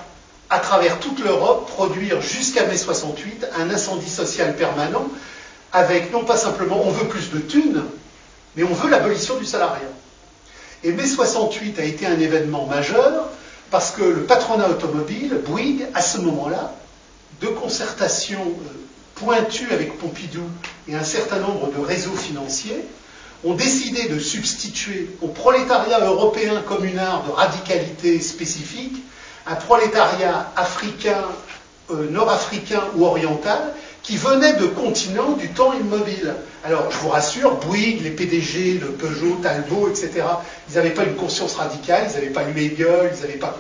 à 0.48 0.60
travers 0.60 0.98
toute 0.98 1.20
l'Europe, 1.20 1.68
produire 1.68 2.22
jusqu'à 2.22 2.64
mai 2.64 2.78
68 2.78 3.46
un 3.58 3.68
incendie 3.68 4.08
social 4.08 4.56
permanent 4.56 5.06
avec 5.72 6.12
non 6.12 6.24
pas 6.24 6.36
simplement 6.36 6.80
on 6.84 6.90
veut 6.90 7.08
plus 7.08 7.30
de 7.30 7.38
thunes, 7.38 7.84
mais 8.56 8.62
on 8.62 8.74
veut 8.74 8.90
l'abolition 8.90 9.36
du 9.36 9.44
salariat. 9.44 9.80
Et 10.82 10.92
mai 10.92 11.06
68 11.06 11.78
a 11.78 11.84
été 11.84 12.06
un 12.06 12.18
événement 12.18 12.66
majeur 12.66 13.28
parce 13.70 13.92
que 13.92 14.02
le 14.02 14.22
patronat 14.24 14.68
automobile, 14.68 15.40
Bouygues, 15.46 15.86
à 15.94 16.02
ce 16.02 16.18
moment-là, 16.18 16.72
de 17.40 17.46
concertation 17.46 18.40
euh, 18.40 18.72
pointue 19.14 19.68
avec 19.70 19.98
Pompidou 19.98 20.42
et 20.88 20.94
un 20.94 21.04
certain 21.04 21.38
nombre 21.38 21.70
de 21.70 21.78
réseaux 21.78 22.16
financiers, 22.16 22.84
ont 23.44 23.54
décidé 23.54 24.08
de 24.08 24.18
substituer 24.18 25.08
au 25.22 25.28
prolétariat 25.28 26.00
européen 26.00 26.60
communard 26.66 27.24
de 27.24 27.30
radicalité 27.30 28.20
spécifique 28.20 28.96
un 29.46 29.54
prolétariat 29.54 30.52
africain, 30.56 31.24
euh, 31.90 32.10
nord-africain 32.10 32.82
ou 32.96 33.04
oriental 33.04 33.74
qui 34.02 34.16
venait 34.16 34.54
de 34.54 34.66
continents 34.66 35.32
du 35.32 35.48
temps 35.48 35.72
immobile. 35.72 36.34
Alors, 36.64 36.90
je 36.90 36.96
vous 36.98 37.08
rassure, 37.08 37.56
Bouygues, 37.56 38.02
les 38.02 38.10
PDG 38.10 38.74
de 38.74 38.86
Peugeot, 38.86 39.38
Talbot, 39.42 39.88
etc., 39.88 40.24
ils 40.68 40.76
n'avaient 40.76 40.90
pas 40.90 41.04
une 41.04 41.16
conscience 41.16 41.54
radicale, 41.54 42.06
ils 42.08 42.14
n'avaient 42.14 42.32
pas 42.32 42.44
lu 42.44 42.62
Hegel, 42.62 43.12
ils 43.14 43.20
n'avaient 43.20 43.38
pas, 43.38 43.54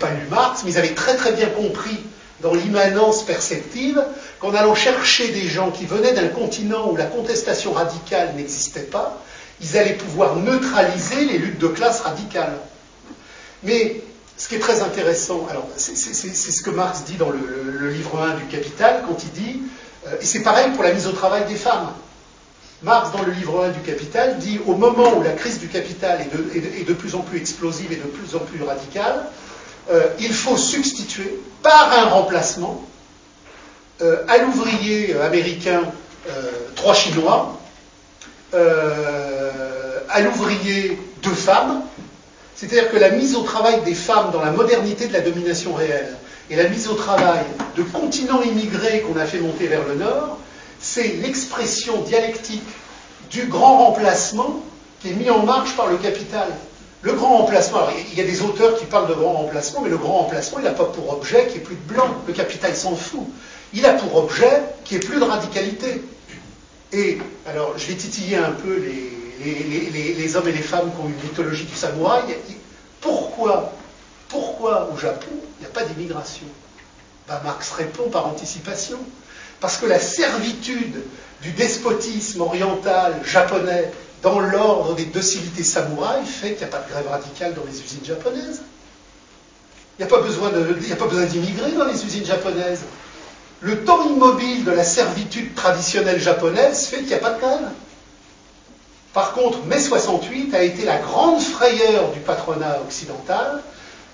pas, 0.00 0.10
lu 0.10 0.26
Marx, 0.30 0.62
mais 0.64 0.72
ils 0.72 0.78
avaient 0.78 0.94
très 0.94 1.16
très 1.16 1.32
bien 1.32 1.48
compris 1.48 1.98
dans 2.40 2.54
l'immanence 2.54 3.24
perceptive 3.24 4.02
qu'en 4.38 4.54
allant 4.54 4.74
chercher 4.74 5.28
des 5.28 5.48
gens 5.48 5.70
qui 5.70 5.86
venaient 5.86 6.12
d'un 6.12 6.28
continent 6.28 6.90
où 6.90 6.96
la 6.96 7.06
contestation 7.06 7.72
radicale 7.72 8.34
n'existait 8.36 8.80
pas, 8.80 9.20
ils 9.60 9.76
allaient 9.76 9.94
pouvoir 9.94 10.36
neutraliser 10.36 11.24
les 11.24 11.38
luttes 11.38 11.58
de 11.58 11.68
classe 11.68 12.00
radicales. 12.00 12.58
Mais 13.64 14.02
ce 14.38 14.48
qui 14.48 14.54
est 14.54 14.60
très 14.60 14.82
intéressant, 14.82 15.48
alors 15.50 15.66
c'est 15.76 15.96
ce 15.96 16.62
que 16.62 16.70
Marx 16.70 17.02
dit 17.02 17.16
dans 17.16 17.30
le, 17.30 17.90
livre 17.90 18.22
1 18.22 18.36
du 18.36 18.44
Capital, 18.44 19.02
quand 19.06 19.16
il 19.24 19.30
dit, 19.32 19.62
euh, 20.06 20.14
et 20.20 20.24
c'est 20.24 20.42
pareil 20.42 20.70
pour 20.74 20.84
la 20.84 20.92
mise 20.92 21.08
au 21.08 21.12
travail 21.12 21.44
des 21.46 21.56
femmes. 21.56 21.92
Marx, 22.82 23.10
dans 23.10 23.24
le 23.24 23.32
livre 23.32 23.64
1 23.64 23.70
du 23.70 23.80
Capital, 23.80 24.38
dit 24.38 24.60
au 24.64 24.76
moment 24.76 25.18
où 25.18 25.22
la 25.24 25.32
crise 25.32 25.58
du 25.58 25.66
capital 25.66 26.20
est 26.54 26.86
de, 26.86 26.92
plus 26.92 27.16
en 27.16 27.22
plus 27.22 27.38
explosive 27.38 27.90
et 27.90 27.96
de 27.96 28.02
plus 28.02 28.36
en 28.36 28.38
plus 28.38 28.62
radicale, 28.62 29.26
euh, 29.90 30.06
il 30.20 30.32
faut 30.32 30.56
substituer 30.56 31.40
par 31.64 31.92
un 31.92 32.04
remplacement 32.04 32.86
euh, 34.00 34.22
à 34.28 34.38
l'ouvrier 34.38 35.16
américain 35.16 35.82
trois 36.76 36.94
Chinois, 36.94 37.58
à 38.52 40.20
l'ouvrier 40.20 40.98
deux 41.22 41.34
femmes, 41.34 41.82
c'est-à-dire 42.58 42.90
que 42.90 42.96
la 42.96 43.10
mise 43.10 43.36
au 43.36 43.42
travail 43.42 43.82
des 43.82 43.94
femmes 43.94 44.32
dans 44.32 44.42
la 44.42 44.50
modernité 44.50 45.06
de 45.06 45.12
la 45.12 45.20
domination 45.20 45.74
réelle 45.74 46.16
et 46.50 46.56
la 46.56 46.68
mise 46.68 46.88
au 46.88 46.94
travail 46.94 47.44
de 47.76 47.84
continents 47.84 48.42
immigrés 48.42 49.02
qu'on 49.02 49.16
a 49.16 49.26
fait 49.26 49.38
monter 49.38 49.68
vers 49.68 49.86
le 49.86 49.94
nord, 49.94 50.38
c'est 50.80 51.06
l'expression 51.22 52.02
dialectique 52.02 52.64
du 53.30 53.44
grand 53.44 53.86
remplacement 53.86 54.60
qui 55.00 55.10
est 55.10 55.12
mis 55.12 55.30
en 55.30 55.44
marche 55.44 55.76
par 55.76 55.86
le 55.86 55.98
capital. 55.98 56.48
Le 57.02 57.12
grand 57.12 57.38
remplacement, 57.38 57.78
alors 57.78 57.92
il 58.10 58.18
y 58.18 58.22
a 58.22 58.24
des 58.24 58.42
auteurs 58.42 58.76
qui 58.76 58.86
parlent 58.86 59.08
de 59.08 59.14
grand 59.14 59.34
remplacement, 59.34 59.82
mais 59.82 59.90
le 59.90 59.96
grand 59.96 60.22
remplacement, 60.22 60.58
il 60.58 60.64
n'a 60.64 60.72
pas 60.72 60.86
pour 60.86 61.12
objet 61.12 61.46
qu'il 61.46 61.58
n'y 61.58 61.58
ait 61.58 61.64
plus 61.64 61.76
de 61.76 61.94
blanc. 61.94 62.08
Le 62.26 62.32
capital 62.32 62.74
s'en 62.74 62.96
fout. 62.96 63.22
Il 63.72 63.86
a 63.86 63.92
pour 63.92 64.16
objet 64.16 64.64
qu'il 64.84 64.98
n'y 64.98 65.04
ait 65.04 65.06
plus 65.06 65.20
de 65.20 65.24
radicalité. 65.24 66.02
Et, 66.92 67.18
alors, 67.48 67.74
je 67.76 67.86
vais 67.86 67.94
titiller 67.94 68.38
un 68.38 68.50
peu 68.50 68.78
les, 68.78 69.17
les, 69.44 70.36
hommes 70.36 70.48
et 70.48 70.52
les 70.52 70.62
femmes 70.62 70.90
qui 70.90 71.00
ont 71.00 71.08
une 71.08 71.28
mythologie 71.28 71.64
du 71.64 71.74
samouraï, 71.74 72.36
pourquoi, 73.00 73.72
pourquoi 74.28 74.90
au 74.92 74.98
Japon 74.98 75.30
il 75.32 75.60
n'y 75.60 75.66
a 75.66 75.70
pas 75.70 75.84
d'immigration? 75.84 76.46
Ben, 77.28 77.40
Marx 77.44 77.70
répond 77.72 78.08
par 78.08 78.26
anticipation. 78.26 78.98
Parce 79.60 79.76
que 79.76 79.86
la 79.86 79.98
servitude 79.98 81.02
du 81.42 81.50
despotisme 81.52 82.40
oriental 82.40 83.14
japonais 83.24 83.90
dans 84.22 84.40
l'ordre 84.40 84.94
des 84.94 85.04
docilités 85.06 85.64
samouraïs 85.64 86.28
fait 86.28 86.54
qu'il 86.54 86.66
n'y 86.66 86.72
a 86.72 86.76
pas 86.76 86.84
de 86.84 86.90
grève 86.90 87.08
radicale 87.08 87.54
dans 87.54 87.64
les 87.64 87.80
usines 87.80 88.04
japonaises. 88.04 88.62
Il 89.98 90.04
n'y 90.04 90.12
a 90.12 90.14
pas 90.14 90.22
besoin 90.22 90.50
d'immigrer 91.26 91.72
dans 91.72 91.86
les 91.86 92.04
usines 92.04 92.24
japonaises. 92.24 92.82
Le 93.60 93.84
temps 93.84 94.08
immobile 94.08 94.64
de 94.64 94.70
la 94.70 94.84
servitude 94.84 95.54
traditionnelle 95.54 96.20
japonaise 96.20 96.86
fait 96.86 96.98
qu'il 96.98 97.08
n'y 97.08 97.14
a 97.14 97.18
pas 97.18 97.32
de 97.32 97.40
grève. 97.40 97.68
Par 99.14 99.32
contre, 99.32 99.64
mai 99.64 99.80
68 99.80 100.54
a 100.54 100.62
été 100.62 100.84
la 100.84 100.98
grande 100.98 101.40
frayeur 101.40 102.10
du 102.12 102.20
patronat 102.20 102.80
occidental, 102.86 103.62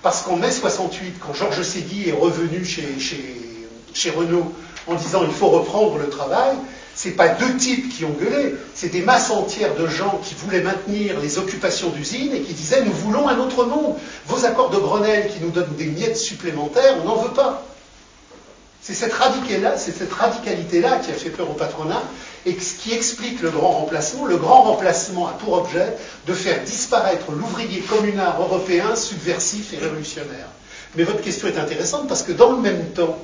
parce 0.01 0.21
qu'en 0.21 0.37
mai 0.37 0.51
68, 0.51 1.15
quand 1.19 1.33
Georges 1.33 1.63
Séguy 1.63 2.09
est 2.09 2.13
revenu 2.13 2.63
chez, 2.63 4.09
Renault 4.11 4.51
en 4.87 4.95
disant 4.95 5.23
il 5.23 5.33
faut 5.33 5.47
reprendre 5.47 5.97
le 5.97 6.09
travail, 6.09 6.55
ce 6.95 7.09
n'est 7.09 7.15
pas 7.15 7.27
deux 7.27 7.57
types 7.57 7.89
qui 7.89 8.05
ont 8.05 8.11
gueulé, 8.11 8.55
c'est 8.73 8.89
des 8.89 9.01
masses 9.01 9.31
entières 9.31 9.75
de 9.75 9.87
gens 9.87 10.21
qui 10.23 10.33
voulaient 10.35 10.61
maintenir 10.61 11.19
les 11.19 11.37
occupations 11.37 11.89
d'usines 11.89 12.33
et 12.33 12.41
qui 12.41 12.53
disaient 12.53 12.83
nous 12.85 12.93
voulons 12.93 13.27
un 13.27 13.37
autre 13.39 13.65
monde. 13.65 13.95
Vos 14.27 14.45
accords 14.45 14.69
de 14.69 14.77
Grenelle 14.77 15.29
qui 15.33 15.41
nous 15.41 15.49
donnent 15.49 15.75
des 15.77 15.87
miettes 15.87 16.17
supplémentaires, 16.17 16.95
on 17.03 17.05
n'en 17.05 17.17
veut 17.17 17.33
pas. 17.33 17.65
C'est 18.87 18.93
cette, 18.93 19.13
radicalité-là 19.13 20.99
qui 20.99 21.09
a 21.09 21.15
fait 21.15 21.31
peur 21.31 21.49
au 21.49 21.53
patronat 21.53 22.03
et 22.45 22.53
qui 22.53 22.93
explique 22.93 23.41
le 23.41 23.49
grand 23.49 23.71
remplacement. 23.71 24.27
Le 24.27 24.37
grand 24.37 24.61
remplacement 24.61 25.27
a 25.27 25.31
pour 25.31 25.53
objet 25.53 25.97
de 26.27 26.33
faire 26.35 26.63
disparaître 26.63 27.31
l'ouvrier 27.31 27.81
communard 27.81 28.39
européen 28.39 28.95
subversif 28.95 29.73
et 29.73 29.77
révolutionnaire. 29.77 30.49
Mais 30.95 31.03
votre 31.03 31.21
question 31.21 31.47
est 31.47 31.57
intéressante 31.57 32.07
parce 32.07 32.21
que 32.21 32.31
dans 32.31 32.51
le 32.51 32.59
même 32.59 32.91
temps 32.91 33.17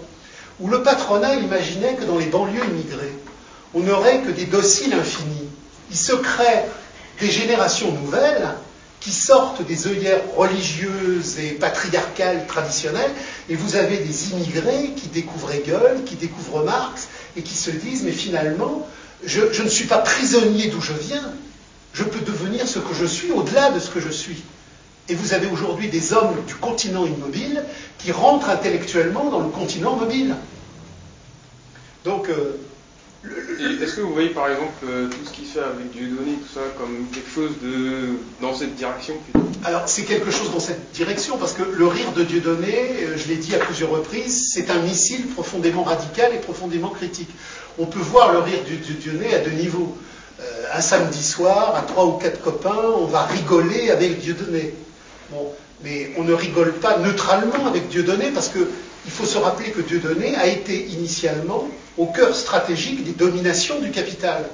où 0.59 0.67
le 0.67 0.81
patronat 0.81 1.35
imaginait 1.35 1.93
que 1.93 2.05
dans 2.05 2.17
les 2.17 2.25
banlieues 2.25 2.65
immigrées, 2.65 3.13
on 3.75 3.81
n'aurait 3.81 4.21
que 4.21 4.31
des 4.31 4.45
dociles 4.45 4.95
infinis, 4.95 5.47
il 5.91 5.97
se 5.97 6.13
crée 6.13 6.65
des 7.19 7.29
générations 7.29 7.91
nouvelles 7.91 8.49
qui 9.01 9.11
sortent 9.11 9.65
des 9.65 9.87
œillères 9.87 10.21
religieuses 10.37 11.39
et 11.39 11.49
patriarcales 11.53 12.45
traditionnelles, 12.47 13.11
et 13.49 13.55
vous 13.55 13.75
avez 13.75 13.97
des 13.97 14.31
immigrés 14.31 14.91
qui 14.95 15.07
découvrent 15.07 15.51
Hegel, 15.51 16.03
qui 16.05 16.15
découvrent 16.15 16.63
Marx, 16.63 17.09
et 17.35 17.41
qui 17.41 17.55
se 17.55 17.71
disent, 17.71 18.03
mais 18.03 18.11
finalement, 18.11 18.87
je, 19.25 19.61
ne 19.61 19.69
suis 19.69 19.87
pas 19.87 19.97
prisonnier 19.97 20.67
d'où 20.67 20.81
je 20.81 20.93
viens, 20.93 21.33
je 21.93 22.03
peux 22.03 22.19
devenir 22.19 22.67
ce 22.67 22.77
que 22.77 22.93
je 22.93 23.05
suis 23.05 23.31
au-delà 23.31 23.71
de 23.71 23.79
ce 23.79 23.89
que 23.89 23.99
je 23.99 24.09
suis. 24.09 24.43
Et 25.09 25.15
vous 25.15 25.33
avez 25.33 25.47
aujourd'hui 25.47 25.89
des 25.89 26.13
hommes 26.13 26.35
du 26.45 26.53
continent 26.55 27.05
immobile 27.05 27.63
qui 27.97 28.11
rentrent 28.11 28.49
intellectuellement 28.49 29.29
dans 29.31 29.39
le 29.39 29.49
continent 29.49 29.95
mobile. 29.95 30.35
Donc, 32.05 32.29
euh, 32.29 32.57
est-ce 33.23 33.95
que 33.95 34.01
vous 34.01 34.13
voyez 34.13 34.29
par 34.29 34.49
exemple 34.49 34.73
euh, 34.85 35.07
tout 35.07 35.25
ce 35.25 35.31
qui 35.31 35.45
se 35.45 35.53
fait 35.53 35.59
avec 35.59 35.91
Dieudonné, 35.91 36.33
tout 36.33 36.53
ça, 36.53 36.61
comme 36.77 37.05
quelque 37.13 37.29
chose 37.29 37.51
de 37.61 38.17
dans 38.41 38.55
cette 38.55 38.75
direction 38.75 39.13
Alors 39.63 39.83
c'est 39.85 40.03
quelque 40.03 40.31
chose 40.31 40.51
dans 40.51 40.59
cette 40.59 40.91
direction 40.91 41.37
parce 41.37 41.53
que 41.53 41.61
le 41.61 41.87
rire 41.87 42.11
de 42.13 42.23
Dieudonné, 42.23 42.89
euh, 43.03 43.17
je 43.17 43.27
l'ai 43.27 43.35
dit 43.35 43.53
à 43.53 43.59
plusieurs 43.59 43.91
reprises, 43.91 44.51
c'est 44.51 44.71
un 44.71 44.79
missile 44.81 45.27
profondément 45.27 45.83
radical 45.83 46.33
et 46.33 46.39
profondément 46.39 46.89
critique. 46.89 47.29
On 47.77 47.85
peut 47.85 47.99
voir 47.99 48.33
le 48.33 48.39
rire 48.39 48.59
de 48.67 48.75
Dieudonné 48.75 49.33
à 49.35 49.39
deux 49.39 49.51
niveaux. 49.51 49.95
Euh, 50.39 50.43
un 50.73 50.81
samedi 50.81 51.21
soir, 51.21 51.75
à 51.75 51.81
trois 51.81 52.05
ou 52.05 52.13
quatre 52.13 52.41
copains, 52.41 52.81
on 52.97 53.05
va 53.05 53.25
rigoler 53.25 53.91
avec 53.91 54.19
Dieudonné. 54.19 54.73
Bon, 55.29 55.51
mais 55.83 56.11
on 56.17 56.23
ne 56.23 56.33
rigole 56.33 56.73
pas 56.73 56.97
neutralement 56.97 57.67
avec 57.67 57.87
Dieudonné 57.89 58.31
parce 58.31 58.49
que 58.49 58.67
il 59.05 59.11
faut 59.11 59.25
se 59.25 59.37
rappeler 59.37 59.71
que 59.71 59.81
Dieudonné 59.81 60.35
a 60.35 60.47
été 60.47 60.87
initialement 60.87 61.67
au 61.97 62.05
cœur 62.07 62.35
stratégique 62.35 63.03
des 63.03 63.11
dominations 63.11 63.79
du 63.79 63.91
capital. 63.91 64.45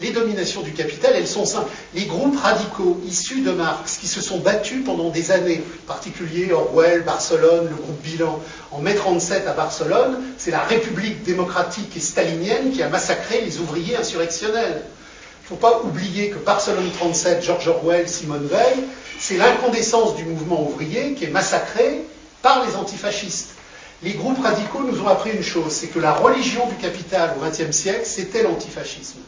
les 0.00 0.10
dominations 0.10 0.62
du 0.62 0.72
capital, 0.72 1.12
elles 1.16 1.26
sont 1.26 1.44
simples. 1.44 1.70
Les 1.94 2.04
groupes 2.04 2.38
radicaux 2.38 3.00
issus 3.04 3.40
de 3.40 3.50
Marx, 3.50 3.96
qui 3.96 4.06
se 4.06 4.20
sont 4.20 4.38
battus 4.38 4.84
pendant 4.84 5.10
des 5.10 5.32
années, 5.32 5.60
en 5.84 5.86
particulier 5.88 6.52
Orwell, 6.52 7.02
Barcelone, 7.02 7.68
le 7.68 7.74
groupe 7.74 8.00
Bilan, 8.02 8.40
en 8.70 8.80
mai 8.80 8.94
37 8.94 9.48
à 9.48 9.54
Barcelone, 9.54 10.22
c'est 10.36 10.52
la 10.52 10.62
République 10.62 11.24
démocratique 11.24 11.96
et 11.96 12.00
stalinienne 12.00 12.70
qui 12.72 12.82
a 12.82 12.88
massacré 12.88 13.40
les 13.40 13.58
ouvriers 13.58 13.96
insurrectionnels. 13.96 14.82
Il 14.84 15.54
ne 15.54 15.56
faut 15.56 15.56
pas 15.56 15.80
oublier 15.82 16.30
que 16.30 16.38
Barcelone 16.38 16.90
37, 16.96 17.42
George 17.42 17.66
Orwell, 17.66 18.08
Simone 18.08 18.46
Veil, 18.46 18.84
c'est 19.18 19.36
l'incandescence 19.36 20.14
du 20.14 20.24
mouvement 20.24 20.62
ouvrier 20.62 21.14
qui 21.14 21.24
est 21.24 21.30
massacré 21.30 22.04
par 22.42 22.64
les 22.64 22.76
antifascistes. 22.76 23.57
Les 24.02 24.12
groupes 24.12 24.40
radicaux 24.42 24.80
nous 24.84 25.00
ont 25.00 25.08
appris 25.08 25.30
une 25.30 25.42
chose, 25.42 25.72
c'est 25.72 25.88
que 25.88 25.98
la 25.98 26.12
religion 26.14 26.66
du 26.68 26.76
capital 26.76 27.34
au 27.36 27.44
XXe 27.44 27.72
siècle, 27.76 28.02
c'était 28.04 28.44
l'antifascisme. 28.44 29.18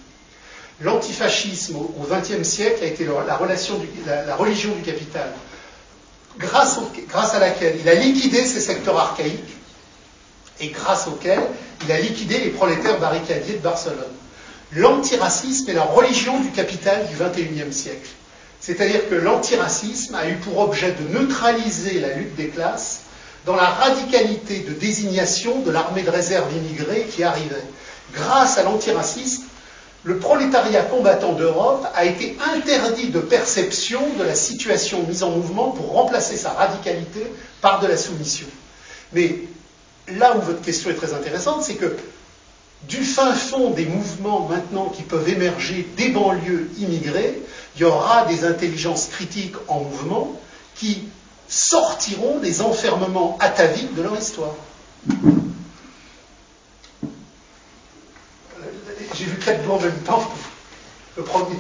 L'antifascisme 0.81 1.77
au 1.77 2.07
XXe 2.09 2.47
siècle 2.49 2.83
a 2.83 2.87
été 2.87 3.05
la, 3.27 3.37
relation 3.37 3.81
la- 4.07 4.37
religion 4.37 4.71
du 4.75 4.83
capital, 4.83 5.33
grâce 6.39 6.79
à 7.35 7.39
laquelle 7.39 7.77
il 7.81 7.89
a 7.89 7.95
liquidé 7.95 8.47
ces 8.47 8.61
secteurs 8.61 8.99
archaïques 8.99 9.57
et 10.61 10.69
grâce 10.69 11.07
auquel 11.09 11.41
il 11.85 11.93
a 11.93 11.99
liquidé 12.01 12.39
les 12.39 12.51
prolétaires 12.51 12.99
barricadiers 13.01 13.55
de 13.55 13.59
Barcelone. 13.59 13.99
L'antiracisme 14.73 15.69
est 15.71 15.75
la 15.75 15.83
religion 15.83 16.39
du 16.41 16.51
capital 16.51 17.07
du 17.09 17.17
XXIe 17.17 17.73
siècle. 17.73 18.09
C'est-à-dire 18.61 19.09
que 19.09 19.15
l'antiracisme 19.17 20.15
a 20.15 20.29
eu 20.29 20.37
pour 20.37 20.59
objet 20.59 20.93
de 20.93 21.19
neutraliser 21.19 21.99
la 21.99 22.13
lutte 22.15 22.37
des 22.37 22.49
classes 22.49 23.01
dans 23.47 23.57
la 23.57 23.67
radicalité 23.67 24.61
de 24.61 24.73
désignation 24.73 25.61
de 25.61 25.71
l'armée 25.71 26.03
de 26.03 26.11
réserve 26.11 26.55
immigrée 26.55 27.07
qui 27.11 27.23
arrivait. 27.23 27.65
Grâce 28.13 28.59
à 28.59 28.63
l'antiracisme, 28.63 29.45
le 30.03 30.19
prolétariat 30.19 30.83
combattant 30.83 31.33
d'Europe 31.33 31.87
a 31.95 32.05
été 32.05 32.37
interdit 32.55 33.09
de 33.09 33.21
perception 33.21 34.01
de 34.19 34.25
la 34.25 34.35
situation 34.35 35.07
mise 35.07 35.23
en 35.23 35.31
mouvement 35.31 35.71
pour 35.71 35.93
remplacer 35.93 36.37
sa 36.37 36.51
radicalité 36.51 37.27
par 37.61 37.81
de 37.81 37.87
la 37.87 37.97
soumission. 37.97 38.47
Mais 39.13 39.37
là 40.09 40.37
où 40.37 40.41
votre 40.41 40.63
question 40.63 40.91
est 40.91 40.95
très 40.95 41.13
intéressante, 41.13 41.63
c'est 41.63 41.75
que 41.75 41.97
du 42.89 43.05
fin 43.05 43.35
fond 43.35 43.71
des 43.71 43.85
mouvements 43.85 44.49
maintenant 44.49 44.89
qui 44.89 45.03
peuvent 45.03 45.29
émerger 45.29 45.87
des 45.97 46.09
banlieues 46.09 46.71
immigrées, 46.79 47.39
il 47.77 47.83
y 47.83 47.85
aura 47.85 48.25
des 48.25 48.45
intelligences 48.47 49.09
critiques 49.09 49.57
en 49.69 49.81
mouvement 49.81 50.41
qui 50.77 51.03
sortiront 51.51 52.39
des 52.39 52.63
enfermements 52.63 53.37
ataviques 53.41 53.95
de 53.95 54.03
leur 54.03 54.17
histoire. 54.17 54.55
Euh, 55.11 55.15
J'ai 59.15 59.25
vu 59.25 59.39
quatre 59.39 59.65
mots 59.67 59.75
en 59.75 59.81
même 59.81 60.01
temps. 60.03 60.31
Le 61.17 61.25
premier. 61.25 61.57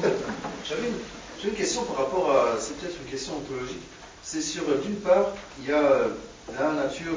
J'avais 0.68 0.88
une, 0.88 1.48
une 1.50 1.54
question 1.56 1.82
par 1.84 1.96
rapport 2.04 2.30
à. 2.30 2.60
C'est 2.60 2.76
peut-être 2.78 2.96
une 3.04 3.10
question 3.10 3.36
ontologique. 3.36 3.82
C'est 4.22 4.42
sur, 4.42 4.62
euh, 4.68 4.80
d'une 4.84 5.00
part, 5.00 5.26
il 5.60 5.68
y 5.68 5.72
a 5.72 5.82
euh, 5.82 6.08
la 6.58 6.72
nature, 6.72 7.16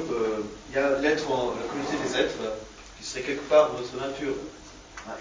il 0.70 0.76
y 0.76 0.78
a 0.78 0.98
l'être, 0.98 1.24
la 1.28 1.68
communauté 1.68 1.96
des 2.04 2.20
êtres, 2.20 2.34
qui 2.98 3.06
serait 3.06 3.22
quelque 3.22 3.48
part 3.48 3.70
notre 3.72 3.94
nature. 4.04 4.34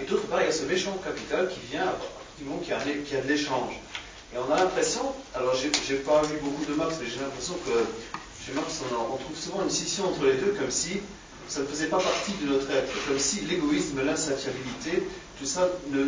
Et 0.02 0.06
d'autre 0.06 0.26
part, 0.28 0.42
il 0.42 0.46
y 0.46 0.50
a 0.50 0.52
ce 0.52 0.64
méchant 0.64 0.98
capital 1.04 1.50
qui 1.50 1.60
vient 1.72 1.94
y 3.14 3.18
a 3.18 3.22
de 3.22 3.28
l'échange. 3.28 3.80
Et 4.34 4.38
on 4.40 4.52
a 4.52 4.58
l'impression, 4.58 5.02
alors 5.36 5.54
j'ai, 5.56 5.70
pas 5.98 6.22
lu 6.24 6.40
beaucoup 6.42 6.66
de 6.66 6.74
Marx, 6.76 6.96
mais 7.00 7.08
j'ai 7.08 7.20
l'impression 7.20 7.54
que 7.66 7.72
chez 8.46 8.54
Marx, 8.54 8.82
on, 8.92 8.96
en- 8.96 9.10
on 9.14 9.18
trouve 9.18 9.38
souvent 9.38 9.62
une 9.64 9.70
scission 9.70 10.08
entre 10.08 10.26
les 10.26 10.34
deux, 10.34 10.56
comme 10.60 10.72
si 10.72 11.02
ça 11.48 11.60
ne 11.60 11.66
faisait 11.66 11.86
pas 11.88 11.98
partie 12.00 12.32
de 12.42 12.48
notre 12.52 12.70
être, 12.72 12.92
comme 13.08 13.20
si 13.20 13.42
l'égoïsme, 13.42 14.02
l'insatiabilité, 14.04 15.04
tout 15.40 15.46
ça 15.46 15.68
ne, 15.92 16.06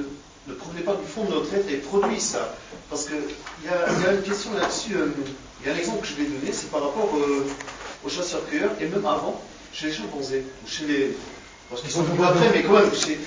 ne 0.47 0.53
provenait 0.55 0.81
pas 0.81 0.95
du 0.95 1.05
fond 1.05 1.25
de 1.25 1.31
notre 1.35 1.53
être 1.53 1.69
et 1.69 1.77
produit 1.77 2.19
ça. 2.19 2.55
Parce 2.89 3.05
qu'il 3.05 3.15
y 3.63 3.67
a, 3.69 3.91
y 4.01 4.05
a 4.07 4.13
une 4.13 4.23
question 4.23 4.53
là-dessus, 4.53 4.95
euh, 4.95 5.07
il 5.61 5.67
y 5.67 5.69
a 5.69 5.73
un 5.75 5.77
exemple 5.77 6.01
que 6.01 6.07
je 6.07 6.15
vais 6.15 6.25
donner, 6.25 6.51
c'est 6.51 6.71
par 6.71 6.81
rapport 6.81 7.11
euh, 7.15 7.45
aux 8.03 8.09
chasseurs-cueilleurs, 8.09 8.71
et 8.81 8.87
même 8.87 9.05
avant, 9.05 9.39
chez 9.71 9.87
les 9.87 9.93
chimpanzés, 9.93 10.43
ou 10.65 10.67
chez 10.69 10.85
les... 10.85 11.15
Parce 11.69 11.81
qu'ils 11.81 11.91
sont 11.91 12.01
beaucoup 12.03 12.23
après, 12.23 12.49
mais 12.53 12.63
quand 12.63 12.73
même, 12.73 12.91
chez, 12.93 13.19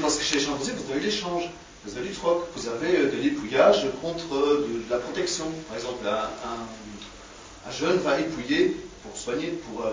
parce 0.00 0.16
que 0.16 0.24
chez 0.24 0.38
les 0.38 0.44
chimpanzés, 0.44 0.72
vous 0.72 0.90
avez 0.92 1.00
l'échange, 1.00 1.44
vous 1.84 1.96
avez 1.96 2.08
du 2.08 2.14
troc, 2.14 2.44
vous 2.56 2.68
avez 2.68 2.96
euh, 2.96 3.10
de 3.10 3.16
l'épouillage 3.16 3.86
contre 4.02 4.34
euh, 4.34 4.66
de, 4.68 4.90
la 4.90 4.98
protection. 4.98 5.46
Par 5.68 5.76
exemple, 5.76 6.06
un, 6.06 6.10
un- 6.48 7.68
un 7.68 7.72
jeune 7.72 7.98
va 7.98 8.18
épouiller 8.20 8.76
pour 9.02 9.16
soigner, 9.16 9.48
pour, 9.48 9.84
euh, 9.84 9.92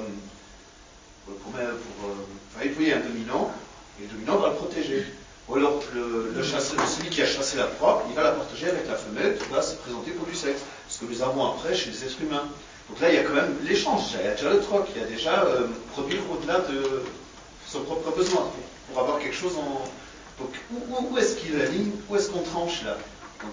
euh, 1.30 1.72
va 2.58 2.66
épouiller 2.66 2.94
un 2.94 3.00
dominant, 3.02 3.52
et 4.00 4.04
le 4.04 4.10
dominant 4.10 4.38
va 4.38 4.50
le 4.50 4.56
protéger. 4.56 5.06
Ou 5.48 5.56
alors 5.58 5.80
celui 5.84 7.10
qui 7.10 7.22
a 7.22 7.26
chassé 7.28 7.58
la 7.58 7.66
proie, 7.66 8.04
il 8.10 8.16
va 8.16 8.24
la 8.24 8.32
partager 8.32 8.68
avec 8.68 8.88
la 8.88 8.96
femelle 8.96 9.38
qui 9.38 9.48
va 9.52 9.62
se 9.62 9.76
présenter 9.76 10.12
pour 10.12 10.26
du 10.26 10.34
sexe. 10.34 10.62
Ce 10.90 11.00
que 11.00 11.06
nous 11.06 11.22
avons 11.22 11.52
après 11.52 11.76
chez 11.76 11.92
les 11.92 12.04
êtres 12.04 12.22
humains. 12.24 12.48
Donc 12.90 13.00
là, 13.00 13.10
il 13.10 13.16
y 13.16 13.18
a 13.20 13.24
quand 13.24 13.34
même 13.34 13.56
l'échange, 13.64 14.02
il 14.20 14.26
y 14.26 14.28
a 14.28 14.32
déjà 14.34 14.50
le 14.52 14.60
troc, 14.62 14.88
il 14.96 15.02
y 15.02 15.04
a 15.04 15.08
déjà 15.08 15.44
euh, 15.44 15.68
produire 15.94 16.22
au-delà 16.32 16.60
de 16.62 17.04
son 17.68 17.82
propre 17.82 18.12
besoin, 18.16 18.48
pour 18.92 19.02
avoir 19.02 19.20
quelque 19.20 19.36
chose 19.36 19.54
en... 19.58 19.84
Donc 20.40 20.50
où, 21.12 21.18
est-ce 21.18 21.36
qu'il 21.38 21.54
y 21.54 21.56
a 21.56 21.60
la 21.60 21.66
ligne, 21.70 21.92
où 22.10 22.16
est-ce 22.16 22.30
qu'on 22.30 22.42
tranche 22.42 22.84
là 22.84 22.98
Donc, 23.42 23.52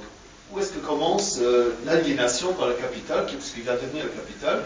Où 0.53 0.59
est-ce 0.61 0.71
que 0.73 0.79
commence 0.81 1.39
euh, 1.41 1.71
l'aliénation 1.87 2.53
par 2.55 2.69
le 2.69 2.75
capital, 2.75 3.27
qui, 3.27 3.37
ce 3.41 3.55
qui 3.55 3.61
va 3.61 3.77
devenir 3.77 4.05
le 4.05 4.11
capital, 4.11 4.65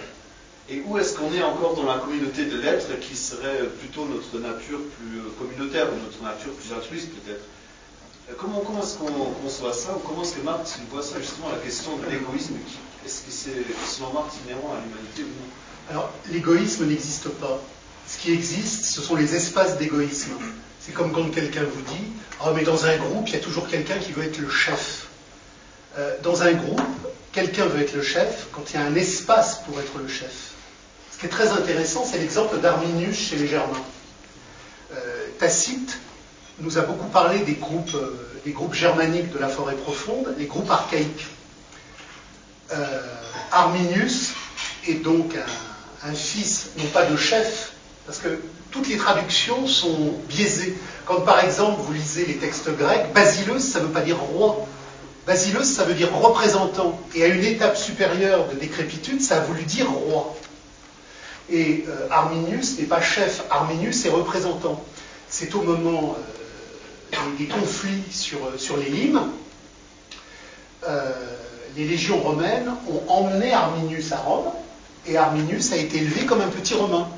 et 0.69 0.83
où 0.87 0.99
est-ce 0.99 1.17
qu'on 1.17 1.33
est 1.33 1.43
encore 1.43 1.75
dans 1.77 1.85
la 1.85 1.99
communauté 1.99 2.47
de 2.47 2.59
l'être 2.61 2.99
qui 3.01 3.15
serait 3.17 3.65
plutôt 3.81 4.07
notre 4.07 4.39
nature 4.39 4.81
plus 4.99 5.19
euh, 5.19 5.23
communautaire 5.39 5.87
ou 5.93 5.97
notre 6.05 6.23
nature 6.23 6.53
plus 6.55 6.73
altruiste 6.73 7.11
peut-être 7.11 7.45
Euh, 8.29 8.35
Comment, 8.39 8.61
comment 8.67 8.83
est-ce 8.83 8.97
qu'on 8.99 9.31
conçoit 9.45 9.73
ça 9.73 9.93
ou 9.95 10.01
comment 10.01 10.23
est-ce 10.23 10.35
que 10.35 10.41
Marx 10.43 10.79
voit 10.91 11.03
ça 11.03 11.21
justement 11.21 11.49
la 11.51 11.59
question 11.59 11.97
de 11.99 12.07
l'égoïsme 12.11 12.57
Est-ce 13.05 13.21
que 13.23 13.31
c'est 13.31 13.63
selon 13.87 14.13
Marx 14.15 14.35
inhérent 14.45 14.73
à 14.75 14.81
l'humanité 14.83 15.23
ou 15.23 15.31
non 15.41 15.49
Alors, 15.91 16.11
l'égoïsme 16.33 16.87
n'existe 16.87 17.29
pas. 17.29 17.61
Ce 18.09 18.19
qui 18.19 18.33
existe, 18.33 18.85
ce 18.87 19.01
sont 19.03 19.15
les 19.17 19.35
espaces 19.37 19.79
d'égoïsme. 19.79 20.33
C'est 20.87 20.93
comme 20.93 21.11
quand 21.11 21.29
quelqu'un 21.31 21.65
vous 21.65 21.83
dit 21.83 22.05
Ah, 22.41 22.53
mais 22.55 22.63
dans 22.63 22.87
un 22.87 22.97
groupe, 22.97 23.27
il 23.27 23.35
y 23.35 23.37
a 23.37 23.41
toujours 23.41 23.67
quelqu'un 23.67 23.99
qui 23.99 24.13
veut 24.13 24.23
être 24.23 24.39
le 24.39 24.49
chef. 24.49 25.09
Euh, 25.99 26.15
dans 26.23 26.45
un 26.45 26.53
groupe, 26.53 26.81
quelqu'un 27.33 27.67
veut 27.67 27.83
être 27.83 27.95
le 27.95 28.03
chef 28.03 28.47
quand 28.53 28.63
il 28.71 28.77
y 28.77 28.79
a 28.79 28.85
un 28.85 28.95
espace 28.95 29.63
pour 29.67 29.81
être 29.81 29.99
le 29.99 30.07
chef. 30.07 30.53
Ce 31.11 31.19
qui 31.19 31.27
est 31.27 31.31
très 31.31 31.49
intéressant, 31.49 32.05
c'est 32.05 32.19
l'exemple 32.19 32.59
d'Arminius 32.59 33.19
chez 33.19 33.35
les 33.35 33.49
Germains. 33.49 33.83
Euh, 34.95 35.27
Tacite 35.41 35.99
nous 36.61 36.79
a 36.79 36.83
beaucoup 36.83 37.09
parlé 37.09 37.41
des 37.41 37.55
groupes, 37.55 37.95
euh, 37.97 38.73
germaniques 38.73 39.33
de 39.33 39.39
la 39.39 39.49
forêt 39.49 39.75
profonde, 39.75 40.37
les 40.39 40.47
groupes 40.47 40.71
archaïques. 40.71 41.27
Arminius 43.51 44.35
est 44.87 45.03
donc 45.03 45.35
un, 45.35 46.09
un 46.11 46.15
fils, 46.15 46.71
non 46.77 46.87
pas 46.87 47.07
de 47.07 47.17
chef, 47.17 47.73
parce 48.07 48.19
que 48.19 48.41
toutes 48.77 48.89
les 48.89 48.99
traductions 48.99 49.67
sont 49.67 50.15
biaisées. 50.29 50.77
Quand 51.07 51.21
par 51.23 51.43
exemple 51.43 51.81
vous 51.81 51.93
lisez 51.95 52.27
les 52.27 52.37
textes 52.37 52.69
grecs, 52.77 53.13
basileus, 53.15 53.61
ça 53.61 53.81
ne 53.81 53.87
veut 53.87 53.93
pas 53.93 54.03
dire 54.03 54.19
roi. 54.19 54.67
Basileus, 55.27 55.65
ça 55.65 55.85
veut 55.85 55.95
dire 55.95 56.15
représentant. 56.15 57.01
Et 57.15 57.25
à 57.25 57.29
une 57.29 57.43
étape 57.43 57.77
supérieure 57.77 58.47
de 58.49 58.55
décrépitude, 58.55 59.23
ça 59.23 59.39
a 59.39 59.41
voulu 59.41 59.63
dire 59.63 59.91
roi. 59.91 60.37
Et 61.51 61.85
euh, 61.89 62.09
Arminius 62.11 62.79
n'est 62.79 62.85
pas 62.85 63.01
chef, 63.01 63.45
Arminius 63.51 64.05
est 64.05 64.11
représentant. 64.11 64.85
C'est 65.29 65.55
au 65.55 65.63
moment 65.63 66.17
euh, 66.19 67.17
des, 67.39 67.47
conflits 67.47 68.03
sur, 68.11 68.39
sur 68.59 68.77
les 68.77 68.91
limes, 68.91 69.23
euh, 70.87 71.13
les 71.77 71.85
légions 71.85 72.19
romaines 72.19 72.71
ont 72.91 73.11
emmené 73.11 73.53
Arminius 73.53 74.13
à 74.13 74.19
Rome, 74.19 74.53
et 75.07 75.17
Arminius 75.17 75.73
a 75.73 75.77
été 75.77 75.99
élevé 75.99 76.27
comme 76.27 76.41
un 76.41 76.49
petit 76.49 76.75
Romain. 76.75 77.09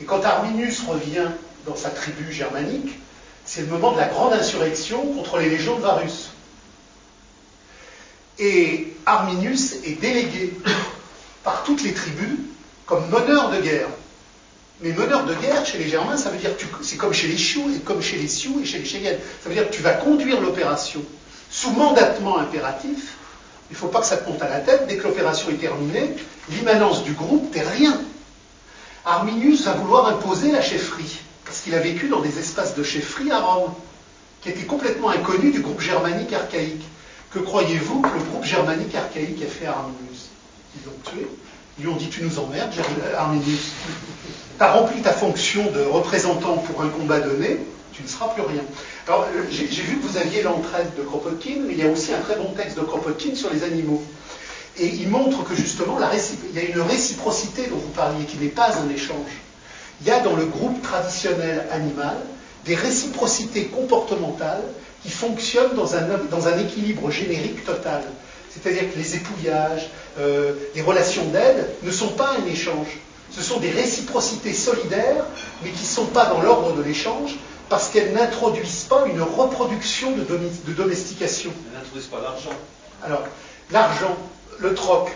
Et 0.00 0.04
quand 0.04 0.24
Arminius 0.24 0.82
revient 0.86 1.28
dans 1.66 1.76
sa 1.76 1.90
tribu 1.90 2.32
germanique, 2.32 2.98
c'est 3.44 3.62
le 3.62 3.66
moment 3.68 3.92
de 3.92 3.98
la 3.98 4.06
grande 4.06 4.32
insurrection 4.32 5.04
contre 5.14 5.38
les 5.38 5.50
légions 5.50 5.76
de 5.76 5.82
Varus. 5.82 6.30
Et 8.38 8.92
Arminius 9.06 9.74
est 9.84 10.00
délégué 10.00 10.54
par 11.44 11.62
toutes 11.64 11.82
les 11.82 11.92
tribus 11.92 12.38
comme 12.86 13.08
meneur 13.08 13.50
de 13.50 13.60
guerre. 13.60 13.88
Mais 14.80 14.92
meneur 14.92 15.24
de 15.24 15.34
guerre, 15.34 15.64
chez 15.64 15.78
les 15.78 15.88
Germains, 15.88 16.16
ça 16.16 16.30
veut 16.30 16.38
dire 16.38 16.56
que 16.56 16.64
c'est 16.82 16.96
comme 16.96 17.12
chez 17.12 17.28
les 17.28 17.36
et 17.36 17.80
comme 17.84 18.02
chez 18.02 18.16
les 18.16 18.26
Sioux 18.26 18.60
et 18.60 18.64
chez 18.66 18.78
les 18.78 18.84
Cheyennes. 18.84 19.18
Ça 19.42 19.48
veut 19.48 19.54
dire 19.54 19.70
que 19.70 19.74
tu 19.74 19.82
vas 19.82 19.92
conduire 19.92 20.40
l'opération 20.40 21.00
sous 21.48 21.70
mandatement 21.70 22.38
impératif. 22.38 23.14
Il 23.70 23.74
ne 23.74 23.78
faut 23.78 23.86
pas 23.86 24.00
que 24.00 24.06
ça 24.06 24.16
te 24.16 24.28
monte 24.28 24.42
à 24.42 24.48
la 24.48 24.60
tête. 24.60 24.86
Dès 24.88 24.96
que 24.96 25.04
l'opération 25.04 25.50
est 25.50 25.60
terminée, 25.60 26.10
l'immanence 26.50 27.04
du 27.04 27.12
groupe, 27.12 27.52
t'es 27.52 27.62
rien. 27.62 27.98
Arminius 29.04 29.64
va 29.64 29.72
vouloir 29.74 30.06
imposer 30.08 30.50
la 30.50 30.62
chefferie, 30.62 31.18
parce 31.44 31.60
qu'il 31.60 31.74
a 31.74 31.78
vécu 31.78 32.08
dans 32.08 32.20
des 32.20 32.38
espaces 32.38 32.74
de 32.74 32.82
chefferie 32.82 33.30
à 33.30 33.40
Rome, 33.40 33.72
qui 34.40 34.48
étaient 34.48 34.64
complètement 34.64 35.10
inconnus 35.10 35.52
du 35.52 35.60
groupe 35.60 35.80
germanique 35.80 36.32
archaïque. 36.32 36.84
Que 37.30 37.38
croyez-vous 37.38 38.00
que 38.00 38.08
le 38.08 38.22
groupe 38.30 38.44
germanique 38.44 38.94
archaïque 38.94 39.42
a 39.42 39.46
fait 39.46 39.66
à 39.66 39.72
Arminius? 39.72 40.28
Ils 40.76 40.86
l'ont 40.86 41.10
tué. 41.10 41.26
Ils 41.78 41.84
lui 41.84 41.90
ont 41.90 41.96
dit 41.96 42.08
Tu 42.08 42.22
nous 42.22 42.38
emmerdes, 42.38 42.72
Ger- 42.72 43.14
Arminius. 43.16 43.72
Tu 44.56 44.62
as 44.62 44.72
rempli 44.72 45.02
ta 45.02 45.12
fonction 45.12 45.70
de 45.70 45.82
représentant 45.82 46.56
pour 46.58 46.82
un 46.82 46.88
combat 46.88 47.18
donné, 47.20 47.58
tu 47.92 48.02
ne 48.02 48.08
seras 48.08 48.28
plus 48.28 48.42
rien. 48.42 48.62
Alors, 49.08 49.26
euh, 49.34 49.42
j'ai 49.50 49.66
j'ai 49.70 49.82
vu 49.82 49.98
que 49.98 50.06
vous 50.06 50.16
aviez 50.16 50.42
l'entraide 50.42 50.94
de 50.96 51.02
Kropotkin, 51.02 51.56
mais 51.66 51.72
il 51.72 51.78
y 51.78 51.82
a 51.82 51.88
aussi 51.90 52.12
un 52.12 52.18
très 52.18 52.36
bon 52.36 52.52
texte 52.52 52.76
de 52.76 52.82
Kropotkin 52.82 53.34
sur 53.34 53.52
les 53.52 53.64
animaux. 53.64 54.02
Et 54.78 54.86
il 54.86 55.08
montre 55.08 55.44
que 55.44 55.54
justement, 55.54 55.98
la 55.98 56.10
il 56.14 56.56
y 56.56 56.58
a 56.58 56.68
une 56.68 56.80
réciprocité 56.80 57.66
dont 57.68 57.76
vous 57.76 57.90
parliez, 57.90 58.24
qui 58.24 58.38
n'est 58.38 58.48
pas 58.48 58.70
un 58.76 58.88
échange. 58.88 59.30
Il 60.00 60.08
y 60.08 60.10
a 60.10 60.20
dans 60.20 60.34
le 60.34 60.46
groupe 60.46 60.82
traditionnel 60.82 61.66
animal 61.70 62.16
des 62.64 62.74
réciprocités 62.74 63.66
comportementales 63.66 64.62
qui 65.02 65.10
fonctionnent 65.10 65.74
dans 65.76 65.94
un, 65.94 66.02
dans 66.30 66.48
un 66.48 66.58
équilibre 66.58 67.10
générique 67.10 67.64
total. 67.64 68.02
C'est-à-dire 68.50 68.92
que 68.92 68.98
les 68.98 69.16
épouillages, 69.16 69.90
euh, 70.18 70.54
les 70.74 70.82
relations 70.82 71.24
d'aide 71.26 71.66
ne 71.82 71.90
sont 71.90 72.08
pas 72.08 72.34
un 72.40 72.46
échange. 72.46 72.88
Ce 73.30 73.42
sont 73.42 73.58
des 73.58 73.70
réciprocités 73.70 74.52
solidaires, 74.52 75.24
mais 75.62 75.70
qui 75.70 75.82
ne 75.82 75.88
sont 75.88 76.06
pas 76.06 76.26
dans 76.26 76.40
l'ordre 76.40 76.72
de 76.74 76.82
l'échange, 76.82 77.36
parce 77.68 77.88
qu'elles 77.88 78.12
n'introduisent 78.12 78.84
pas 78.88 79.06
une 79.06 79.22
reproduction 79.22 80.12
de, 80.12 80.24
de 80.24 80.72
domestication. 80.72 81.50
Elles 81.66 81.78
n'introduisent 81.80 82.06
pas 82.10 82.20
l'argent. 82.22 82.56
Alors, 83.02 83.24
l'argent, 83.70 84.16
le 84.58 84.74
troc, 84.74 85.10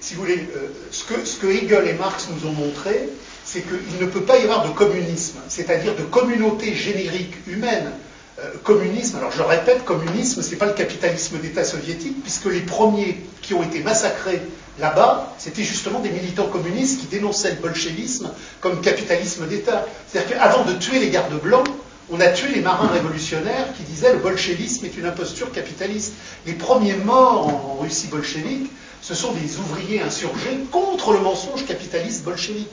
si 0.00 0.14
vous 0.14 0.22
voulez, 0.22 0.48
euh, 0.56 0.68
ce, 0.90 1.04
que, 1.04 1.46
Hegel 1.46 1.88
et 1.88 1.94
Marx 1.94 2.28
nous 2.30 2.48
ont 2.48 2.52
montré, 2.52 3.08
c'est 3.44 3.62
qu'il 3.62 4.00
ne 4.00 4.06
peut 4.06 4.22
pas 4.22 4.38
y 4.38 4.42
avoir 4.42 4.66
de 4.66 4.72
communisme, 4.72 5.38
c'est-à-dire 5.48 5.94
de 5.94 6.02
communauté 6.02 6.74
générique 6.74 7.34
humaine. 7.46 7.90
Euh, 8.38 8.50
communisme, 8.64 9.16
alors 9.16 9.32
je 9.32 9.42
répète, 9.42 9.84
communisme, 9.84 10.42
ce 10.42 10.50
n'est 10.50 10.56
pas 10.56 10.66
le 10.66 10.74
capitalisme 10.74 11.38
d'État 11.38 11.64
soviétique, 11.64 12.22
puisque 12.22 12.46
les 12.46 12.60
premiers 12.60 13.18
qui 13.40 13.54
ont 13.54 13.62
été 13.62 13.80
massacrés 13.80 14.42
là-bas, 14.78 15.34
c'était 15.38 15.62
justement 15.62 16.00
des 16.00 16.10
militants 16.10 16.48
communistes 16.48 17.00
qui 17.00 17.06
dénonçaient 17.06 17.52
le 17.52 17.56
bolchevisme 17.56 18.30
comme 18.60 18.82
capitalisme 18.82 19.46
d'État. 19.46 19.86
C'est-à-dire 20.06 20.36
qu'avant 20.36 20.64
de 20.64 20.74
tuer 20.74 20.98
les 20.98 21.08
gardes 21.08 21.40
blancs, 21.40 21.66
on 22.10 22.20
a 22.20 22.28
tué 22.28 22.48
les 22.54 22.60
marins 22.60 22.88
révolutionnaires 22.88 23.72
qui 23.76 23.82
disaient 23.82 24.12
le 24.12 24.20
bolchevisme 24.20 24.86
est 24.86 24.96
une 24.96 25.06
imposture 25.06 25.50
capitaliste. 25.50 26.14
Les 26.46 26.52
premiers 26.52 26.94
morts 26.94 27.48
en 27.48 27.78
Russie 27.80 28.06
bolchevique, 28.06 28.70
ce 29.02 29.14
sont 29.14 29.32
des 29.32 29.56
ouvriers 29.58 30.00
insurgés 30.02 30.58
contre 30.70 31.12
le 31.12 31.20
mensonge 31.20 31.66
capitaliste 31.66 32.24
bolchevique. 32.24 32.70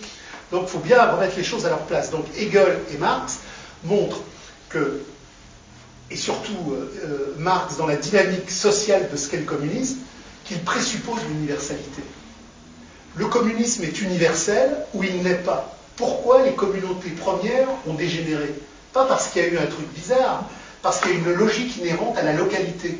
Donc 0.51 0.63
il 0.67 0.69
faut 0.69 0.79
bien 0.79 1.03
remettre 1.11 1.35
les 1.35 1.43
choses 1.43 1.65
à 1.65 1.69
leur 1.69 1.85
place. 1.85 2.11
Donc 2.11 2.25
Hegel 2.37 2.79
et 2.93 2.97
Marx 2.97 3.39
montrent 3.83 4.21
que, 4.69 5.01
et 6.11 6.15
surtout 6.15 6.71
euh, 6.71 6.93
euh, 7.03 7.35
Marx 7.39 7.77
dans 7.77 7.87
la 7.87 7.95
dynamique 7.95 8.51
sociale 8.51 9.09
de 9.11 9.17
ce 9.17 9.29
qu'est 9.29 9.37
le 9.37 9.45
communisme, 9.45 9.97
qu'il 10.45 10.59
présuppose 10.59 11.21
l'universalité. 11.29 12.03
Le 13.15 13.25
communisme 13.27 13.83
est 13.83 14.01
universel 14.01 14.75
ou 14.93 15.03
il 15.03 15.23
n'est 15.23 15.35
pas? 15.35 15.75
Pourquoi 15.95 16.43
les 16.43 16.53
communautés 16.53 17.11
premières 17.11 17.67
ont 17.87 17.93
dégénéré? 17.93 18.53
Pas 18.93 19.05
parce 19.05 19.29
qu'il 19.29 19.41
y 19.41 19.45
a 19.45 19.49
eu 19.49 19.57
un 19.57 19.65
truc 19.65 19.87
bizarre, 19.93 20.43
parce 20.83 20.99
qu'il 20.99 21.11
y 21.11 21.15
a 21.15 21.17
une 21.17 21.33
logique 21.33 21.77
inhérente 21.77 22.17
à 22.17 22.21
la 22.21 22.33
localité. 22.33 22.99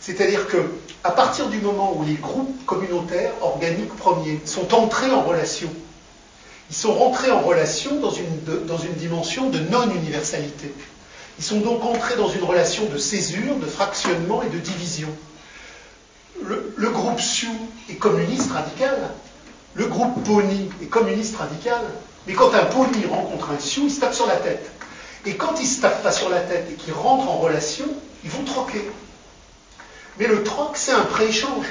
C'est-à-dire 0.00 0.46
que, 0.46 0.58
à 1.04 1.10
partir 1.10 1.48
du 1.48 1.58
moment 1.58 1.96
où 1.96 2.04
les 2.04 2.14
groupes 2.14 2.64
communautaires, 2.64 3.32
organiques 3.40 3.94
premiers, 3.96 4.40
sont 4.44 4.72
entrés 4.72 5.10
en 5.10 5.22
relation, 5.22 5.68
ils 6.70 6.76
sont 6.76 6.94
rentrés 6.94 7.30
en 7.30 7.40
relation 7.40 7.96
dans 7.96 8.10
une, 8.10 8.94
dimension 8.96 9.50
de 9.50 9.58
non-universalité. 9.58 10.72
Ils 11.38 11.44
sont 11.44 11.60
donc 11.60 11.84
entrés 11.84 12.16
dans 12.16 12.28
une 12.28 12.44
relation 12.44 12.86
de 12.86 12.96
césure, 12.96 13.56
de 13.56 13.66
fractionnement 13.66 14.42
et 14.42 14.48
de 14.48 14.58
division. 14.58 15.08
Le, 16.42 16.72
le 16.76 16.90
groupe 16.90 17.20
Sioux 17.20 17.68
est 17.90 17.96
communiste 17.96 18.52
radical, 18.52 18.96
le 19.74 19.86
groupe 19.86 20.22
Pony 20.24 20.70
est 20.82 20.86
communiste 20.86 21.36
radical, 21.36 21.80
mais 22.26 22.34
quand 22.34 22.54
un 22.54 22.64
Pony 22.64 23.04
rencontre 23.06 23.50
un 23.50 23.58
Sioux, 23.58 23.84
il 23.84 23.90
se 23.90 24.00
tape 24.00 24.14
sur 24.14 24.26
la 24.26 24.36
tête. 24.36 24.70
Et 25.24 25.36
quand 25.36 25.54
il 25.58 25.64
ne 25.64 25.68
se 25.68 25.80
tape 25.80 26.02
pas 26.02 26.12
sur 26.12 26.28
la 26.28 26.40
tête 26.40 26.68
et 26.70 26.74
qu'ils 26.74 26.94
rentrent 26.94 27.28
en 27.28 27.38
relation, 27.38 27.86
ils 28.24 28.30
vont 28.30 28.44
troquer. 28.44 28.90
Mais 30.18 30.26
le 30.26 30.42
troc, 30.42 30.76
c'est 30.76 30.92
un 30.92 31.04
pré-échange. 31.04 31.66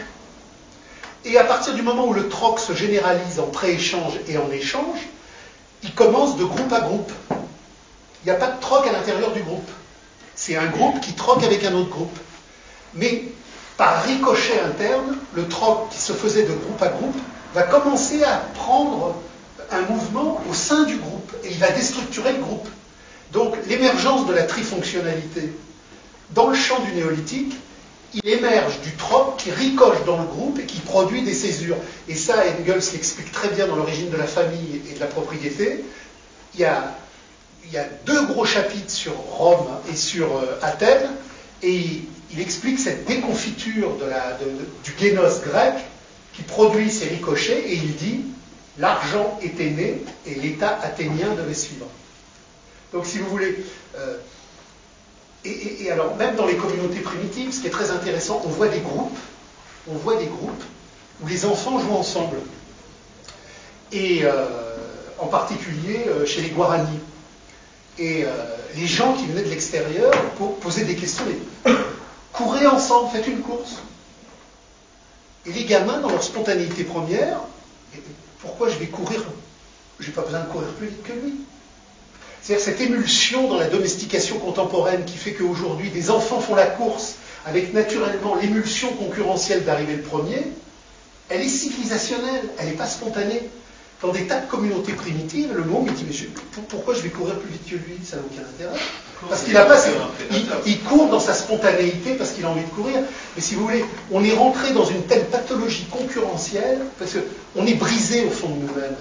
Et 1.26 1.38
à 1.38 1.44
partir 1.44 1.74
du 1.74 1.82
moment 1.82 2.08
où 2.08 2.14
le 2.14 2.30
troc 2.30 2.60
se 2.60 2.74
généralise 2.74 3.40
en 3.40 3.48
pré-échange 3.48 4.14
et 4.28 4.38
en 4.38 4.50
échange, 4.52 5.00
il 5.84 5.94
commence 5.94 6.38
de 6.38 6.46
groupe 6.46 6.72
à 6.74 6.82
groupe. 6.82 7.12
Il 7.30 8.26
n'y 8.26 8.32
a 8.32 8.36
pas 8.36 8.48
de 8.48 8.60
troc 8.60 8.88
à 8.88 8.92
l'intérieur 8.92 9.32
du 9.32 9.42
groupe. 9.42 9.70
C'est 10.36 10.56
un 10.56 10.68
groupe 10.68 11.00
qui 11.02 11.14
troque 11.14 11.44
avec 11.44 11.64
un 11.64 11.74
autre 11.74 11.90
groupe. 11.90 12.18
Mais 12.94 13.26
par 13.78 14.04
ricochet 14.04 14.60
interne, 14.62 15.18
le 15.34 15.48
troc 15.48 15.90
qui 15.90 16.00
se 16.00 16.14
faisait 16.14 16.44
de 16.44 16.54
groupe 16.54 16.82
à 16.82 16.88
groupe 16.88 17.18
va 17.54 17.64
commencer 17.64 18.24
à 18.24 18.38
prendre 18.56 19.16
un 19.72 19.82
mouvement 19.82 20.42
au 20.50 20.54
sein 20.54 20.84
du 20.84 20.98
groupe 20.98 21.32
et 21.44 21.50
il 21.50 21.58
va 21.58 21.72
déstructurer 21.72 22.34
le 22.34 22.40
groupe. 22.40 22.68
Donc 23.32 23.56
l'émergence 23.68 24.28
de 24.28 24.34
la 24.34 24.44
trifonctionnalité 24.44 25.52
dans 26.32 26.48
le 26.48 26.56
champ 26.56 26.80
du 26.82 26.94
néolithique, 26.94 27.54
il 28.14 28.28
émerge 28.28 28.80
du 28.82 28.92
troc 28.92 29.38
qui 29.38 29.52
ricoche 29.52 30.04
dans 30.06 30.18
le 30.18 30.26
groupe 30.26 30.60
et 30.60 30.66
qui 30.66 30.80
produit 30.80 31.22
des 31.22 31.34
césures. 31.34 31.78
Et 32.10 32.16
ça, 32.16 32.44
Engels 32.60 32.82
l'explique 32.94 33.32
très 33.32 33.50
bien 33.50 33.68
dans 33.68 33.76
l'origine 33.76 34.10
de 34.10 34.18
la 34.18 34.28
famille 34.28 34.82
et 34.90 34.96
de 34.96 35.00
la 35.00 35.06
propriété. 35.06 35.84
Il 36.54 36.60
y 36.60 36.66
a, 36.66 36.96
deux 38.06 38.26
gros 38.26 38.46
chapitres 38.46 38.92
sur 38.92 39.14
Rome 39.14 39.68
et 39.90 39.96
sur 39.96 40.26
euh, 40.36 40.60
Athènes, 40.62 41.10
et 41.64 42.02
il, 42.34 42.42
explique 42.42 42.80
cette 42.80 43.06
déconfiture 43.06 43.92
du 44.84 44.92
génos 45.00 45.42
grec 45.42 45.76
qui 46.34 46.42
produit 46.42 46.92
ces 46.92 47.08
ricochets, 47.08 47.62
et 47.66 47.76
il 47.76 47.96
dit 47.96 48.22
l'argent 48.78 49.40
était 49.42 49.70
né 49.70 50.02
et 50.26 50.36
l'État 50.36 50.80
athénien 50.82 51.34
devait 51.38 51.54
suivre. 51.54 51.88
Donc, 52.94 53.06
si 53.06 53.20
vous 53.20 53.30
voulez, 53.30 53.64
euh, 53.98 54.18
et, 55.44 55.90
alors, 55.92 56.16
même 56.18 56.36
dans 56.36 56.46
les 56.46 56.56
communautés 56.56 57.00
primitives, 57.00 57.52
ce 57.54 57.62
qui 57.62 57.68
est 57.68 57.72
très 57.72 57.92
intéressant, 57.92 58.42
on 58.46 58.50
voit 58.50 58.68
des 58.68 58.80
groupes, 58.80 59.18
on 59.90 59.96
voit 59.96 60.16
des 60.18 60.26
groupes 60.28 60.64
où 61.22 61.28
les 61.28 61.46
enfants 61.46 61.80
jouent 61.80 61.96
ensemble. 61.96 62.38
Et 63.92 64.22
euh, 64.24 64.46
en 65.20 65.28
particulier 65.28 66.06
euh, 66.08 66.26
chez 66.26 66.42
les 66.42 66.50
Guaranis. 66.50 67.00
Et 68.00 68.26
les 68.76 68.88
gens 68.88 69.14
qui 69.14 69.26
venaient 69.28 69.44
de 69.44 69.50
l'extérieur 69.50 70.12
po- 70.38 70.58
posaient 70.62 70.86
des 70.86 70.96
questions, 70.96 71.26
mais 71.66 71.74
courez 72.34 72.66
ensemble, 72.66 73.10
faites 73.12 73.28
une 73.28 73.42
course. 73.42 73.76
Et 75.46 75.52
les 75.52 75.66
gamins, 75.66 76.00
dans 76.00 76.10
leur 76.10 76.24
spontanéité 76.24 76.84
première, 76.84 77.42
pourquoi 78.40 78.70
je 78.70 78.78
vais 78.78 78.88
courir? 78.88 79.22
J'ai 80.00 80.12
pas 80.12 80.22
besoin 80.22 80.40
de 80.40 80.46
courir 80.48 80.70
plus 80.70 80.88
vite 80.88 81.04
que 81.04 81.12
lui. 81.14 81.34
C'est-à-dire 82.42 82.66
cette 82.66 82.82
émulsion 82.82 83.48
dans 83.48 83.58
la 83.58 83.68
domestication 83.68 84.40
contemporaine 84.40 85.06
qui 85.06 85.18
fait 85.18 85.34
qu'aujourd'hui 85.34 85.90
des 85.90 86.10
enfants 86.10 86.40
font 86.40 86.56
la 86.56 86.66
course 86.66 87.16
avec 87.46 87.74
naturellement 87.74 88.36
l'émulsion 88.36 88.92
concurrentielle 88.94 89.64
d'arriver 89.64 89.96
le 89.96 90.02
premier, 90.02 90.42
elle 91.30 91.42
est 91.42 91.48
civilisationnelle, 91.48 92.44
elle 92.60 92.68
n'est 92.68 92.72
pas 92.74 92.88
spontanée. 92.88 93.42
Dans 94.02 94.12
des 94.12 94.24
tas 94.26 94.40
de 94.40 94.50
communautés 94.50 94.94
primitives, 94.94 95.54
le 95.56 95.64
môme 95.64 95.86
il 95.88 95.94
dit 95.94 96.06
mais 96.08 96.14
je- 96.14 96.26
pourquoi 96.70 96.96
je 96.96 97.02
vais 97.02 97.10
courir 97.10 97.36
plus 97.36 97.52
vite 97.52 97.66
que 97.70 97.76
lui 97.76 98.00
Ça 98.04 98.16
n'a 98.16 98.24
aucun 98.24 98.42
intérêt. 98.42 98.80
Parce 99.30 99.44
qu'il 99.44 99.56
a 99.56 99.66
pas, 99.66 99.78
il 100.66 100.80
court 100.82 101.08
dans 101.10 101.20
sa 101.20 101.36
spontanéité 101.36 102.16
parce 102.16 102.32
qu'il 102.32 102.44
a 102.46 102.50
envie 102.50 102.64
de 102.64 102.70
courir. 102.70 102.98
Mais 103.36 103.42
si 103.44 103.54
vous 103.54 103.62
voulez, 103.68 103.86
on 104.12 104.24
est 104.24 104.34
rentré 104.34 104.72
dans 104.74 104.86
une 104.86 105.04
telle 105.04 105.26
pathologie 105.26 105.86
concurrentielle 105.92 106.80
parce 106.98 107.12
qu'on 107.54 107.68
est 107.68 107.76
brisé 107.76 108.26
au 108.26 108.32
fond 108.32 108.50
de 108.50 108.56
nous-mêmes. 108.62 108.96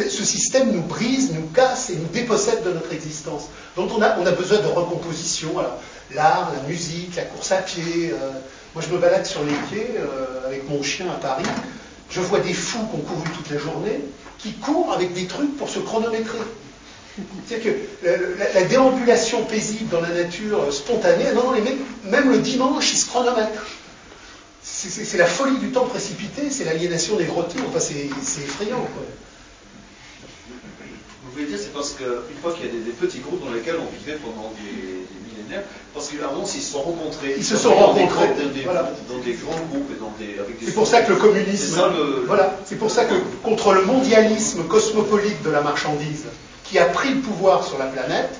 Ce 0.00 0.24
système 0.24 0.72
nous 0.72 0.80
brise, 0.80 1.32
nous 1.32 1.46
casse 1.48 1.90
et 1.90 1.96
nous 1.96 2.06
dépossède 2.08 2.62
de 2.64 2.72
notre 2.72 2.92
existence. 2.94 3.44
Donc 3.76 3.90
on 3.94 4.00
a, 4.00 4.08
besoin 4.32 4.58
de 4.58 4.66
recomposition. 4.68 5.54
L'art, 6.14 6.50
la 6.56 6.66
musique, 6.68 7.14
la 7.16 7.24
course 7.24 7.52
à 7.52 7.56
pied. 7.56 8.10
euh, 8.12 8.30
moi, 8.74 8.82
je 8.86 8.92
me 8.94 8.98
balade 8.98 9.26
sur 9.26 9.42
les 9.44 9.52
quais 9.70 9.94
euh, 9.98 10.46
avec 10.46 10.66
mon 10.68 10.82
chien 10.82 11.06
à 11.10 11.16
Paris. 11.16 11.44
Je 12.10 12.20
vois 12.20 12.40
des 12.40 12.54
fous 12.54 12.78
qui 12.90 12.96
ont 12.96 13.00
couru 13.02 13.28
toute 13.36 13.50
la 13.50 13.58
journée, 13.58 14.00
qui 14.38 14.52
courent 14.54 14.92
avec 14.94 15.12
des 15.12 15.26
trucs 15.26 15.56
pour 15.58 15.68
se 15.68 15.78
chronométrer. 15.80 16.38
C'est-à-dire 17.46 17.74
que 17.74 18.06
la, 18.06 18.16
la- 18.46 18.52
la 18.60 18.62
déambulation 18.64 19.44
paisible 19.44 19.90
dans 19.90 20.00
la 20.00 20.08
nature 20.08 20.62
euh, 20.62 20.70
spontanée, 20.70 21.32
non, 21.34 21.52
non, 21.52 21.62
même 22.04 22.30
le 22.30 22.38
dimanche, 22.38 22.92
ils 22.94 22.96
se 22.98 23.06
chronomètrent. 23.06 23.66
C'est- 24.62 25.18
la 25.18 25.26
folie 25.26 25.58
du 25.58 25.68
temps 25.70 25.84
précipité, 25.84 26.48
c'est 26.50 26.64
l'aliénation 26.64 27.16
des 27.16 27.26
retours, 27.26 27.62
enfin, 27.68 27.78
c'est 27.80 28.06
effrayant. 28.42 28.80
quoi. 28.80 29.04
Vous 31.32 31.38
voulez 31.40 31.50
dire, 31.50 31.58
c'est 31.58 31.72
parce 31.72 31.92
qu'une 31.92 32.36
fois 32.42 32.52
qu'il 32.52 32.66
y 32.66 32.68
a 32.68 32.72
des, 32.72 32.80
des 32.80 32.90
petits 32.92 33.20
groupes 33.20 33.42
dans 33.42 33.50
lesquels 33.52 33.76
on 33.80 33.88
vivait 33.96 34.18
pendant 34.20 34.52
des, 34.60 34.76
des 35.08 35.18
millénaires, 35.32 35.64
parce 35.94 36.08
qu'à 36.08 36.28
un 36.28 36.32
moment, 36.32 36.44
s'ils 36.44 36.60
se 36.60 36.72
sont 36.72 36.82
rencontrés, 36.82 37.34
Ils 37.38 37.44
se 37.44 37.56
sont 37.56 37.70
dans 37.70 37.94
des 37.94 38.02
rencontrés, 38.04 38.28
dans, 38.38 38.50
des, 38.52 38.60
voilà. 38.62 38.90
dans 39.08 39.18
des 39.18 39.32
grands 39.32 39.60
groupes 39.70 39.90
et 39.90 39.98
dans 39.98 40.12
des, 40.18 40.36
C'est 40.66 40.74
pour 40.74 40.86
ça 40.86 41.00
que 41.00 41.10
le 41.10 41.16
communisme, 41.16 41.74
C'est 41.74 41.80
ça 41.80 41.88
le- 41.88 42.24
voilà, 42.26 42.58
c'est 42.66 42.76
pour 42.76 42.90
ça 42.90 43.06
que 43.06 43.14
contre 43.42 43.72
le 43.72 43.82
mondialisme 43.82 44.64
cosmopolite 44.64 45.42
de 45.42 45.50
la 45.50 45.62
marchandise 45.62 46.24
qui 46.64 46.78
a 46.78 46.84
pris 46.84 47.10
le 47.14 47.20
pouvoir 47.20 47.64
sur 47.66 47.78
la 47.78 47.86
planète, 47.86 48.30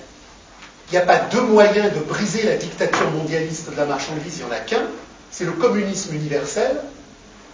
il 0.91 0.93
n'y 0.93 0.99
a 0.99 1.07
pas 1.07 1.19
deux 1.33 1.41
moyens 1.41 1.95
de 1.95 2.01
briser 2.01 2.43
la 2.43 2.57
dictature 2.57 3.11
mondialiste 3.11 3.71
de 3.71 3.77
la 3.77 3.87
marchandise, 3.87 4.35
il 4.39 4.45
n'y 4.45 4.51
en 4.51 4.55
a 4.55 4.59
qu'un, 4.61 4.83
c'est 5.31 5.45
le 5.45 5.53
communisme 5.53 6.15
universel. 6.15 6.77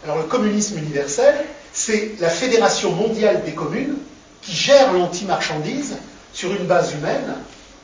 Alors 0.03 0.19
le 0.19 0.25
communisme 0.25 0.79
universel, 0.79 1.35
c'est 1.73 2.13
la 2.19 2.29
fédération 2.29 2.91
mondiale 2.93 3.45
des 3.45 3.53
communes 3.53 3.95
qui 4.43 4.53
gère 4.53 4.93
l'anti-marchandise 4.93 5.97
sur 6.33 6.53
une 6.55 6.67
base 6.67 6.93
humaine, 6.95 7.35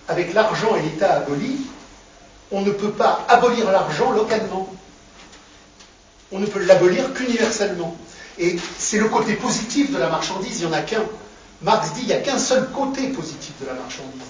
avec 0.09 0.35
l'argent 0.35 0.77
et 0.77 0.83
l'État 0.83 1.15
aboli, 1.15 1.57
On 2.51 2.61
ne 2.61 2.71
peut 2.71 2.93
pas 2.93 3.25
abolir 3.29 3.71
l'argent 3.73 4.13
localement. 4.13 4.69
On 6.31 6.39
ne 6.39 6.47
peut 6.47 6.63
l'abolir 6.65 7.13
qu'universellement. 7.15 7.97
Et 8.39 8.57
c'est 8.79 8.99
le 8.99 9.09
côté 9.09 9.35
positif 9.35 9.93
de 9.93 9.99
la 9.99 10.09
marchandise, 10.09 10.61
il 10.61 10.67
n'y 10.67 10.73
en 10.73 10.77
a 10.77 10.83
qu'un. 10.83 11.03
Marx 11.63 11.93
dit 11.95 12.03
il 12.03 12.07
n'y 12.09 12.13
a 12.13 12.19
qu'un 12.21 12.39
seul 12.39 12.69
côté 12.71 13.09
positif 13.09 13.55
de 13.61 13.67
la 13.67 13.75
marchandise. 13.75 14.29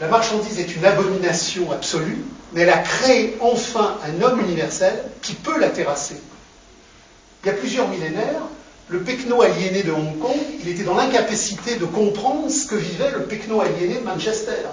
La 0.00 0.08
marchandise 0.08 0.58
est 0.58 0.74
une 0.74 0.84
abomination 0.84 1.70
absolue, 1.70 2.24
mais 2.52 2.62
elle 2.62 2.70
a 2.70 2.78
créé 2.78 3.36
enfin 3.40 3.98
un 4.04 4.22
homme 4.22 4.40
universel 4.40 5.04
qui 5.20 5.34
peut 5.34 5.58
la 5.60 5.68
terrasser. 5.68 6.20
Il 7.44 7.48
y 7.48 7.50
a 7.50 7.54
plusieurs 7.54 7.88
millénaires, 7.88 8.42
le 8.90 9.00
pecno 9.00 9.40
aliéné 9.42 9.84
de 9.84 9.92
Hong 9.92 10.18
Kong, 10.18 10.36
il 10.62 10.68
était 10.68 10.82
dans 10.82 10.96
l'incapacité 10.96 11.76
de 11.76 11.84
comprendre 11.84 12.50
ce 12.50 12.66
que 12.66 12.74
vivait 12.74 13.10
le 13.12 13.22
pecno 13.22 13.60
aliéné 13.60 13.94
de 13.94 14.04
Manchester. 14.04 14.66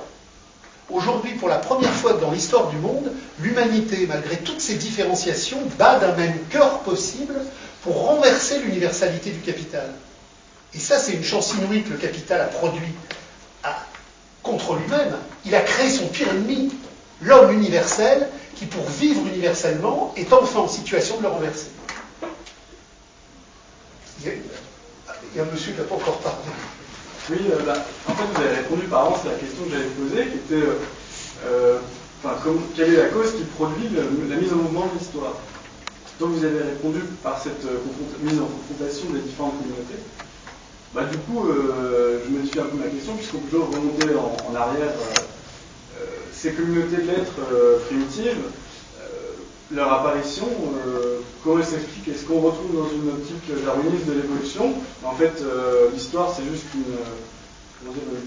Aujourd'hui, 0.90 1.34
pour 1.34 1.50
la 1.50 1.58
première 1.58 1.94
fois 1.94 2.14
dans 2.14 2.32
l'histoire 2.32 2.70
du 2.70 2.78
monde, 2.78 3.12
l'humanité, 3.40 4.08
malgré 4.08 4.38
toutes 4.38 4.62
ces 4.62 4.76
différenciations, 4.76 5.60
bat 5.78 6.00
d'un 6.00 6.16
même 6.16 6.38
cœur 6.50 6.80
possible 6.80 7.36
pour 7.84 8.08
renverser 8.08 8.60
l'universalité 8.60 9.30
du 9.30 9.40
capital. 9.40 9.94
Et 10.74 10.80
ça, 10.80 10.98
c'est 10.98 11.14
une 11.14 11.24
chance 11.24 11.54
inouïe 11.54 11.84
que 11.84 11.92
le 11.92 11.98
capital 11.98 12.42
a 12.42 12.46
produit 12.46 12.94
contre 14.42 14.76
lui-même. 14.76 15.16
Il 15.46 15.54
a 15.56 15.62
créé 15.62 15.90
son 15.90 16.08
pire 16.08 16.30
ennemi, 16.30 16.72
l'homme 17.22 17.52
universel, 17.52 18.30
qui, 18.56 18.66
pour 18.66 18.86
vivre 18.90 19.28
universellement, 19.28 20.14
est 20.16 20.32
enfin 20.34 20.62
en 20.62 20.68
situation 20.68 21.18
de 21.18 21.24
le 21.24 21.28
renverser. 21.28 21.68
Il 24.24 24.32
y 25.36 25.40
a, 25.40 25.44
un 25.44 25.52
monsieur 25.52 25.74
qui 25.74 25.80
n'a 25.80 25.86
pas 25.86 25.96
encore 25.96 26.20
parlé. 26.20 26.38
Oui, 27.30 27.38
euh, 27.52 27.60
bah, 27.66 27.86
en 28.08 28.14
fait, 28.14 28.24
vous 28.34 28.42
avez 28.42 28.56
répondu 28.56 28.88
par 28.88 29.06
avance 29.06 29.26
à 29.26 29.34
la 29.34 29.38
question 29.38 29.64
que 29.66 29.72
j'avais 29.72 29.94
posée, 29.94 30.32
qui 30.32 30.38
était 30.38 30.66
euh, 30.66 30.80
euh, 31.46 31.80
quelle 32.76 32.94
est 32.94 32.98
la 32.98 33.10
cause 33.10 33.34
qui 33.34 33.44
produit 33.44 33.90
la 33.90 34.36
mise 34.36 34.54
en 34.54 34.58
mouvement 34.58 34.88
de 34.88 34.98
l'histoire? 34.98 35.34
Donc, 36.20 36.32
vous 36.32 36.44
avez 36.44 36.64
répondu 36.64 37.02
par 37.22 37.40
cette 37.40 37.64
mise 38.22 38.40
en 38.40 38.46
confrontation 38.46 39.12
des 39.12 39.20
différentes 39.20 39.60
communautés. 39.60 40.02
Bah, 40.94 41.04
du 41.04 41.18
coup, 41.18 41.48
je 41.48 42.30
me 42.30 42.46
suis 42.46 42.60
un 42.60 42.64
peu 42.64 42.78
ma 42.78 42.88
question, 42.90 43.16
puisqu'on 43.16 43.40
peut 43.40 43.50
toujours 43.52 43.68
remonter 43.68 44.16
en, 44.16 44.56
arrière 44.56 44.94
ces 46.34 46.54
communautés 46.54 47.04
de 47.04 47.08
lettres 47.08 47.40
primitives 47.88 48.42
leur 49.72 49.92
apparition, 49.92 50.48
euh, 50.88 51.20
comment 51.48 51.60
elle 51.60 51.66
s'explique 51.66 52.08
Est-ce 52.10 52.26
qu'on 52.26 52.42
retrouve 52.42 52.76
dans 52.76 52.90
une 52.92 53.08
optique 53.08 53.48
darwiniste 53.64 54.06
de 54.06 54.14
l'évolution 54.20 54.74
En 55.06 55.14
fait, 55.14 55.42
euh, 55.42 55.90
l'histoire, 55.94 56.34
c'est 56.36 56.44
juste 56.44 56.66
une, 56.76 56.84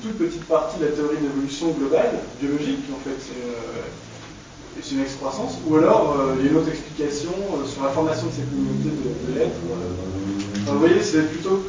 toute 0.00 0.16
petite 0.16 0.44
partie 0.44 0.78
de 0.78 0.86
la 0.86 0.92
théorie 0.92 1.18
d'évolution 1.18 1.68
globale, 1.72 2.18
biologique, 2.40 2.80
en 2.90 3.00
fait, 3.04 3.16
c'est 3.20 4.94
une, 4.94 5.02
excroissance. 5.02 5.58
Ou 5.68 5.76
alors, 5.76 6.16
euh, 6.18 6.36
il 6.38 6.46
y 6.46 6.48
a 6.48 6.52
une 6.52 6.56
autre 6.56 6.70
explication 6.70 7.32
sur 7.66 7.82
la 7.84 7.90
formation 7.90 8.28
de 8.28 8.32
ces 8.32 8.42
communautés 8.42 8.88
de, 8.88 9.38
lettres. 9.38 9.60
vous 10.66 10.78
voyez, 10.78 11.02
c'est 11.02 11.28
plutôt 11.28 11.62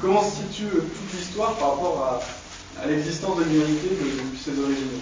comment 0.00 0.22
se 0.22 0.36
situe 0.36 0.70
toute 0.70 1.18
l'histoire 1.18 1.54
par 1.54 1.70
rapport 1.70 2.22
à, 2.80 2.86
l'existence 2.86 3.38
de 3.38 3.44
l'humanité 3.44 3.88
depuis 3.90 4.38
ses 4.38 4.58
origines. 4.62 5.00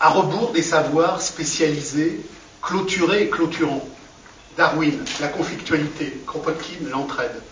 À 0.00 0.10
rebours 0.10 0.52
des 0.52 0.62
savoirs 0.62 1.20
spécialisés, 1.22 2.20
clôturés 2.62 3.22
et 3.24 3.30
clôturants. 3.30 3.86
Darwin, 4.56 5.04
la 5.20 5.28
conflictualité, 5.28 6.18
Kropotkin, 6.26 6.88
l'entraide. 6.90 7.42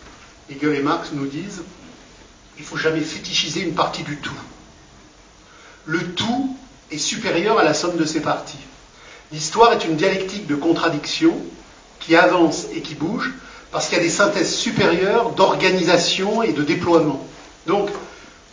Hegel 0.51 0.75
et 0.75 0.83
Marx 0.83 1.11
nous 1.13 1.27
disent 1.27 1.63
il 2.57 2.63
ne 2.63 2.67
faut 2.67 2.77
jamais 2.77 3.01
fétichiser 3.01 3.61
une 3.61 3.75
partie 3.75 4.03
du 4.03 4.17
tout. 4.19 4.35
Le 5.87 6.13
tout 6.13 6.57
est 6.91 6.99
supérieur 6.99 7.59
à 7.59 7.65
la 7.65 7.75
somme 7.75 7.97
de 7.97 8.05
ses 8.05 8.21
parties. 8.21 8.59
L'histoire 9.33 9.73
est 9.73 9.85
une 9.85 9.97
dialectique 9.97 10.47
de 10.47 10.55
contradiction 10.55 11.37
qui 11.99 12.15
avance 12.15 12.67
et 12.75 12.81
qui 12.81 12.95
bouge 12.95 13.33
parce 13.73 13.89
qu'il 13.89 13.99
y 13.99 14.01
a 14.01 14.05
des 14.05 14.11
synthèses 14.11 14.55
supérieures 14.55 15.31
d'organisation 15.31 16.43
et 16.43 16.53
de 16.53 16.63
déploiement. 16.63 17.27
Donc, 17.67 17.91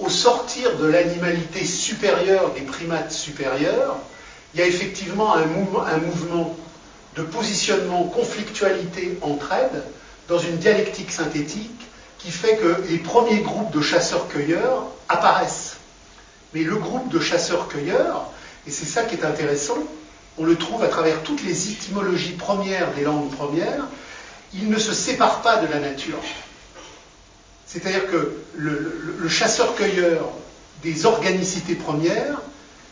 au 0.02 0.10
sortir 0.10 0.78
de 0.78 0.88
l'animalité 0.88 1.64
supérieure 1.64 2.52
des 2.54 2.62
primates 2.62 3.12
supérieurs, 3.12 3.98
il 4.54 4.60
y 4.60 4.64
a 4.64 4.68
effectivement 4.68 5.36
un 5.36 5.46
mouvement, 5.46 6.56
de 7.16 7.24
positionnement, 7.24 8.04
conflictualité, 8.06 9.18
entraide, 9.22 9.84
dans 10.28 10.40
une 10.40 10.58
dialectique 10.58 11.12
synthétique 11.12 11.88
qui 12.18 12.32
fait 12.32 12.58
que 12.58 12.84
les 12.90 12.98
premiers 12.98 13.40
groupes 13.40 13.72
de 13.72 13.82
chasseurs-cueilleurs 13.82 14.86
apparaissent. 15.10 15.78
Mais 16.54 16.64
le 16.64 16.76
groupe 16.76 17.10
de 17.10 17.20
chasseurs-cueilleurs, 17.20 18.30
et 18.68 18.72
c'est 18.72 18.86
ça 18.86 19.04
qui 19.04 19.16
est 19.16 19.26
intéressant, 19.26 19.78
on 20.38 20.46
le 20.46 20.56
trouve 20.56 20.84
à 20.84 20.88
travers 20.88 21.22
toutes 21.24 21.44
les 21.44 21.72
étymologies 21.72 22.34
premières 22.34 22.94
des 22.94 23.04
langues 23.04 23.32
premières, 23.32 23.88
il 24.54 24.70
ne 24.70 24.80
se 24.80 24.94
sépare 24.94 25.42
pas 25.42 25.58
de 25.58 25.68
la 25.68 25.80
nature. 25.80 26.20
C'est-à-dire 27.72 28.06
que 28.08 28.34
le, 28.58 29.30
chasseur-cueilleur 29.30 30.30
des 30.84 31.06
organicités 31.06 31.76
premières, 31.76 32.42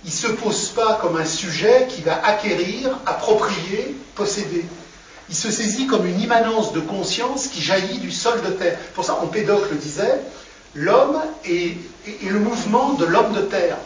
il 0.05 0.09
ne 0.09 0.15
se 0.15 0.27
pose 0.27 0.69
pas 0.69 0.97
comme 1.01 1.17
un 1.17 1.25
sujet 1.25 1.87
qui 1.89 2.01
va 2.01 2.25
acquérir, 2.25 2.97
approprier, 3.05 3.97
posséder. 4.15 4.63
Il 5.27 5.35
se 5.35 5.51
saisit 5.51 5.85
comme 5.85 6.07
une 6.07 6.21
immanence 6.21 6.71
de 6.71 6.79
conscience 6.79 7.47
qui 7.47 7.61
jaillit 7.61 7.97
du 7.97 8.09
sol 8.09 8.41
de 8.41 8.51
terre. 8.51 8.79
Pour 8.95 9.03
ça, 9.03 9.15
Empédocle 9.15 9.75
disait, 9.75 10.21
l'homme 10.73 11.19
est, 11.45 11.75
le 12.23 12.39
mouvement 12.39 12.93
de 12.93 13.05
l'homme 13.05 13.33
de 13.33 13.41
terre. 13.41 13.77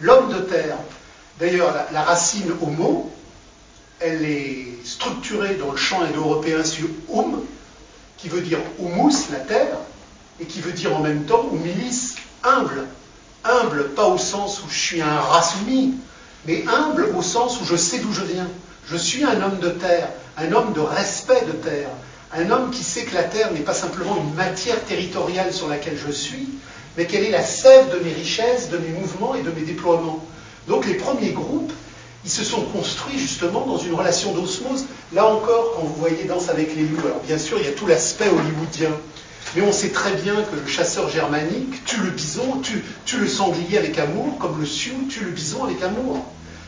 L'homme 0.00 0.30
de 0.34 0.40
terre. 0.40 0.76
D'ailleurs, 1.38 1.74
la, 1.92 2.02
racine 2.02 2.52
homo, 2.60 3.10
elle 4.00 4.26
est 4.26 4.66
structurée 4.84 5.54
dans 5.54 5.70
le 5.72 5.78
champ 5.78 6.02
indo-européen 6.02 6.62
sur 6.62 6.88
hum, 7.08 7.42
qui 8.18 8.28
veut 8.28 8.42
dire 8.42 8.58
humus, 8.78 9.30
la 9.32 9.38
terre, 9.38 9.78
et 10.40 10.44
qui 10.46 10.60
veut 10.60 10.72
dire 10.72 10.96
en 10.96 11.00
même 11.00 11.24
temps, 11.24 11.46
ou 11.50 11.56
milice, 11.56 12.16
humble. 12.42 12.86
Humble, 13.44 13.90
pas 13.90 14.06
au 14.06 14.18
sens 14.18 14.62
où 14.62 14.70
je 14.70 14.78
suis 14.78 15.02
un 15.02 15.20
rat 15.20 15.54
mais 16.46 16.64
humble 16.66 17.08
au 17.16 17.22
sens 17.22 17.60
où 17.60 17.64
je 17.64 17.76
sais 17.76 17.98
d'où 17.98 18.12
je 18.12 18.22
viens. 18.22 18.48
Je 18.86 18.96
suis 18.96 19.24
un 19.24 19.42
homme 19.42 19.58
de 19.58 19.68
terre, 19.68 20.08
un 20.36 20.52
homme 20.52 20.72
de 20.72 20.80
respect 20.80 21.42
de 21.46 21.52
terre, 21.52 21.88
un 22.32 22.50
homme 22.50 22.70
qui 22.70 22.82
sait 22.82 23.04
que 23.04 23.14
la 23.14 23.24
terre 23.24 23.52
n'est 23.52 23.60
pas 23.60 23.74
simplement 23.74 24.16
une 24.16 24.34
matière 24.34 24.82
territoriale 24.84 25.52
sur 25.52 25.68
laquelle 25.68 25.98
je 25.98 26.12
suis, 26.12 26.48
mais 26.96 27.06
qu'elle 27.06 27.24
est 27.24 27.30
la 27.30 27.44
sève 27.44 27.90
de 27.92 28.04
mes 28.04 28.12
richesses, 28.12 28.70
de 28.70 28.78
mes 28.78 28.88
mouvements 28.88 29.34
et 29.34 29.42
de 29.42 29.50
mes 29.50 29.62
déploiements. 29.62 30.24
Donc 30.66 30.86
les 30.86 30.94
premiers 30.94 31.32
groupes, 31.32 31.72
ils 32.24 32.30
se 32.30 32.44
sont 32.44 32.62
construits 32.62 33.18
justement 33.18 33.66
dans 33.66 33.78
une 33.78 33.94
relation 33.94 34.32
d'osmose. 34.32 34.84
Là 35.12 35.26
encore, 35.26 35.74
quand 35.74 35.82
vous 35.82 35.94
voyez 35.94 36.24
Danse 36.24 36.48
avec 36.48 36.74
les 36.76 36.82
loups, 36.82 37.00
alors 37.04 37.20
bien 37.20 37.38
sûr, 37.38 37.58
il 37.58 37.66
y 37.66 37.68
a 37.68 37.72
tout 37.72 37.86
l'aspect 37.86 38.28
hollywoodien. 38.28 38.90
Mais 39.56 39.62
on 39.62 39.72
sait 39.72 39.88
très 39.88 40.12
bien 40.12 40.34
que 40.42 40.56
le 40.56 40.66
chasseur 40.66 41.08
germanique 41.08 41.84
tue 41.84 42.00
le 42.00 42.10
bison, 42.10 42.62
tue, 42.62 43.18
le 43.18 43.26
sanglier 43.26 43.78
avec 43.78 43.98
amour, 43.98 44.38
comme 44.38 44.60
le 44.60 44.66
sioux 44.66 45.06
tue 45.08 45.24
le 45.24 45.30
bison 45.30 45.64
avec 45.64 45.82
amour. 45.82 46.24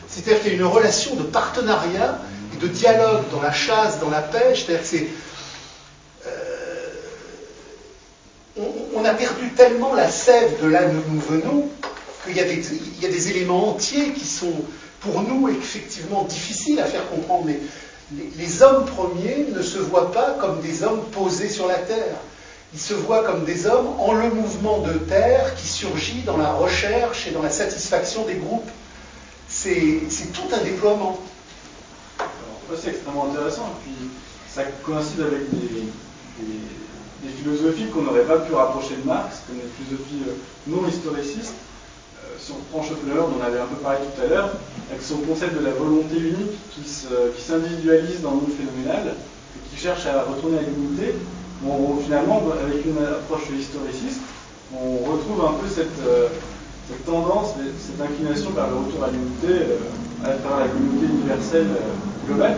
C'est-à-dire 0.09 0.41
qu'il 0.41 0.51
y 0.51 0.55
a 0.55 0.57
une 0.57 0.65
relation 0.65 1.15
de 1.15 1.23
partenariat 1.23 2.19
et 2.53 2.57
de 2.61 2.67
dialogue 2.67 3.23
dans 3.31 3.41
la 3.41 3.53
chasse, 3.53 3.99
dans 3.99 4.09
la 4.09 4.21
pêche. 4.21 4.65
C'est-à-dire 4.65 4.81
que 4.81 4.87
c'est. 4.87 5.07
Euh, 6.27 6.89
on, 8.95 9.05
a 9.05 9.13
perdu 9.13 9.49
tellement 9.55 9.93
la 9.93 10.09
sève 10.09 10.61
de 10.61 10.67
là 10.67 10.81
où 10.85 11.13
nous 11.13 11.21
venons 11.21 11.69
qu'il 12.25 12.35
y, 12.35 12.39
a 12.41 13.09
des 13.09 13.29
éléments 13.31 13.69
entiers 13.69 14.11
qui 14.11 14.25
sont, 14.25 14.53
pour 14.99 15.21
nous, 15.21 15.49
effectivement 15.49 16.23
difficiles 16.23 16.79
à 16.79 16.85
faire 16.85 17.09
comprendre. 17.09 17.45
Mais 17.45 17.59
les 18.37 18.61
hommes 18.61 18.85
premiers 18.85 19.47
ne 19.53 19.61
se 19.61 19.77
voient 19.77 20.11
pas 20.11 20.37
comme 20.39 20.61
des 20.61 20.83
hommes 20.83 21.03
posés 21.11 21.49
sur 21.49 21.67
la 21.67 21.75
terre 21.75 22.15
ils 22.73 22.79
se 22.79 22.93
voient 22.93 23.23
comme 23.23 23.45
des 23.45 23.67
hommes 23.67 23.87
en 23.99 24.13
le 24.13 24.29
mouvement 24.29 24.79
de 24.79 24.93
terre 24.93 25.53
qui 25.55 25.67
surgit 25.67 26.21
dans 26.25 26.37
la 26.37 26.53
recherche 26.53 27.27
et 27.27 27.31
dans 27.31 27.43
la 27.43 27.51
satisfaction 27.51 28.25
des 28.25 28.35
groupes. 28.35 28.69
C'est 29.47 30.01
tout 30.33 30.47
un 30.51 30.63
déploiement. 30.63 31.19
C'est 32.75 32.89
extrêmement 32.89 33.29
intéressant, 33.29 33.67
et 33.67 33.83
puis 33.83 34.09
ça 34.49 34.63
coïncide 34.83 35.21
avec 35.21 35.49
des, 35.51 35.83
philosophies 37.37 37.85
qu'on 37.87 38.01
n'aurait 38.01 38.23
pas 38.23 38.39
pu 38.39 38.53
rapprocher 38.53 38.95
de 38.95 39.05
Marx, 39.05 39.43
comme 39.45 39.57
des 39.57 39.69
philosophies 39.77 40.23
euh, 40.27 40.33
non 40.67 40.87
historicistes. 40.87 41.53
Euh, 42.23 42.35
si 42.39 42.51
on 42.51 42.55
reprend 42.55 42.81
Schopenhauer, 42.81 43.27
dont 43.29 43.37
on 43.39 43.43
avait 43.43 43.59
un 43.59 43.65
peu 43.65 43.75
parlé 43.75 43.99
tout 43.99 44.21
à 44.23 44.27
l'heure, 44.27 44.49
avec 44.89 45.03
son 45.03 45.17
concept 45.17 45.53
de 45.55 45.63
la 45.63 45.71
volonté 45.71 46.17
unique 46.17 46.57
qui 46.71 46.83
s'individualise 46.89 48.21
dans 48.21 48.31
le 48.31 48.35
monde 48.37 48.51
phénoménal, 48.57 49.13
et 49.13 49.69
qui 49.69 49.81
cherche 49.81 50.05
à 50.07 50.23
retourner 50.23 50.57
à 50.57 50.61
l'unité, 50.61 51.15
finalement, 52.03 52.41
avec 52.63 52.85
une 52.85 52.97
approche 52.97 53.49
historiciste, 53.57 54.21
on 54.73 54.97
retrouve 55.11 55.45
un 55.45 55.53
peu 55.53 55.67
cette, 55.67 55.99
euh, 56.07 56.27
tendance, 57.05 57.53
cette 57.79 58.01
inclination 58.01 58.51
vers 58.51 58.69
le 58.69 58.77
retour 58.77 59.03
à 59.03 59.09
l'unité, 59.11 59.65
euh, 59.71 60.25
à 60.25 60.59
la 60.59 60.67
communauté 60.67 61.05
universelle 61.05 61.67
euh, 61.67 62.27
globale. 62.27 62.57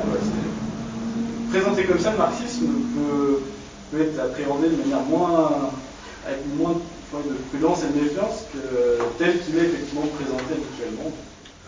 Présenté 1.52 1.84
comme 1.86 2.00
ça, 2.00 2.12
le 2.12 2.18
marxisme 2.18 2.68
peut, 2.96 4.02
être 4.02 4.20
appréhendé 4.20 4.68
de 4.70 4.76
manière 4.76 5.04
moins, 5.04 5.72
avec 6.28 6.42
moins 6.58 6.74
de 6.74 7.34
prudence 7.50 7.80
et 7.84 7.98
de 7.98 8.04
méfiance 8.04 8.44
que 8.52 9.02
tel 9.18 9.40
qu'il 9.40 9.56
est 9.58 9.68
effectivement 9.68 10.06
présenté 10.18 10.52
actuellement 10.52 11.12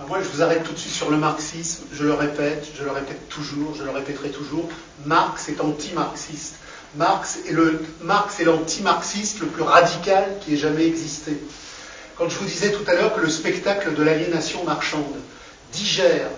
moi, 0.07 0.19
je 0.21 0.29
vous 0.29 0.43
arrête 0.43 0.63
tout 0.63 0.73
de 0.73 0.77
suite 0.77 0.93
sur 0.93 1.09
le 1.09 1.17
marxisme. 1.17 1.85
Je 1.91 2.03
le 2.03 2.13
répète, 2.13 2.67
je 2.77 2.83
le 2.83 2.91
répète 2.91 3.29
toujours, 3.29 3.73
je 3.75 3.83
le 3.83 3.89
répéterai 3.89 4.29
toujours. 4.29 4.65
Marx 5.05 5.49
est 5.49 5.59
anti-marxiste. 5.59 6.55
Marx 6.95 7.39
est, 7.47 7.51
le, 7.51 7.83
Marx 8.01 8.39
est 8.39 8.45
l'anti-marxiste 8.45 9.39
le 9.39 9.47
plus 9.47 9.63
radical 9.63 10.37
qui 10.41 10.53
ait 10.53 10.57
jamais 10.57 10.85
existé. 10.85 11.37
Quand 12.17 12.29
je 12.29 12.37
vous 12.37 12.45
disais 12.45 12.71
tout 12.71 12.89
à 12.89 12.93
l'heure 12.93 13.13
que 13.15 13.21
le 13.21 13.29
spectacle 13.29 13.93
de 13.93 14.03
l'aliénation 14.03 14.63
marchande 14.63 15.15
digère 15.73 16.29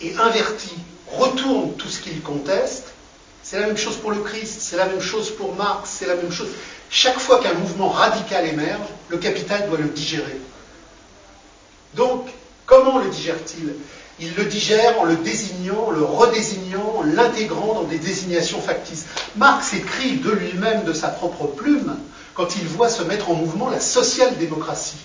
et 0.00 0.14
invertit, 0.16 0.76
retourne 1.08 1.74
tout 1.74 1.88
ce 1.88 2.00
qu'il 2.00 2.20
conteste, 2.22 2.92
c'est 3.42 3.58
la 3.58 3.66
même 3.66 3.76
chose 3.76 3.96
pour 3.96 4.12
le 4.12 4.20
Christ, 4.20 4.60
c'est 4.60 4.76
la 4.76 4.86
même 4.86 5.00
chose 5.00 5.30
pour 5.30 5.54
Marx, 5.56 5.90
c'est 5.90 6.06
la 6.06 6.14
même 6.14 6.30
chose. 6.30 6.48
Chaque 6.88 7.18
fois 7.18 7.40
qu'un 7.40 7.54
mouvement 7.54 7.88
radical 7.88 8.46
émerge, 8.46 8.86
le 9.08 9.16
capital 9.16 9.68
doit 9.68 9.78
le 9.78 9.88
digérer. 9.88 10.36
Donc, 11.94 12.28
comment 12.66 12.98
le 12.98 13.08
digère-t-il? 13.08 13.74
Il 14.20 14.34
le 14.34 14.44
digère 14.44 15.00
en 15.00 15.04
le 15.04 15.16
désignant, 15.16 15.90
le 15.90 16.04
redésignant, 16.04 16.96
en 16.98 17.02
l'intégrant 17.02 17.74
dans 17.74 17.84
des 17.84 17.98
désignations 17.98 18.60
factices. 18.60 19.06
Marx 19.36 19.72
écrit 19.72 20.16
de 20.16 20.30
lui-même, 20.30 20.84
de 20.84 20.92
sa 20.92 21.08
propre 21.08 21.46
plume, 21.46 21.96
quand 22.34 22.56
il 22.56 22.66
voit 22.68 22.90
se 22.90 23.02
mettre 23.02 23.30
en 23.30 23.34
mouvement 23.34 23.70
la 23.70 23.80
social-démocratie. 23.80 24.98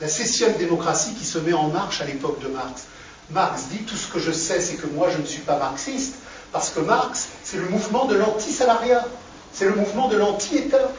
La 0.00 0.08
social-démocratie 0.08 1.14
qui 1.14 1.24
se 1.24 1.38
met 1.38 1.52
en 1.52 1.68
marche 1.68 2.00
à 2.00 2.04
l'époque 2.04 2.40
de 2.40 2.48
Marx. 2.48 2.84
Marx 3.30 3.64
dit 3.70 3.78
tout 3.78 3.96
ce 3.96 4.06
que 4.12 4.20
je 4.20 4.30
sais, 4.30 4.60
c'est 4.60 4.76
que 4.76 4.86
moi 4.86 5.08
je 5.10 5.18
ne 5.18 5.26
suis 5.26 5.42
pas 5.42 5.58
marxiste, 5.58 6.14
parce 6.52 6.70
que 6.70 6.80
Marx, 6.80 7.28
c'est 7.42 7.56
le 7.56 7.68
mouvement 7.68 8.04
de 8.04 8.14
l'anti-salariat, 8.14 9.06
c'est 9.52 9.64
le 9.64 9.74
mouvement 9.74 10.08
de 10.08 10.16
l'anti-État. 10.16 10.92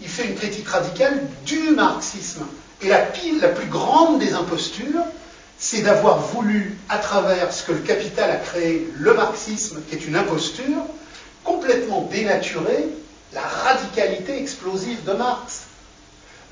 Il 0.00 0.08
fait 0.08 0.26
une 0.26 0.34
critique 0.34 0.68
radicale 0.68 1.28
du 1.46 1.70
marxisme. 1.70 2.46
Et 2.82 2.88
la 2.88 2.98
pile, 2.98 3.40
la 3.40 3.48
plus 3.48 3.66
grande 3.66 4.20
des 4.20 4.34
impostures, 4.34 5.02
c'est 5.70 5.82
d'avoir 5.82 6.18
voulu, 6.18 6.78
à 6.88 6.96
travers 6.96 7.52
ce 7.52 7.62
que 7.62 7.72
le 7.72 7.80
capital 7.80 8.30
a 8.30 8.36
créé, 8.36 8.88
le 8.96 9.12
marxisme, 9.12 9.82
qui 9.86 9.96
est 9.96 10.06
une 10.06 10.16
imposture, 10.16 10.86
complètement 11.44 12.08
dénaturer 12.10 12.86
la 13.34 13.42
radicalité 13.42 14.40
explosive 14.40 15.04
de 15.04 15.12
Marx. 15.12 15.64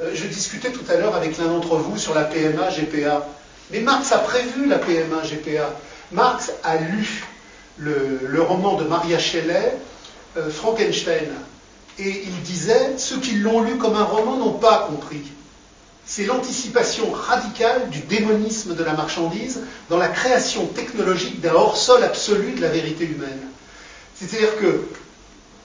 Euh, 0.02 0.10
je 0.12 0.26
discutais 0.26 0.70
tout 0.70 0.84
à 0.90 0.96
l'heure 0.96 1.16
avec 1.16 1.38
l'un 1.38 1.46
d'entre 1.46 1.76
vous 1.76 1.96
sur 1.96 2.14
la 2.14 2.24
PMA 2.24 2.68
GPA. 2.68 3.26
Mais 3.70 3.80
Marx 3.80 4.12
a 4.12 4.18
prévu 4.18 4.66
la 4.66 4.76
PMA 4.76 5.22
GPA. 5.22 5.72
Marx 6.12 6.52
a 6.62 6.76
lu 6.76 7.24
le, 7.78 8.42
roman 8.42 8.74
de 8.74 8.84
Maria 8.84 9.18
Shelley, 9.18 9.78
euh, 10.36 10.50
Frankenstein. 10.50 11.32
Et 11.98 12.22
il 12.24 12.42
disait, 12.42 12.98
ceux 12.98 13.18
qui 13.18 13.36
l'ont 13.36 13.62
lu 13.62 13.78
comme 13.78 13.96
un 13.96 14.04
roman 14.04 14.36
n'ont 14.36 14.58
pas 14.58 14.88
compris. 14.90 15.22
C'est 16.06 16.24
l'anticipation 16.24 17.10
radicale 17.10 17.90
du 17.90 17.98
démonisme 18.00 18.76
de 18.76 18.84
la 18.84 18.92
marchandise 18.92 19.60
dans 19.90 19.96
la 19.98 20.08
création 20.08 20.66
technologique 20.66 21.40
d'un 21.40 21.54
hors-sol 21.54 22.02
absolu 22.04 22.52
de 22.52 22.60
la 22.60 22.68
vérité 22.68 23.04
humaine. 23.04 23.40
C'est-à-dire 24.14 24.56
que 24.58 24.84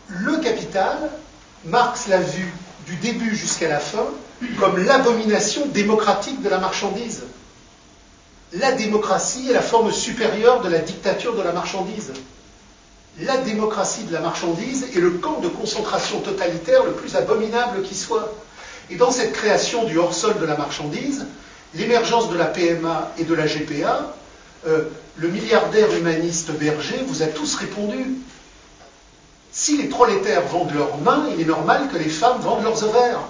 le 0.10 0.38
capital, 0.38 0.98
Marx 1.66 2.08
l'a 2.08 2.20
vu 2.20 2.52
du 2.88 2.96
début 2.96 3.36
jusqu'à 3.36 3.70
la 3.70 3.80
fin 3.80 4.06
comme 4.60 4.84
l'abomination 4.84 5.68
démocratique 5.68 6.42
de 6.42 6.50
la 6.50 6.58
marchandise. 6.58 7.24
La 8.54 8.72
démocratie 8.72 9.50
est 9.50 9.54
la 9.54 9.62
forme 9.62 9.92
supérieure 9.92 10.62
de 10.62 10.70
la 10.70 10.80
dictature 10.80 11.36
de 11.36 11.42
la 11.42 11.52
marchandise. 11.54 12.12
La 13.20 13.38
démocratie 13.38 14.04
de 14.04 14.14
la 14.14 14.20
marchandise 14.22 14.88
est 14.96 15.00
le 15.00 15.12
camp 15.12 15.40
de 15.40 15.48
concentration 15.48 16.20
totalitaire 16.22 16.84
le 16.84 16.94
plus 16.94 17.16
abominable 17.16 17.84
qui 17.84 17.96
soit. 17.96 18.34
Et 18.92 18.96
dans 18.96 19.12
cette 19.12 19.32
création 19.32 19.86
du 19.86 19.98
hors-sol 19.98 20.38
de 20.40 20.46
la 20.46 20.58
marchandise, 20.58 21.26
l'émergence 21.76 22.30
de 22.30 22.38
la 22.38 22.46
PMA 22.46 23.14
et 23.18 23.24
de 23.24 23.34
la 23.34 23.48
GPA, 23.48 24.14
euh, 24.68 24.84
le 25.16 25.30
milliardaire 25.30 25.94
humaniste 25.96 26.52
Berger 26.52 27.04
vous 27.08 27.24
a 27.24 27.28
tous 27.28 27.56
répondu. 27.56 28.18
Si 29.54 29.78
les 29.78 29.88
prolétaires 29.88 30.46
vendent 30.48 30.74
leurs 30.74 30.98
mains, 30.98 31.26
il 31.34 31.42
est 31.42 31.46
normal 31.46 31.88
que 31.92 31.98
les 31.98 32.10
femmes 32.10 32.40
vendent 32.42 32.64
leurs 32.64 32.84
ovaires. 32.84 33.22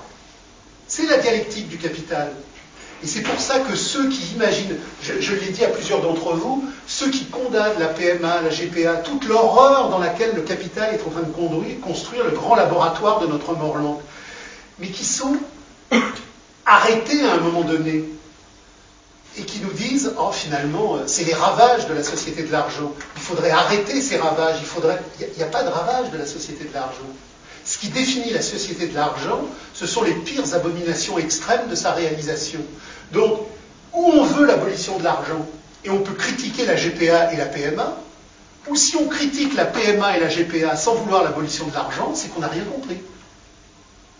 C'est 0.87 1.07
la 1.07 1.17
dialectique 1.17 1.69
du 1.69 1.77
capital. 1.77 2.31
Et 3.03 3.07
c'est 3.07 3.21
pour 3.21 3.39
ça 3.39 3.59
que 3.59 3.75
ceux 3.75 4.09
qui 4.09 4.33
imaginent, 4.35 4.75
je, 5.01 5.33
l'ai 5.33 5.49
dit 5.49 5.63
à 5.63 5.69
plusieurs 5.69 6.01
d'entre 6.01 6.33
vous, 6.33 6.65
ceux 6.85 7.09
qui 7.09 7.25
condamnent 7.25 7.79
la 7.79 7.87
PMA, 7.87 8.41
la 8.41 8.49
GPA, 8.49 8.97
toute 8.97 9.25
l'horreur 9.25 9.89
dans 9.89 9.97
laquelle 9.97 10.35
le 10.35 10.41
capital 10.41 10.93
est 10.93 11.01
en 11.07 11.09
train 11.09 11.21
de 11.21 11.81
construire 11.81 12.23
le 12.23 12.31
grand 12.31 12.55
laboratoire 12.55 13.19
de 13.21 13.27
notre 13.27 13.55
Morland, 13.55 13.99
mais 14.81 14.87
qui 14.87 15.05
sont 15.05 15.37
arrêtés 16.65 17.23
à 17.23 17.35
un 17.35 17.37
moment 17.37 17.61
donné 17.61 18.03
et 19.37 19.43
qui 19.43 19.59
nous 19.59 19.71
disent 19.71 20.13
oh 20.19 20.31
finalement 20.31 20.95
euh, 20.95 21.03
c'est 21.05 21.23
les 21.23 21.33
ravages 21.33 21.87
de 21.87 21.93
la 21.93 22.03
société 22.03 22.43
de 22.43 22.51
l'argent. 22.51 22.91
Il 23.15 23.21
faudrait 23.21 23.51
arrêter 23.51 24.01
ces 24.01 24.17
ravages. 24.17 24.57
Il 25.19 25.27
n'y 25.37 25.43
a, 25.43 25.45
pas 25.45 25.63
de 25.63 25.69
ravages 25.69 26.11
de 26.11 26.17
la 26.17 26.25
société 26.25 26.65
de 26.65 26.73
l'argent. 26.73 27.07
Ce 27.63 27.77
qui 27.77 27.89
définit 27.89 28.31
la 28.31 28.41
société 28.41 28.87
de 28.87 28.95
l'argent, 28.95 29.41
ce 29.73 29.85
sont 29.85 30.03
les 30.03 30.13
pires 30.13 30.53
abominations 30.53 31.17
extrêmes 31.17 31.69
de 31.69 31.75
sa 31.75 31.91
réalisation. 31.91 32.59
Donc, 33.13 33.41
où 33.93 34.03
on 34.03 34.23
veut 34.23 34.45
l'abolition 34.45 34.97
de 34.97 35.03
l'argent, 35.03 35.45
et 35.83 35.89
on 35.89 35.99
peut 35.99 36.13
critiquer 36.13 36.65
la 36.65 36.75
GPA 36.75 37.31
et 37.33 37.37
la 37.37 37.45
PMA, 37.45 37.97
ou 38.67 38.75
si 38.75 38.95
on 38.95 39.07
critique 39.07 39.53
la 39.55 39.65
PMA 39.65 40.17
et 40.17 40.19
la 40.19 40.27
GPA 40.27 40.75
sans 40.75 40.95
vouloir 40.95 41.23
l'abolition 41.23 41.67
de 41.67 41.73
l'argent, 41.73 42.13
c'est 42.15 42.29
qu'on 42.29 42.41
n'a 42.41 42.47
rien 42.47 42.63
compris. 42.63 42.97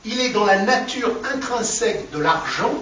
Il 0.06 0.20
est 0.20 0.30
dans 0.30 0.46
la 0.46 0.62
nature 0.62 1.12
intrinsèque 1.34 2.12
de 2.12 2.20
l'argent 2.20 2.74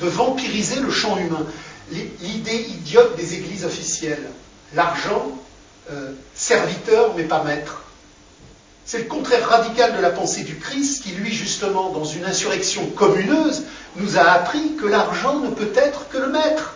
de 0.00 0.08
vampiriser 0.08 0.80
le 0.80 0.90
champ 0.90 1.16
humain. 1.18 1.46
L'idée 1.90 2.66
idiote 2.68 3.16
des 3.16 3.34
églises 3.34 3.64
officielles. 3.64 4.28
L'argent, 4.74 5.26
euh, 5.90 6.12
serviteur 6.34 7.14
mais 7.16 7.24
pas 7.24 7.42
maître. 7.44 7.82
C'est 8.86 8.98
le 8.98 9.04
contraire 9.04 9.48
radical 9.48 9.96
de 9.96 10.02
la 10.02 10.10
pensée 10.10 10.42
du 10.42 10.56
Christ 10.56 11.02
qui, 11.02 11.10
lui, 11.10 11.32
justement, 11.32 11.90
dans 11.90 12.04
une 12.04 12.24
insurrection 12.24 12.86
communeuse, 12.90 13.62
nous 13.96 14.18
a 14.18 14.22
appris 14.22 14.76
que 14.76 14.86
l'argent 14.86 15.40
ne 15.40 15.50
peut 15.50 15.72
être 15.74 16.08
que 16.08 16.18
le 16.18 16.28
maître. 16.28 16.74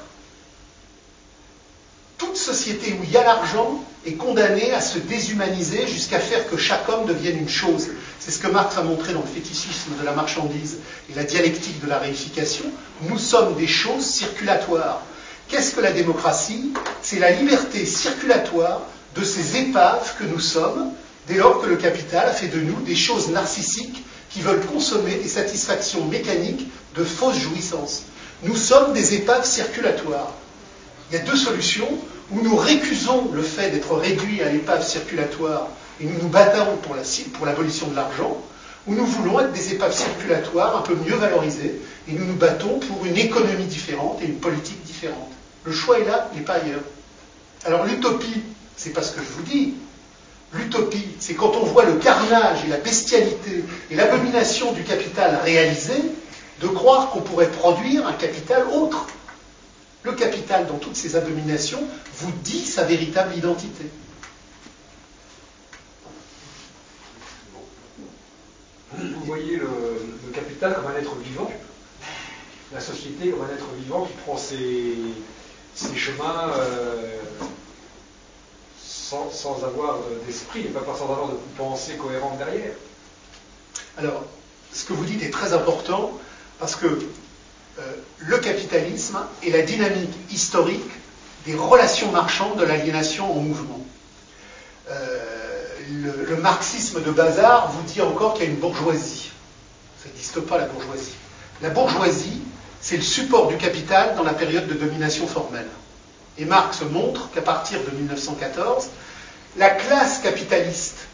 Toute 2.16 2.36
société 2.36 2.94
où 2.98 3.04
il 3.04 3.10
y 3.10 3.16
a 3.16 3.24
l'argent 3.24 3.84
est 4.06 4.14
condamnée 4.14 4.72
à 4.72 4.80
se 4.80 4.98
déshumaniser 4.98 5.86
jusqu'à 5.86 6.18
faire 6.18 6.48
que 6.48 6.56
chaque 6.56 6.88
homme 6.88 7.06
devienne 7.06 7.38
une 7.38 7.48
chose. 7.48 7.88
C'est 8.28 8.34
ce 8.34 8.40
que 8.40 8.48
Marx 8.48 8.76
a 8.76 8.82
montré 8.82 9.14
dans 9.14 9.22
le 9.22 9.26
fétichisme 9.26 9.96
de 9.98 10.04
la 10.04 10.12
marchandise 10.12 10.80
et 11.10 11.14
la 11.14 11.24
dialectique 11.24 11.80
de 11.82 11.88
la 11.88 11.96
réification. 11.96 12.66
Nous 13.08 13.16
sommes 13.16 13.54
des 13.54 13.66
choses 13.66 14.04
circulatoires. 14.04 15.00
Qu'est-ce 15.48 15.74
que 15.74 15.80
la 15.80 15.92
démocratie? 15.92 16.74
C'est 17.00 17.20
la 17.20 17.30
liberté 17.30 17.86
circulatoire 17.86 18.82
de 19.16 19.24
ces 19.24 19.56
épaves 19.56 20.12
que 20.18 20.24
nous 20.24 20.40
sommes, 20.40 20.92
dès 21.26 21.36
lors 21.36 21.62
que 21.62 21.68
le 21.68 21.76
capital 21.76 22.28
a 22.28 22.32
fait 22.32 22.48
de 22.48 22.60
nous 22.60 22.78
des 22.82 22.94
choses 22.94 23.30
narcissiques 23.30 24.04
qui 24.28 24.42
veulent 24.42 24.66
consommer 24.66 25.14
des 25.14 25.28
satisfactions 25.28 26.04
mécaniques 26.04 26.68
de 26.96 27.04
fausses 27.04 27.38
jouissances. 27.38 28.02
Nous 28.42 28.56
sommes 28.56 28.92
des 28.92 29.14
épaves 29.14 29.46
circulatoires. 29.46 30.34
Il 31.10 31.16
y 31.16 31.18
a 31.18 31.24
deux 31.24 31.34
solutions, 31.34 31.88
où 32.30 32.42
nous 32.42 32.56
récusons 32.56 33.30
le 33.32 33.42
fait 33.42 33.70
d'être 33.70 33.94
réduits 33.94 34.42
à 34.42 34.50
l'épave 34.50 34.86
circulatoire 34.86 35.68
et 36.00 36.04
nous 36.04 36.18
nous 36.22 36.28
battons 36.28 36.76
pour, 36.82 36.96
pour 37.34 37.46
l'abolition 37.46 37.88
de 37.88 37.96
l'argent, 37.96 38.36
ou 38.86 38.94
nous 38.94 39.06
voulons 39.06 39.40
être 39.40 39.52
des 39.52 39.74
épaves 39.74 39.94
circulatoires 39.94 40.76
un 40.76 40.82
peu 40.82 40.94
mieux 40.94 41.16
valorisées 41.16 41.80
et 42.08 42.12
nous 42.12 42.24
nous 42.24 42.36
battons 42.36 42.78
pour 42.78 43.04
une 43.04 43.16
économie 43.16 43.66
différente 43.66 44.20
et 44.22 44.26
une 44.26 44.38
politique 44.38 44.82
différente. 44.84 45.30
Le 45.64 45.72
choix 45.72 45.98
est 45.98 46.04
là, 46.04 46.30
il 46.32 46.38
n'est 46.38 46.44
pas 46.44 46.54
ailleurs. 46.54 46.80
Alors 47.64 47.84
l'utopie, 47.84 48.42
c'est 48.76 48.90
pas 48.92 49.02
ce 49.02 49.12
que 49.12 49.20
je 49.20 49.28
vous 49.28 49.42
dis, 49.42 49.74
L'utopie, 50.54 51.04
c'est 51.18 51.34
quand 51.34 51.52
on 51.56 51.64
voit 51.64 51.84
le 51.84 51.96
carnage 51.96 52.64
et 52.64 52.68
la 52.68 52.78
bestialité 52.78 53.64
et 53.90 53.94
l'abomination 53.94 54.72
du 54.72 54.82
capital 54.82 55.38
réalisé, 55.44 55.92
de 56.62 56.66
croire 56.68 57.10
qu'on 57.10 57.20
pourrait 57.20 57.50
produire 57.50 58.06
un 58.06 58.14
capital 58.14 58.66
autre. 58.72 59.06
Le 60.04 60.12
capital, 60.12 60.66
dans 60.66 60.78
toutes 60.78 60.96
ses 60.96 61.16
abominations, 61.16 61.82
vous 62.16 62.32
dit 62.42 62.64
sa 62.64 62.84
véritable 62.84 63.36
identité. 63.36 63.84
Vous 68.98 69.24
voyez 69.24 69.56
le, 69.56 70.32
capital 70.32 70.74
comme 70.74 70.86
un 70.86 70.96
être 70.98 71.14
vivant, 71.16 71.50
la 72.72 72.80
société 72.80 73.30
comme 73.30 73.42
un 73.42 73.54
être 73.54 73.70
vivant 73.78 74.04
qui 74.04 74.12
prend 74.24 74.36
ses, 74.36 75.96
chemins. 75.96 76.50
Euh, 76.56 77.18
sans, 79.30 79.64
avoir 79.64 80.00
d'esprit 80.26 80.64
pas 80.64 80.80
sans 80.84 81.04
avoir 81.04 81.28
de 81.28 81.34
pensée 81.56 81.94
cohérente 81.94 82.38
derrière. 82.38 82.72
Alors, 83.96 84.24
ce 84.72 84.84
que 84.84 84.92
vous 84.92 85.04
dites 85.04 85.22
est 85.22 85.30
très 85.30 85.54
important 85.54 86.12
parce 86.58 86.76
que 86.76 86.86
euh, 86.86 87.82
le 88.18 88.38
capitalisme 88.38 89.18
est 89.42 89.50
la 89.50 89.62
dynamique 89.62 90.14
historique 90.30 90.90
des 91.46 91.54
relations 91.54 92.10
marchandes 92.12 92.58
de 92.58 92.64
l'aliénation 92.64 93.30
en 93.30 93.40
mouvement. 93.40 93.80
Euh, 94.90 95.37
le, 95.90 96.36
marxisme 96.36 97.02
de 97.02 97.10
bazar 97.10 97.70
vous 97.72 97.82
dit 97.82 98.02
encore 98.02 98.34
qu'il 98.34 98.44
y 98.44 98.46
a 98.46 98.50
une 98.50 98.58
bourgeoisie. 98.58 99.30
Ça 100.02 100.08
n'existe 100.08 100.40
pas 100.40 100.58
la 100.58 100.66
bourgeoisie. 100.66 101.14
La 101.62 101.70
bourgeoisie, 101.70 102.42
c'est 102.80 102.96
le 102.96 103.02
support 103.02 103.48
du 103.48 103.56
capital 103.56 104.14
dans 104.16 104.22
la 104.22 104.34
période 104.34 104.66
de 104.66 104.74
domination 104.74 105.26
formelle. 105.26 105.68
Et 106.36 106.44
Marx 106.44 106.82
montre 106.82 107.30
qu'à 107.32 107.42
partir 107.42 107.80
de 107.82 107.90
1914, 107.96 108.90
la 109.56 109.70
classe 109.70 110.18
capitaliste, 110.18 111.08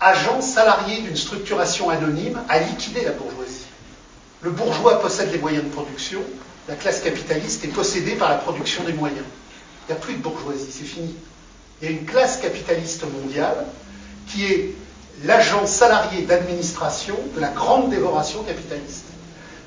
agent 0.00 0.40
salarié 0.40 1.02
d'une 1.02 1.16
structuration 1.16 1.90
anonyme, 1.90 2.40
a 2.48 2.58
liquidé 2.60 3.04
la 3.04 3.12
bourgeoisie. 3.12 3.66
Le 4.40 4.50
bourgeois 4.50 5.00
possède 5.00 5.32
les 5.32 5.38
moyens 5.38 5.64
de 5.64 5.70
production, 5.70 6.22
la 6.68 6.74
classe 6.74 7.02
capitaliste 7.02 7.64
est 7.64 7.68
possédée 7.68 8.14
par 8.14 8.30
la 8.30 8.36
production 8.36 8.84
des 8.84 8.92
moyens. 8.92 9.24
Il 9.86 9.92
n'y 9.92 9.98
a 9.98 10.00
plus 10.00 10.14
de 10.14 10.22
bourgeoisie, 10.22 10.70
c'est 10.70 10.84
fini. 10.84 11.14
Il 11.84 11.90
y 11.90 11.94
a 11.94 11.98
une 11.98 12.06
classe 12.06 12.38
capitaliste 12.38 13.04
mondiale 13.12 13.66
qui 14.26 14.46
est 14.46 14.70
l'agent 15.24 15.66
salarié 15.66 16.22
d'administration 16.22 17.14
de 17.36 17.40
la 17.42 17.48
grande 17.48 17.90
dévoration 17.90 18.42
capitaliste. 18.42 19.04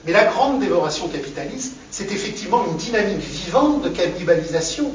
Mais 0.03 0.13
la 0.13 0.23
grande 0.23 0.59
dévoration 0.59 1.09
capitaliste, 1.09 1.73
c'est 1.91 2.11
effectivement 2.11 2.65
une 2.65 2.75
dynamique 2.75 3.19
vivante 3.19 3.83
de 3.83 3.89
cannibalisation. 3.89 4.91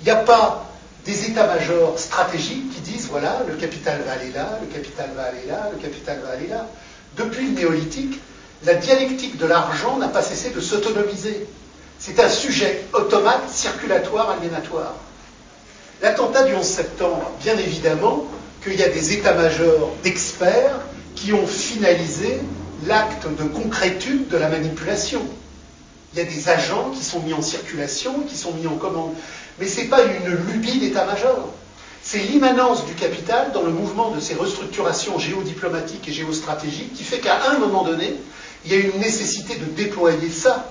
Il 0.00 0.04
n'y 0.04 0.10
a 0.10 0.16
pas 0.16 0.64
des 1.04 1.26
états-majors 1.26 1.98
stratégiques 1.98 2.72
qui 2.74 2.80
disent 2.80 3.08
voilà, 3.10 3.42
le 3.46 3.54
capital 3.56 4.00
va 4.06 4.12
aller 4.12 4.32
là, 4.32 4.58
le 4.62 4.66
capital 4.66 5.10
va 5.14 5.24
aller 5.24 5.46
là, 5.46 5.68
le 5.74 5.78
capital 5.78 6.20
va 6.24 6.30
aller 6.30 6.46
là. 6.46 6.66
Depuis 7.18 7.48
le 7.48 7.52
néolithique, 7.52 8.18
la 8.64 8.72
dialectique 8.72 9.36
de 9.36 9.44
l'argent 9.44 9.98
n'a 9.98 10.08
pas 10.08 10.22
cessé 10.22 10.48
de 10.48 10.60
s'autonomiser. 10.62 11.46
C'est 11.98 12.18
un 12.18 12.30
sujet 12.30 12.84
automate, 12.94 13.50
circulatoire, 13.50 14.30
aliénatoire. 14.30 14.94
L'attentat 16.02 16.44
du 16.44 16.54
11 16.54 16.64
septembre, 16.64 17.32
bien 17.42 17.56
évidemment, 17.58 18.26
qu'il 18.62 18.74
y 18.74 18.82
a 18.82 18.88
des 18.88 19.12
états-majors 19.14 19.94
d'experts 20.02 20.80
qui 21.14 21.32
ont 21.32 21.46
finalisé 21.46 22.40
l'acte 22.86 23.26
de 23.38 23.44
concrétude 23.44 24.28
de 24.28 24.36
la 24.36 24.48
manipulation. 24.48 25.22
Il 26.12 26.18
y 26.18 26.22
a 26.22 26.24
des 26.24 26.48
agents 26.48 26.90
qui 26.90 27.04
sont 27.04 27.20
mis 27.20 27.32
en 27.32 27.42
circulation, 27.42 28.20
qui 28.28 28.36
sont 28.36 28.52
mis 28.52 28.66
en 28.66 28.76
commande. 28.76 29.14
Mais 29.58 29.66
ce 29.66 29.80
n'est 29.80 29.86
pas 29.86 30.02
une 30.02 30.34
lubie 30.52 30.78
d'état-major. 30.78 31.52
C'est 32.02 32.18
l'immanence 32.18 32.86
du 32.86 32.94
capital 32.94 33.52
dans 33.52 33.62
le 33.62 33.70
mouvement 33.70 34.10
de 34.10 34.20
ces 34.20 34.34
restructurations 34.34 35.18
géodiplomatiques 35.18 36.06
et 36.08 36.12
géostratégiques 36.12 36.94
qui 36.94 37.02
fait 37.02 37.18
qu'à 37.18 37.50
un 37.50 37.58
moment 37.58 37.84
donné, 37.84 38.14
il 38.64 38.72
y 38.72 38.74
a 38.74 38.78
une 38.78 39.00
nécessité 39.00 39.56
de 39.56 39.64
déployer 39.64 40.30
ça. 40.30 40.70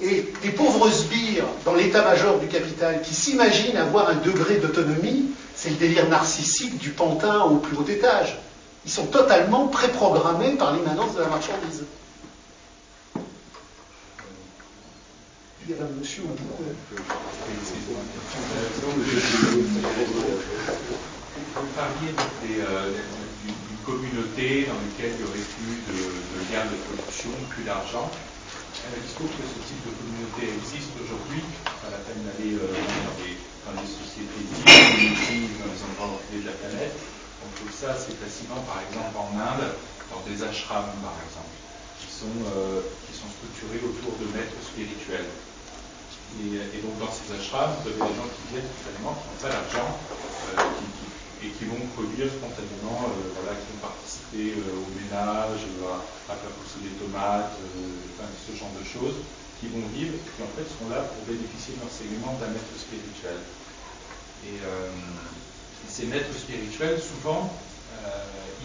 Et 0.00 0.32
des 0.42 0.50
pauvres 0.50 0.90
sbires 0.90 1.44
dans 1.64 1.74
l'état-major 1.74 2.38
du 2.38 2.48
capital 2.48 3.02
qui 3.02 3.14
s'imaginent 3.14 3.76
avoir 3.76 4.08
un 4.08 4.14
degré 4.16 4.56
d'autonomie, 4.56 5.26
c'est 5.54 5.70
le 5.70 5.76
délire 5.76 6.08
narcissique 6.08 6.78
du 6.78 6.90
pantin 6.90 7.42
au 7.42 7.56
plus 7.56 7.76
haut 7.76 7.86
étage. 7.86 8.38
Ils 8.84 8.90
sont 8.90 9.06
totalement 9.06 9.68
préprogrammés 9.68 10.52
par 10.52 10.74
l'immanence 10.74 11.14
de 11.14 11.20
la 11.20 11.28
marchandise. 11.28 11.84
Bout. 15.68 15.76
Vous 21.54 21.66
parliez 21.76 22.12
d'une 23.44 23.84
communauté 23.86 24.66
dans 24.66 24.74
laquelle 24.74 25.12
il 25.12 25.24
n'y 25.24 25.30
aurait 25.30 25.38
plus 25.38 25.76
de, 25.86 25.98
de 25.98 26.70
de 26.70 26.76
production, 26.84 27.30
plus 27.50 27.62
d'argent. 27.62 28.10
Trouve 28.82 29.30
que 29.38 29.46
ce 29.46 29.62
type 29.62 29.78
de 29.86 29.94
communauté 29.94 30.58
existe 30.58 30.90
aujourd'hui, 30.98 31.46
pas 31.78 31.94
la 31.94 32.02
peine 32.02 32.18
d'aller 32.26 32.58
euh, 32.58 32.66
dans, 32.66 33.14
dans 33.70 33.78
des 33.78 33.86
sociétés 33.86 34.42
dites, 34.42 34.66
dans 34.66 35.70
les 35.70 35.82
endroits 35.86 36.18
de 36.26 36.42
la 36.42 36.50
planète. 36.58 36.98
On 37.46 37.48
trouve 37.54 37.70
ça 37.70 37.94
assez 37.94 38.10
facilement, 38.18 38.58
par 38.66 38.82
exemple, 38.82 39.14
en 39.14 39.30
Inde, 39.38 39.78
dans 40.10 40.18
des 40.26 40.42
ashrams, 40.42 40.90
par 40.98 41.14
exemple, 41.22 41.54
qui 42.02 42.10
sont, 42.10 42.34
euh, 42.58 42.82
qui 43.06 43.14
sont 43.14 43.30
structurés 43.30 43.86
autour 43.86 44.18
de 44.18 44.26
maîtres 44.34 44.58
spirituels. 44.58 45.30
Et, 46.42 46.82
donc 46.82 46.98
dans 46.98 47.12
ces 47.14 47.30
ashrams, 47.38 47.78
vous 47.86 47.94
avez 47.94 48.02
des 48.02 48.16
gens 48.18 48.26
qui 48.34 48.42
viennent 48.50 48.72
finalement, 48.82 49.14
qui 49.14 49.30
n'ont 49.30 49.40
pas 49.46 49.52
d'argent, 49.54 49.94
euh, 49.94 50.66
qui, 50.82 50.86
qui, 50.90 51.06
et 51.42 51.50
qui 51.58 51.66
vont 51.66 51.82
produire 51.98 52.30
spontanément, 52.30 53.02
euh, 53.10 53.34
voilà, 53.34 53.58
qui 53.58 53.66
vont 53.74 53.82
participer 53.82 54.62
euh, 54.62 54.86
au 54.86 54.88
ménage, 54.94 55.66
à, 55.82 56.32
à, 56.32 56.34
faire 56.38 56.54
pousser 56.62 56.86
des 56.86 56.94
tomates, 57.02 57.58
ce 58.46 58.54
genre 58.54 58.70
de 58.78 58.86
choses, 58.86 59.18
qui 59.58 59.66
vont 59.66 59.82
vivre, 59.90 60.14
qui 60.14 60.40
en 60.42 60.50
fait 60.54 60.66
sont 60.66 60.86
là 60.86 61.02
pour 61.02 61.22
bénéficier 61.26 61.74
de 61.74 61.82
l'enseignement 61.82 62.38
d'un 62.38 62.54
maître 62.54 62.74
spirituel. 62.78 63.38
Et 64.46 64.58
ces 65.86 66.06
maîtres 66.06 66.34
spirituels, 66.34 66.98
souvent, 66.98 67.46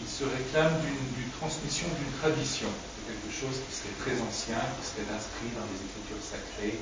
ils 0.01 0.09
se 0.09 0.25
réclament 0.25 0.81
d'une 0.81 1.29
transmission 1.37 1.85
d'une 1.85 2.13
tradition, 2.17 2.65
de 2.69 3.13
quelque 3.13 3.29
chose 3.29 3.61
qui 3.61 3.73
serait 3.77 3.97
très 4.01 4.17
ancien, 4.25 4.57
qui 4.57 4.85
serait 4.89 5.09
inscrit 5.13 5.53
dans 5.53 5.65
les 5.69 5.77
écritures 5.85 6.21
sacrées, 6.25 6.81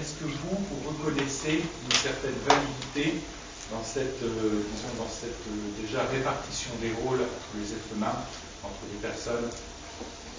est-ce 0.00 0.16
que 0.16 0.24
vous, 0.24 0.56
vous 0.56 0.80
reconnaissez 0.88 1.60
une 1.60 1.92
certaine 1.92 2.38
validité 2.48 3.20
dans 3.68 3.84
cette, 3.84 4.22
euh, 4.24 4.64
euh, 4.64 5.52
déjà 5.76 6.00
répartition 6.08 6.72
des 6.80 6.90
rôles 7.04 7.20
entre 7.20 7.52
les 7.60 7.68
êtres 7.76 7.92
humains, 7.92 8.16
entre 8.64 8.82
des 8.88 9.00
personnes 9.04 9.44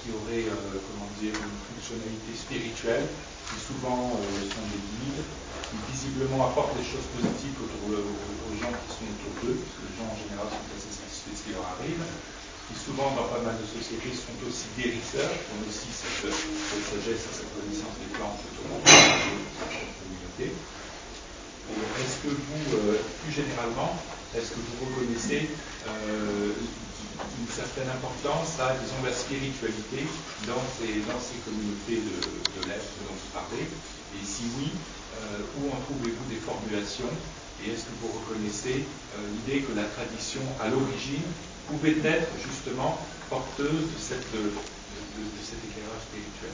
qui 0.01 0.09
auraient, 0.17 0.49
euh, 0.49 0.81
une 1.21 1.57
fonctionnalité 1.69 2.33
spirituelle, 2.33 3.05
qui 3.05 3.57
souvent 3.61 4.17
sont 4.17 4.67
des 4.73 4.81
guides, 4.81 5.23
qui 5.69 5.77
visiblement 5.93 6.49
apportent 6.49 6.73
des 6.73 6.87
choses 6.87 7.05
positives 7.13 7.61
aux, 7.61 8.57
gens 8.57 8.73
qui 8.73 8.89
sont 8.97 9.05
autour 9.05 9.33
d'eux, 9.45 9.57
parce 9.61 9.77
que 9.77 9.83
les 9.85 9.95
gens 10.01 10.09
en 10.09 10.17
général 10.17 10.49
sont 10.49 10.65
assez 10.73 10.89
satisfaits 10.89 11.29
de 11.29 11.37
ce 11.37 11.43
qui 11.45 11.53
leur 11.53 11.67
arrive, 11.77 12.01
souvent 12.75 13.11
dans 13.15 13.27
pas 13.27 13.41
mal 13.43 13.55
de 13.59 13.67
sociétés 13.67 14.13
sont 14.15 14.35
aussi 14.47 14.67
guérisseurs, 14.77 15.31
qui 15.31 15.49
ont 15.55 15.63
aussi 15.67 15.89
cette, 15.91 16.31
sagesse 16.31 17.23
et 17.27 17.33
cette 17.43 17.53
connaissance 17.55 17.95
des 17.99 18.11
plantes 18.15 18.39
autour 18.39 18.65
de 18.67 18.87
la 18.87 19.91
communauté. 19.99 20.47
Est-ce 21.71 22.17
que 22.25 22.31
vous, 22.35 22.65
euh, 22.77 22.99
plus 23.23 23.31
généralement, 23.31 23.95
est-ce 24.35 24.51
que 24.55 24.61
vous 24.63 24.87
reconnaissez 24.87 25.47
euh, 25.87 26.51
une 27.39 27.51
certaine 27.51 27.89
importance 27.89 28.59
à, 28.59 28.75
la 28.75 29.13
spiritualité 29.13 30.07
dans 30.47 30.63
ces, 30.79 31.03
communautés 31.43 31.99
de, 31.99 32.15
de 32.15 32.61
l'Est 32.67 32.87
dont 33.07 33.15
vous 33.15 33.31
parlez? 33.33 33.67
Et 34.15 34.23
si 34.25 34.43
oui, 34.57 34.71
euh, 35.19 35.39
où 35.59 35.67
en 35.71 35.79
trouvez-vous 35.87 36.27
des 36.29 36.39
formulations? 36.39 37.11
Et 37.63 37.71
est-ce 37.71 37.85
que 37.85 37.95
vous 38.01 38.11
reconnaissez 38.19 38.83
euh, 38.83 39.21
l'idée 39.35 39.61
que 39.61 39.73
la 39.73 39.85
tradition, 39.85 40.41
à 40.59 40.69
l'origine, 40.69 41.27
pouvait 41.71 41.97
être 42.03 42.29
justement 42.45 42.99
porteuse 43.29 43.69
de, 43.69 43.97
cette, 43.97 44.27
cet 44.27 45.59
éclairage 45.69 46.03
spirituel 46.09 46.51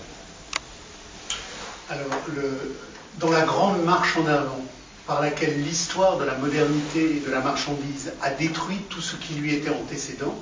Alors, 1.89 2.22
dans 3.19 3.31
la 3.31 3.41
grande 3.41 3.84
marche 3.84 4.15
en 4.18 4.27
avant 4.27 4.61
par 5.07 5.22
laquelle 5.22 5.64
l'histoire 5.64 6.18
de 6.18 6.26
la 6.26 6.35
modernité 6.35 7.18
et 7.18 7.19
de 7.19 7.31
la 7.31 7.39
marchandise 7.39 8.11
a 8.22 8.30
détruit 8.30 8.80
tout 8.89 9.02
ce 9.02 9.15
qui 9.15 9.35
lui 9.35 9.56
était 9.56 9.69
antécédent, 9.69 10.35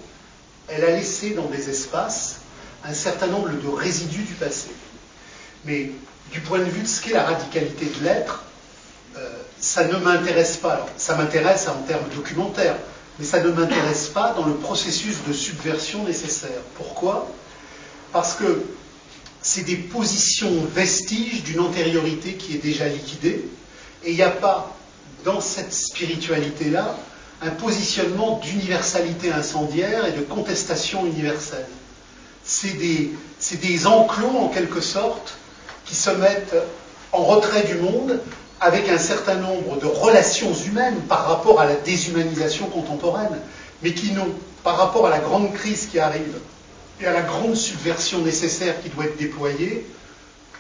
elle 0.68 0.84
a 0.84 0.92
laissé 0.92 1.32
dans 1.32 1.46
des 1.46 1.70
espaces 1.70 2.42
un 2.84 2.94
certain 2.94 3.28
nombre 3.28 3.50
de 3.50 3.68
résidus 3.68 4.24
du 4.24 4.34
passé. 4.34 4.70
Mais 5.66 5.92
du 6.32 6.42
point 6.42 6.60
de 6.60 6.66
vue 6.66 6.82
de 6.82 6.88
ce 6.88 7.02
qu'est 7.02 7.14
la 7.14 7.24
radicalité 7.24 7.86
de 7.86 8.04
l'être, 8.04 8.44
euh, 9.16 9.30
ça 9.60 9.86
ne 9.86 9.98
m'intéresse 9.98 10.58
pas. 10.58 10.86
Ça 10.98 11.16
m'intéresse 11.16 11.68
en 11.68 11.82
termes 11.84 12.10
documentaires 12.16 12.76
mais 13.20 13.26
ça 13.26 13.42
ne 13.42 13.52
m'intéresse 13.52 14.08
pas 14.08 14.34
dans 14.34 14.46
le 14.46 14.56
processus 14.56 15.18
de 15.28 15.34
subversion 15.34 16.04
nécessaire. 16.04 16.62
Pourquoi? 16.76 17.32
Parce 18.12 18.34
que 18.34 18.64
c'est 19.42 19.64
des 19.64 19.76
positions 19.76 20.52
vestiges 20.74 21.44
d'une 21.44 21.60
antériorité 21.60 22.34
qui 22.34 22.56
est 22.56 22.62
déjà 22.62 22.88
liquidée, 22.88 23.46
et 24.04 24.12
il 24.12 24.16
n'y 24.16 24.24
a 24.24 24.32
pas, 24.32 24.76
dans 25.24 25.40
cette 25.40 25.74
spiritualité-là, 25.74 26.98
un 27.42 27.52
positionnement 27.52 28.40
d'universalité 28.40 29.32
incendiaire 29.32 30.06
et 30.06 30.14
de 30.14 30.22
contestation 30.22 31.06
universelle. 31.06 31.68
C'est 32.44 32.78
des, 32.78 33.12
des 33.62 33.88
enclos, 33.88 34.38
en 34.38 34.50
quelque 34.50 34.82
sorte, 34.82 35.36
qui 35.86 35.96
se 35.96 36.10
mettent 36.12 36.56
en 37.12 37.24
retrait 37.24 37.64
du 37.64 37.76
monde 37.76 38.20
avec 38.62 38.90
un 38.90 38.98
certain 38.98 39.36
nombre 39.36 39.80
de 39.80 39.86
relations 39.86 40.54
humaines 40.54 41.00
par 41.08 41.28
rapport 41.28 41.60
à 41.60 41.66
la 41.66 41.76
déshumanisation 41.76 42.68
contemporaine, 42.68 43.38
mais 43.84 43.94
qui 43.94 44.12
n'ont, 44.14 44.30
par 44.64 44.78
rapport 44.78 45.08
à 45.08 45.10
la 45.10 45.20
grande 45.20 45.54
crise 45.54 45.88
qui 45.88 46.00
arrive 46.00 46.40
et 47.02 47.06
à 47.06 47.14
la 47.14 47.22
grande 47.22 47.56
subversion 47.56 48.22
nécessaire 48.22 48.82
qui 48.82 48.90
doit 48.90 49.06
être 49.06 49.18
déployée, 49.18 49.86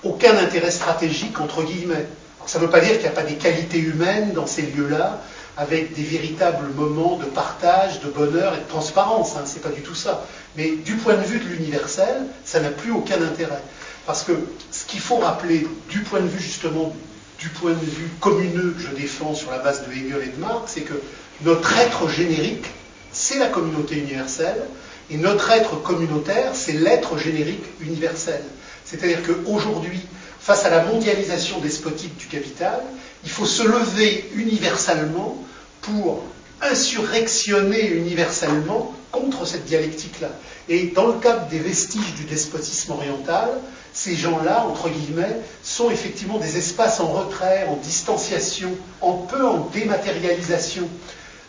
aucun 0.03 0.37
intérêt 0.37 0.71
stratégique, 0.71 1.39
entre 1.39 1.63
guillemets. 1.63 2.05
Alors, 2.37 2.49
ça 2.49 2.59
ne 2.59 2.65
veut 2.65 2.69
pas 2.69 2.81
dire 2.81 2.91
qu'il 2.93 3.01
n'y 3.01 3.07
a 3.07 3.11
pas 3.11 3.23
des 3.23 3.35
qualités 3.35 3.79
humaines 3.79 4.33
dans 4.33 4.45
ces 4.45 4.63
lieux-là, 4.63 5.21
avec 5.57 5.95
des 5.95 6.03
véritables 6.03 6.67
moments 6.75 7.15
de 7.17 7.25
partage, 7.25 8.01
de 8.01 8.09
bonheur 8.09 8.53
et 8.55 8.57
de 8.57 8.67
transparence, 8.67 9.35
hein, 9.37 9.43
c'est 9.45 9.61
pas 9.61 9.69
du 9.69 9.81
tout 9.81 9.95
ça. 9.95 10.25
Mais 10.57 10.71
du 10.71 10.95
point 10.95 11.15
de 11.15 11.23
vue 11.23 11.39
de 11.39 11.45
l'universel, 11.45 12.25
ça 12.43 12.59
n'a 12.59 12.69
plus 12.69 12.91
aucun 12.91 13.21
intérêt. 13.21 13.61
Parce 14.05 14.23
que 14.23 14.33
ce 14.71 14.85
qu'il 14.85 14.99
faut 14.99 15.17
rappeler 15.17 15.65
du 15.89 16.01
point 16.01 16.19
de 16.19 16.27
vue 16.27 16.41
justement 16.41 16.93
du 17.39 17.49
point 17.49 17.73
de 17.73 17.85
vue 17.85 18.09
communeux 18.19 18.73
que 18.77 18.81
je 18.81 18.95
défends 18.95 19.35
sur 19.35 19.51
la 19.51 19.59
base 19.59 19.85
de 19.87 19.91
Hegel 19.91 20.21
et 20.23 20.35
de 20.35 20.39
Marx, 20.39 20.73
c'est 20.73 20.81
que 20.81 20.99
notre 21.41 21.77
être 21.77 22.09
générique, 22.09 22.65
c'est 23.11 23.39
la 23.39 23.47
communauté 23.47 23.97
universelle, 23.97 24.61
et 25.09 25.17
notre 25.17 25.51
être 25.51 25.81
communautaire, 25.81 26.51
c'est 26.53 26.73
l'être 26.73 27.17
générique 27.17 27.63
universel. 27.81 28.41
C'est-à-dire 28.85 29.19
qu'aujourd'hui, 29.23 29.99
face 30.39 30.65
à 30.65 30.69
la 30.69 30.83
mondialisation 30.83 31.59
despotique 31.59 32.17
du 32.17 32.27
capital, 32.27 32.81
il 33.23 33.29
faut 33.29 33.45
se 33.45 33.63
lever 33.63 34.29
universellement 34.35 35.43
pour 35.81 36.23
insurrectionner 36.61 37.87
universellement 37.87 38.93
contre 39.11 39.45
cette 39.45 39.65
dialectique-là. 39.65 40.29
Et 40.69 40.87
dans 40.87 41.07
le 41.07 41.19
cadre 41.19 41.47
des 41.47 41.59
vestiges 41.59 42.13
du 42.15 42.23
despotisme 42.23 42.91
oriental, 42.91 43.49
ces 43.95 44.15
gens-là, 44.15 44.65
entre 44.69 44.89
guillemets, 44.89 45.37
sont 45.63 45.89
effectivement 45.89 46.37
des 46.37 46.57
espaces 46.57 46.99
en 46.99 47.07
retrait, 47.07 47.65
en 47.69 47.77
distanciation, 47.77 48.71
en 49.01 49.13
peu 49.13 49.47
en 49.47 49.69
dématérialisation. 49.73 50.87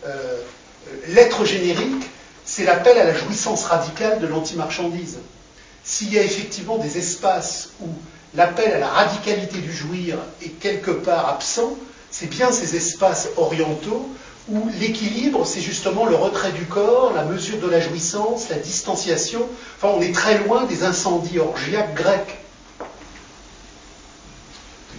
Euh, 0.06 0.38
L'être 1.08 1.44
générique, 1.44 2.08
c'est 2.44 2.64
l'appel 2.64 2.96
à 2.96 3.04
la 3.04 3.14
jouissance 3.14 3.64
radicale 3.64 4.20
de 4.20 4.28
l'antimarchandise. 4.28 5.18
S'il 5.82 6.12
y 6.14 6.18
a 6.18 6.22
effectivement 6.22 6.78
des 6.78 6.96
espaces 6.98 7.70
où 7.80 7.88
l'appel 8.34 8.72
à 8.72 8.78
la 8.78 8.88
radicalité 8.88 9.58
du 9.58 9.72
jouir 9.72 10.16
est 10.40 10.50
quelque 10.60 10.92
part 10.92 11.28
absent, 11.28 11.76
c'est 12.12 12.30
bien 12.30 12.52
ces 12.52 12.76
espaces 12.76 13.28
orientaux 13.36 14.08
où 14.48 14.70
l'équilibre, 14.78 15.44
c'est 15.44 15.60
justement 15.60 16.06
le 16.06 16.14
retrait 16.14 16.52
du 16.52 16.64
corps, 16.66 17.12
la 17.14 17.24
mesure 17.24 17.58
de 17.58 17.68
la 17.68 17.80
jouissance, 17.80 18.48
la 18.48 18.58
distanciation. 18.58 19.42
Enfin, 19.76 19.94
on 19.96 20.00
est 20.00 20.14
très 20.14 20.38
loin 20.46 20.64
des 20.64 20.84
incendies 20.84 21.38
orgiaques 21.40 21.94
grecs. 21.94 22.38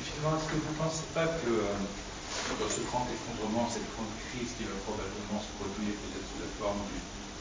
Finalement, 0.03 0.36
est-ce 0.36 0.52
que 0.52 0.60
vous 0.60 0.68
ne 0.68 0.80
pensez 0.84 1.07
pas 1.15 1.28
que 1.40 1.48
euh, 1.48 2.60
dans 2.60 2.68
ce 2.68 2.84
grand 2.91 3.07
effondrement, 3.07 3.72
cette 3.72 3.88
grande 3.95 4.11
crise 4.28 4.52
qui 4.60 4.68
va 4.68 4.76
probablement 4.84 5.40
se 5.40 5.52
produire 5.56 5.95
peut-être 5.95 6.28
sous 6.28 6.44
la 6.44 6.52
forme 6.60 6.84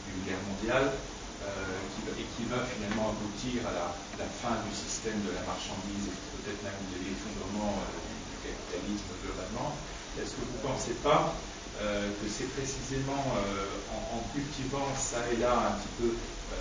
d'une 0.07 0.23
guerre 0.23 0.43
mondiale, 0.47 0.95
euh, 1.43 2.15
et 2.15 2.25
qui 2.35 2.47
va 2.47 2.63
finalement 2.63 3.11
aboutir 3.11 3.67
à 3.67 3.71
la, 3.75 3.87
la, 4.19 4.27
fin 4.41 4.55
du 4.63 4.71
système 4.71 5.19
de 5.27 5.31
la 5.35 5.43
marchandise 5.43 6.07
et 6.07 6.17
peut-être 6.39 6.63
même 6.63 6.81
de 6.91 6.97
l'effondrement 7.03 7.77
euh, 7.77 7.99
du 8.31 8.35
capitalisme 8.47 9.11
globalement, 9.21 9.75
est-ce 10.15 10.33
que 10.39 10.43
vous 10.47 10.55
ne 10.55 10.65
pensez 10.65 10.95
pas 11.03 11.35
euh, 11.77 12.09
que 12.17 12.25
c'est 12.25 12.49
précisément 12.57 13.21
euh, 13.37 13.69
en, 13.93 14.25
cultivant 14.33 14.89
ça 14.97 15.21
et 15.29 15.37
là 15.37 15.53
un 15.69 15.73
petit 15.77 15.93
peu 16.01 16.09
euh, 16.09 16.57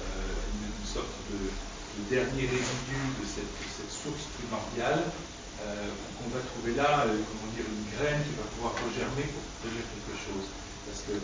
une, 0.60 0.84
sorte 0.84 1.08
de, 1.32 1.40
de, 1.40 2.00
dernier 2.12 2.44
résidu 2.44 3.00
de 3.16 3.24
cette, 3.24 3.48
source 3.88 4.28
primordiale 4.36 5.08
qu'on 5.56 6.28
va 6.36 6.40
trouver 6.52 6.76
là, 6.76 7.08
comment 7.08 7.48
dire, 7.56 7.64
une 7.64 7.88
graine 7.96 8.20
qui 8.28 8.36
va 8.36 8.44
pouvoir 8.54 8.76
regermer 8.76 9.24
pour 9.24 9.44
produire 9.64 9.88
quelque 9.88 10.16
chose. 10.20 10.46
Parce 10.84 11.00
que 11.08 11.16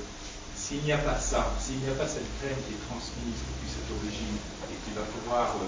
s'il 0.57 0.83
n'y 0.89 0.93
a 0.97 0.99
pas 1.05 1.21
ça, 1.21 1.53
s'il 1.61 1.85
n'y 1.85 1.93
a 1.93 1.97
pas 1.97 2.09
cette 2.09 2.27
graine 2.41 2.57
qui 2.65 2.75
est 2.75 2.83
transmise 2.89 3.39
depuis 3.45 3.69
cette 3.69 3.93
origine 3.93 4.41
et 4.73 4.77
qui 4.83 4.91
va 4.97 5.05
pouvoir 5.05 5.61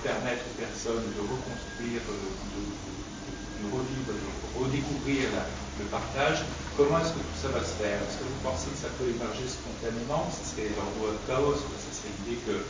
permettre 0.00 0.40
aux 0.40 0.56
personnes 0.56 1.04
de 1.04 1.20
reconstruire, 1.20 2.00
de 2.00 3.66
revivre, 3.68 4.08
de 4.08 4.28
redécouvrir 4.56 5.28
la, 5.36 5.44
le 5.78 5.86
partage, 5.88 6.44
comment 6.76 7.00
est-ce 7.00 7.16
que 7.16 7.24
tout 7.24 7.40
ça 7.40 7.48
va 7.48 7.64
se 7.64 7.76
faire? 7.80 7.96
Est-ce 7.96 8.20
que 8.20 8.28
vous 8.28 8.42
pensez 8.44 8.68
que 8.68 8.80
ça 8.80 8.92
peut 9.00 9.08
émerger 9.08 9.48
spontanément? 9.48 10.28
Ce 10.28 10.44
serait 10.44 10.68
l'endroit 10.76 11.16
de 11.16 11.22
chaos, 11.24 11.56
ce 11.56 11.90
serait 11.92 12.12
l'idée 12.20 12.40
que, 12.44 12.60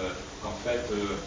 euh, 0.00 0.12
qu'en 0.40 0.56
fait, 0.64 0.88
euh, 0.92 1.20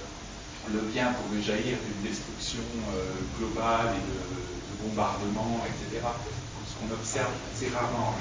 le 0.73 0.81
bien 0.89 1.13
pourrait 1.13 1.41
jaillir 1.41 1.77
d'une 1.77 2.01
destruction 2.01 2.65
euh, 2.93 3.13
globale 3.37 3.93
et 3.93 4.03
de, 4.09 4.17
de, 4.17 4.73
bombardement, 4.81 5.59
etc. 5.67 6.01
Ce 6.01 6.73
qu'on 6.79 6.91
observe 6.93 7.31
assez 7.51 7.67
rarement. 7.69 8.15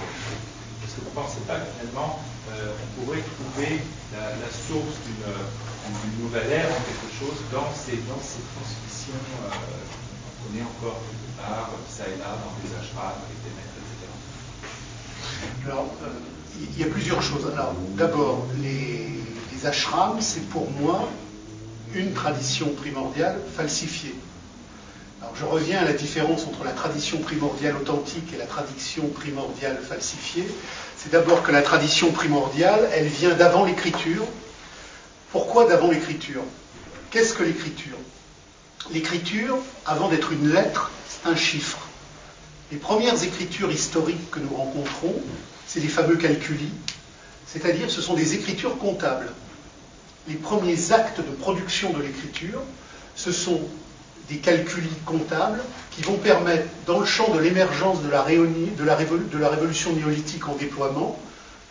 Est-ce 0.83 0.97
que 0.97 1.07
vous 1.07 1.15
ne 1.15 1.23
pensez 1.23 1.41
pas 1.47 1.61
que 1.61 1.71
finalement, 1.79 2.19
on 2.51 2.89
pourrait 2.99 3.23
trouver 3.23 3.79
la, 4.11 4.51
source 4.51 4.99
d'une, 5.07 6.25
nouvelle 6.25 6.51
ère 6.51 6.67
en 6.67 6.83
quelque 6.83 7.11
chose 7.15 7.39
dans 7.53 7.71
ces, 7.73 8.03
dans 8.11 8.19
ces 8.19 8.43
transmissions 8.57 9.21
qu'on 9.39 10.49
connaît 10.49 10.65
encore 10.65 10.99
part, 11.41 11.71
ça 11.89 12.05
et 12.05 12.19
là, 12.19 12.37
dans 12.43 12.55
des 12.63 12.75
ashrams, 12.75 13.13
avec 13.25 13.39
des 13.45 13.53
maîtres, 13.57 13.79
etc. 13.79 15.67
Alors, 15.67 15.91
euh, 16.03 16.09
il 16.77 16.81
y 16.81 16.85
a 16.85 16.87
plusieurs 16.89 17.23
choses. 17.23 17.51
Alors, 17.53 17.75
d'abord, 17.97 18.47
les, 18.61 19.09
les 19.53 19.67
ashrams, 19.67 20.21
c'est 20.21 20.49
pour 20.49 20.71
moi 20.73 21.09
une 21.95 22.13
tradition 22.13 22.69
primordiale 22.75 23.39
falsifiée. 23.57 24.15
Alors, 25.21 25.35
je 25.35 25.45
reviens 25.45 25.81
à 25.81 25.85
la 25.85 25.95
différence 25.95 26.47
entre 26.47 26.65
la 26.65 26.71
tradition 26.71 27.19
primordiale 27.19 27.77
authentique 27.77 28.33
et 28.33 28.37
la 28.37 28.47
tradition 28.47 29.09
primordiale 29.09 29.79
falsifiée. 29.83 30.47
C'est 30.97 31.11
d'abord 31.11 31.43
que 31.43 31.51
la 31.51 31.63
tradition 31.63 32.13
primordiale, 32.13 32.89
elle 32.93 33.09
vient 33.09 33.35
d'avant 33.35 33.65
l'écriture. 33.65 34.25
Pourquoi 35.33 35.67
d'avant 35.67 35.91
l'écriture? 35.91 36.43
Qu'est-ce 37.11 37.35
que 37.35 37.43
l'écriture? 37.43 37.97
L'écriture, 38.93 39.59
avant 39.87 40.09
d'être 40.09 40.33
une 40.33 40.53
lettre, 40.53 40.91
un 41.25 41.37
chiffre. 41.37 41.79
Les 42.71 42.79
premières 42.79 43.23
écritures 43.23 43.71
historiques 43.71 44.31
que 44.31 44.41
nous 44.41 44.55
rencontrons, 44.55 45.15
c'est 45.67 45.81
les 45.81 45.89
fameux 45.89 46.17
calculis, 46.17 46.73
c'est-à-dire 47.47 47.91
ce 47.91 48.03
sont 48.03 48.15
des 48.15 48.35
écritures 48.35 48.77
comptables. 48.79 49.33
Les 50.29 50.35
premiers 50.35 50.93
actes 50.93 51.19
de 51.21 51.35
production 51.35 51.93
de 51.93 52.03
l'écriture, 52.03 52.61
ce 53.15 53.33
sont 53.33 53.61
des 54.29 54.37
calculis 54.37 54.89
comptables 55.07 55.61
qui 55.93 56.03
vont 56.03 56.19
permettre, 56.19 56.67
dans 56.87 57.01
le 57.01 57.07
champ 57.07 57.33
de 57.35 57.41
l'émergence 57.41 58.03
de, 58.03 58.09
de, 58.09 58.75
de, 58.79 59.39
la 59.39 59.49
révolution 59.49 59.93
néolithique 59.95 60.47
en 60.49 60.55
déploiement, 60.55 61.19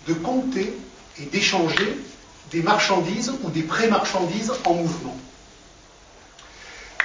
de 0.08 0.14
compter 0.14 0.74
et 1.20 1.26
d'échanger 1.26 1.98
des 2.52 2.62
marchandises 2.64 3.32
ou 3.44 3.50
des 3.52 3.62
pré-marchandises 3.64 4.52
en 4.66 4.74
mouvement. 4.74 5.18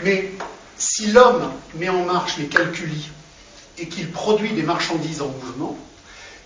Mais 0.03 0.31
si 0.95 1.07
l'homme 1.07 1.51
met 1.77 1.89
en 1.89 2.05
marche 2.05 2.37
les 2.37 2.49
calculis 2.49 3.09
et 3.79 3.89
qu'il 3.89 4.11
produit 4.11 4.53
des 4.53 4.63
marchandises 4.63 5.23
en 5.23 5.29
mouvement, 5.29 5.75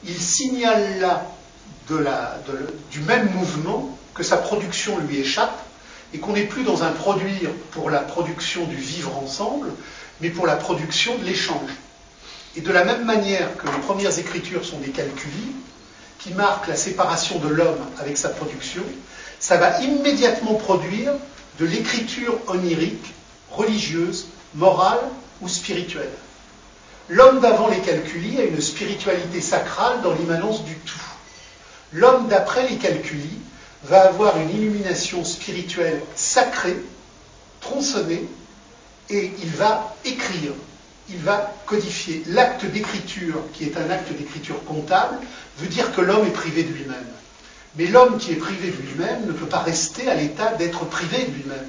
il 0.05 0.17
signale 0.17 1.01
là 1.01 1.27
du 2.93 3.01
même 3.01 3.29
mouvement 3.33 3.99
que 4.15 4.23
sa 4.23 4.37
production 4.37 4.99
lui 4.99 5.19
échappe 5.19 5.61
et 6.15 6.19
qu'on 6.19 6.35
n'est 6.35 6.45
plus 6.45 6.63
dans 6.63 6.85
un 6.85 6.93
produire 6.93 7.51
pour 7.73 7.91
la 7.91 7.99
production 7.99 8.65
du 8.67 8.77
vivre 8.77 9.17
ensemble, 9.17 9.73
mais 10.21 10.31
pour 10.31 10.47
la 10.47 10.55
production 10.55 11.19
de 11.19 11.25
l'échange. 11.25 11.71
Et 12.55 12.61
de 12.61 12.71
la 12.71 12.85
même 12.85 13.05
manière 13.05 13.57
que 13.57 13.67
les 13.67 13.81
premières 13.81 14.17
écritures 14.17 14.65
sont 14.65 14.79
des 14.79 14.91
calculis, 14.91 15.57
qui 16.21 16.35
marquent 16.35 16.69
la 16.69 16.77
séparation 16.77 17.41
de 17.41 17.49
l'homme 17.49 17.85
avec 17.99 18.17
sa 18.17 18.29
production, 18.29 18.85
ça 19.41 19.57
va 19.57 19.81
immédiatement 19.81 20.55
produire 20.55 21.15
de 21.59 21.67
l'écriture 21.67 22.39
onirique 22.47 23.13
religieuse, 23.51 24.27
morale 24.57 25.01
ou 25.41 25.49
spirituelle. 25.49 26.13
L'homme 27.09 27.41
d'avant 27.41 27.69
les 27.69 27.81
calculis 27.81 28.39
a 28.41 28.45
une 28.45 28.61
spiritualité 28.61 29.41
sacrale 29.41 30.03
dans 30.03 30.13
l'immanence 30.13 30.65
du 30.65 30.75
tout. 30.75 30.99
L'homme 31.93 32.27
d'après 32.27 32.69
les 32.69 32.77
calculis 32.77 33.39
va 33.85 34.09
avoir 34.09 34.39
une 34.39 34.51
illumination 34.51 35.25
spirituelle 35.25 36.01
sacrée, 36.17 36.77
tronçonnée, 37.61 38.27
et 39.09 39.31
il 39.41 39.51
va 39.51 39.95
écrire, 40.05 40.53
il 41.09 41.19
va 41.19 41.55
codifier. 41.67 42.25
L'acte 42.27 42.65
d'écriture, 42.65 43.41
qui 43.53 43.65
est 43.65 43.77
un 43.77 43.89
acte 43.89 44.13
d'écriture 44.13 44.65
comptable, 44.65 45.19
veut 45.59 45.69
dire 45.69 45.95
que 45.95 46.01
l'homme 46.01 46.27
est 46.27 46.31
privé 46.31 46.65
de 46.65 46.73
lui-même. 46.73 47.07
Mais 47.77 47.87
l'homme 47.87 48.19
qui 48.19 48.33
est 48.33 48.37
privé 48.37 48.71
de 48.71 48.83
lui-même 48.83 49.27
ne 49.27 49.33
peut 49.33 49.47
pas 49.47 49.61
rester 49.61 50.11
à 50.11 50.15
l'état 50.15 50.55
d'être 50.55 50.85
privé 50.87 51.19
de 51.19 51.33
lui-même. 51.33 51.67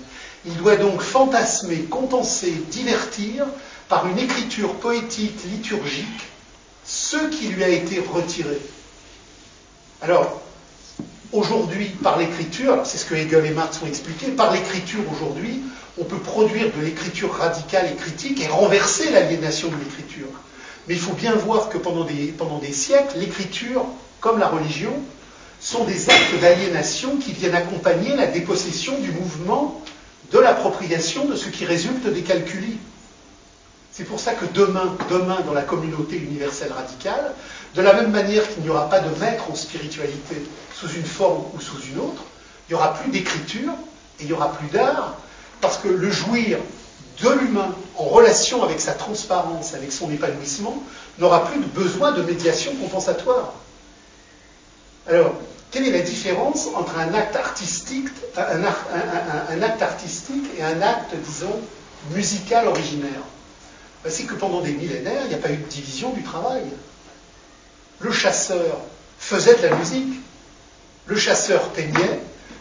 Il 0.47 0.55
doit 0.55 0.77
donc 0.77 1.01
fantasmer, 1.01 1.83
compenser, 1.89 2.51
divertir 2.71 3.45
par 3.89 4.07
une 4.07 4.17
écriture 4.17 4.73
poétique, 4.75 5.39
liturgique, 5.51 6.23
ce 6.85 7.17
qui 7.27 7.47
lui 7.49 7.63
a 7.63 7.69
été 7.69 7.99
retiré. 7.99 8.57
Alors, 10.01 10.41
aujourd'hui, 11.33 11.87
par 12.01 12.17
l'écriture, 12.17 12.81
c'est 12.85 12.97
ce 12.97 13.05
que 13.05 13.15
Hegel 13.15 13.45
et 13.45 13.51
Marx 13.51 13.81
ont 13.83 13.87
expliqué, 13.87 14.27
par 14.27 14.53
l'écriture 14.53 15.01
aujourd'hui, 15.11 15.59
on 15.99 16.05
peut 16.05 16.17
produire 16.17 16.71
de 16.77 16.81
l'écriture 16.81 17.33
radicale 17.33 17.89
et 17.91 17.95
critique 17.95 18.41
et 18.41 18.47
renverser 18.47 19.09
l'aliénation 19.11 19.67
de 19.67 19.75
l'écriture. 19.75 20.27
Mais 20.87 20.93
il 20.93 20.99
faut 20.99 21.13
bien 21.13 21.35
voir 21.35 21.67
que 21.69 21.77
pendant 21.77 22.05
des, 22.05 22.27
pendant 22.27 22.59
des 22.59 22.71
siècles, 22.71 23.17
l'écriture, 23.17 23.85
comme 24.21 24.39
la 24.39 24.47
religion, 24.47 24.93
sont 25.59 25.83
des 25.83 26.09
actes 26.09 26.39
d'aliénation 26.39 27.17
qui 27.17 27.33
viennent 27.33 27.55
accompagner 27.55 28.15
la 28.15 28.27
dépossession 28.27 28.97
du 28.99 29.11
mouvement 29.11 29.83
de 30.31 30.39
l'appropriation 30.39 31.25
de 31.25 31.35
ce 31.35 31.49
qui 31.49 31.65
résulte 31.65 32.05
des 32.07 32.21
calculis. 32.21 32.77
C'est 33.91 34.03
pour 34.03 34.19
ça 34.19 34.33
que 34.33 34.45
demain, 34.45 34.95
demain, 35.09 35.39
dans 35.45 35.53
la 35.53 35.63
communauté 35.63 36.17
universelle 36.17 36.71
radicale, 36.71 37.33
de 37.73 37.81
la 37.81 37.93
même 37.93 38.11
manière 38.11 38.47
qu'il 38.53 38.63
n'y 38.63 38.69
aura 38.69 38.89
pas 38.89 38.99
de 38.99 39.09
maître 39.19 39.49
en 39.49 39.55
spiritualité 39.55 40.35
sous 40.73 40.89
une 40.89 41.05
forme 41.05 41.45
ou 41.55 41.59
sous 41.59 41.79
une 41.91 41.99
autre, 41.99 42.23
il 42.67 42.73
n'y 42.73 42.75
aura 42.75 42.93
plus 42.93 43.09
d'écriture 43.09 43.73
et 44.19 44.23
il 44.23 44.27
n'y 44.27 44.33
aura 44.33 44.51
plus 44.53 44.67
d'art, 44.67 45.15
parce 45.61 45.77
que 45.77 45.87
le 45.87 46.11
jouir 46.11 46.59
de 47.21 47.29
l'humain 47.29 47.73
en 47.97 48.03
relation 48.03 48.63
avec 48.63 48.79
sa 48.79 48.93
transparence, 48.93 49.73
avec 49.73 49.91
son 49.91 50.11
épanouissement, 50.11 50.83
n'aura 51.17 51.45
plus 51.45 51.59
de 51.59 51.65
besoin 51.65 52.11
de 52.11 52.21
médiation 52.21 52.75
compensatoire. 52.75 53.53
Alors, 55.07 55.33
quelle 55.71 55.87
est 55.87 55.91
la 55.91 56.01
différence 56.01 56.67
entre 56.75 56.97
un 56.97 57.13
acte 57.13 57.35
artistique, 57.35 58.07
et 60.57 60.63
un 60.63 60.81
acte, 60.81 61.15
disons, 61.25 61.59
musical 62.11 62.67
originaire? 62.67 63.21
Ben, 64.03 64.11
C'est 64.11 64.23
que 64.23 64.35
pendant 64.35 64.61
des 64.61 64.71
millénaires, 64.71 65.21
il 65.25 65.29
n'y 65.29 65.35
a 65.35 65.39
pas 65.39 65.51
eu 65.51 65.57
de 65.57 65.65
division 65.65 66.11
du 66.11 66.23
travail. 66.23 66.63
Le 67.99 68.11
chasseur 68.11 68.77
faisait 69.19 69.55
de 69.55 69.67
la 69.67 69.75
musique, 69.75 70.21
le 71.07 71.15
chasseur 71.17 71.69
peignait, 71.69 72.19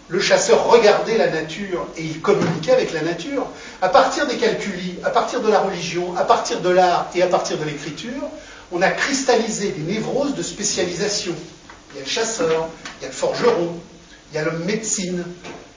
le 0.08 0.20
chasseur 0.20 0.68
regardait 0.68 1.18
la 1.18 1.28
nature 1.28 1.86
et 1.96 2.02
il 2.02 2.20
communiquait 2.20 2.72
avec 2.72 2.92
la 2.92 3.02
nature. 3.02 3.46
À 3.82 3.88
partir 3.88 4.26
des 4.26 4.36
calculis, 4.36 4.96
à 5.04 5.10
partir 5.10 5.40
de 5.40 5.50
la 5.50 5.60
religion, 5.60 6.16
à 6.16 6.24
partir 6.24 6.60
de 6.60 6.70
l'art 6.70 7.10
et 7.14 7.22
à 7.22 7.26
partir 7.26 7.58
de 7.58 7.64
l'écriture, 7.64 8.22
on 8.72 8.82
a 8.82 8.90
cristallisé 8.90 9.70
des 9.70 9.92
névroses 9.92 10.34
de 10.34 10.42
spécialisation. 10.42 11.34
Il 11.96 12.00
y 12.00 12.02
a 12.02 12.04
le 12.04 12.10
chasseur, 12.10 12.68
il 13.00 13.04
y 13.04 13.06
a 13.06 13.08
le 13.08 13.14
forgeron, 13.14 13.74
il 14.30 14.36
y 14.36 14.38
a 14.38 14.44
le 14.44 14.58
médecine, 14.58 15.24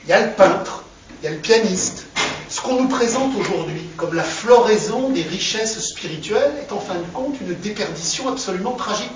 il 0.04 0.10
y 0.10 0.12
a 0.12 0.26
le 0.26 0.34
peintre, 0.34 0.84
il 1.22 1.26
y 1.26 1.28
a 1.30 1.32
le 1.32 1.38
pianiste. 1.38 2.08
Ce 2.50 2.60
qu'on 2.60 2.82
nous 2.82 2.90
présente 2.90 3.34
aujourd'hui 3.38 3.84
comme 3.96 4.14
la 4.14 4.24
floraison 4.24 5.12
des 5.12 5.22
richesses 5.22 5.80
spirituelles 5.80 6.56
est 6.62 6.74
en 6.74 6.80
fin 6.82 6.96
de 6.96 7.06
compte 7.14 7.40
une 7.40 7.54
déperdition 7.54 8.28
absolument 8.28 8.74
tragique. 8.74 9.08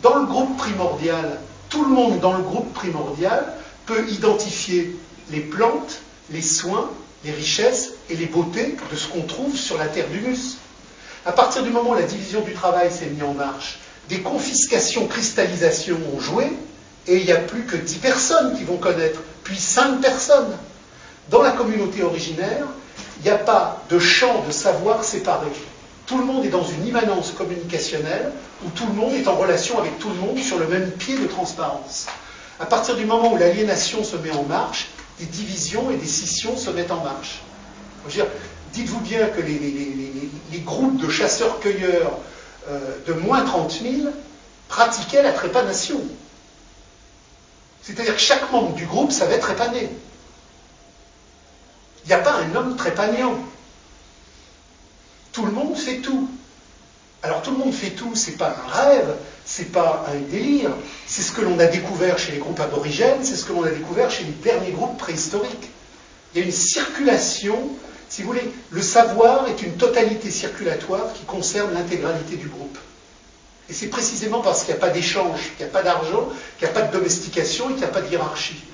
Dans 0.00 0.14
le 0.14 0.26
groupe 0.26 0.56
primordial, 0.58 1.40
tout 1.70 1.82
le 1.82 1.90
monde 1.90 2.20
dans 2.20 2.34
le 2.34 2.44
groupe 2.44 2.72
primordial 2.72 3.52
peut 3.84 4.08
identifier 4.08 4.96
les 5.30 5.40
plantes, 5.40 6.02
les 6.30 6.42
soins, 6.42 6.88
les 7.24 7.32
richesses 7.32 7.94
et 8.10 8.14
les 8.14 8.26
beautés 8.26 8.76
de 8.92 8.96
ce 8.96 9.08
qu'on 9.08 9.22
trouve 9.22 9.56
sur 9.56 9.76
la 9.76 9.88
terre 9.88 10.06
d'humus. 10.06 10.58
À 11.24 11.32
partir 11.32 11.64
du 11.64 11.70
moment 11.70 11.90
où 11.90 11.94
la 11.94 12.02
division 12.02 12.42
du 12.42 12.52
travail 12.52 12.92
s'est 12.92 13.06
mise 13.06 13.24
en 13.24 13.34
marche, 13.34 13.80
des 14.08 14.20
confiscations, 14.20 15.06
cristallisations 15.06 15.98
ont 16.14 16.20
joué, 16.20 16.52
et 17.06 17.16
il 17.18 17.24
n'y 17.24 17.32
a 17.32 17.36
plus 17.36 17.62
que 17.64 17.76
10 17.76 17.96
personnes 17.96 18.56
qui 18.56 18.64
vont 18.64 18.76
connaître, 18.76 19.20
puis 19.44 19.56
5 19.56 20.00
personnes. 20.00 20.56
Dans 21.30 21.42
la 21.42 21.52
communauté 21.52 22.02
originaire, 22.02 22.66
il 23.18 23.24
n'y 23.24 23.30
a 23.30 23.38
pas 23.38 23.82
de 23.90 23.98
champ 23.98 24.44
de 24.46 24.52
savoir 24.52 25.04
séparé. 25.04 25.48
Tout 26.06 26.18
le 26.18 26.24
monde 26.24 26.44
est 26.44 26.50
dans 26.50 26.64
une 26.64 26.86
immanence 26.86 27.32
communicationnelle 27.32 28.30
où 28.64 28.70
tout 28.70 28.86
le 28.86 28.92
monde 28.92 29.12
est 29.14 29.26
en 29.26 29.34
relation 29.34 29.78
avec 29.78 29.98
tout 29.98 30.08
le 30.08 30.14
monde 30.14 30.38
sur 30.38 30.58
le 30.58 30.68
même 30.68 30.90
pied 30.92 31.18
de 31.18 31.26
transparence. 31.26 32.06
À 32.60 32.66
partir 32.66 32.96
du 32.96 33.04
moment 33.04 33.32
où 33.32 33.36
l'aliénation 33.36 34.04
se 34.04 34.16
met 34.16 34.30
en 34.30 34.44
marche, 34.44 34.88
des 35.18 35.26
divisions 35.26 35.90
et 35.90 35.96
des 35.96 36.06
scissions 36.06 36.56
se 36.56 36.70
mettent 36.70 36.92
en 36.92 37.02
marche. 37.02 37.42
Dites-vous 38.72 39.00
bien 39.00 39.26
que 39.28 39.40
les, 39.40 40.60
groupes 40.60 40.96
de 40.98 41.08
chasseurs-cueilleurs 41.08 42.12
euh, 42.68 42.98
de 43.06 43.12
moins 43.12 43.44
30 43.44 43.70
000 43.82 44.12
pratiquaient 44.68 45.22
la 45.22 45.32
trépanation. 45.32 46.00
C'est-à-dire 47.82 48.14
que 48.14 48.20
chaque 48.20 48.50
membre 48.50 48.74
du 48.74 48.86
groupe 48.86 49.12
savait 49.12 49.38
trépaner. 49.38 49.88
Il 52.04 52.08
n'y 52.08 52.14
a 52.14 52.18
pas 52.18 52.34
un 52.34 52.54
homme 52.54 52.76
trépanant. 52.76 53.38
Tout 55.32 55.46
le 55.46 55.52
monde 55.52 55.76
fait 55.76 55.98
tout. 55.98 56.28
Alors 57.22 57.42
tout 57.42 57.50
le 57.50 57.58
monde 57.58 57.72
fait 57.72 57.90
tout, 57.90 58.14
c'est 58.14 58.36
pas 58.36 58.56
un 58.56 58.70
rêve, 58.70 59.16
c'est 59.44 59.72
pas 59.72 60.06
un 60.08 60.18
délire, 60.30 60.70
c'est 61.06 61.22
ce 61.22 61.32
que 61.32 61.40
l'on 61.40 61.58
a 61.58 61.66
découvert 61.66 62.18
chez 62.18 62.32
les 62.32 62.38
groupes 62.38 62.60
aborigènes, 62.60 63.24
c'est 63.24 63.34
ce 63.34 63.44
que 63.44 63.52
l'on 63.52 63.64
a 63.64 63.70
découvert 63.70 64.10
chez 64.10 64.24
les 64.24 64.30
derniers 64.30 64.70
groupes 64.70 64.96
préhistoriques. 64.96 65.70
Il 66.32 66.40
y 66.40 66.42
a 66.42 66.46
une 66.46 66.52
circulation, 66.52 67.58
si 68.16 68.22
vous 68.22 68.28
voulez, 68.28 68.50
le 68.70 68.80
savoir 68.80 69.46
est 69.46 69.60
une 69.60 69.76
totalité 69.76 70.30
circulatoire 70.30 71.12
qui 71.12 71.24
concerne 71.24 71.74
l'intégralité 71.74 72.36
du 72.36 72.46
groupe. 72.46 72.78
Et 73.68 73.74
c'est 73.74 73.88
précisément 73.88 74.40
parce 74.40 74.64
qu'il 74.64 74.72
n'y 74.72 74.78
a 74.78 74.80
pas 74.80 74.88
d'échange, 74.88 75.38
qu'il 75.54 75.66
n'y 75.66 75.70
a 75.70 75.74
pas 75.74 75.82
d'argent, 75.82 76.30
qu'il 76.56 76.66
n'y 76.66 76.74
a 76.74 76.80
pas 76.80 76.86
de 76.86 76.92
domestication 76.92 77.68
et 77.68 77.72
qu'il 77.72 77.80
n'y 77.80 77.84
a 77.84 77.88
pas 77.88 78.00
de 78.00 78.10
hiérarchie. 78.10 78.64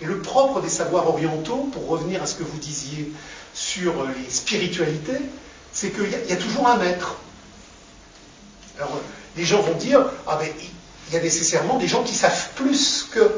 Et 0.00 0.04
le 0.04 0.20
propre 0.20 0.60
des 0.60 0.68
savoirs 0.68 1.08
orientaux, 1.08 1.68
pour 1.72 1.88
revenir 1.88 2.22
à 2.22 2.26
ce 2.26 2.36
que 2.36 2.44
vous 2.44 2.58
disiez 2.58 3.10
sur 3.54 3.92
les 4.04 4.30
spiritualités, 4.30 5.18
c'est 5.72 5.90
qu'il 5.90 6.08
y, 6.08 6.32
a 6.32 6.36
toujours 6.36 6.68
un 6.68 6.76
maître. 6.76 7.16
Alors, 8.78 9.00
les 9.36 9.44
gens 9.44 9.62
vont 9.62 9.74
dire, 9.74 10.00
ah 10.28 10.36
ben, 10.36 10.48
il 11.08 11.14
y 11.14 11.16
a 11.16 11.20
nécessairement 11.20 11.76
des 11.76 11.88
gens 11.88 12.04
qui 12.04 12.14
savent 12.14 12.50
plus 12.54 13.08
que. 13.10 13.32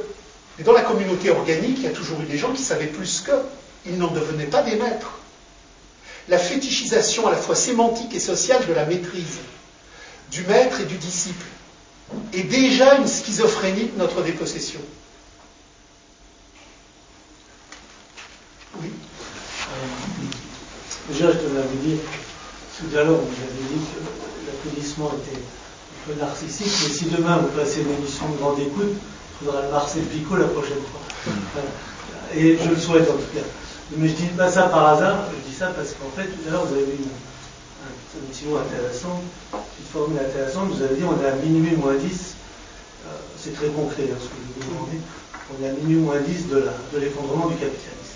Mais 0.58 0.64
dans 0.64 0.74
la 0.74 0.82
communauté 0.82 1.30
organique, 1.30 1.78
il 1.78 1.84
y 1.84 1.88
a 1.88 1.90
toujours 1.92 2.20
eu 2.20 2.26
des 2.26 2.36
gens 2.36 2.52
qui 2.52 2.62
savaient 2.62 2.88
plus 2.88 3.22
que. 3.22 3.32
Ils 3.86 3.98
n'en 3.98 4.10
devenaient 4.10 4.46
pas 4.46 4.62
des 4.62 4.76
maîtres. 4.76 5.18
La 6.28 6.38
fétichisation 6.38 7.26
à 7.26 7.32
la 7.32 7.36
fois 7.36 7.54
sémantique 7.54 8.14
et 8.14 8.20
sociale 8.20 8.66
de 8.66 8.72
la 8.72 8.86
maîtrise, 8.86 9.40
du 10.30 10.42
maître 10.44 10.80
et 10.80 10.84
du 10.84 10.96
disciple, 10.96 11.44
est 12.32 12.44
déjà 12.44 12.96
une 12.96 13.06
schizophrénie 13.06 13.90
de 13.94 13.98
notre 13.98 14.22
dépossession. 14.22 14.80
Oui. 18.80 18.88
Euh, 18.88 21.12
déjà, 21.12 21.32
je 21.32 21.38
tenais 21.38 21.60
à 21.60 21.62
vous 21.62 21.86
dire, 21.86 21.98
tout 22.78 22.96
à 22.96 23.04
l'heure, 23.04 23.18
vous 23.18 23.42
avez 23.42 23.74
dit 23.74 23.84
que 23.84 24.46
l'applaudissement 24.46 25.12
était 25.12 25.38
un 25.38 26.12
peu 26.12 26.20
narcissique, 26.20 26.72
mais 26.82 26.92
si 26.92 27.04
demain 27.06 27.38
vous 27.38 27.48
passez 27.48 27.82
une 27.82 27.92
émission 27.92 28.28
de 28.30 28.36
grande 28.38 28.60
écoute, 28.60 28.94
il 29.40 29.46
faudra 29.46 29.62
le 29.62 29.70
Marcel 29.70 30.04
Picot 30.04 30.36
la 30.36 30.48
prochaine 30.48 30.80
fois. 30.90 31.00
Et 32.34 32.58
je 32.62 32.68
le 32.68 32.76
souhaite 32.76 33.08
en 33.10 33.14
tout 33.14 33.32
cas. 33.34 33.40
Mais 33.92 34.08
je 34.08 34.12
ne 34.12 34.18
dis 34.18 34.26
pas 34.36 34.50
ça 34.50 34.64
par 34.64 34.86
hasard, 34.88 35.28
je 35.30 35.50
dis 35.50 35.56
ça 35.56 35.68
parce 35.68 35.92
qu'en 35.92 36.10
fait, 36.16 36.26
tout 36.26 36.48
à 36.48 36.52
l'heure, 36.52 36.64
vous 36.64 36.74
avez 36.74 36.84
eu 36.84 37.04
un, 37.84 38.32
petit 38.32 38.46
mot 38.46 38.56
intéressant, 38.56 39.22
une 39.52 39.86
formule 39.92 40.18
intéressante, 40.18 40.70
vous 40.70 40.82
avez 40.82 40.96
dit 40.96 41.04
on 41.04 41.22
est 41.22 41.28
à 41.28 41.34
minuit 41.36 41.76
moins 41.76 41.94
10, 41.94 42.34
euh, 43.06 43.10
c'est 43.38 43.54
très 43.54 43.68
concret 43.68 44.08
hein, 44.10 44.16
ce 44.18 44.26
que 44.26 44.34
je 44.40 44.64
vous 44.64 44.72
demandez, 44.72 44.98
on 45.52 45.64
est 45.64 45.68
à 45.68 45.72
minuit 45.72 45.96
moins 45.96 46.18
10 46.18 46.48
de 46.48 46.98
l'effondrement 46.98 47.46
du 47.48 47.56
capitalisme. 47.56 48.14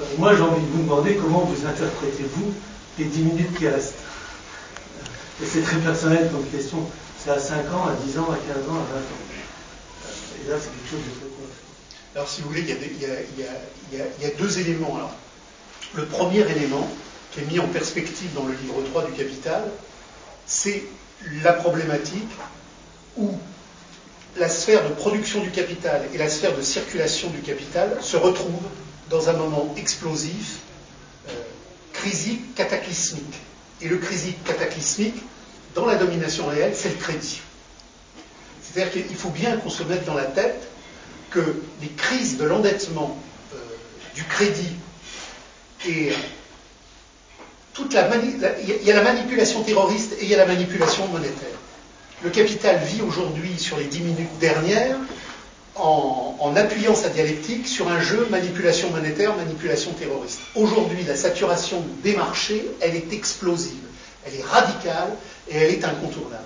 Euh, 0.00 0.04
moi, 0.18 0.34
j'ai 0.36 0.42
envie 0.42 0.62
de 0.62 0.70
vous 0.70 0.82
demander 0.82 1.16
comment 1.16 1.40
vous 1.40 1.66
interprétez-vous 1.66 2.52
les 2.98 3.04
10 3.06 3.22
minutes 3.22 3.58
qui 3.58 3.68
restent. 3.68 3.94
Et 5.42 5.46
c'est 5.46 5.62
très 5.62 5.78
personnel 5.78 6.30
comme 6.30 6.44
question. 6.46 6.78
C'est 7.18 7.30
à 7.30 7.38
5 7.38 7.56
ans, 7.72 7.86
à 7.86 7.94
10 8.04 8.18
ans, 8.18 8.28
à 8.30 8.36
15 8.36 8.68
ans, 8.68 8.78
à 8.78 8.94
20 8.94 8.98
ans. 8.98 9.24
Euh, 10.04 10.44
et 10.46 10.50
là, 10.50 10.56
c'est 10.60 10.70
quelque 10.70 10.90
chose 10.90 11.22
de. 11.22 11.27
Alors, 12.14 12.28
si 12.28 12.40
vous 12.40 12.48
voulez, 12.48 12.62
il 12.62 13.96
y, 13.96 14.24
a, 14.24 14.30
deux 14.38 14.58
éléments. 14.58 14.96
Alors. 14.96 15.12
Le 15.94 16.04
premier 16.04 16.40
élément, 16.40 16.86
qui 17.32 17.40
est 17.40 17.44
mis 17.44 17.58
en 17.60 17.68
perspective 17.68 18.32
dans 18.34 18.44
le 18.44 18.54
livre 18.54 18.82
3 18.90 19.06
du 19.06 19.12
Capital, 19.12 19.62
c'est 20.46 20.82
la 21.42 21.52
problématique 21.52 22.28
où 23.16 23.30
la 24.36 24.48
sphère 24.48 24.88
de 24.88 24.94
production 24.94 25.42
du 25.42 25.50
capital 25.50 26.02
et 26.14 26.18
la 26.18 26.28
sphère 26.28 26.56
de 26.56 26.62
circulation 26.62 27.28
du 27.30 27.40
capital 27.40 27.98
se 28.00 28.16
retrouvent 28.16 28.68
dans 29.10 29.28
un 29.28 29.32
moment 29.32 29.74
explosif, 29.76 30.58
euh, 31.28 31.32
crisique, 31.92 32.54
cataclysmique. 32.54 33.40
Et 33.80 33.88
le 33.88 33.96
crisique 33.96 34.42
cataclysmique, 34.44 35.16
dans 35.74 35.86
la 35.86 35.96
domination 35.96 36.46
réelle, 36.46 36.74
c'est 36.74 36.90
le 36.90 36.96
crédit. 36.96 37.40
C'est-à-dire 38.62 38.92
qu'il 38.92 39.16
faut 39.16 39.30
bien 39.30 39.56
qu'on 39.56 39.70
se 39.70 39.82
mette 39.82 40.04
dans 40.04 40.14
la 40.14 40.24
tête 40.24 40.67
que 41.30 41.40
les 41.82 41.88
crises 41.88 42.38
de 42.38 42.44
l'endettement, 42.44 43.16
euh, 43.54 43.58
du 44.14 44.24
crédit 44.24 44.76
et 45.86 46.12
toute 47.74 47.94
la 47.94 48.08
il 48.16 48.84
y 48.84 48.90
a 48.90 48.94
la 48.96 49.02
manipulation 49.02 49.62
terroriste 49.62 50.14
et 50.20 50.24
il 50.24 50.28
y 50.28 50.34
a 50.34 50.38
la 50.38 50.46
manipulation 50.46 51.06
monétaire. 51.08 51.56
Le 52.22 52.30
capital 52.30 52.80
vit 52.82 53.02
aujourd'hui 53.02 53.56
sur 53.58 53.76
les 53.76 53.84
dix 53.84 54.00
minutes 54.00 54.38
dernières 54.40 54.96
en, 55.76 56.56
appuyant 56.56 56.96
sa 56.96 57.08
dialectique 57.08 57.68
sur 57.68 57.88
un 57.88 58.00
jeu 58.00 58.26
manipulation 58.30 58.90
monétaire, 58.90 59.36
manipulation 59.36 59.92
terroriste. 59.92 60.40
Aujourd'hui, 60.56 61.04
la 61.06 61.14
saturation 61.14 61.84
des 62.02 62.16
marchés, 62.16 62.66
elle 62.80 62.96
est 62.96 63.12
explosive, 63.12 63.84
elle 64.26 64.34
est 64.34 64.44
radicale 64.44 65.12
et 65.48 65.56
elle 65.56 65.70
est 65.70 65.84
incontournable. 65.84 66.42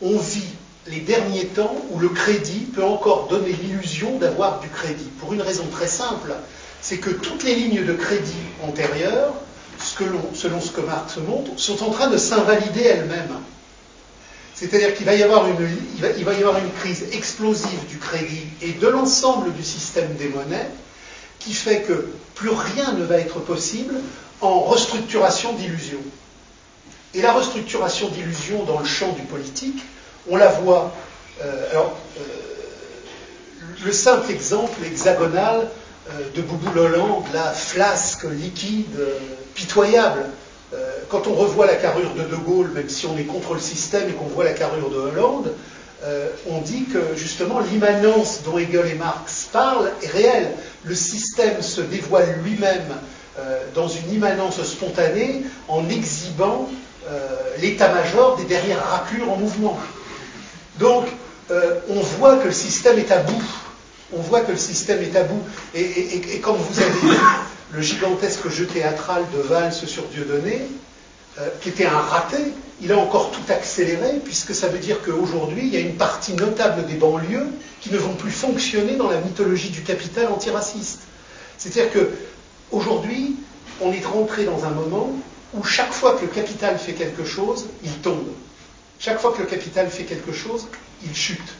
On 0.00 0.16
vit 0.16 0.54
les 0.90 1.00
derniers 1.00 1.46
temps 1.46 1.74
où 1.90 1.98
le 1.98 2.08
crédit 2.08 2.66
peut 2.74 2.84
encore 2.84 3.28
donner 3.28 3.52
l'illusion 3.52 4.18
d'avoir 4.18 4.60
du 4.60 4.68
crédit, 4.68 5.08
pour 5.20 5.32
une 5.32 5.42
raison 5.42 5.66
très 5.70 5.86
simple, 5.88 6.34
c'est 6.80 6.98
que 6.98 7.10
toutes 7.10 7.44
les 7.44 7.54
lignes 7.54 7.84
de 7.84 7.92
crédit 7.92 8.32
antérieures, 8.62 9.34
selon 9.78 10.60
ce 10.60 10.70
que 10.70 10.80
Marx 10.80 11.16
montre, 11.18 11.50
sont 11.56 11.82
en 11.82 11.90
train 11.90 12.08
de 12.08 12.16
s'invalider 12.16 12.82
elles-mêmes. 12.82 13.38
C'est-à-dire 14.54 14.94
qu'il 14.94 15.06
va, 15.06 15.14
y 15.14 15.22
avoir 15.22 15.46
une, 15.46 15.54
va, 16.00 16.32
y 16.32 16.42
avoir 16.42 16.58
une 16.58 16.72
crise 16.80 17.04
explosive 17.12 17.86
du 17.88 17.98
crédit 17.98 18.42
et 18.60 18.72
de 18.72 18.88
l'ensemble 18.88 19.52
du 19.52 19.62
système 19.62 20.12
des 20.14 20.28
monnaies 20.28 20.68
qui 21.38 21.52
fait 21.52 21.82
que 21.82 22.08
plus 22.34 22.50
rien 22.50 22.92
ne 22.92 23.04
va 23.04 23.18
être 23.18 23.38
possible 23.38 23.94
en 24.40 24.60
restructuration 24.60 25.52
d'illusions. 25.52 26.02
Et 27.14 27.22
la 27.22 27.32
restructuration 27.32 28.08
d'illusions 28.08 28.64
dans 28.64 28.80
le 28.80 28.84
champ 28.84 29.12
du 29.12 29.22
politique, 29.22 29.78
on 30.30 30.36
la 30.36 30.48
voit. 30.48 30.92
Euh, 31.42 31.70
alors, 31.70 31.96
euh, 32.18 32.22
le 33.84 33.92
simple 33.92 34.30
exemple 34.30 34.80
hexagonal 34.84 35.68
euh, 36.10 36.12
de 36.34 36.42
Boubou 36.42 36.78
Hollande, 36.78 37.24
la 37.32 37.52
flasque 37.52 38.24
liquide, 38.24 38.98
pitoyable. 39.54 40.24
Quand 41.08 41.26
on 41.26 41.32
revoit 41.32 41.64
la 41.64 41.76
carrure 41.76 42.12
de 42.12 42.24
De 42.24 42.36
Gaulle, 42.36 42.68
même 42.74 42.90
si 42.90 43.06
on 43.06 43.16
est 43.16 43.22
contre 43.22 43.54
le 43.54 43.60
système 43.60 44.10
et 44.10 44.12
qu'on 44.12 44.26
voit 44.26 44.44
la 44.44 44.52
carrure 44.52 44.90
de 44.90 44.96
Hollande, 44.96 45.54
on 46.46 46.60
dit 46.60 46.84
que 46.84 47.16
justement 47.16 47.60
l'immanence 47.60 48.42
dont 48.44 48.58
Hegel 48.58 48.86
et 48.86 48.94
Marx 48.94 49.48
parlent 49.50 49.90
est 50.02 50.08
réelle. 50.08 50.52
Le 50.84 50.94
système 50.94 51.62
se 51.62 51.80
dévoile 51.80 52.40
lui-même 52.44 52.84
dans 53.74 53.88
une 53.88 54.12
immanence 54.12 54.62
spontanée 54.62 55.42
en 55.68 55.88
exhibant 55.88 56.68
l'état-major 57.62 58.36
des 58.36 58.44
dernières 58.44 58.84
raclures 58.84 59.32
en 59.32 59.36
mouvement. 59.36 59.78
Donc, 60.78 61.06
euh, 61.50 61.76
on 61.88 62.00
voit 62.00 62.36
que 62.36 62.46
le 62.46 62.52
système 62.52 62.98
est 62.98 63.10
à 63.10 63.18
bout. 63.18 63.42
On 64.12 64.20
voit 64.20 64.40
que 64.40 64.52
le 64.52 64.58
système 64.58 65.02
est 65.02 65.16
à 65.16 65.24
bout. 65.24 65.42
Et, 65.74 65.80
et- 65.80 66.16
et- 66.16 66.34
et 66.36 66.40
quand 66.40 66.54
vous 66.54 66.80
avez 66.80 66.90
vu 66.90 67.16
le 67.72 67.82
gigantesque 67.82 68.48
jeu 68.48 68.66
théâtral 68.66 69.24
de 69.34 69.40
Valls 69.40 69.72
sur 69.72 70.04
Dieudonné, 70.04 70.62
euh, 71.38 71.48
qui 71.60 71.68
était 71.70 71.86
un 71.86 71.98
raté, 71.98 72.38
il 72.80 72.92
a 72.92 72.98
encore 72.98 73.30
tout 73.32 73.52
accéléré, 73.52 74.20
puisque 74.24 74.54
ça 74.54 74.68
veut 74.68 74.78
dire 74.78 74.98
qu'aujourd'hui, 75.04 75.62
il 75.66 75.74
y 75.74 75.76
a 75.76 75.80
une 75.80 75.96
partie 75.96 76.32
notable 76.34 76.86
des 76.86 76.94
banlieues 76.94 77.48
qui 77.80 77.90
ne 77.92 77.98
vont 77.98 78.14
plus 78.14 78.30
fonctionner 78.30 78.94
dans 78.96 79.10
la 79.10 79.20
mythologie 79.20 79.70
du 79.70 79.82
capital 79.82 80.28
antiraciste. 80.28 81.00
C'est-à-dire 81.58 81.92
que 81.92 82.08
aujourd'hui, 82.70 83.36
on 83.80 83.92
est 83.92 84.04
rentré 84.04 84.44
dans 84.44 84.64
un 84.64 84.70
moment 84.70 85.10
où 85.54 85.62
chaque 85.64 85.92
fois 85.92 86.12
que 86.16 86.22
le 86.22 86.28
capital 86.28 86.78
fait 86.78 86.92
quelque 86.92 87.24
chose, 87.24 87.66
il 87.84 87.90
tombe. 87.98 88.28
Chaque 88.98 89.20
fois 89.20 89.32
que 89.32 89.40
le 89.40 89.46
capital 89.46 89.88
fait 89.90 90.04
quelque 90.04 90.32
chose, 90.32 90.66
il 91.04 91.14
chute. 91.14 91.54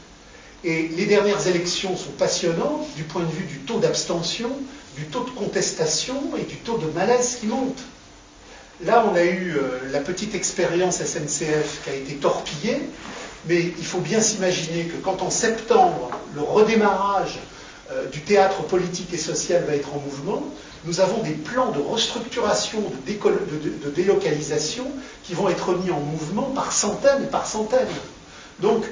Et 0.65 0.89
les 0.89 1.07
dernières 1.07 1.47
élections 1.47 1.97
sont 1.97 2.11
passionnantes 2.11 2.87
du 2.97 3.05
point 3.05 3.23
de 3.23 3.31
vue 3.31 3.45
du 3.45 3.59
taux 3.59 3.79
d'abstention, 3.79 4.51
du 4.97 5.05
taux 5.05 5.23
de 5.23 5.31
contestation 5.31 6.17
et 6.37 6.43
du 6.43 6.57
taux 6.57 6.79
de 6.79 6.87
malaise 6.91 7.37
qui 7.41 7.47
monte. 7.47 7.79
Là, 8.85 9.05
on 9.11 9.15
a 9.15 9.25
eu 9.25 9.57
euh, 9.57 9.91
la 9.93 10.01
petite 10.01 10.35
expérience 10.35 10.97
SNCF 10.97 11.83
qui 11.85 11.91
a 11.91 11.95
été 11.95 12.15
torpillée, 12.15 12.81
mais 13.47 13.61
il 13.61 13.85
faut 13.85 14.01
bien 14.01 14.21
s'imaginer 14.21 14.85
que 14.85 14.97
quand 14.97 15.23
en 15.23 15.31
septembre, 15.31 16.11
le 16.35 16.43
redémarrage 16.43 17.39
euh, 17.91 18.07
du 18.07 18.21
théâtre 18.21 18.63
politique 18.65 19.13
et 19.13 19.17
social 19.17 19.65
va 19.65 19.75
être 19.75 19.95
en 19.95 20.01
mouvement, 20.01 20.43
nous 20.85 21.01
avons 21.01 21.23
des 21.23 21.33
plans 21.33 21.71
de 21.73 21.81
restructuration, 21.81 22.81
de, 23.07 23.91
délocalisation 23.91 24.87
qui 25.25 25.35
vont 25.35 25.49
être 25.49 25.75
mis 25.75 25.91
en 25.91 26.01
mouvement 26.01 26.51
par 26.55 26.73
centaines 26.73 27.25
et 27.25 27.27
par 27.27 27.47
centaines. 27.47 27.89
Donc, 28.61 28.85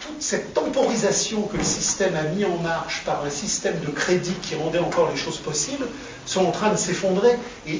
toute 0.00 0.22
cette 0.22 0.54
temporisation 0.54 1.42
que 1.42 1.58
le 1.58 1.64
système 1.64 2.14
a 2.16 2.22
mis 2.22 2.44
en 2.44 2.56
marche 2.56 3.02
par 3.04 3.24
un 3.24 3.30
système 3.30 3.78
de 3.80 3.90
crédit 3.90 4.32
qui 4.42 4.54
rendait 4.54 4.78
encore 4.78 5.10
les 5.10 5.16
choses 5.16 5.36
possibles 5.38 5.86
sont 6.24 6.46
en 6.46 6.52
train 6.52 6.70
de 6.70 6.78
s'effondrer. 6.78 7.36
Et, 7.66 7.78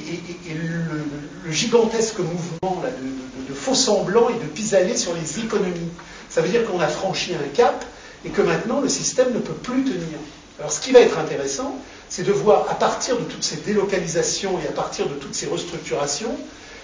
le, 0.53 1.51
gigantesque 1.51 2.19
mouvement 2.19 2.81
de- 2.83 3.49
de 3.49 3.53
faux 3.53 3.73
semblants 3.73 4.29
et 4.29 4.33
de 4.35 4.47
pis-aller 4.53 4.95
sur 4.95 5.13
les 5.15 5.39
économies, 5.39 5.89
ça 6.29 6.41
veut 6.41 6.49
dire 6.49 6.63
qu'on 6.65 6.79
a 6.79 6.87
franchi 6.87 7.33
un 7.33 7.47
cap 7.55 7.83
et 8.23 8.29
que 8.29 8.41
maintenant 8.41 8.81
le 8.81 8.89
système 8.89 9.33
ne 9.33 9.39
peut 9.39 9.53
plus 9.53 9.83
tenir. 9.83 10.19
Alors 10.61 10.71
ce 10.71 10.79
qui 10.79 10.91
va 10.91 10.99
être 10.99 11.17
intéressant, 11.17 11.75
c'est 12.07 12.21
de 12.21 12.31
voir 12.31 12.69
à 12.69 12.75
partir 12.75 13.17
de 13.17 13.23
toutes 13.23 13.43
ces 13.43 13.57
délocalisations 13.61 14.59
et 14.59 14.67
à 14.67 14.71
partir 14.71 15.09
de 15.09 15.15
toutes 15.15 15.33
ces 15.33 15.47
restructurations, 15.47 16.37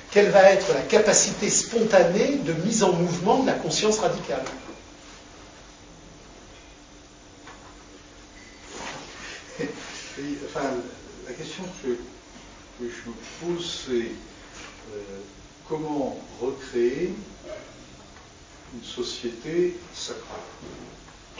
quelle 0.10 0.32
va 0.32 0.50
être 0.50 0.74
la 0.74 0.82
capacité 0.82 1.48
spontanée 1.52 2.38
de 2.38 2.54
mise 2.54 2.84
en 2.84 2.94
mouvement 2.94 3.44
de 3.44 3.46
la 3.46 3.54
conscience 3.54 4.00
radicale. 4.00 4.44
Enfin, 10.48 10.70
la 11.28 11.34
question 11.34 11.64
que, 11.84 11.98
je 12.82 12.86
me 12.86 13.54
pose, 13.54 13.84
c'est 13.86 14.08
euh, 14.92 15.20
comment 15.70 16.18
recréer 16.42 17.14
une 18.74 18.84
société 18.84 19.78
sacrale? 19.94 20.97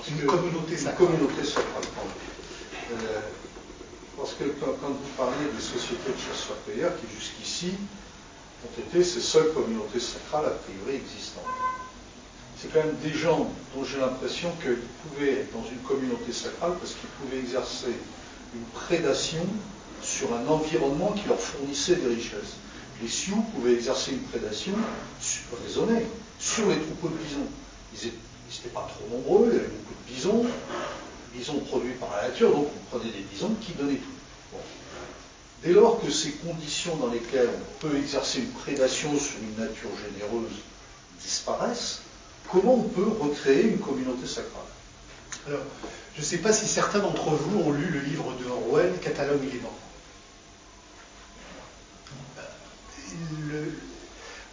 Une 0.10 0.26
communauté 0.26 0.72
une 0.74 0.78
sacrale. 0.78 1.08
communauté 1.08 1.44
sacrale. 1.44 1.84
Euh, 2.92 3.20
parce 4.16 4.34
que 4.34 4.44
quand, 4.60 4.74
quand 4.82 4.90
vous 4.90 5.12
parlez 5.18 5.46
des 5.56 5.62
sociétés 5.62 6.12
de 6.12 6.18
chasseurs-cueilleurs 6.18 6.94
qui 7.00 7.08
jusqu'ici 7.14 7.74
ont 8.66 8.82
été 8.82 9.04
ces 9.04 9.22
seules 9.22 9.54
communautés 9.54 10.00
sacrales 10.00 10.46
a 10.46 10.50
priori 10.52 10.96
existantes, 10.96 11.44
c'est 12.60 12.72
quand 12.74 12.84
même 12.84 12.96
des 13.04 13.14
gens 13.14 13.52
dont 13.76 13.84
j'ai 13.84 14.00
l'impression 14.00 14.52
qu'ils 14.62 14.80
pouvaient 15.04 15.42
être 15.42 15.54
dans 15.54 15.66
une 15.70 15.80
communauté 15.80 16.32
sacrale 16.32 16.74
parce 16.80 16.94
qu'ils 16.94 17.10
pouvaient 17.22 17.40
exercer 17.40 17.94
une 18.56 18.64
prédation 18.74 19.46
sur 20.02 20.34
un 20.34 20.48
environnement 20.48 21.12
qui 21.12 21.28
leur 21.28 21.40
fournissait 21.40 21.96
des 21.96 22.16
richesses. 22.16 22.58
Les 23.02 23.08
Sioux 23.08 23.42
pouvaient 23.54 23.74
exercer 23.74 24.12
une 24.12 24.22
prédation 24.24 24.74
raisonnée 25.64 26.08
sur 26.40 26.68
les 26.68 26.80
troupeaux 26.80 27.10
de 27.10 27.18
bisons. 27.18 27.48
Ils 27.94 28.08
n'étaient 28.56 28.74
pas 28.74 28.88
trop 28.90 29.08
nombreux, 29.16 29.50
il 29.52 29.56
y 29.58 29.60
avait 29.60 29.68
beaucoup 29.68 29.94
de 30.08 30.14
bisons, 30.14 30.46
bisons 31.34 31.60
produits 31.62 31.94
par 31.94 32.10
la 32.22 32.30
nature, 32.30 32.52
donc 32.52 32.68
on 32.68 32.98
prenait 32.98 33.12
des 33.12 33.22
bisons 33.32 33.56
qui 33.62 33.74
donnaient 33.74 33.96
tout. 33.96 34.58
Dès 35.64 35.74
lors 35.74 36.00
que 36.02 36.10
ces 36.12 36.32
conditions 36.34 36.96
dans 36.98 37.08
lesquelles 37.08 37.50
on 37.50 37.80
peut 37.88 37.98
exercer 37.98 38.40
une 38.40 38.50
prédation 38.52 39.10
sur 39.18 39.38
une 39.42 39.56
nature 39.64 39.90
généreuse 40.06 40.52
disparaissent, 41.22 42.02
comment 42.52 42.76
on 42.76 42.84
peut 42.84 43.08
recréer 43.20 43.64
une 43.64 43.80
communauté 43.80 44.28
sacrale? 44.28 44.62
Alors, 45.48 45.62
je 46.16 46.22
ne 46.22 46.26
sais 46.26 46.38
pas 46.38 46.54
si 46.54 46.68
certains 46.68 47.00
d'entre 47.00 47.30
vous 47.32 47.60
ont 47.60 47.72
lu 47.72 47.88
le 47.88 48.00
livre 48.02 48.34
de 48.40 48.46
Orwell, 48.50 48.94
Catalogue 49.02 49.44
et 49.44 49.52
Liban. 49.54 49.74
Le- 53.50 53.74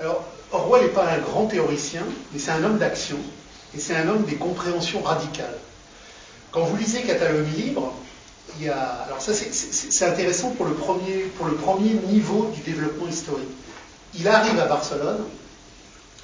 Alors, 0.01 0.25
Orwell 0.53 0.85
n'est 0.85 0.89
pas 0.93 1.09
un 1.11 1.19
grand 1.19 1.47
théoricien, 1.47 2.03
mais 2.33 2.39
c'est 2.39 2.51
un 2.51 2.65
homme 2.65 2.79
d'action, 2.79 3.19
et 3.77 3.81
c'est 3.81 3.97
un 3.97 4.09
homme 4.09 4.25
des 4.25 4.37
compréhensions 4.37 5.03
radicales. 5.03 5.59
Quand 6.53 6.63
vous 6.65 6.77
lisez 6.77 7.03
Catalogue 7.03 7.47
libre, 7.57 7.93
il 8.59 8.67
y 8.67 8.69
a... 8.69 8.79
Alors 9.07 9.21
c'est- 9.21 10.05
intéressant 10.05 10.51
pour 10.51 10.67
le, 10.67 10.75
premier, 10.75 11.25
pour 11.37 11.47
le 11.47 11.55
premier 11.55 11.95
niveau 11.95 12.51
du 12.55 12.61
développement 12.63 13.09
historique. 13.09 13.49
Il 14.15 14.29
arrive 14.29 14.59
à 14.61 14.67
Barcelone, 14.67 15.25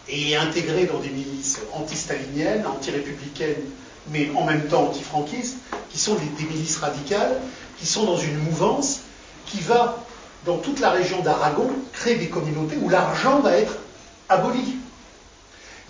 et 0.08 0.18
il 0.20 0.32
est 0.32 0.36
intégré 0.36 0.86
dans 0.86 0.98
des 0.98 1.08
milices 1.10 1.60
anti-staliniennes, 1.72 2.64
anti-républicaines, 2.66 3.62
mais 4.12 4.30
en 4.36 4.44
même 4.44 4.66
temps 4.68 4.84
anti-franquistes, 4.84 5.56
qui 5.90 5.98
sont 5.98 6.14
des, 6.14 6.26
des 6.38 6.44
milices 6.48 6.78
radicales, 6.78 7.40
qui 7.78 7.86
sont 7.86 8.04
dans 8.04 8.16
une 8.16 8.38
mouvance 8.38 9.00
qui 9.46 9.60
va, 9.60 10.04
dans 10.46 10.58
toute 10.58 10.80
la 10.80 10.90
région 10.90 11.20
d'Aragon, 11.22 11.70
créer 11.92 12.16
des 12.16 12.28
communautés 12.28 12.76
où 12.80 12.88
l'argent 12.88 13.40
va 13.40 13.56
être 13.56 13.76
aboli. 14.28 14.76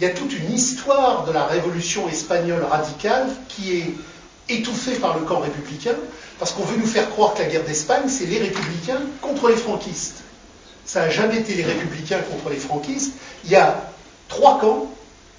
Il 0.01 0.07
y 0.07 0.11
a 0.11 0.15
toute 0.15 0.33
une 0.33 0.51
histoire 0.53 1.27
de 1.27 1.33
la 1.33 1.45
révolution 1.45 2.09
espagnole 2.09 2.65
radicale 2.65 3.27
qui 3.49 3.77
est 3.77 3.95
étouffée 4.49 4.97
par 4.97 5.19
le 5.19 5.27
camp 5.27 5.41
républicain, 5.41 5.95
parce 6.39 6.53
qu'on 6.53 6.65
veut 6.65 6.79
nous 6.79 6.87
faire 6.87 7.11
croire 7.11 7.35
que 7.35 7.41
la 7.43 7.49
guerre 7.49 7.65
d'Espagne, 7.65 8.09
c'est 8.09 8.25
les 8.25 8.39
républicains 8.39 9.03
contre 9.21 9.49
les 9.49 9.57
franquistes. 9.57 10.23
Ça 10.87 11.01
n'a 11.01 11.11
jamais 11.11 11.37
été 11.37 11.53
les 11.55 11.65
républicains 11.65 12.21
contre 12.21 12.49
les 12.49 12.57
franquistes. 12.57 13.13
Il 13.45 13.51
y 13.51 13.57
a 13.57 13.91
trois 14.29 14.59
camps. 14.59 14.91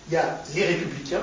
Il 0.09 0.13
y 0.13 0.17
a 0.17 0.39
les 0.55 0.65
républicains, 0.65 1.21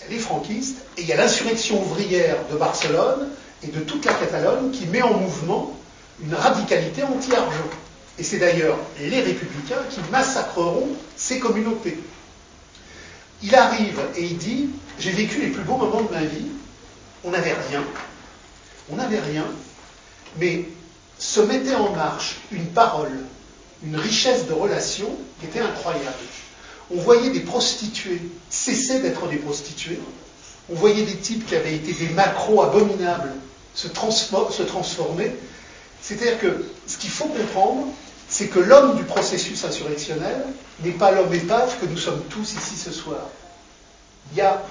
il 0.00 0.04
y 0.04 0.06
a 0.08 0.16
les 0.16 0.18
franquistes, 0.18 0.78
et 0.98 1.02
il 1.02 1.06
y 1.06 1.12
a 1.12 1.16
l'insurrection 1.16 1.80
ouvrière 1.80 2.36
de 2.50 2.56
Barcelone 2.56 3.28
et 3.62 3.68
de 3.68 3.80
toute 3.80 4.04
la 4.04 4.12
Catalogne 4.12 4.70
qui 4.70 4.86
met 4.86 5.02
en 5.02 5.14
mouvement 5.14 5.76
une 6.20 6.34
radicalité 6.34 7.02
anti-argent. 7.04 7.70
Et 8.18 8.22
c'est 8.22 8.38
d'ailleurs 8.38 8.76
les 9.00 9.20
républicains 9.20 9.82
qui 9.90 10.00
massacreront 10.10 10.88
ces 11.16 11.38
communautés. 11.38 11.98
Il 13.42 13.54
arrive 13.54 14.00
et 14.16 14.24
il 14.24 14.38
dit, 14.38 14.70
j'ai 14.98 15.10
vécu 15.10 15.40
les 15.40 15.48
plus 15.48 15.62
beaux 15.62 15.76
moments 15.76 16.02
de 16.02 16.12
ma 16.12 16.24
vie, 16.24 16.46
on 17.24 17.30
n'avait 17.30 17.54
rien, 17.70 17.82
on 18.90 18.96
n'avait 18.96 19.20
rien, 19.20 19.44
mais 20.38 20.64
se 21.18 21.40
mettait 21.40 21.74
en 21.74 21.92
marche 21.92 22.36
une 22.50 22.66
parole, 22.66 23.12
une 23.84 23.96
richesse 23.96 24.46
de 24.46 24.52
relations 24.52 25.14
qui 25.40 25.46
était 25.46 25.60
incroyable. 25.60 26.16
On 26.90 26.96
voyait 26.96 27.30
des 27.30 27.40
prostituées 27.40 28.20
cesser 28.48 29.00
d'être 29.00 29.26
des 29.28 29.36
prostituées, 29.36 29.98
on 30.70 30.74
voyait 30.74 31.04
des 31.04 31.16
types 31.16 31.46
qui 31.46 31.56
avaient 31.56 31.74
été 31.74 31.92
des 31.92 32.08
macros 32.14 32.62
abominables 32.62 33.32
se, 33.74 33.88
transfor- 33.88 34.52
se 34.52 34.62
transformer. 34.62 35.32
C'est-à-dire 36.00 36.38
que 36.38 36.64
ce 36.86 36.96
qu'il 36.96 37.10
faut 37.10 37.26
comprendre, 37.26 37.88
c'est 38.28 38.48
que 38.48 38.58
l'homme 38.58 38.96
du 38.96 39.04
processus 39.04 39.64
insurrectionnel 39.64 40.44
n'est 40.80 40.90
pas 40.92 41.12
l'homme 41.12 41.32
épave 41.32 41.78
que 41.80 41.86
nous 41.86 41.96
sommes 41.96 42.22
tous 42.24 42.54
ici 42.54 42.76
ce 42.76 42.90
soir. 42.90 43.20
Il 44.32 44.38
y 44.38 44.40
a, 44.40 44.62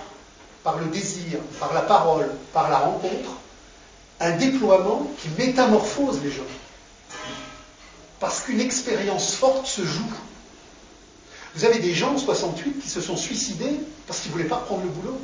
par 0.63 0.77
le 0.77 0.85
désir, 0.87 1.39
par 1.59 1.73
la 1.73 1.81
parole, 1.81 2.29
par 2.53 2.69
la 2.69 2.79
rencontre, 2.79 3.31
un 4.19 4.31
déploiement 4.31 5.09
qui 5.21 5.29
métamorphose 5.37 6.21
les 6.23 6.31
gens. 6.31 6.43
Parce 8.19 8.41
qu'une 8.41 8.59
expérience 8.59 9.35
forte 9.35 9.65
se 9.67 9.83
joue. 9.83 10.11
Vous 11.55 11.65
avez 11.65 11.79
des 11.79 11.93
gens 11.93 12.13
en 12.13 12.17
68 12.17 12.81
qui 12.81 12.89
se 12.89 13.01
sont 13.01 13.15
suicidés 13.15 13.79
parce 14.07 14.19
qu'ils 14.19 14.31
ne 14.31 14.37
voulaient 14.37 14.49
pas 14.49 14.57
reprendre 14.57 14.83
le 14.83 14.89
boulot. 14.89 15.19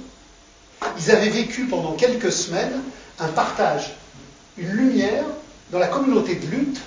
Ils 0.97 1.11
avaient 1.11 1.29
vécu 1.29 1.65
pendant 1.65 1.93
quelques 1.93 2.31
semaines 2.31 2.81
un 3.19 3.27
partage. 3.27 3.95
une 4.57 4.71
lumière 4.71 5.25
dans 5.71 5.79
la 5.79 5.87
communauté 5.87 6.35
de 6.35 6.47
lutte. 6.47 6.81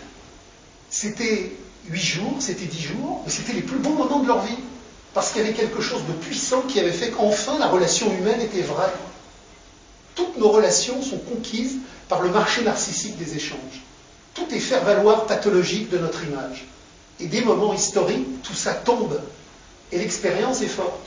C'était 0.91 1.53
huit 1.89 2.03
jours, 2.03 2.37
c'était 2.41 2.65
dix 2.65 2.83
jours, 2.83 3.23
mais 3.25 3.31
c'était 3.31 3.53
les 3.53 3.63
plus 3.63 3.79
bons 3.79 3.95
moments 3.95 4.21
de 4.21 4.29
leur 4.29 4.43
vie. 4.43 4.59
Parce 5.13 5.31
qu'il 5.31 5.43
y 5.43 5.45
avait 5.45 5.55
quelque 5.55 5.81
chose 5.81 6.03
de 6.09 6.13
puissant 6.13 6.63
qui 6.63 6.81
avait 6.81 6.93
fait 6.93 7.11
qu'enfin 7.11 7.59
la 7.59 7.69
relation 7.69 8.13
humaine 8.13 8.41
était 8.41 8.63
vraie. 8.63 8.93
Toutes 10.17 10.37
nos 10.39 10.51
relations 10.51 11.03
sont 11.03 11.19
conquises 11.19 11.77
par 12.09 12.21
le 12.21 12.31
marché 12.31 12.63
narcissique 12.63 13.17
des 13.17 13.37
échanges. 13.37 13.83
Tout 14.35 14.53
est 14.53 14.59
faire-valoir 14.59 15.27
pathologique 15.27 15.89
de 15.91 15.99
notre 15.99 16.25
image. 16.25 16.67
Et 17.21 17.27
des 17.27 17.43
moments 17.43 17.73
historiques, 17.73 18.43
tout 18.43 18.55
ça 18.55 18.75
tombe. 18.75 19.21
Et 19.93 19.99
l'expérience 19.99 20.63
est 20.63 20.69
forte. 20.69 21.07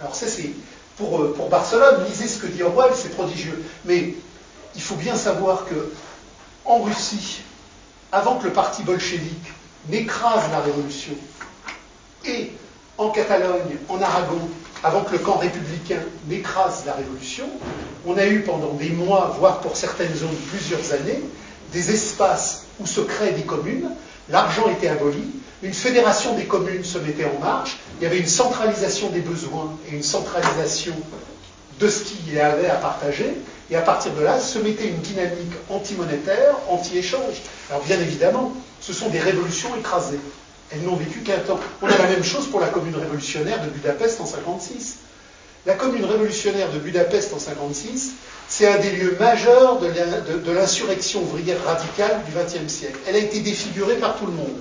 Alors 0.00 0.14
ça, 0.14 0.26
c'est 0.26 0.50
pour, 0.96 1.22
euh, 1.22 1.32
pour 1.34 1.48
Barcelone, 1.48 2.04
lisez 2.08 2.28
ce 2.28 2.38
que 2.38 2.46
dit 2.46 2.62
Orwell, 2.62 2.92
c'est 2.94 3.14
prodigieux. 3.14 3.64
Mais 3.86 4.14
il 4.74 4.82
faut 4.82 4.96
bien 4.96 5.16
savoir 5.16 5.64
que 5.64 5.90
en 6.66 6.82
Russie, 6.82 7.40
avant 8.12 8.36
que 8.36 8.44
le 8.44 8.52
parti 8.52 8.82
bolchevique 8.82 9.52
n'écrase 9.88 10.50
la 10.50 10.60
révolution, 10.60 11.14
et 12.24 12.52
en 12.96 13.10
Catalogne, 13.10 13.76
en 13.88 14.00
Aragon, 14.02 14.40
avant 14.82 15.02
que 15.02 15.12
le 15.12 15.18
camp 15.18 15.38
républicain 15.38 16.00
n'écrase 16.26 16.84
la 16.86 16.94
révolution, 16.94 17.46
on 18.06 18.16
a 18.16 18.26
eu 18.26 18.42
pendant 18.42 18.72
des 18.74 18.90
mois, 18.90 19.36
voire 19.38 19.60
pour 19.60 19.76
certaines 19.76 20.14
zones 20.14 20.36
plusieurs 20.50 20.92
années, 20.92 21.20
des 21.72 21.90
espaces 21.90 22.64
où 22.80 22.86
se 22.86 23.00
créent 23.00 23.32
des 23.32 23.42
communes, 23.42 23.90
l'argent 24.28 24.68
était 24.68 24.88
aboli, 24.88 25.24
une 25.62 25.72
fédération 25.74 26.34
des 26.34 26.44
communes 26.44 26.84
se 26.84 26.98
mettait 26.98 27.24
en 27.24 27.40
marche, 27.40 27.78
il 28.00 28.04
y 28.04 28.06
avait 28.06 28.18
une 28.18 28.28
centralisation 28.28 29.10
des 29.10 29.20
besoins 29.20 29.76
et 29.90 29.96
une 29.96 30.02
centralisation 30.02 30.94
de 31.78 31.88
ce 31.88 32.04
qu'il 32.04 32.34
y 32.34 32.40
avait 32.40 32.68
à 32.68 32.76
partager, 32.76 33.34
et 33.70 33.76
à 33.76 33.82
partir 33.82 34.12
de 34.14 34.22
là 34.22 34.40
se 34.40 34.58
mettait 34.58 34.88
une 34.88 35.00
dynamique 35.00 35.52
anti-monétaire, 35.68 36.54
anti-échange. 36.68 37.42
Alors 37.70 37.82
bien 37.84 38.00
évidemment, 38.00 38.52
ce 38.80 38.92
sont 38.92 39.08
des 39.08 39.18
révolutions 39.18 39.74
écrasées. 39.76 40.20
Elles 40.70 40.82
n'ont 40.82 40.96
vécu 40.96 41.20
qu'un 41.20 41.38
temps. 41.38 41.60
On 41.82 41.86
a 41.86 41.96
la 41.98 42.08
même 42.08 42.24
chose 42.24 42.46
pour 42.48 42.60
la 42.60 42.68
commune 42.68 42.96
révolutionnaire 42.96 43.62
de 43.62 43.70
Budapest 43.70 44.20
en 44.20 44.26
56. 44.26 44.98
La 45.66 45.74
commune 45.74 46.04
révolutionnaire 46.04 46.70
de 46.72 46.78
Budapest 46.78 47.34
en 47.34 47.38
56, 47.38 48.12
c'est 48.48 48.66
un 48.66 48.78
des 48.78 48.92
lieux 48.92 49.16
majeurs 49.20 49.78
de 49.80 50.52
l'insurrection 50.52 51.22
ouvrière 51.22 51.62
radicale 51.64 52.22
du 52.24 52.32
XXe 52.32 52.72
siècle. 52.72 52.98
Elle 53.06 53.16
a 53.16 53.18
été 53.18 53.40
défigurée 53.40 53.96
par 53.96 54.16
tout 54.16 54.26
le 54.26 54.32
monde. 54.32 54.56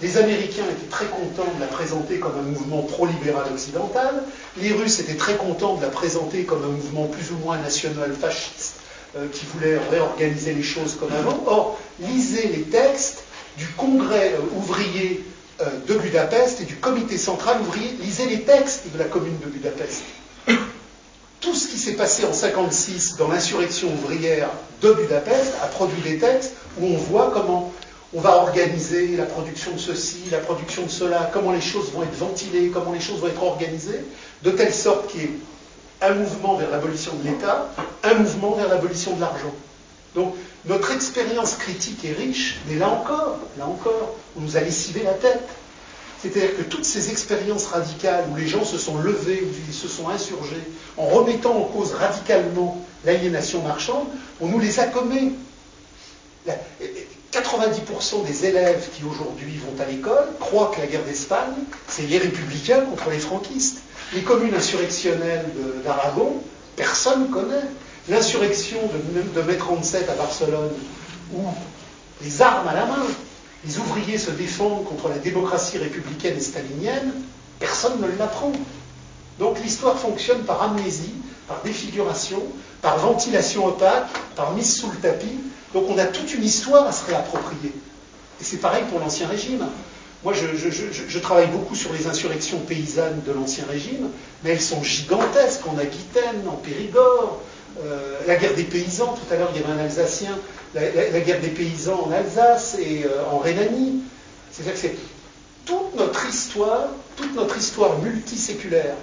Les 0.00 0.18
Américains 0.18 0.64
étaient 0.70 0.90
très 0.90 1.06
contents 1.06 1.50
de 1.54 1.60
la 1.60 1.66
présenter 1.66 2.18
comme 2.18 2.36
un 2.38 2.42
mouvement 2.42 2.82
pro-libéral 2.82 3.44
occidental. 3.52 4.24
Les 4.56 4.72
Russes 4.72 4.98
étaient 4.98 5.14
très 5.14 5.36
contents 5.36 5.76
de 5.76 5.82
la 5.82 5.88
présenter 5.88 6.44
comme 6.44 6.64
un 6.64 6.68
mouvement 6.68 7.06
plus 7.06 7.30
ou 7.30 7.36
moins 7.44 7.58
national 7.58 8.12
fasciste 8.12 8.80
euh, 9.16 9.28
qui 9.32 9.46
voulait 9.46 9.78
réorganiser 9.90 10.52
les 10.52 10.64
choses 10.64 10.96
comme 10.96 11.12
avant. 11.12 11.44
Or, 11.46 11.78
lisez 12.00 12.48
les 12.48 12.62
textes 12.62 13.22
du 13.56 13.66
Congrès 13.76 14.34
euh, 14.34 14.56
ouvrier 14.56 15.24
euh, 15.60 15.66
de 15.86 15.94
Budapest 15.94 16.60
et 16.60 16.64
du 16.64 16.74
Comité 16.74 17.16
central 17.16 17.60
ouvrier. 17.60 17.96
Lisez 18.00 18.26
les 18.26 18.40
textes 18.40 18.92
de 18.92 18.98
la 18.98 19.04
commune 19.04 19.38
de 19.38 19.46
Budapest. 19.46 20.02
Tout 21.40 21.54
ce 21.54 21.68
qui 21.68 21.78
s'est 21.78 21.92
passé 21.92 22.24
en 22.24 22.32
1956 22.32 23.16
dans 23.16 23.28
l'insurrection 23.28 23.92
ouvrière 23.92 24.48
de 24.80 24.92
Budapest 24.92 25.52
a 25.62 25.66
produit 25.66 26.02
des 26.02 26.18
textes 26.18 26.54
où 26.80 26.86
on 26.86 26.96
voit 26.96 27.30
comment 27.32 27.72
on 28.14 28.20
va 28.20 28.36
organiser 28.36 29.16
la 29.16 29.24
production 29.24 29.72
de 29.72 29.78
ceci, 29.78 30.22
la 30.30 30.38
production 30.38 30.84
de 30.84 30.90
cela, 30.90 31.30
comment 31.32 31.52
les 31.52 31.60
choses 31.60 31.90
vont 31.92 32.02
être 32.02 32.14
ventilées, 32.14 32.68
comment 32.68 32.92
les 32.92 33.00
choses 33.00 33.20
vont 33.20 33.26
être 33.26 33.42
organisées, 33.42 34.04
de 34.42 34.50
telle 34.50 34.72
sorte 34.72 35.10
qu'il 35.10 35.20
y 35.20 35.24
ait 35.24 35.30
un 36.00 36.14
mouvement 36.14 36.54
vers 36.54 36.70
l'abolition 36.70 37.12
de 37.14 37.28
l'État, 37.28 37.68
un 38.02 38.14
mouvement 38.14 38.52
vers 38.52 38.68
l'abolition 38.68 39.16
de 39.16 39.20
l'argent. 39.20 39.54
Donc 40.14 40.34
notre 40.66 40.92
expérience 40.92 41.54
critique 41.56 42.04
est 42.04 42.12
riche, 42.12 42.58
mais 42.68 42.76
là 42.76 42.88
encore, 42.88 43.38
là 43.58 43.66
encore, 43.66 44.14
on 44.36 44.42
nous 44.42 44.56
a 44.56 44.60
lessivé 44.60 45.02
la 45.02 45.14
tête. 45.14 45.48
C'est-à-dire 46.22 46.56
que 46.56 46.62
toutes 46.62 46.86
ces 46.86 47.10
expériences 47.10 47.66
radicales 47.66 48.24
où 48.32 48.36
les 48.36 48.46
gens 48.46 48.64
se 48.64 48.78
sont 48.78 48.96
levés, 48.98 49.42
où 49.42 49.48
ils 49.68 49.74
se 49.74 49.88
sont 49.88 50.08
insurgés, 50.08 50.62
en 50.96 51.06
remettant 51.06 51.54
en 51.54 51.64
cause 51.64 51.92
radicalement 51.92 52.82
l'aliénation 53.04 53.60
marchande, 53.62 54.06
on 54.40 54.46
nous 54.46 54.58
les 54.58 54.78
a 54.80 54.86
commis. 54.86 55.34
90% 57.34 58.24
des 58.26 58.46
élèves 58.46 58.88
qui 58.94 59.02
aujourd'hui 59.04 59.56
vont 59.58 59.82
à 59.82 59.86
l'école 59.86 60.28
croient 60.38 60.70
que 60.74 60.80
la 60.80 60.86
guerre 60.86 61.02
d'Espagne, 61.04 61.54
c'est 61.88 62.02
les 62.06 62.18
républicains 62.18 62.82
contre 62.82 63.10
les 63.10 63.18
franquistes. 63.18 63.78
Les 64.12 64.22
communes 64.22 64.54
insurrectionnelles 64.54 65.46
d'Aragon, 65.84 66.36
personne 66.76 67.22
ne 67.28 67.32
connaît. 67.32 67.64
L'insurrection 68.08 68.78
de, 69.14 69.40
de 69.40 69.46
mai 69.46 69.56
37 69.56 70.08
à 70.10 70.14
Barcelone, 70.14 70.70
où 71.34 71.40
les 72.22 72.42
armes 72.42 72.68
à 72.68 72.74
la 72.74 72.86
main, 72.86 73.02
les 73.66 73.78
ouvriers 73.78 74.18
se 74.18 74.30
défendent 74.30 74.84
contre 74.84 75.08
la 75.08 75.18
démocratie 75.18 75.78
républicaine 75.78 76.36
et 76.36 76.40
stalinienne, 76.40 77.12
personne 77.58 78.00
ne 78.00 78.18
l'apprend. 78.18 78.52
Donc 79.38 79.58
l'histoire 79.60 79.98
fonctionne 79.98 80.42
par 80.44 80.62
amnésie, 80.62 81.14
par 81.48 81.62
défiguration, 81.62 82.42
par 82.82 82.98
ventilation 82.98 83.66
opaque, 83.66 84.06
par 84.36 84.52
mise 84.52 84.76
sous 84.76 84.90
le 84.90 84.98
tapis, 84.98 85.40
donc 85.74 85.90
on 85.90 85.98
a 85.98 86.06
toute 86.06 86.32
une 86.32 86.44
histoire 86.44 86.86
à 86.86 86.92
se 86.92 87.04
réapproprier. 87.04 87.72
Et 88.40 88.44
c'est 88.44 88.58
pareil 88.58 88.84
pour 88.88 89.00
l'Ancien 89.00 89.28
Régime. 89.28 89.66
Moi, 90.22 90.32
je, 90.32 91.18
travaille 91.18 91.48
beaucoup 91.48 91.74
sur 91.74 91.92
les 91.92 92.06
insurrections 92.06 92.58
paysannes 92.60 93.20
de 93.26 93.32
l'Ancien 93.32 93.64
Régime, 93.68 94.08
mais 94.42 94.50
elles 94.50 94.60
sont 94.60 94.82
gigantesques 94.82 95.66
en 95.66 95.76
Aquitaine, 95.76 96.48
en 96.48 96.56
Périgord, 96.56 97.42
euh, 97.84 98.18
la 98.26 98.36
guerre 98.36 98.54
des 98.54 98.62
paysans, 98.62 99.14
tout 99.14 99.34
à 99.34 99.36
l'heure 99.36 99.50
il 99.54 99.60
y 99.60 99.64
avait 99.64 99.72
un 99.72 99.84
Alsacien, 99.84 100.38
la, 100.74 101.20
guerre 101.20 101.40
des 101.40 101.48
paysans 101.48 102.06
en 102.06 102.12
Alsace 102.12 102.78
et 102.80 103.04
euh, 103.04 103.24
en 103.30 103.38
Rhénanie. 103.38 104.02
C'est-à-dire 104.50 104.74
que 104.74 104.78
c'est 104.78 104.96
toute 105.66 105.94
notre 105.96 106.26
histoire, 106.26 106.86
toute 107.16 107.34
notre 107.34 107.58
histoire 107.58 107.98
multiséculaire, 107.98 108.94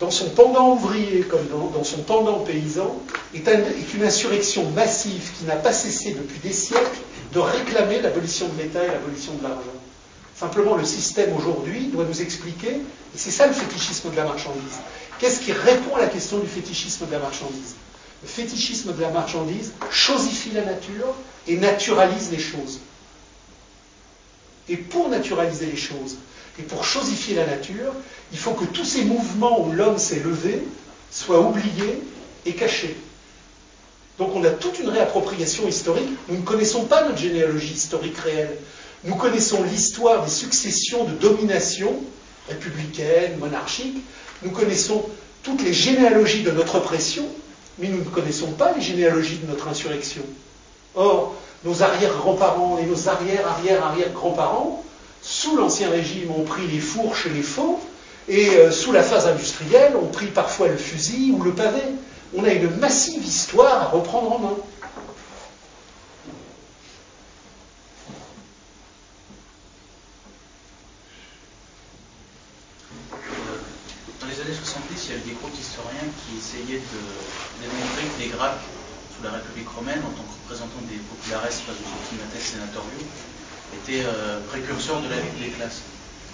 dans 0.00 0.10
son 0.10 0.30
pendant 0.30 0.72
ouvrier 0.72 1.20
comme 1.20 1.46
dans, 1.48 1.84
son 1.84 1.98
pendant 1.98 2.40
paysan, 2.40 2.98
est, 3.34 3.46
une 3.94 4.02
insurrection 4.02 4.68
massive 4.70 5.30
qui 5.38 5.44
n'a 5.44 5.56
pas 5.56 5.74
cessé 5.74 6.14
depuis 6.14 6.38
des 6.38 6.54
siècles 6.54 7.00
de 7.34 7.38
réclamer 7.38 8.00
l'abolition 8.00 8.48
de 8.48 8.62
l'État 8.62 8.82
et 8.82 8.88
l'abolition 8.88 9.34
de 9.34 9.42
l'argent. 9.42 9.60
Simplement, 10.34 10.74
le 10.74 10.86
système 10.86 11.36
aujourd'hui 11.36 11.88
doit 11.88 12.06
nous 12.06 12.22
expliquer, 12.22 12.70
et 12.70 12.82
c'est 13.14 13.30
ça 13.30 13.46
le 13.46 13.52
fétichisme 13.52 14.10
de 14.10 14.16
la 14.16 14.24
marchandise. 14.24 14.78
Qu'est-ce 15.18 15.40
qui 15.40 15.52
répond 15.52 15.94
à 15.96 16.00
la 16.00 16.06
question 16.06 16.38
du 16.38 16.46
fétichisme 16.46 17.06
de 17.06 17.12
la 17.12 17.18
marchandise? 17.18 17.76
Le 18.22 18.28
fétichisme 18.28 18.94
de 18.94 19.02
la 19.02 19.10
marchandise 19.10 19.72
chosifie 19.90 20.52
la 20.52 20.64
nature 20.64 21.14
et 21.46 21.58
naturalise 21.58 22.30
les 22.30 22.38
choses. 22.38 22.80
Et 24.70 24.76
pour 24.76 25.10
naturaliser 25.10 25.66
les 25.66 25.76
choses, 25.76 26.16
et 26.58 26.62
pour 26.62 26.84
chosifier 26.84 27.34
la 27.34 27.46
nature, 27.46 27.92
il 28.32 28.38
faut 28.38 28.52
que 28.52 28.64
tous 28.64 28.84
ces 28.84 29.04
mouvements 29.04 29.66
où 29.66 29.72
l'homme 29.72 29.98
s'est 29.98 30.20
levé 30.20 30.62
soient 31.10 31.40
oubliés 31.40 32.02
et 32.46 32.52
cachés. 32.52 32.96
Donc 34.18 34.34
on 34.34 34.44
a 34.44 34.50
toute 34.50 34.78
une 34.78 34.88
réappropriation 34.88 35.66
historique. 35.66 36.10
Nous 36.28 36.36
ne 36.36 36.42
connaissons 36.42 36.84
pas 36.84 37.04
notre 37.04 37.18
généalogie 37.18 37.72
historique 37.72 38.18
réelle. 38.18 38.56
Nous 39.04 39.14
connaissons 39.14 39.62
l'histoire 39.62 40.24
des 40.24 40.30
successions 40.30 41.04
de 41.04 41.12
domination 41.12 41.98
républicaine, 42.48 43.38
monarchique. 43.38 43.96
Nous 44.42 44.50
connaissons 44.50 45.04
toutes 45.42 45.62
les 45.62 45.72
généalogies 45.72 46.42
de 46.42 46.50
notre 46.50 46.76
oppression, 46.76 47.24
mais 47.78 47.88
nous 47.88 47.98
ne 47.98 48.04
connaissons 48.04 48.52
pas 48.52 48.72
les 48.72 48.82
généalogies 48.82 49.38
de 49.38 49.46
notre 49.46 49.68
insurrection. 49.68 50.22
Or, 50.94 51.34
nos 51.64 51.82
arrière-grands-parents 51.82 52.78
et 52.78 52.84
nos 52.84 53.08
arrière-arrière-arrière-grands-parents 53.08 54.84
sous 55.22 55.56
l'Ancien 55.56 55.90
Régime, 55.90 56.30
on 56.30 56.44
pris 56.44 56.66
les 56.66 56.80
fourches 56.80 57.26
et 57.26 57.30
les 57.30 57.42
faux, 57.42 57.80
et 58.28 58.56
euh, 58.56 58.70
sous 58.70 58.92
la 58.92 59.02
phase 59.02 59.26
industrielle, 59.26 59.94
on 60.00 60.06
prit 60.06 60.26
parfois 60.26 60.68
le 60.68 60.76
fusil 60.76 61.32
ou 61.32 61.42
le 61.42 61.52
pavé. 61.52 61.82
On 62.36 62.44
a 62.44 62.52
une 62.52 62.70
massive 62.76 63.24
histoire 63.24 63.82
à 63.82 63.86
reprendre 63.86 64.32
en 64.32 64.38
main. 64.38 64.56
Dans 74.20 74.26
les 74.26 74.40
années 74.40 74.54
70, 74.54 75.04
il 75.06 75.10
y 75.10 75.14
avait 75.14 75.24
des 75.24 75.32
groupes 75.32 75.52
d'historiens 75.52 76.06
qui 76.22 76.38
essayaient 76.38 76.78
de 76.78 77.00
démontrer 77.60 78.04
que 78.14 78.22
les 78.22 78.28
Grecs, 78.28 78.62
sous 79.16 79.24
la 79.24 79.30
République 79.30 79.68
romaine, 79.68 79.98
en 80.06 80.10
tant 80.14 80.22
que 80.22 80.34
représentants 80.44 80.86
des 80.88 80.98
populares 80.98 81.42
face 81.42 81.62
aux 81.66 81.72
optimates 81.72 82.40
sénatoriaux, 82.40 83.06
était 83.82 84.04
euh, 84.04 84.40
précurseur 84.48 85.00
de 85.00 85.08
la 85.08 85.16
lutte 85.16 85.38
des 85.40 85.50
classes. 85.50 85.82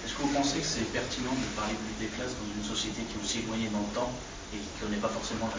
Est-ce 0.05 0.13
que 0.13 0.21
vous 0.21 0.33
pensez 0.33 0.59
que 0.59 0.65
c'est 0.65 0.87
pertinent 0.91 1.31
de 1.31 1.59
parler 1.59 1.73
de 1.73 1.83
lutte 1.87 1.99
des 1.99 2.15
classes 2.15 2.33
dans 2.39 2.47
une 2.47 2.63
société 2.63 3.01
qui 3.03 3.19
est 3.19 3.23
aussi 3.23 3.39
éloignée 3.43 3.69
dans 3.69 3.83
le 3.83 3.93
temps 3.93 4.11
et 4.53 4.57
qui 4.57 4.67
ne 4.79 4.87
connaît 4.87 5.01
pas 5.01 5.09
forcément 5.09 5.49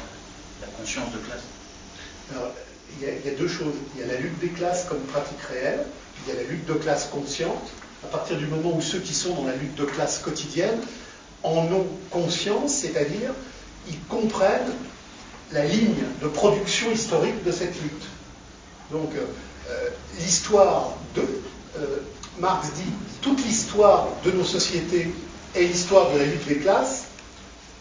la, 0.60 0.66
conscience 0.78 1.12
de 1.12 1.18
classe? 1.18 1.44
Alors, 2.32 2.52
il 3.00 3.06
y, 3.06 3.28
a, 3.28 3.36
deux 3.36 3.48
choses. 3.48 3.74
Il 3.94 4.00
y 4.00 4.04
a 4.04 4.06
la 4.06 4.18
lutte 4.18 4.38
des 4.38 4.48
classes 4.48 4.86
comme 4.88 5.00
pratique 5.00 5.40
réelle, 5.42 5.84
il 6.24 6.34
y 6.34 6.36
a 6.36 6.40
la 6.40 6.48
lutte 6.48 6.66
de 6.66 6.74
classe 6.74 7.06
consciente. 7.12 7.68
À 8.04 8.06
partir 8.06 8.38
du 8.38 8.46
moment 8.46 8.74
où 8.74 8.80
ceux 8.80 9.00
qui 9.00 9.14
sont 9.14 9.34
dans 9.34 9.44
la 9.44 9.56
lutte 9.56 9.74
de 9.74 9.84
classe 9.84 10.18
quotidienne 10.20 10.80
en 11.42 11.66
ont 11.66 11.86
conscience, 12.10 12.72
c'est-à-dire 12.72 13.32
ils 13.88 14.00
comprennent 14.04 14.72
la 15.52 15.64
ligne 15.64 16.04
de 16.22 16.28
production 16.28 16.90
historique 16.90 17.42
de 17.44 17.52
cette 17.52 17.80
lutte. 17.82 18.04
Donc, 18.90 19.10
euh, 19.14 19.26
euh, 19.70 19.88
l'histoire 20.18 20.94
de. 21.14 21.22
Euh, 21.80 22.02
Marx 22.38 22.72
dit 22.74 22.92
toute 23.20 23.44
l'histoire 23.44 24.08
de 24.24 24.30
nos 24.30 24.44
sociétés 24.44 25.08
est 25.54 25.62
l'histoire 25.64 26.12
de 26.12 26.18
la 26.18 26.24
lutte 26.24 26.46
des 26.46 26.58
classes 26.58 27.04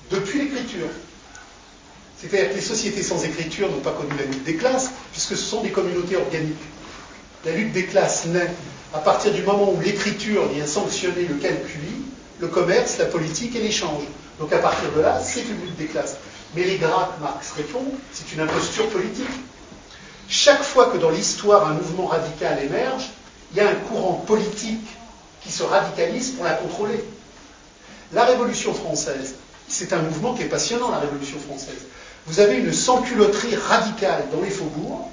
depuis 0.09 0.39
l'écriture. 0.39 0.87
C'est-à-dire 2.17 2.49
que 2.49 2.55
les 2.55 2.61
sociétés 2.61 3.03
sans 3.03 3.23
écriture 3.23 3.69
n'ont 3.69 3.79
pas 3.79 3.91
connu 3.91 4.09
la 4.17 4.25
lutte 4.25 4.43
des 4.43 4.55
classes, 4.55 4.89
puisque 5.11 5.37
ce 5.37 5.43
sont 5.43 5.61
des 5.61 5.69
communautés 5.69 6.15
organiques. 6.17 6.55
La 7.45 7.51
lutte 7.51 7.73
des 7.73 7.85
classes 7.85 8.25
naît 8.25 8.49
à 8.93 8.99
partir 8.99 9.31
du 9.31 9.43
moment 9.43 9.71
où 9.71 9.79
l'écriture 9.79 10.47
vient 10.47 10.65
sanctionner 10.65 11.25
le 11.25 11.35
calculi, 11.35 12.05
le 12.39 12.47
commerce, 12.47 12.97
la 12.97 13.05
politique 13.05 13.55
et 13.55 13.59
l'échange. 13.59 14.03
Donc 14.39 14.51
à 14.53 14.59
partir 14.59 14.91
de 14.95 15.01
là, 15.01 15.19
c'est 15.23 15.41
une 15.41 15.61
lutte 15.61 15.77
des 15.77 15.85
classes. 15.85 16.17
Mais 16.55 16.63
les 16.63 16.77
Gracques, 16.77 17.19
Marx 17.21 17.51
répond, 17.51 17.85
c'est 18.11 18.31
une 18.33 18.39
imposture 18.39 18.87
politique. 18.89 19.25
Chaque 20.29 20.63
fois 20.63 20.87
que 20.87 20.97
dans 20.97 21.09
l'histoire 21.09 21.67
un 21.67 21.73
mouvement 21.73 22.07
radical 22.07 22.59
émerge, 22.63 23.09
il 23.57 23.63
y 23.63 23.65
a 23.65 23.71
un 23.71 23.75
courant 23.75 24.23
politique 24.27 24.85
qui 25.41 25.51
se 25.51 25.63
radicalise 25.63 26.29
pour 26.33 26.45
la 26.45 26.51
contrôler. 26.51 27.03
La 28.13 28.23
Révolution 28.23 28.71
française, 28.71 29.33
c'est 29.67 29.93
un 29.93 30.01
mouvement 30.03 30.35
qui 30.35 30.43
est 30.43 30.47
passionnant, 30.47 30.91
la 30.91 30.99
Révolution 30.99 31.39
française. 31.39 31.87
Vous 32.27 32.39
avez 32.39 32.57
une 32.57 32.71
sans-culotterie 32.71 33.55
radicale 33.55 34.25
dans 34.31 34.41
les 34.43 34.51
faubourgs 34.51 35.07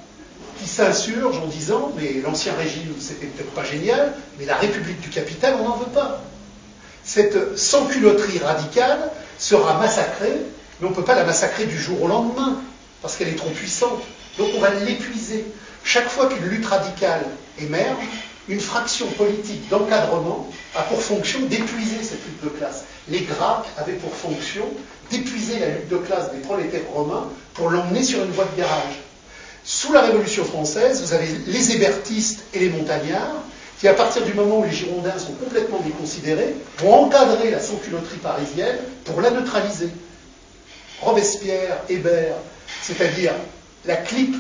qui 0.60 0.68
s'insurge 0.68 1.38
en 1.38 1.46
disant 1.46 1.92
mais 1.96 2.20
l'ancien 2.22 2.52
régime, 2.52 2.94
c'était 3.00 3.28
peut-être 3.28 3.52
pas 3.52 3.64
génial, 3.64 4.12
mais 4.38 4.44
la 4.44 4.56
République 4.56 5.00
du 5.00 5.08
capital, 5.08 5.56
on 5.60 5.64
n'en 5.64 5.76
veut 5.76 5.86
pas. 5.86 6.20
Cette 7.02 7.56
sans-culotterie 7.56 8.40
radicale 8.40 9.10
sera 9.38 9.78
massacrée, 9.78 10.36
mais 10.80 10.86
on 10.86 10.90
ne 10.90 10.94
peut 10.94 11.02
pas 11.02 11.14
la 11.14 11.24
massacrer 11.24 11.64
du 11.64 11.78
jour 11.78 12.02
au 12.02 12.08
lendemain, 12.08 12.60
parce 13.00 13.16
qu'elle 13.16 13.28
est 13.28 13.36
trop 13.36 13.48
puissante. 13.48 14.02
Donc 14.36 14.50
on 14.54 14.60
va 14.60 14.68
l'épuiser. 14.74 15.46
Chaque 15.82 16.10
fois 16.10 16.26
qu'une 16.26 16.44
lutte 16.44 16.66
radicale 16.66 17.24
émerge, 17.58 18.04
une 18.48 18.60
fraction 18.60 19.06
politique 19.08 19.68
d'encadrement 19.68 20.48
a 20.74 20.82
pour 20.82 21.00
fonction 21.00 21.40
d'épuiser 21.40 22.02
cette 22.02 22.24
lutte 22.26 22.44
de 22.44 22.48
classe. 22.50 22.84
Les 23.08 23.20
Gracques 23.20 23.66
avaient 23.78 23.94
pour 23.94 24.14
fonction 24.14 24.64
d'épuiser 25.10 25.58
la 25.60 25.68
lutte 25.68 25.88
de 25.88 25.96
classe 25.96 26.32
des 26.32 26.40
prolétaires 26.40 26.86
romains 26.92 27.28
pour 27.54 27.70
l'emmener 27.70 28.02
sur 28.02 28.22
une 28.22 28.30
voie 28.32 28.46
de 28.54 28.60
garage. 28.60 29.00
Sous 29.64 29.92
la 29.92 30.02
Révolution 30.02 30.44
française, 30.44 31.02
vous 31.02 31.14
avez 31.14 31.26
les 31.46 31.72
hébertistes 31.72 32.44
et 32.52 32.58
les 32.58 32.68
montagnards 32.68 33.42
qui, 33.80 33.88
à 33.88 33.94
partir 33.94 34.22
du 34.24 34.34
moment 34.34 34.58
où 34.58 34.64
les 34.64 34.72
Girondins 34.72 35.18
sont 35.18 35.32
complètement 35.32 35.80
déconsidérés, 35.80 36.54
vont 36.78 37.04
encadrer 37.04 37.50
la 37.50 37.60
sans-culotterie 37.60 38.18
parisienne 38.18 38.76
pour 39.04 39.20
la 39.22 39.30
neutraliser. 39.30 39.88
Robespierre, 41.00 41.78
Hébert, 41.88 42.36
c'est-à-dire 42.82 43.32
la 43.86 43.96
clique 43.96 44.34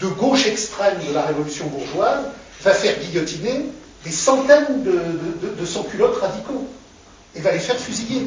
de 0.00 0.06
gauche 0.08 0.46
extrême 0.46 0.98
de 1.08 1.14
la 1.14 1.22
Révolution 1.22 1.66
bourgeoise, 1.66 2.26
va 2.64 2.72
faire 2.72 2.98
guillotiner 2.98 3.66
des 4.04 4.10
centaines 4.10 4.82
de, 4.82 5.66
sans-culottes 5.66 6.20
radicaux 6.20 6.66
et 7.34 7.40
va 7.40 7.52
les 7.52 7.58
faire 7.58 7.78
fusiller. 7.78 8.26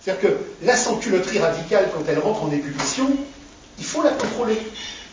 C'est-à-dire 0.00 0.30
que 0.30 0.36
la 0.62 0.76
sans-culotterie 0.76 1.38
radicale, 1.38 1.88
quand 1.92 2.04
elle 2.08 2.18
rentre 2.18 2.44
en 2.44 2.50
ébullition, 2.50 3.10
il 3.78 3.84
faut 3.84 4.02
la 4.02 4.10
contrôler. 4.10 4.58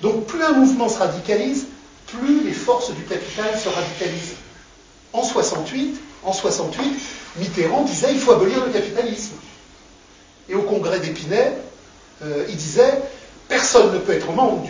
Donc 0.02 0.26
plus 0.26 0.44
un 0.44 0.54
mouvement 0.54 0.90
se 0.90 1.00
radicalise, 1.00 1.68
plus 2.08 2.44
les 2.44 2.52
forces 2.52 2.92
du 2.94 3.04
capital 3.04 3.58
se 3.58 3.70
radicalisent. 3.70 4.36
En 5.14 5.24
68, 5.24 6.00
en 6.24 6.34
68, 6.34 7.00
Mitterrand 7.38 7.84
disait 7.84 8.12
il 8.12 8.20
faut 8.20 8.32
abolir 8.32 8.64
le 8.66 8.72
capitalisme. 8.72 9.34
Et 10.50 10.56
au 10.56 10.64
congrès 10.64 11.00
d'Épinay, 11.00 11.54
euh, 12.24 12.46
il 12.50 12.56
disait 12.56 13.02
personne 13.54 13.94
ne 13.94 14.00
peut 14.00 14.14
être 14.14 14.32
membre 14.34 14.64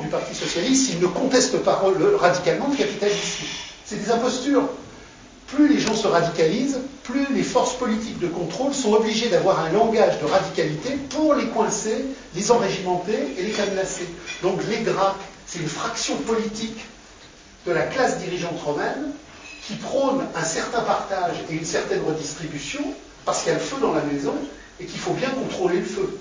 du 0.00 0.08
Parti 0.08 0.34
socialiste 0.34 0.86
s'il 0.90 1.00
ne 1.00 1.06
conteste 1.06 1.58
pas 1.62 1.82
le- 1.96 2.16
radicalement 2.16 2.66
le 2.68 2.76
capitalisme. 2.76 3.44
C'est 3.84 3.96
des 4.04 4.10
impostures. 4.10 4.68
Plus 5.46 5.68
les 5.72 5.78
gens 5.80 5.94
se 5.94 6.08
radicalisent, 6.08 6.80
plus 7.04 7.24
les 7.32 7.42
forces 7.44 7.74
politiques 7.78 8.18
de 8.18 8.26
contrôle 8.26 8.74
sont 8.74 8.92
obligées 8.92 9.28
d'avoir 9.28 9.60
un 9.60 9.70
langage 9.70 10.20
de 10.20 10.26
radicalité 10.26 10.90
pour 11.10 11.34
les 11.34 11.46
coincer, 11.46 12.04
les 12.34 12.50
enrégimenter 12.50 13.16
et 13.38 13.42
les 13.42 13.50
cadenasser. 13.52 14.06
Donc 14.42 14.60
les 14.68 14.78
Gracques, 14.82 15.14
c'est 15.46 15.60
une 15.60 15.68
fraction 15.68 16.16
politique 16.16 16.84
de 17.66 17.72
la 17.72 17.82
classe 17.82 18.18
dirigeante 18.18 18.60
romaine 18.62 19.12
qui 19.66 19.74
prône 19.76 20.22
un 20.34 20.44
certain 20.44 20.80
partage 20.80 21.36
et 21.50 21.54
une 21.54 21.64
certaine 21.64 22.02
redistribution 22.02 22.80
parce 23.24 23.42
qu'il 23.42 23.52
y 23.52 23.54
a 23.54 23.58
le 23.58 23.64
feu 23.64 23.76
dans 23.80 23.92
la 23.94 24.02
maison 24.02 24.34
et 24.80 24.84
qu'il 24.86 24.98
faut 25.00 25.12
bien 25.14 25.30
contrôler 25.30 25.78
le 25.78 25.84
feu. 25.86 26.18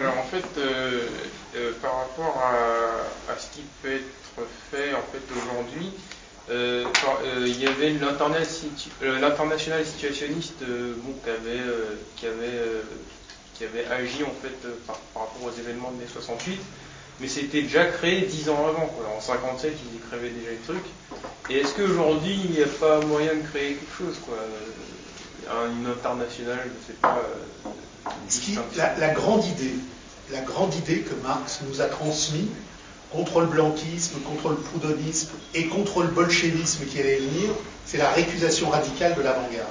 Alors 0.00 0.18
en 0.18 0.24
fait, 0.24 0.44
euh, 0.58 1.06
euh, 1.56 1.72
par 1.80 1.96
rapport 1.98 2.36
à, 2.42 3.32
à 3.32 3.38
ce 3.38 3.50
qui 3.54 3.62
peut 3.82 3.92
être 3.92 4.48
fait 4.70 4.92
en 4.92 5.02
fait 5.12 5.22
aujourd'hui, 5.36 5.92
euh, 6.50 6.84
il 7.46 7.62
y 7.62 7.66
avait 7.66 7.90
l'international 7.90 9.86
situationniste 9.86 10.64
bon, 10.64 11.14
qui, 11.22 11.30
avait, 11.30 11.62
qui, 12.16 12.26
avait, 12.26 12.60
qui 13.54 13.64
avait 13.64 13.86
agi 13.86 14.24
en 14.24 14.34
fait 14.42 14.56
par, 14.86 14.96
par 15.14 15.22
rapport 15.24 15.44
aux 15.44 15.52
événements 15.60 15.92
de 15.92 15.98
mai 15.98 16.06
68, 16.12 16.60
mais 17.20 17.28
c'était 17.28 17.62
déjà 17.62 17.86
créé 17.86 18.22
dix 18.22 18.48
ans 18.50 18.66
avant. 18.66 18.86
Quoi. 18.86 19.06
En 19.16 19.20
57, 19.20 19.72
ils 19.92 19.96
écrivaient 19.98 20.30
déjà 20.30 20.50
les 20.50 20.56
trucs. 20.56 20.86
Et 21.50 21.58
est-ce 21.58 21.72
qu'aujourd'hui, 21.74 22.38
il 22.44 22.50
n'y 22.50 22.62
a 22.62 22.66
pas 22.66 23.00
moyen 23.00 23.34
de 23.36 23.42
créer 23.46 23.74
quelque 23.74 23.96
chose 23.96 24.18
quoi? 24.26 24.34
Euh, 24.34 25.68
Une 25.70 25.86
internationale, 25.86 26.58
je 26.80 26.86
sais 26.88 26.98
pas. 27.00 27.22
Ce 28.28 28.40
qui- 28.40 28.58
la, 28.76 28.94
la 28.98 29.08
grande 29.08 29.44
idée, 29.44 29.74
la 30.32 30.40
grande 30.40 30.74
idée 30.74 30.98
que 31.00 31.14
Marx 31.22 31.60
nous 31.68 31.80
a 31.80 31.84
transmise 31.86 32.48
contre 33.12 33.40
le 33.40 33.46
blanquisme, 33.46 34.18
contre 34.20 34.48
le 34.50 34.56
proudhonisme 34.56 35.30
et 35.54 35.66
contre 35.66 36.02
le 36.02 36.08
bolchevisme 36.08 36.84
qui 36.86 36.98
allait 37.00 37.16
venir, 37.16 37.50
c'est 37.86 37.98
la 37.98 38.10
récusation 38.10 38.70
radicale 38.70 39.14
de 39.14 39.22
l'avant-garde. 39.22 39.68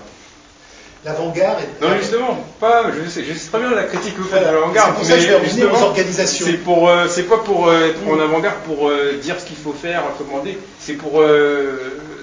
L'avant-garde 1.03 1.60
est... 1.60 1.85
Non, 1.85 1.97
justement, 1.97 2.39
pas, 2.61 2.85
je 2.93 3.10
sais, 3.10 3.26
je 3.26 3.34
sais 3.38 3.49
très 3.49 3.60
bien 3.60 3.72
la 3.72 3.84
critique 3.84 4.15
que 4.15 4.22
vous 4.22 4.30
faites 4.30 4.39
de 4.39 4.45
l'avant-garde, 4.45 4.93
C'est 4.93 4.95
pour 4.99 5.05
ça 5.05 5.15
que 5.15 5.19
je 5.22 5.27
vais 5.27 5.34
revenir 5.35 5.51
justement, 5.53 5.80
aux 5.80 5.89
organisations. 5.89 6.45
C'est 6.45 6.57
pour, 6.64 6.88
euh, 6.88 7.07
c'est 7.10 7.23
pas 7.23 7.38
pour 7.39 7.68
euh, 7.68 7.89
être 7.89 7.99
en 8.07 8.19
avant-garde 8.22 8.60
pour 8.65 8.88
euh, 8.88 9.18
dire 9.22 9.38
ce 9.38 9.45
qu'il 9.45 9.57
faut 9.57 9.73
faire, 9.73 10.03
commander. 10.18 10.57
C'est 10.80 10.93
pour, 10.93 11.22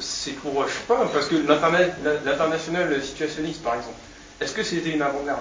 c'est 0.01 0.31
pour, 0.33 0.67
je 0.67 0.73
sais 0.73 0.85
pas, 0.89 1.07
parce 1.13 1.27
que 1.27 1.35
l'interna- 1.35 1.93
l'international 2.25 3.03
situationniste, 3.05 3.63
par 3.63 3.75
exemple. 3.75 3.99
Est-ce 4.41 4.55
que 4.55 4.63
c'était 4.63 4.91
une 4.91 5.03
avant-garde? 5.03 5.41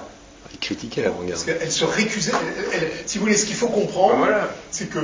Il 0.54 0.60
critiquait 0.60 1.04
l'avant-garde. 1.04 1.32
Parce 1.32 1.44
qu'elle 1.60 1.72
se 1.72 1.86
récusait. 1.86 2.32
elle- 2.74 2.84
elle- 2.84 2.92
si 3.06 3.18
vous 3.18 3.26
voulez, 3.26 3.38
ce 3.38 3.46
qu'il 3.46 3.56
faut 3.56 3.68
comprendre, 3.68 4.14
Ben 4.14 4.20
voilà. 4.20 4.50
c'est 4.72 4.90
que 4.90 5.00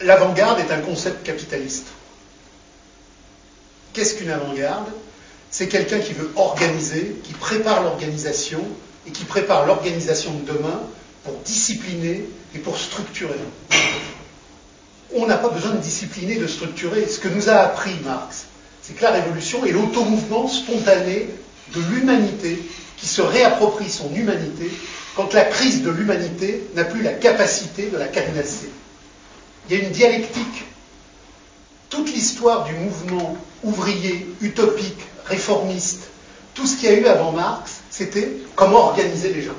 l'avant-garde 0.00 0.60
est 0.60 0.72
un 0.72 0.80
concept 0.80 1.24
capitaliste. 1.24 1.86
Qu'est-ce 3.92 4.14
qu'une 4.14 4.30
avant-garde? 4.30 4.88
C'est 5.50 5.68
quelqu'un 5.68 6.00
qui 6.00 6.12
veut 6.14 6.30
organiser, 6.36 7.16
qui 7.22 7.32
prépare 7.32 7.82
l'organisation 7.82 8.60
et 9.06 9.10
qui 9.12 9.24
prépare 9.24 9.66
l'organisation 9.66 10.32
de 10.34 10.52
demain 10.52 10.80
pour 11.22 11.34
discipliner 11.44 12.24
et 12.54 12.58
pour 12.58 12.76
structurer. 12.76 13.38
On 15.14 15.26
n'a 15.26 15.36
pas 15.38 15.48
besoin 15.50 15.72
de 15.72 15.78
discipliner, 15.78 16.36
de 16.36 16.46
structurer. 16.48 17.06
Ce 17.06 17.20
que 17.20 17.28
nous 17.28 17.48
a 17.48 17.54
appris 17.54 17.94
Marx, 18.04 18.46
c'est 18.82 18.94
que 18.94 19.02
la 19.02 19.12
révolution 19.12 19.64
est 19.64 19.70
l'automouvement 19.70 20.48
spontané 20.48 21.28
de 21.72 21.80
l'humanité 21.92 22.58
qui 23.04 23.10
se 23.10 23.20
réapproprie 23.20 23.90
son 23.90 24.14
humanité 24.14 24.70
quand 25.14 25.34
la 25.34 25.44
crise 25.44 25.82
de 25.82 25.90
l'humanité 25.90 26.66
n'a 26.74 26.84
plus 26.84 27.02
la 27.02 27.12
capacité 27.12 27.90
de 27.90 27.98
la 27.98 28.08
cadenasser. 28.08 28.70
Il 29.68 29.76
y 29.76 29.78
a 29.78 29.84
une 29.84 29.90
dialectique. 29.90 30.64
Toute 31.90 32.10
l'histoire 32.10 32.64
du 32.64 32.72
mouvement 32.72 33.36
ouvrier, 33.62 34.26
utopique, 34.40 35.02
réformiste, 35.26 36.04
tout 36.54 36.66
ce 36.66 36.76
qu'il 36.76 36.88
y 36.88 36.94
a 36.94 36.96
eu 36.96 37.04
avant 37.04 37.32
Marx, 37.32 37.72
c'était 37.90 38.26
comment 38.56 38.86
organiser 38.86 39.34
les 39.34 39.42
gens. 39.42 39.52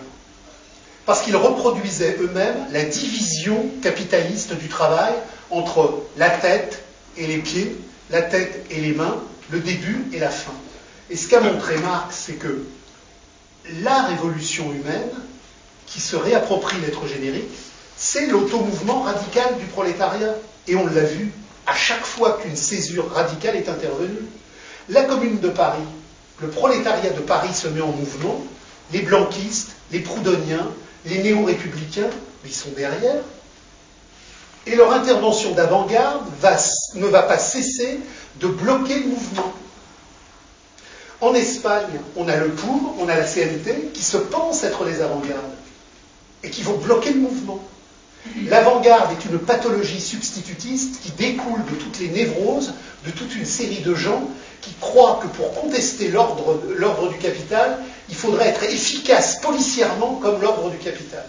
Parce 1.06 1.22
qu'ils 1.22 1.36
reproduisaient 1.36 2.18
eux-mêmes 2.20 2.66
la 2.72 2.82
division 2.82 3.70
capitaliste 3.84 4.54
du 4.54 4.70
travail 4.70 5.14
entre 5.52 6.02
la 6.18 6.32
tête 6.32 6.82
et 7.16 7.28
les 7.28 7.38
pieds, 7.38 7.76
la 8.10 8.24
tête 8.24 8.66
et 8.72 8.82
les 8.82 8.94
mains, 8.94 9.22
le 9.52 9.60
début 9.60 10.08
et 10.14 10.20
la 10.20 10.32
fin. 10.32 10.54
Et 11.12 11.16
ce 11.16 11.28
qu'a 11.28 11.42
montré 11.42 11.78
Marx, 11.78 12.24
c'est 12.26 12.40
que 12.40 12.66
la 13.82 14.04
révolution 14.04 14.72
humaine, 14.72 15.10
qui 15.88 16.00
se 16.02 16.16
réapproprie 16.16 16.78
l'être 16.82 17.08
générique, 17.08 17.50
c'est 17.98 18.28
l'automouvement 18.28 19.02
radical 19.04 19.58
du 19.60 19.66
prolétariat. 19.66 20.36
Et 20.68 20.76
on 20.76 20.86
l'a 20.88 21.02
vu 21.04 21.32
à 21.68 21.76
chaque 21.76 22.06
fois 22.06 22.40
qu'une 22.42 22.56
césure 22.56 23.12
radicale 23.12 23.56
est 23.56 23.70
intervenue. 23.70 24.20
La 24.90 25.04
commune 25.04 25.40
de 25.40 25.50
Paris, 25.50 25.84
le 26.42 26.48
prolétariat 26.50 27.12
de 27.12 27.22
Paris 27.22 27.54
se 27.54 27.68
met 27.68 27.82
en 27.82 27.92
mouvement, 27.92 28.44
les 28.94 29.02
blanquistes, 29.02 29.72
les 29.92 30.00
proudhoniens, 30.00 30.68
les 31.06 31.20
néo-républicains, 31.24 32.10
ils 32.46 32.54
sont 32.54 32.70
derrière. 32.76 33.22
Et 34.68 34.76
leur 34.76 34.92
intervention 34.94 35.52
d'avant-garde 35.54 36.26
va- 36.42 36.58
ne 36.96 37.06
va 37.08 37.24
pas 37.24 37.38
cesser 37.38 38.00
de 38.40 38.48
bloquer 38.48 39.00
le 39.00 39.06
mouvement. 39.08 39.54
En 41.26 41.34
Espagne, 41.34 42.00
on 42.16 42.28
a 42.28 42.36
le 42.36 42.50
POUM, 42.50 42.88
on 43.00 43.10
a 43.10 43.16
la 43.16 43.24
CNT, 43.24 43.90
qui 43.96 44.04
se 44.04 44.16
pensent 44.18 44.64
être 44.64 44.86
les 44.86 45.02
avant-gardes. 45.02 45.56
et 46.44 46.52
qui 46.52 46.62
vont 46.62 46.78
bloquer 46.78 47.14
le 47.14 47.22
mouvement. 47.22 47.60
L'avant-garde 48.48 49.12
est 49.14 49.26
une 49.26 49.40
pathologie 49.40 50.00
substitutiste 50.00 51.02
qui 51.02 51.10
découle 51.14 51.66
de 51.66 51.76
toutes 51.78 52.00
les 52.00 52.10
névroses 52.10 52.74
de 53.08 53.10
toute 53.10 53.36
une 53.36 53.46
série 53.46 53.80
de 53.80 53.96
gens 53.96 54.30
qui 54.62 54.72
croient 54.80 55.20
que 55.24 55.28
pour 55.36 55.52
contester 55.60 56.10
l'ordre 56.10 57.10
du 57.10 57.18
capital, 57.18 57.80
il 58.10 58.16
faudrait 58.16 58.50
être 58.50 58.64
efficace 58.64 59.42
policièrement 59.42 60.20
comme 60.22 60.40
l'ordre 60.40 60.70
du 60.70 60.78
capital. 60.78 61.26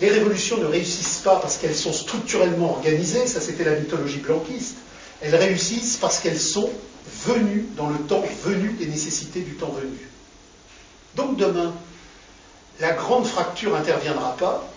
Les 0.00 0.08
révolutions 0.08 0.56
ne 0.56 0.64
réussissent 0.64 1.20
pas 1.22 1.36
parce 1.36 1.58
qu'elles 1.58 1.76
sont 1.76 1.92
structurellement 1.92 2.70
organisées, 2.70 3.26
ça 3.26 3.42
c'était 3.42 3.64
la 3.64 3.76
mythologie 3.76 4.20
blanquiste, 4.20 4.76
elles 5.24 5.34
réussissent 5.34 5.96
parce 5.96 6.18
qu'elles 6.18 6.40
sont 6.40 6.70
venues 7.26 7.66
dans 7.76 7.88
le 7.88 7.98
temps 7.98 8.22
venu 8.44 8.72
des 8.72 8.86
nécessités 8.86 9.40
du 9.40 9.54
temps 9.54 9.70
venu. 9.70 9.98
Donc 11.16 11.36
demain, 11.36 11.72
la 12.80 12.92
grande 12.92 13.26
fracture 13.26 13.72
n'interviendra 13.72 14.36
pas 14.36 14.68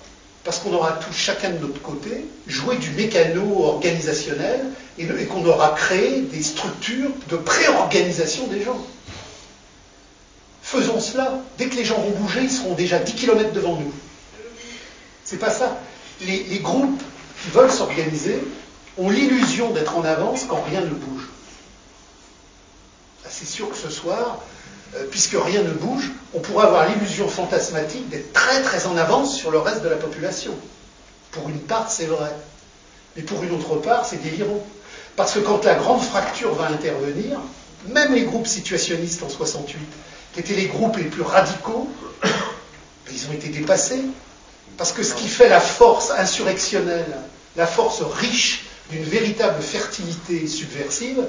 parce 0.44 0.60
qu'on 0.60 0.74
aura 0.74 0.94
tous, 0.94 1.14
chacun 1.14 1.49
de 1.49 1.57
notre 1.57 1.82
côté, 1.82 2.26
joué 2.48 2.78
du 2.78 2.91
mécano 2.91 3.65
organisationnel 3.65 4.68
et, 4.98 5.06
qu'on 5.26 5.45
aura 5.45 5.72
créé 5.72 6.22
des 6.22 6.41
structures 6.41 7.11
de 7.30 7.36
pré-organisation 7.36 8.48
des 8.48 8.64
gens. 8.64 8.80
Faisons 10.61 11.02
cela. 11.02 11.40
Dès 11.57 11.68
que 11.68 11.76
les 11.76 11.84
gens 11.84 11.99
vont 11.99 12.11
bouger, 12.11 12.44
ils 12.44 12.52
seront 12.52 12.76
déjà 12.76 12.99
10 12.99 13.14
km 13.15 13.52
devant 13.52 13.76
nous. 13.76 13.91
C'est 15.26 15.40
pas 15.40 15.52
ça. 15.52 15.82
Les 16.22 16.60
groupes 16.60 17.02
qui 17.44 17.49
veulent 17.49 17.72
s'organiser 17.72 18.40
ont 18.98 19.10
l'illusion 19.10 19.72
d'être 19.72 19.95
en 19.98 20.03
avance 20.03 20.45
quand 20.48 20.61
rien 20.61 20.82
ne 20.82 20.90
bouge. 20.90 21.28
C'est 23.30 23.48
sûr 23.48 23.69
que 23.69 23.78
ce 23.78 23.90
soir, 23.90 24.40
euh, 24.95 25.06
puisque 25.11 25.36
rien 25.36 25.61
ne 25.61 25.72
bouge, 25.72 26.11
on 26.34 26.40
pourrait 26.40 26.65
avoir 26.65 26.88
l'illusion 26.88 27.28
fantasmatique 27.28 28.10
d'être 28.10 28.34
très 28.34 28.61
très 28.61 28.86
en 28.86 28.98
avance 28.98 29.36
sur 29.36 29.52
le 29.52 29.60
reste 29.60 29.84
de 29.84 29.90
la 29.90 29.98
population. 29.98 30.53
Pour 31.32 31.49
une 31.49 31.60
part, 31.60 31.91
c'est 31.91 32.06
vrai. 32.06 32.32
Mais 33.15 33.22
pour 33.22 33.44
une 33.44 33.52
autre 33.52 33.76
part, 33.76 34.06
c'est 34.06 34.22
délirant. 34.22 34.65
Parce 35.15 35.34
que 35.34 35.40
quand 35.40 35.65
la 35.65 35.76
grande 35.76 36.02
fracture 36.02 36.53
va 36.56 36.68
intervenir, 36.68 37.40
même 37.90 38.14
les 38.14 38.24
groupes 38.24 38.48
situationnistes 38.48 39.24
en 39.24 39.30
68, 39.30 39.78
qui 40.34 40.40
étaient 40.40 40.53
les 40.53 40.68
groupes 40.68 40.98
les 40.98 41.06
plus 41.06 41.22
radicaux, 41.22 41.90
ils 43.11 43.28
ont 43.28 43.34
été 43.34 43.49
dépassés. 43.49 44.02
Parce 44.78 44.91
que 44.91 45.03
ce 45.03 45.15
qui 45.15 45.28
fait 45.28 45.49
la 45.49 45.60
force 45.60 46.11
insurrectionnelle, 46.11 47.18
la 47.56 47.65
force 47.65 48.02
riche 48.02 48.65
d'une 48.89 49.03
véritable 49.03 49.61
fertilité 49.61 50.47
subversive, 50.47 51.26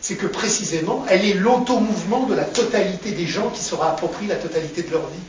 c'est 0.00 0.16
que 0.16 0.26
précisément, 0.26 1.04
elle 1.08 1.24
est 1.24 1.34
l'automouvement 1.34 2.26
de 2.26 2.34
la 2.34 2.44
totalité 2.44 3.12
des 3.12 3.26
gens 3.26 3.50
qui 3.50 3.62
sera 3.62 3.92
approprié 3.92 4.28
la 4.28 4.36
totalité 4.36 4.82
de 4.82 4.90
leur 4.90 5.06
vie. 5.06 5.20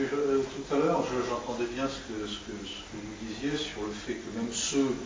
Euh, 0.00 0.38
tout 0.38 0.74
à 0.74 0.78
l'heure, 0.78 1.04
j'entendais 1.28 1.68
bien 1.74 1.86
ce 1.86 1.98
que, 2.10 2.26
ce, 2.26 2.36
que, 2.36 2.52
vous 2.94 3.26
disiez 3.28 3.56
sur 3.56 3.82
le 3.82 3.92
fait 3.92 4.14
que 4.14 4.38
même 4.38 4.52
ceux 4.52 4.96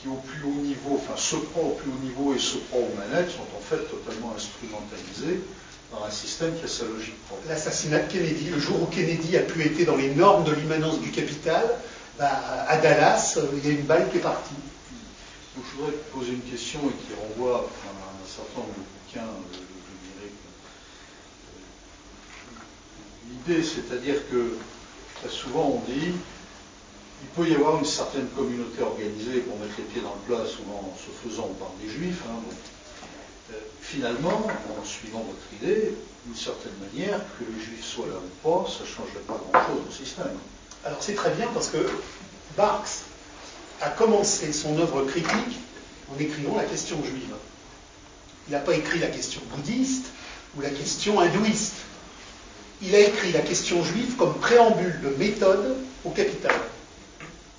qui 0.00 0.08
au 0.08 0.14
plus 0.14 0.42
haut 0.42 0.62
niveau, 0.62 1.00
enfin 1.00 1.16
se 1.16 1.36
croient 1.36 1.62
au 1.62 1.74
plus 1.74 1.90
haut 1.90 2.02
niveau 2.02 2.34
et 2.34 2.38
se 2.38 2.58
croient 2.58 2.80
aux 2.80 2.94
manettes, 2.98 3.30
sont 3.30 3.46
en 3.56 3.60
fait 3.60 3.88
totalement 3.88 4.34
instrumentalisés 4.36 5.40
dans 5.92 6.04
un 6.04 6.10
système 6.10 6.56
qui 6.58 6.64
a 6.64 6.68
sa 6.68 6.84
logique 6.84 7.22
propre. 7.26 7.42
L'assassinat 7.48 8.00
de 8.00 8.12
Kennedy, 8.12 8.50
le 8.50 8.58
jour 8.58 8.82
où 8.82 8.86
Kennedy 8.86 9.36
a 9.36 9.40
pu 9.40 9.62
être 9.62 9.84
dans 9.84 9.96
les 9.96 10.14
normes 10.14 10.44
de 10.44 10.52
l'immanence 10.52 11.00
du 11.00 11.10
capital, 11.10 11.64
bah, 12.18 12.30
à 12.68 12.76
Dallas, 12.78 13.34
euh, 13.36 13.46
il 13.58 13.66
y 13.66 13.70
a 13.70 13.78
une 13.78 13.86
balle 13.86 14.08
qui 14.10 14.18
est 14.18 14.20
partie. 14.20 14.54
Donc, 15.56 15.64
je 15.70 15.76
voudrais 15.76 15.96
poser 16.12 16.32
une 16.32 16.42
question 16.42 16.80
et 16.80 16.92
qui 16.92 17.12
renvoie 17.20 17.58
à 17.58 17.90
un 17.90 18.26
certain 18.26 18.60
nombre 18.60 18.74
de 18.74 18.80
bouquins, 18.80 19.28
euh, 19.28 19.52
je 19.52 19.96
dirais. 20.08 20.32
L'idée, 23.28 23.62
c'est-à-dire 23.62 24.28
que 24.30 24.56
très 25.20 25.28
souvent 25.28 25.80
on 25.82 25.90
dit 25.90 26.12
il 27.22 27.28
peut 27.36 27.48
y 27.48 27.54
avoir 27.54 27.78
une 27.78 27.84
certaine 27.84 28.26
communauté 28.28 28.82
organisée 28.82 29.40
pour 29.40 29.56
mettre 29.58 29.74
les 29.78 29.84
pieds 29.84 30.02
dans 30.02 30.14
le 30.14 30.26
plat, 30.26 30.44
souvent 30.44 30.92
en 30.92 30.96
se 30.98 31.10
faisant 31.22 31.48
par 31.58 31.70
des 31.80 31.88
juifs. 31.88 32.22
Hein, 32.28 32.40
euh, 32.50 32.54
finalement, 33.80 34.46
en 34.80 34.84
suivant 34.84 35.20
votre 35.20 35.62
idée, 35.62 35.94
d'une 36.24 36.36
certaine 36.36 36.72
manière, 36.80 37.18
que 37.38 37.44
les 37.44 37.62
juifs 37.62 37.84
soient 37.84 38.06
là 38.06 38.14
ou 38.16 38.48
pas, 38.48 38.70
ça 38.70 38.84
ne 38.84 38.88
changerait 38.88 39.24
pas 39.26 39.40
grand-chose 39.52 39.82
au 39.88 39.92
système. 39.92 40.38
Alors 40.84 40.98
c'est 41.00 41.14
très 41.14 41.30
bien 41.30 41.46
parce 41.52 41.68
que 41.68 41.78
Marx 42.56 43.02
a 43.80 43.90
commencé 43.90 44.52
son 44.52 44.78
œuvre 44.78 45.04
critique 45.04 45.58
en 46.12 46.18
écrivant 46.18 46.56
la 46.56 46.64
question 46.64 46.96
juive. 47.02 47.34
Il 48.48 48.52
n'a 48.52 48.60
pas 48.60 48.74
écrit 48.74 48.98
la 48.98 49.08
question 49.08 49.40
bouddhiste 49.54 50.06
ou 50.56 50.60
la 50.60 50.70
question 50.70 51.20
hindouiste. 51.20 51.74
Il 52.82 52.94
a 52.94 53.00
écrit 53.00 53.32
la 53.32 53.40
question 53.40 53.84
juive 53.84 54.16
comme 54.16 54.34
préambule 54.34 55.00
de 55.02 55.10
méthode 55.16 55.76
au 56.04 56.10
capital. 56.10 56.54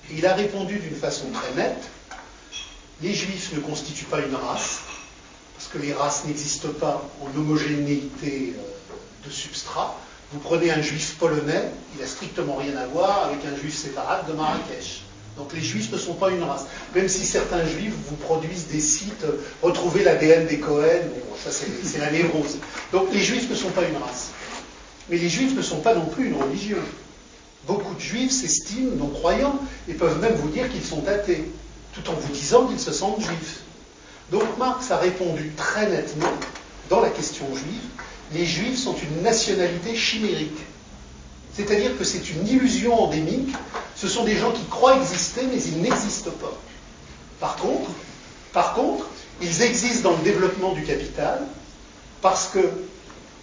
Et 0.10 0.16
il 0.18 0.26
a 0.26 0.34
répondu 0.34 0.80
d'une 0.80 0.96
façon 0.96 1.28
très 1.32 1.54
nette, 1.54 1.84
les 3.02 3.14
juifs 3.14 3.54
ne 3.54 3.60
constituent 3.60 4.06
pas 4.06 4.20
une 4.20 4.36
race, 4.36 4.82
que 5.74 5.80
les 5.80 5.94
races 5.94 6.26
n'existent 6.26 6.74
pas 6.80 7.10
en 7.22 7.38
homogénéité 7.38 8.54
euh, 8.56 9.28
de 9.28 9.32
substrat, 9.32 9.98
vous 10.32 10.40
prenez 10.40 10.72
un 10.72 10.82
juif 10.82 11.16
polonais, 11.20 11.64
il 11.94 12.02
n'a 12.02 12.08
strictement 12.08 12.56
rien 12.56 12.76
à 12.78 12.86
voir 12.88 13.26
avec 13.26 13.40
un 13.46 13.56
juif 13.56 13.76
séparate 13.76 14.28
de 14.28 14.34
Marrakech. 14.34 15.02
Donc 15.38 15.52
les 15.54 15.62
juifs 15.62 15.92
ne 15.92 15.98
sont 15.98 16.14
pas 16.14 16.30
une 16.30 16.44
race. 16.44 16.66
Même 16.94 17.08
si 17.08 17.26
certains 17.26 17.66
juifs 17.66 17.94
vous 18.08 18.16
produisent 18.16 18.68
des 18.68 18.80
sites, 18.80 19.26
retrouvez 19.64 20.04
l'ADN 20.04 20.46
des 20.46 20.60
Cohen, 20.60 20.84
bon, 20.84 21.36
ça 21.44 21.50
c'est 21.52 21.98
la 22.00 22.12
névrose. 22.12 22.58
Donc 22.92 23.12
les 23.12 23.20
juifs 23.20 23.50
ne 23.50 23.56
sont 23.56 23.72
pas 23.72 23.84
une 23.84 23.98
race. 23.98 24.30
Mais 25.10 25.18
les 25.18 25.30
juifs 25.30 25.56
ne 25.56 25.62
sont 25.62 25.82
pas 25.82 25.96
non 25.96 26.06
plus 26.06 26.28
une 26.28 26.36
religion. 26.42 26.78
Beaucoup 27.66 27.96
de 27.96 28.00
juifs 28.00 28.32
s'estiment 28.32 28.96
non 28.96 29.08
croyants 29.08 29.60
et 29.88 29.94
peuvent 29.94 30.20
même 30.20 30.36
vous 30.36 30.50
dire 30.50 30.70
qu'ils 30.72 30.84
sont 30.84 31.08
athées, 31.08 31.46
tout 31.94 32.08
en 32.10 32.14
vous 32.14 32.32
disant 32.32 32.68
qu'ils 32.68 32.80
se 32.80 32.92
sentent 32.92 33.22
juifs. 33.22 33.62
Donc 34.32 34.58
Marx 34.58 34.90
a 34.92 34.98
répondu 34.98 35.52
très 35.56 35.90
nettement 35.90 36.34
dans 36.90 37.02
la 37.02 37.10
question 37.10 37.46
juive 37.56 37.90
les 38.34 38.46
juifs 38.46 38.80
sont 38.80 38.96
une 38.96 39.22
nationalité 39.22 39.96
chimérique. 39.96 40.60
C'est-à-dire 41.54 41.98
que 41.98 42.04
c'est 42.04 42.30
une 42.32 42.48
illusion 42.48 43.00
endémique. 43.00 43.54
Ce 43.96 44.08
sont 44.08 44.24
des 44.24 44.36
gens 44.36 44.52
qui 44.52 44.66
croient 44.66 44.98
exister, 44.98 45.42
mais 45.52 45.62
ils 45.62 45.82
n'existent 45.82 46.32
pas. 46.32 46.58
Par 47.40 47.56
contre, 47.58 47.92
par 48.54 48.74
contre, 48.74 49.06
ils 49.42 49.62
existent 49.62 50.10
dans 50.10 50.18
le 50.18 50.24
développement 50.24 50.74
du 50.74 50.84
capital 50.84 51.42
parce 52.22 52.48
que 52.48 52.60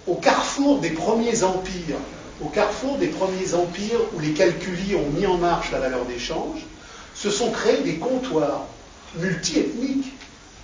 au 0.06 0.14
carrefour 0.14 0.78
des 0.78 0.90
premiers 0.90 1.44
empires, 1.44 1.98
au 2.42 2.48
carrefour 2.48 2.96
des 2.96 3.08
premiers 3.08 3.54
empires 3.54 4.00
où 4.14 4.20
les 4.20 4.32
calculis 4.32 4.96
ont 4.96 5.10
mis 5.10 5.26
en 5.26 5.36
marche 5.36 5.70
la 5.70 5.78
valeur 5.78 6.04
d'échange, 6.06 6.60
se 7.14 7.30
sont 7.30 7.50
créés 7.50 7.82
des 7.82 7.96
comptoirs 7.96 8.66
multiethniques 9.18 10.12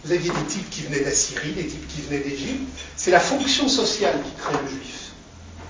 vous 0.07 0.12
aviez 0.12 0.31
des 0.31 0.47
types 0.47 0.70
qui 0.70 0.83
venaient 0.83 1.01
d'Assyrie, 1.01 1.51
des 1.53 1.66
types 1.66 1.89
qui 1.89 2.03
venaient 2.03 2.23
d'Égypte. 2.23 2.62
C'est 2.97 3.11
la 3.11 3.19
fonction 3.19 3.69
sociale 3.69 4.15
qui 4.24 4.41
crée 4.41 4.55
le 4.62 4.69
juif. 4.69 5.11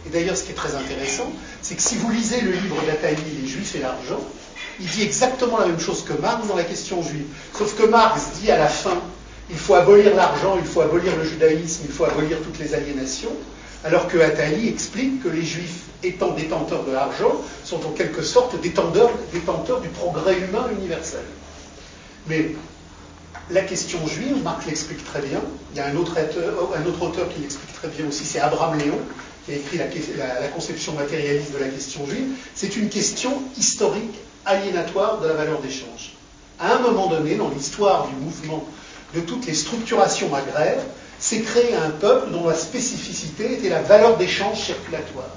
Et 0.06 0.10
d'ailleurs, 0.10 0.36
ce 0.36 0.44
qui 0.44 0.50
est 0.50 0.54
très 0.54 0.74
intéressant, 0.74 1.32
c'est 1.62 1.74
que 1.74 1.82
si 1.82 1.96
vous 1.96 2.10
lisez 2.10 2.42
le 2.42 2.52
livre 2.52 2.76
d'Attali, 2.86 3.16
Les 3.40 3.48
Juifs 3.48 3.74
et 3.76 3.78
l'argent, 3.78 4.20
il 4.78 4.86
dit 4.86 5.02
exactement 5.02 5.58
la 5.58 5.66
même 5.66 5.80
chose 5.80 6.04
que 6.04 6.12
Marx 6.20 6.46
dans 6.48 6.54
la 6.54 6.64
question 6.64 7.02
juive. 7.02 7.24
Sauf 7.56 7.76
que 7.76 7.86
Marx 7.86 8.32
dit 8.40 8.50
à 8.50 8.58
la 8.58 8.68
fin, 8.68 9.00
il 9.48 9.56
faut 9.56 9.74
abolir 9.74 10.14
l'argent, 10.14 10.56
il 10.58 10.66
faut 10.66 10.82
abolir 10.82 11.16
le 11.16 11.24
judaïsme, 11.24 11.84
il 11.86 11.92
faut 11.92 12.04
abolir 12.04 12.38
toutes 12.42 12.58
les 12.58 12.74
aliénations, 12.74 13.32
alors 13.84 14.06
que 14.06 14.18
Attali 14.18 14.68
explique 14.68 15.22
que 15.22 15.28
les 15.28 15.44
juifs, 15.44 15.84
étant 16.02 16.32
détenteurs 16.32 16.84
de 16.84 16.92
l'argent, 16.92 17.32
sont 17.64 17.84
en 17.86 17.90
quelque 17.92 18.22
sorte 18.22 18.60
détenteurs, 18.60 19.10
détenteurs 19.32 19.80
du 19.80 19.88
progrès 19.88 20.38
humain 20.38 20.66
universel. 20.78 21.24
Mais 22.28 22.50
la 23.50 23.62
question 23.62 24.04
juive, 24.06 24.42
Marc 24.42 24.66
l'explique 24.66 25.04
très 25.04 25.20
bien. 25.20 25.40
Il 25.72 25.78
y 25.78 25.80
a 25.80 25.86
un 25.86 25.96
autre, 25.96 26.16
auteur, 27.00 27.28
qui 27.28 27.40
l'explique 27.40 27.72
très 27.74 27.88
bien 27.88 28.06
aussi, 28.06 28.24
c'est 28.24 28.40
Abraham 28.40 28.78
Léon, 28.78 28.98
qui 29.44 29.52
a 29.52 29.56
écrit 29.56 29.78
la, 29.78 30.48
conception 30.48 30.94
matérialiste 30.94 31.52
de 31.52 31.58
la 31.58 31.68
question 31.68 32.04
juive. 32.06 32.36
C'est 32.54 32.76
une 32.76 32.88
question 32.88 33.40
historique 33.56 34.14
aliénatoire 34.44 35.20
de 35.20 35.28
la 35.28 35.34
valeur 35.34 35.60
d'échange. 35.60 36.14
À 36.58 36.74
un 36.74 36.78
moment 36.80 37.06
donné, 37.08 37.36
dans 37.36 37.50
l'histoire 37.50 38.08
du 38.08 38.14
mouvement 38.16 38.64
de 39.14 39.20
toutes 39.20 39.46
les 39.46 39.54
structurations 39.54 40.34
agraires, 40.34 40.82
s'est 41.18 41.40
créé 41.40 41.74
un 41.74 41.90
peuple 41.90 42.30
dont 42.32 42.48
la 42.48 42.54
spécificité 42.54 43.52
était 43.54 43.68
la 43.68 43.82
valeur 43.82 44.16
d'échange 44.16 44.60
circulatoire. 44.60 45.30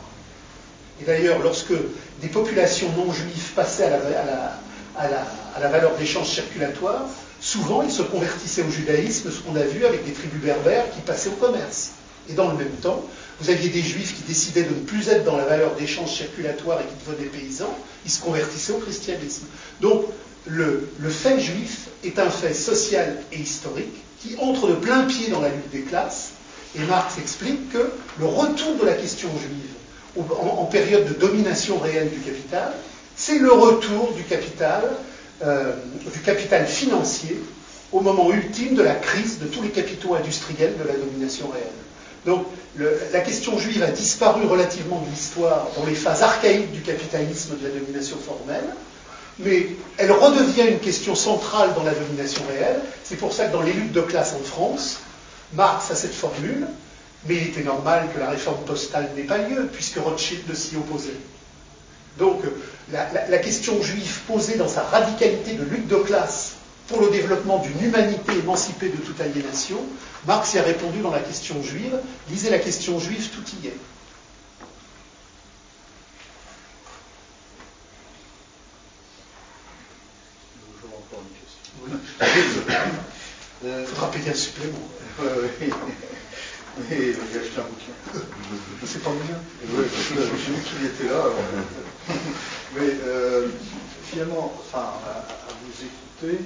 Et 1.02 1.06
d'ailleurs, 1.06 1.40
lorsque 1.40 1.74
des 2.22 2.28
populations 2.28 2.90
non 2.98 3.14
juives 3.14 3.54
passaient 3.56 3.86
à 4.98 5.60
la 5.60 5.68
valeur 5.70 5.96
d'échange 5.96 6.28
circulatoire, 6.28 7.06
souvent 7.42 7.82
ils 7.82 7.92
se 7.92 8.02
convertissaient 8.02 8.64
au 8.64 8.72
judaïsme, 8.72 9.32
ce 9.32 9.40
qu'on 9.40 9.56
a 9.56 9.64
vu 9.64 9.86
avec 9.86 10.06
des 10.06 10.14
tribus 10.14 10.42
berbères 10.42 10.90
qui 10.92 11.02
passaient 11.02 11.30
au 11.30 11.34
commerce. 11.34 11.92
Et 12.30 12.34
dans 12.34 12.52
le 12.52 12.58
même 12.58 12.76
temps, 12.82 13.04
vous 13.40 13.50
aviez 13.50 13.70
des 13.70 13.82
juifs 13.82 14.16
qui 14.16 14.24
décidaient 14.24 14.64
de 14.64 14.70
ne 14.70 14.86
plus 14.86 15.10
être 15.10 15.24
dans 15.24 15.38
la 15.38 15.46
valeur 15.46 15.74
d'échange 15.76 16.14
circulatoire 16.14 16.80
et 16.82 16.84
qui 16.84 17.10
devenaient 17.10 17.30
paysans, 17.30 17.76
ils 18.06 18.12
se 18.12 18.22
convertissaient 18.22 18.74
au 18.74 18.80
christianisme. 18.80 19.46
Donc 19.82 20.06
le, 20.46 20.90
le, 21.00 21.10
fait 21.10 21.40
juif 21.40 21.88
est 22.04 22.20
un 22.20 22.30
fait 22.30 22.54
social 22.54 23.18
et 23.32 23.40
historique 23.40 23.96
qui 24.22 24.36
entre 24.40 24.68
de 24.68 24.74
plein 24.74 25.06
pied 25.06 25.30
dans 25.30 25.42
la 25.42 25.50
lutte 25.50 25.72
des 25.72 25.82
classes 25.82 26.32
Et 26.76 26.80
Marx 26.84 27.18
explique 27.18 27.72
que 27.72 27.92
le 28.20 28.26
retour 28.26 28.76
de 28.80 28.86
la 28.86 28.94
question 28.94 29.30
juive 29.30 30.24
en, 30.32 30.66
période 30.66 31.08
de 31.08 31.14
domination 31.14 31.78
réelle 31.80 32.10
du 32.10 32.20
capital, 32.20 32.74
c'est 33.16 33.40
le 33.40 33.52
retour 33.52 34.14
du 34.14 34.24
capital, 34.24 34.84
euh, 35.46 35.74
du 36.14 36.20
capital 36.20 36.66
financier 36.66 37.40
au 37.92 38.02
moment 38.02 38.32
ultime 38.32 38.76
de 38.76 38.84
la 38.84 38.96
crise 38.96 39.40
de 39.40 39.46
tous 39.48 39.62
les 39.62 39.70
capitaux 39.70 40.16
industriels 40.16 40.76
de 40.78 40.88
la 40.88 40.94
domination 40.94 41.48
réelle. 41.48 41.66
Donc 42.26 42.46
la 43.12 43.22
question 43.22 43.58
juive 43.58 43.82
a 43.84 43.92
disparu 43.92 44.46
relativement 44.46 45.00
de 45.02 45.10
l'histoire 45.10 45.68
dans 45.78 45.86
les 45.86 45.96
phases 45.96 46.22
archaïques 46.22 46.72
du 46.72 46.82
capitalisme 46.82 47.58
de 47.58 47.68
la 47.68 47.74
domination 47.74 48.18
formelle, 48.18 48.76
mais 49.40 49.68
elle 49.98 50.12
redevient 50.12 50.68
une 50.70 50.80
question 50.80 51.16
centrale 51.16 51.74
dans 51.76 51.84
la 51.84 51.94
domination 51.94 52.44
réelle. 52.50 52.82
C'est 53.04 53.16
pour 53.16 53.34
ça 53.34 53.46
que 53.46 53.54
dans 53.54 53.62
les 53.62 53.74
luttes 53.74 53.94
de 53.94 54.02
classe 54.02 54.34
en 54.34 54.44
France, 54.44 55.00
Marx 55.54 55.90
a 55.92 55.96
cette 55.96 56.14
formule, 56.14 56.68
mais 57.28 57.36
il 57.36 57.48
était 57.48 57.64
normal 57.64 58.08
que 58.14 58.20
la 58.20 58.30
réforme 58.30 58.64
postale 58.66 59.10
n'ait 59.16 59.24
pas 59.24 59.38
lieu, 59.40 59.68
puisque 59.72 59.98
Rothschild 59.98 60.54
s'y 60.54 60.76
opposait. 60.76 61.18
Donc 62.18 62.42
la, 62.92 63.38
question 63.38 63.82
juive 63.82 64.20
posée 64.28 64.56
dans 64.56 64.68
sa 64.68 64.84
radicalité 64.84 65.54
de 65.54 65.64
lutte 65.64 65.88
de 65.88 65.96
classe 65.96 66.54
pour 66.88 67.02
le 67.02 67.10
développement 67.12 67.60
d'une 67.60 67.84
humanité 67.84 68.34
émancipée 68.34 68.90
de 68.90 68.98
toute 68.98 69.22
aliénation, 69.22 69.78
Marx 70.26 70.54
y 70.56 70.58
a 70.58 70.64
répondu 70.64 71.00
dans 71.00 71.12
la 71.12 71.20
question 71.20 71.62
juive. 71.62 72.00
Lisez 72.30 72.50
la 72.50 72.60
question 72.60 73.00
juive, 73.00 73.30
tout 73.30 73.44
y 73.64 73.68
est. 73.68 73.78
Il 83.64 83.86
faudra 83.86 84.12
payer 84.12 84.32
un 84.32 84.34
supplément. 84.34 84.80
Oui, 86.80 86.86
oui. 86.92 87.16
j'ai 87.32 87.40
acheté 87.40 87.60
un 87.60 87.64
bouquin. 87.64 87.94
C'est 88.86 89.04
pas 89.04 89.12
bien. 89.12 89.40
Oui, 89.64 89.86
j'ai 89.92 90.54
vu 90.54 90.64
qu'il 90.64 90.86
était 90.86 91.14
là. 91.14 91.26
Mais 92.76 92.98
euh, 93.04 93.50
finalement, 94.04 94.54
enfin, 94.60 94.94
à, 95.06 95.26
vous 95.62 95.86
écouter, 95.86 96.46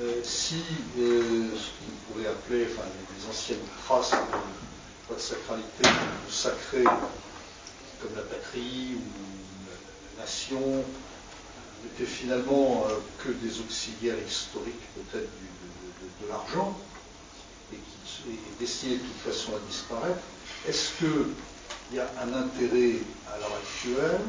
euh, 0.00 0.20
si 0.24 0.64
euh, 0.98 1.50
ce 1.54 1.70
qu'on 1.78 2.12
pourrait 2.12 2.26
appeler 2.26 2.66
enfin, 2.72 2.88
les, 2.88 3.30
anciennes 3.30 3.58
traces 3.84 4.10
de, 4.10 5.14
de 5.14 5.20
sacralité, 5.20 5.82
de 5.82 6.32
sacré, 6.32 6.82
comme 6.82 8.14
la 8.16 8.22
patrie 8.22 8.96
ou 8.96 9.68
la 10.16 10.22
nation, 10.22 10.84
n'étaient 11.84 12.10
finalement 12.10 12.86
que 13.18 13.30
des 13.30 13.60
auxiliaires 13.60 14.18
historiques 14.26 14.88
peut-être 14.94 15.30
de, 15.30 16.24
de 16.24 16.28
l'argent, 16.28 16.78
et 16.78 16.89
est 18.28 18.60
destiné 18.60 18.94
de 18.94 19.00
toute 19.00 19.32
façon 19.32 19.52
à 19.54 19.58
disparaître, 19.68 20.20
est-ce 20.68 20.90
qu'il 20.98 21.96
y 21.96 21.98
a 21.98 22.10
un 22.22 22.32
intérêt 22.34 22.96
à 23.32 23.38
l'heure 23.38 23.56
actuelle, 23.62 24.20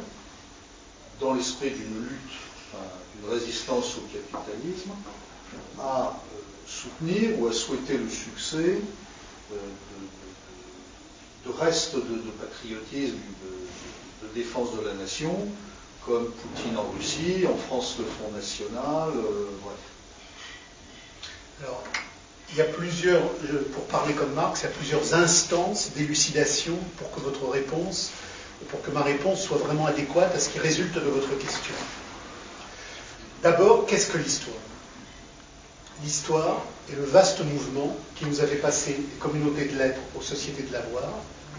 dans 1.19 1.33
l'esprit 1.33 1.71
d'une 1.71 2.03
lutte, 2.03 2.37
d'une 3.15 3.29
résistance 3.29 3.97
au 3.97 4.01
capitalisme, 4.11 4.91
à 5.79 6.07
euh, 6.07 6.41
soutenir 6.65 7.39
ou 7.39 7.47
à 7.47 7.53
souhaiter 7.53 7.97
le 7.97 8.09
succès 8.09 8.81
euh, 9.51 9.55
de, 11.45 11.51
restes 11.51 11.95
de, 11.95 12.31
patriotisme, 12.39 13.17
de, 13.43 14.27
défense 14.33 14.69
de 14.77 14.87
la 14.87 14.93
nation, 14.93 15.35
comme 16.05 16.31
Poutine 16.31 16.77
en 16.77 16.89
Russie, 16.91 17.45
en 17.45 17.57
France 17.57 17.95
le 17.99 18.05
Front 18.05 18.31
National, 18.31 19.09
euh, 19.15 19.49
bref. 19.61 19.77
Alors, 21.61 21.83
il 22.51 22.57
y 22.57 22.61
a 22.61 22.65
plusieurs, 22.65 23.21
pour 23.73 23.85
parler 23.85 24.13
comme 24.13 24.33
Marx, 24.33 24.61
il 24.61 24.63
y 24.63 24.67
a 24.67 24.71
plusieurs 24.71 25.13
instances 25.13 25.91
d'élucidation 25.95 26.77
pour 26.97 27.11
que 27.11 27.21
votre 27.21 27.47
réponse, 27.49 28.11
pour 28.69 28.81
que 28.81 28.91
ma 28.91 29.01
réponse 29.01 29.41
soit 29.41 29.57
vraiment 29.57 29.85
adéquate 29.85 30.35
à 30.35 30.39
ce 30.39 30.49
qui 30.49 30.59
résulte 30.59 30.95
de 30.95 31.09
votre 31.09 31.37
question. 31.37 31.73
D'abord, 33.41 33.85
qu'est-ce 33.85 34.11
que 34.11 34.17
l'histoire? 34.17 34.57
L'histoire 36.03 36.61
est 36.91 36.95
le 36.95 37.05
vaste 37.05 37.39
mouvement 37.39 37.95
qui 38.15 38.25
nous 38.25 38.41
avait 38.41 38.57
passé 38.57 38.93
des 38.93 39.17
communautés 39.19 39.65
de 39.65 39.77
lettres 39.77 40.01
aux 40.17 40.21
sociétés 40.21 40.63
de 40.63 40.73
l'avoir, 40.73 41.09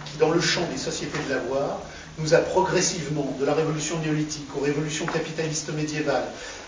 qui, 0.05 0.19
dans 0.19 0.31
le 0.31 0.41
champ 0.41 0.67
des 0.71 0.79
sociétés 0.79 1.19
de 1.29 1.35
l'avoir, 1.35 1.79
nous 2.19 2.35
a 2.35 2.39
progressivement, 2.39 3.35
de 3.41 3.47
la 3.47 3.55
révolution 3.55 3.99
néolithique 4.01 4.49
aux 4.57 4.61
révolutions 4.61 5.07
capitalistes 5.07 5.73
médiévales, 5.73 6.27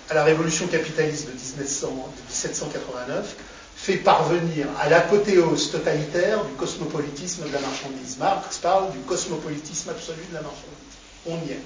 à 0.09 0.15
la 0.15 0.25
révolution 0.25 0.67
capitaliste 0.67 1.27
de, 1.27 1.33
1789, 1.33 3.37
fait 3.85 3.99
parvenir 3.99 4.67
à 4.81 4.89
l'apothéose 4.89 5.71
totalitaire 5.71 6.43
du 6.47 6.55
cosmopolitisme 6.55 7.47
de 7.47 7.53
la 7.53 7.61
marchandise. 7.61 8.17
Marx 8.19 8.57
parle 8.57 8.91
du 8.93 8.99
cosmopolitisme 9.01 9.91
absolu 9.91 10.23
de 10.31 10.35
la 10.35 10.41
marchandise. 10.41 10.97
On 11.27 11.37
y 11.47 11.51
est. 11.51 11.61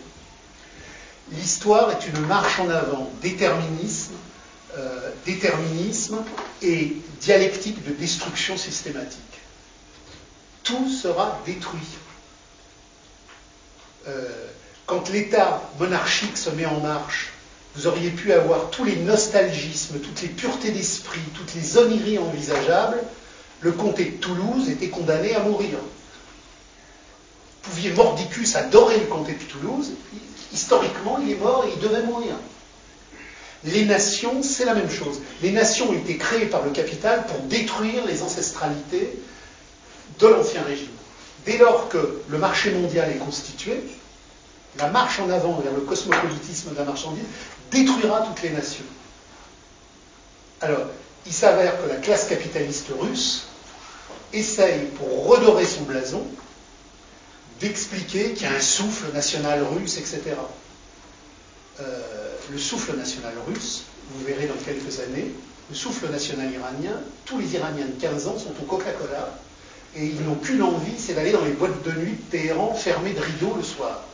L'histoire 1.30 1.92
est 1.92 2.08
une 2.08 2.26
marche 2.26 2.58
en 2.58 2.70
avant, 2.70 3.08
déterminisme, 3.22 4.14
euh, 4.76 5.10
déterminisme 5.26 6.24
et 6.60 6.97
dialectique 7.20 7.84
de 7.86 7.92
destruction 7.92 8.56
systématique. 8.56 9.20
Tout 10.64 10.90
sera 10.90 11.40
détruit. 11.47 11.78
Euh, 14.08 14.26
quand 14.86 15.08
l'État 15.10 15.62
monarchique 15.78 16.36
se 16.36 16.50
met 16.50 16.66
en 16.66 16.80
marche, 16.80 17.28
vous 17.78 17.86
auriez 17.86 18.10
pu 18.10 18.32
avoir 18.32 18.70
tous 18.70 18.82
les 18.82 18.97
nostalgismes, 18.97 20.00
toutes 20.00 20.20
les 20.23 20.28
puretés 20.28 20.73
d'esprit, 20.73 21.20
toutes 21.34 21.55
les 21.55 21.78
onneries 21.78 22.18
envisageables. 22.18 22.98
Le 23.60 23.70
comté 23.70 24.05
de 24.07 24.16
Toulouse 24.16 24.68
était 24.68 24.89
condamné 24.89 25.36
à 25.36 25.40
mourir. 25.40 25.78
Vous 27.62 27.70
pouviez 27.70 27.92
Mordicus 27.92 28.57
adorer 28.57 28.98
le 28.98 29.07
comté 29.07 29.34
de 29.34 29.44
Toulouse. 29.44 29.92
Historiquement, 30.52 31.20
il 31.23 31.31
est 31.31 31.36
mort 31.36 31.66
et 31.66 31.73
il 31.73 31.81
devait 31.81 32.02
mourir. 32.02 32.34
Les 33.62 33.84
nations, 33.84 34.42
c'est 34.42 34.65
la 34.65 34.74
même 34.74 34.90
chose. 34.90 35.20
Les 35.42 35.52
nations 35.52 35.90
ont 35.90 35.94
été 35.94 36.16
créées 36.16 36.47
par 36.47 36.65
le 36.65 36.70
capital 36.70 37.26
pour 37.26 37.39
détruire 37.42 38.05
les 38.07 38.23
ancestralités 38.24 39.20
de 40.18 40.26
l'ancien 40.26 40.62
régime. 40.62 40.89
Dès 41.47 41.58
lors 41.58 41.89
que 41.89 42.23
le 42.28 42.39
marché 42.39 42.73
mondial 42.73 43.08
est 43.10 43.18
constitué, 43.18 43.81
la 44.78 44.89
marche 44.89 45.20
en 45.20 45.31
avant 45.31 45.55
vers 45.60 45.73
le 45.73 45.81
cosmopolitisme 45.81 46.70
de 46.73 46.76
la 46.76 46.84
marchandise 46.84 47.24
détruira 47.70 48.22
toutes 48.22 48.42
les 48.42 48.50
nations. 48.50 48.84
Alors, 50.60 50.86
il 51.26 51.32
s'avère 51.32 51.82
que 51.82 51.88
la 51.88 51.97
classe 51.97 52.26
capitaliste 52.28 52.88
russe 52.98 53.47
essaye, 54.32 54.86
pour 54.97 55.26
redorer 55.26 55.64
son 55.64 55.82
blason, 55.82 56.22
d'expliquer 57.60 58.32
qu'il 58.32 58.48
y 58.48 58.50
a 58.50 58.55
un 58.55 58.60
souffle 58.60 59.12
national 59.12 59.62
russe, 59.62 59.98
etc. 59.98 60.22
Euh, 61.80 62.34
le 62.50 62.58
souffle 62.58 62.97
national 62.97 63.34
russe, 63.47 63.84
vous 64.10 64.24
verrez 64.24 64.47
dans 64.47 64.56
quelques 64.64 65.00
années, 65.00 65.32
le 65.70 65.76
souffle 65.76 66.08
national 66.10 66.50
iranien, 66.52 67.00
tous 67.24 67.38
les 67.38 67.55
Iraniens 67.55 67.86
de 67.86 68.00
15 68.00 68.26
ans 68.26 68.38
sont 68.38 68.50
au 68.60 68.64
Coca-Cola 68.64 69.38
et 69.94 70.05
ils 70.05 70.22
n'ont 70.22 70.36
qu'une 70.36 70.62
envie, 70.62 70.98
c'est 70.98 71.14
d'aller 71.14 71.32
dans 71.32 71.44
les 71.44 71.52
boîtes 71.52 71.82
de 71.82 71.92
nuit 71.92 72.12
de 72.12 72.30
Téhéran 72.30 72.74
fermées 72.74 73.12
de 73.12 73.20
rideaux 73.20 73.55
le 73.56 73.62
soir. 73.62 74.05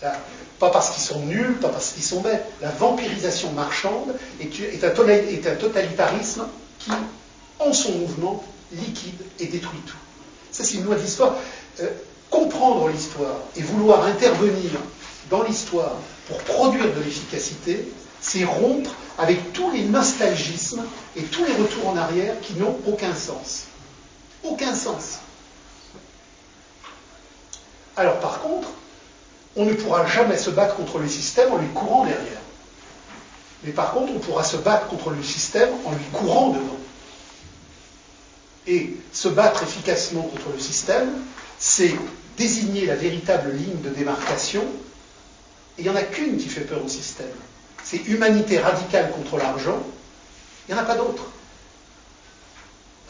Pas 0.00 0.70
parce 0.70 0.90
qu'ils 0.90 1.02
sont 1.02 1.20
nuls, 1.20 1.58
pas 1.60 1.68
parce 1.68 1.92
qu'ils 1.92 2.02
sont 2.02 2.20
bêtes. 2.20 2.44
La 2.60 2.70
vampirisation 2.70 3.52
marchande 3.52 4.14
est, 4.40 4.84
un, 4.84 5.54
totalitarisme 5.56 6.46
qui, 6.78 6.90
en 7.58 7.72
son 7.72 7.92
mouvement, 7.92 8.44
liquide 8.72 9.20
et 9.38 9.46
détruit 9.46 9.80
tout. 9.86 9.96
Ça, 10.50 10.64
c'est 10.64 10.76
une 10.76 10.84
loi 10.84 10.96
de. 10.96 11.82
Euh, 11.82 11.88
comprendre 12.30 12.88
l'histoire 12.88 13.36
et 13.56 13.62
vouloir 13.62 14.04
intervenir 14.04 14.70
dans 15.28 15.42
l'histoire 15.42 15.96
pour 16.28 16.38
produire 16.38 16.94
de 16.94 17.00
l'efficacité, 17.00 17.88
c'est 18.20 18.44
rompre 18.44 18.90
avec 19.18 19.52
tous 19.52 19.70
les 19.72 19.82
nostalgismes 19.82 20.84
et 21.16 21.22
tous 21.22 21.44
les 21.44 21.54
retours 21.54 21.88
en 21.88 21.96
arrière 21.96 22.34
qui 22.40 22.54
n'ont 22.54 22.76
aucun 22.86 23.14
sens. 23.14 23.64
Aucun 24.44 24.74
sens. 24.74 25.18
Alors 27.96 28.20
par 28.20 28.40
contre, 28.40 28.68
on 29.56 29.64
ne 29.64 29.74
pourra 29.74 30.06
jamais 30.06 30.36
se 30.36 30.50
battre 30.50 30.76
contre 30.76 30.98
le 30.98 31.08
système 31.08 31.52
en 31.52 31.58
lui 31.58 31.68
courant 31.68 32.04
derrière. 32.04 32.40
Mais 33.64 33.72
par 33.72 33.92
contre, 33.92 34.12
on 34.14 34.18
pourra 34.18 34.44
se 34.44 34.56
battre 34.56 34.88
contre 34.88 35.10
le 35.10 35.22
système 35.22 35.70
en 35.84 35.92
lui 35.92 36.04
courant 36.12 36.50
devant. 36.50 36.78
Et 38.66 38.96
se 39.12 39.28
battre 39.28 39.62
efficacement 39.62 40.22
contre 40.22 40.50
le 40.54 40.60
système, 40.60 41.10
c'est 41.58 41.94
désigner 42.36 42.86
la 42.86 42.94
véritable 42.94 43.50
ligne 43.52 43.80
de 43.82 43.90
démarcation 43.90 44.64
il 45.80 45.84
n'y 45.84 45.90
en 45.90 45.96
a 45.96 46.02
qu'une 46.02 46.36
qui 46.36 46.48
fait 46.48 46.60
peur 46.60 46.84
au 46.84 46.88
système. 46.88 47.30
C'est 47.82 48.06
humanité 48.06 48.58
radicale 48.58 49.12
contre 49.12 49.38
l'argent. 49.38 49.82
Il 50.68 50.74
n'y 50.74 50.78
en 50.78 50.82
a 50.82 50.86
pas 50.86 50.96
d'autre. 50.96 51.24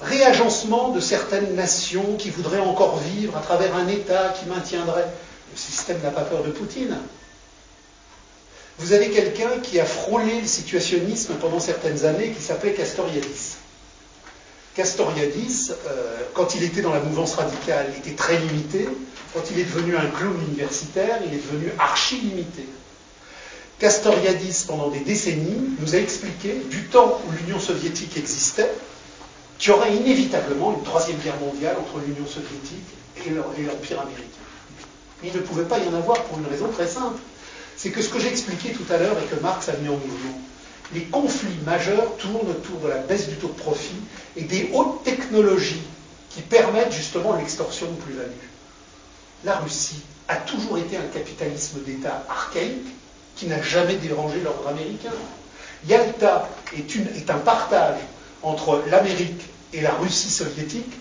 Réagencement 0.01 0.91
de 0.91 1.01
certaines 1.01 1.57
nations 1.57 2.17
qui 2.17 2.31
voudraient 2.31 2.61
encore 2.61 2.99
vivre 2.99 3.37
à 3.37 3.41
travers 3.41 3.75
un 3.75 3.89
État 3.89 4.33
qui 4.39 4.49
maintiendrait. 4.49 5.09
Le 5.53 5.59
système 5.59 6.01
n'a 6.03 6.11
pas 6.11 6.23
peur 6.23 6.43
de 6.43 6.51
Poutine. 6.51 6.97
Vous 8.79 8.93
avez 8.93 9.11
quelqu'un 9.11 9.59
qui 9.63 9.79
a 9.79 9.85
frôlé 9.85 10.41
le 10.41 10.47
situationnisme 10.47 11.35
pendant 11.35 11.61
certaines 11.61 12.05
années 12.07 12.31
qui 12.31 12.43
s'appelait 12.43 12.73
Castoriadis. 12.73 13.57
Castoriadis, 14.75 15.73
euh, 15.87 16.17
quand 16.33 16.55
il 16.55 16.63
était 16.63 16.81
dans 16.81 16.95
la 16.95 17.01
mouvance 17.01 17.35
radicale, 17.35 17.93
était 17.99 18.15
très 18.15 18.39
limité. 18.39 18.89
Quand 19.35 19.43
il 19.51 19.59
est 19.59 19.65
devenu 19.65 19.97
un 19.97 20.07
clown 20.07 20.41
universitaire, 20.49 21.19
il 21.27 21.35
est 21.35 21.43
devenu 21.43 21.73
archi-limité. 21.79 22.65
Castoriadis, 23.79 24.65
pendant 24.67 24.89
des 24.89 25.01
décennies, 25.01 25.75
nous 25.79 25.95
a 25.95 25.99
expliqué, 25.99 26.63
du 26.71 26.85
temps 26.85 27.21
où 27.27 27.33
l'Union 27.33 27.59
soviétique 27.59 28.17
existait, 28.17 28.71
qu'il 29.59 29.73
y 29.73 29.75
aurait 29.75 29.95
inévitablement 29.95 30.73
une 30.73 30.83
troisième 30.85 31.19
guerre 31.19 31.39
mondiale 31.41 31.77
entre 31.79 31.99
l'Union 31.99 32.27
soviétique 32.27 32.87
et 33.27 33.31
l'Empire 33.31 34.01
américain. 34.01 34.40
Il 35.23 35.33
ne 35.33 35.41
pouvait 35.41 35.65
pas 35.65 35.79
y 35.79 35.89
en 35.89 35.95
avoir 35.95 36.23
pour 36.25 36.39
une 36.39 36.47
raison 36.47 36.69
très 36.69 36.87
simple. 36.87 37.21
C'est 37.77 37.91
que 37.91 38.03
ce 38.03 38.09
que 38.09 38.19
j'ai 38.19 38.29
expliqué 38.29 38.73
tout 38.73 38.91
à 38.93 38.99
l'heure 38.99 39.17
et 39.19 39.27
que 39.35 39.41
Marx 39.41 39.69
a 39.69 39.73
mis 39.75 39.89
en 39.89 39.93
mouvement, 39.93 40.39
les 40.93 41.03
conflits 41.03 41.59
majeurs 41.65 42.17
tournent 42.17 42.51
autour 42.51 42.81
de 42.81 42.89
la 42.89 42.99
baisse 42.99 43.29
du 43.29 43.37
taux 43.37 43.49
de 43.49 43.53
profit 43.53 44.01
et 44.37 44.43
des 44.43 44.71
hautes 44.75 45.03
technologies 45.05 45.83
qui 46.31 46.43
permettent 46.43 46.93
justement 46.93 47.37
l'extorsion 47.37 47.87
de 47.87 47.97
plus-value. 47.97 48.31
La 49.45 49.57
Russie 49.57 50.03
a 50.29 50.37
toujours 50.37 50.79
été 50.79 50.97
un 50.97 51.07
capitalisme 51.13 51.81
d'État 51.85 52.25
archaïque 52.29 52.87
qui 53.37 53.47
n'a 53.47 53.63
jamais 53.63 53.97
dérangé 53.97 54.41
l'ordre 54.41 54.69
américain. 54.69 55.13
Yalta 55.89 56.49
est, 56.77 56.97
est 57.17 57.31
un 57.31 57.39
partage 57.39 58.01
entre 58.43 58.83
l'Amérique 58.91 59.43
et 59.73 59.81
la 59.81 59.93
Russie 59.95 60.31
soviétique 60.31 60.93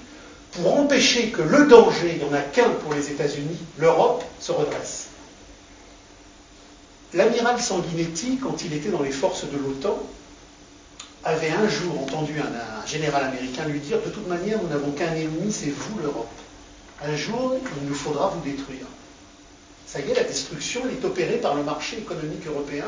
pour 0.51 0.79
empêcher 0.79 1.29
que 1.29 1.41
le 1.41 1.65
danger, 1.67 2.13
il 2.13 2.23
n'y 2.23 2.29
en 2.29 2.33
a 2.33 2.41
qu'un 2.41 2.69
pour 2.69 2.93
les 2.93 3.11
États-Unis, 3.11 3.57
l'Europe, 3.77 4.23
se 4.39 4.51
redresse. 4.51 5.07
L'amiral 7.13 7.59
Sanguinetti, 7.59 8.37
quand 8.37 8.63
il 8.63 8.73
était 8.73 8.89
dans 8.89 9.01
les 9.01 9.11
forces 9.11 9.45
de 9.45 9.57
l'OTAN, 9.57 9.99
avait 11.23 11.49
un 11.49 11.67
jour 11.67 12.01
entendu 12.01 12.33
un, 12.39 12.85
général 12.85 13.25
américain 13.25 13.65
lui 13.65 13.79
dire 13.79 13.99
De 14.03 14.09
toute 14.09 14.27
manière, 14.27 14.61
nous 14.61 14.69
n'avons 14.69 14.91
qu'un 14.91 15.13
ennemi, 15.13 15.51
c'est 15.51 15.69
vous, 15.69 15.99
l'Europe. 15.99 16.29
Un 17.03 17.15
jour, 17.15 17.55
il 17.81 17.87
nous 17.87 17.95
faudra 17.95 18.29
vous 18.29 18.41
détruire. 18.41 18.85
Ça 19.85 19.99
y 19.99 20.11
est, 20.11 20.15
la 20.15 20.23
destruction, 20.23 20.81
est 20.89 21.03
opérée 21.05 21.37
par 21.37 21.55
le 21.55 21.63
marché 21.63 21.97
économique 21.97 22.45
européen 22.45 22.85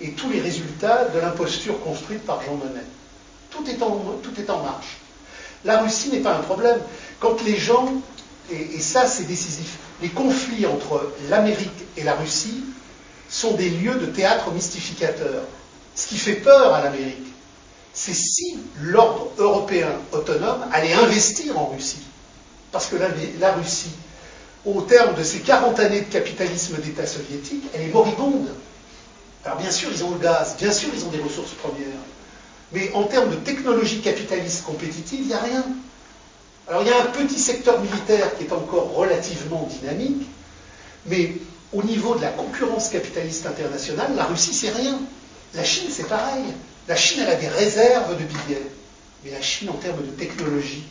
et 0.00 0.12
tous 0.12 0.28
les 0.30 0.40
résultats 0.40 1.06
de 1.08 1.18
l'imposture 1.18 1.80
construite 1.80 2.24
par 2.24 2.42
Jean 2.42 2.56
Monnet. 2.56 2.84
Tout 3.50 3.64
est 3.68 3.82
en 4.50 4.62
marche. 4.62 4.98
La 5.64 5.78
Russie 5.78 6.10
n'est 6.10 6.20
pas 6.20 6.34
un 6.34 6.42
problème. 6.42 6.78
Quand 7.20 7.42
les 7.44 7.56
gens, 7.56 7.88
et 8.50 8.80
ça 8.80 9.06
c'est 9.06 9.24
décisif, 9.24 9.78
les 10.02 10.08
conflits 10.08 10.66
entre 10.66 11.12
l'Amérique 11.30 11.84
et 11.96 12.02
la 12.02 12.14
Russie 12.14 12.64
sont 13.28 13.54
des 13.54 13.70
lieux 13.70 13.94
de 13.94 14.06
théâtre 14.06 14.50
mystificateur. 14.50 15.42
Ce 15.94 16.08
qui 16.08 16.16
fait 16.16 16.34
peur 16.34 16.74
à 16.74 16.82
l'Amérique, 16.82 17.26
c'est 17.92 18.14
si 18.14 18.58
l'ordre 18.80 19.30
européen 19.38 19.88
autonome 20.12 20.64
allait 20.72 20.92
investir 20.94 21.58
en 21.58 21.66
Russie. 21.66 22.02
Parce 22.72 22.86
que 22.86 22.96
la, 22.96 23.52
Russie, 23.52 23.92
au 24.66 24.80
terme 24.82 25.14
de 25.14 25.22
ces 25.22 25.38
40 25.40 25.78
années 25.78 26.00
de 26.00 26.12
capitalisme 26.12 26.76
d'État 26.78 27.06
soviétique, 27.06 27.62
elle 27.72 27.82
est 27.82 27.92
moribonde. 27.92 28.48
Alors 29.44 29.58
bien 29.58 29.70
sûr, 29.70 29.90
ils 29.92 30.02
ont 30.02 30.10
le 30.10 30.18
gaz, 30.18 30.56
bien 30.58 30.72
sûr, 30.72 30.88
ils 30.92 31.04
ont 31.04 31.10
des 31.10 31.20
ressources 31.20 31.52
premières. 31.52 31.86
Mais 32.72 32.90
en 32.94 33.04
termes 33.04 33.30
de 33.30 33.36
technologie 33.36 34.00
capitaliste 34.00 34.64
compétitive, 34.64 35.20
il 35.22 35.26
n'y 35.28 35.34
a 35.34 35.40
rien. 35.40 35.64
Alors 36.68 36.82
il 36.82 36.88
y 36.88 36.92
a 36.92 37.02
un 37.02 37.06
petit 37.06 37.38
secteur 37.38 37.80
militaire 37.80 38.36
qui 38.36 38.44
est 38.44 38.52
encore 38.52 38.94
relativement 38.94 39.68
dynamique, 39.70 40.26
mais 41.06 41.34
au 41.72 41.82
niveau 41.82 42.14
de 42.14 42.22
la 42.22 42.30
concurrence 42.30 42.88
capitaliste 42.88 43.46
internationale, 43.46 44.14
la 44.16 44.24
Russie, 44.24 44.54
c'est 44.54 44.70
rien. 44.70 44.98
La 45.54 45.64
Chine, 45.64 45.88
c'est 45.90 46.08
pareil. 46.08 46.44
La 46.88 46.96
Chine, 46.96 47.22
elle 47.22 47.32
a 47.32 47.36
des 47.36 47.48
réserves 47.48 48.16
de 48.18 48.24
billets. 48.24 48.62
Mais 49.24 49.30
la 49.30 49.42
Chine, 49.42 49.70
en 49.70 49.74
termes 49.74 50.02
de 50.04 50.10
technologie, 50.10 50.84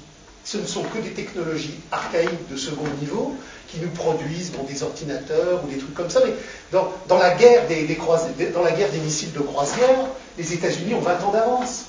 ce 0.45 0.57
ne 0.57 0.65
sont 0.65 0.83
que 0.83 0.97
des 0.99 1.11
technologies 1.11 1.79
archaïques 1.91 2.49
de 2.51 2.57
second 2.57 2.87
niveau 3.01 3.35
qui 3.69 3.79
nous 3.79 3.89
produisent 3.89 4.51
des 4.69 4.83
ordinateurs 4.83 5.63
ou 5.63 5.67
des 5.67 5.77
trucs 5.77 5.93
comme 5.93 6.09
ça. 6.09 6.21
Mais 6.25 6.33
dans, 6.71 7.17
la, 7.17 7.35
guerre 7.35 7.67
des, 7.67 8.99
missiles 8.99 9.31
de 9.31 9.39
croisière, 9.39 10.05
les 10.37 10.53
États-Unis 10.53 10.93
ont 10.93 10.99
20 10.99 11.23
ans 11.23 11.31
d'avance. 11.31 11.85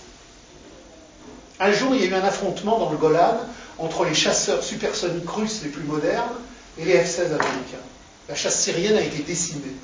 Un 1.60 1.72
jour, 1.72 1.94
il 1.94 2.00
y 2.00 2.04
a 2.04 2.10
eu 2.10 2.14
un 2.14 2.24
affrontement 2.24 2.78
dans 2.78 2.90
le 2.90 2.96
Golan 2.96 3.38
entre 3.78 4.04
les 4.04 4.14
chasseurs 4.14 4.62
supersoniques 4.62 5.28
russes 5.28 5.60
les 5.62 5.70
plus 5.70 5.82
modernes 5.84 6.34
et 6.78 6.84
les 6.84 6.94
F-16 6.94 7.26
américains. 7.26 7.84
La 8.28 8.34
chasse 8.34 8.60
syrienne 8.60 8.96
a 8.96 9.00
été 9.00 9.22
décimée. 9.22 9.74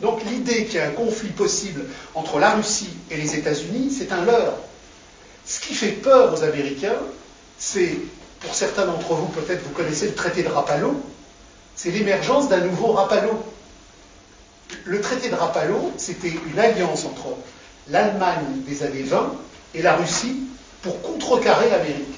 Donc 0.00 0.22
l'idée 0.24 0.64
qu'il 0.64 0.76
y 0.76 0.78
a 0.78 0.88
un 0.88 0.92
conflit 0.92 1.30
possible 1.30 1.84
entre 2.14 2.38
la 2.38 2.50
Russie 2.54 2.90
et 3.10 3.16
les 3.16 3.36
États-Unis, 3.36 3.94
c'est 3.96 4.12
un 4.12 4.24
leurre. 4.24 4.58
Ce 5.46 5.60
qui 5.60 5.74
fait 5.74 5.92
peur 5.92 6.34
aux 6.34 6.42
Américains, 6.42 6.96
c'est, 7.58 7.98
pour 8.40 8.54
certains 8.54 8.86
d'entre 8.86 9.14
vous, 9.14 9.28
peut-être 9.28 9.62
vous 9.62 9.70
connaissez 9.70 10.06
le 10.06 10.14
traité 10.14 10.42
de 10.42 10.48
Rapallo, 10.48 11.00
c'est 11.74 11.90
l'émergence 11.90 12.48
d'un 12.48 12.60
nouveau 12.60 12.92
Rapallo. 12.92 13.44
Le 14.84 15.00
traité 15.00 15.28
de 15.28 15.34
Rapallo, 15.34 15.92
c'était 15.96 16.34
une 16.50 16.58
alliance 16.58 17.04
entre 17.04 17.36
l'Allemagne 17.88 18.62
des 18.66 18.82
années 18.82 19.02
20 19.02 19.32
et 19.74 19.82
la 19.82 19.96
Russie 19.96 20.40
pour 20.82 21.00
contrecarrer 21.02 21.70
l'Amérique. 21.70 22.14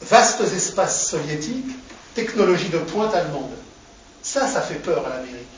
Vastes 0.00 0.40
espaces 0.40 1.08
soviétiques 1.08 1.76
technologie 2.14 2.68
de 2.68 2.78
pointe 2.78 3.14
allemande. 3.14 3.50
Ça, 4.22 4.46
ça 4.46 4.62
fait 4.62 4.76
peur 4.76 5.06
à 5.06 5.10
l'Amérique. 5.10 5.48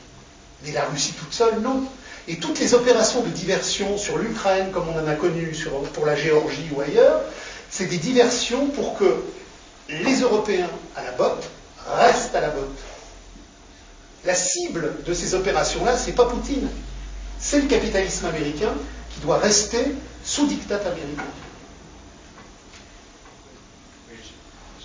Mais 0.63 0.71
la 0.71 0.85
Russie 0.85 1.13
toute 1.13 1.33
seule, 1.33 1.59
non. 1.61 1.83
Et 2.27 2.35
toutes 2.35 2.59
les 2.59 2.73
opérations 2.73 3.21
de 3.21 3.29
diversion 3.29 3.97
sur 3.97 4.17
l'Ukraine, 4.17 4.71
comme 4.71 4.89
on 4.89 4.99
en 4.99 5.07
a 5.07 5.15
connu 5.15 5.55
pour 5.93 6.05
la 6.05 6.15
Géorgie 6.15 6.69
ou 6.75 6.81
ailleurs, 6.81 7.21
c'est 7.69 7.85
des 7.85 7.97
diversions 7.97 8.67
pour 8.67 8.97
que 8.97 9.23
les 9.89 10.19
Européens 10.21 10.69
à 10.95 11.03
la 11.03 11.11
botte 11.11 11.49
restent 11.87 12.35
à 12.35 12.41
la 12.41 12.49
botte. 12.49 12.77
La 14.25 14.35
cible 14.35 14.95
de 15.05 15.13
ces 15.13 15.35
opérations-là, 15.35 15.95
c'est 15.97 16.11
pas 16.11 16.25
Poutine, 16.25 16.67
c'est 17.39 17.61
le 17.61 17.67
capitalisme 17.67 18.25
américain 18.25 18.73
qui 19.13 19.21
doit 19.21 19.37
rester 19.37 19.85
sous 20.23 20.47
dictat 20.47 20.75
américain. 20.77 21.23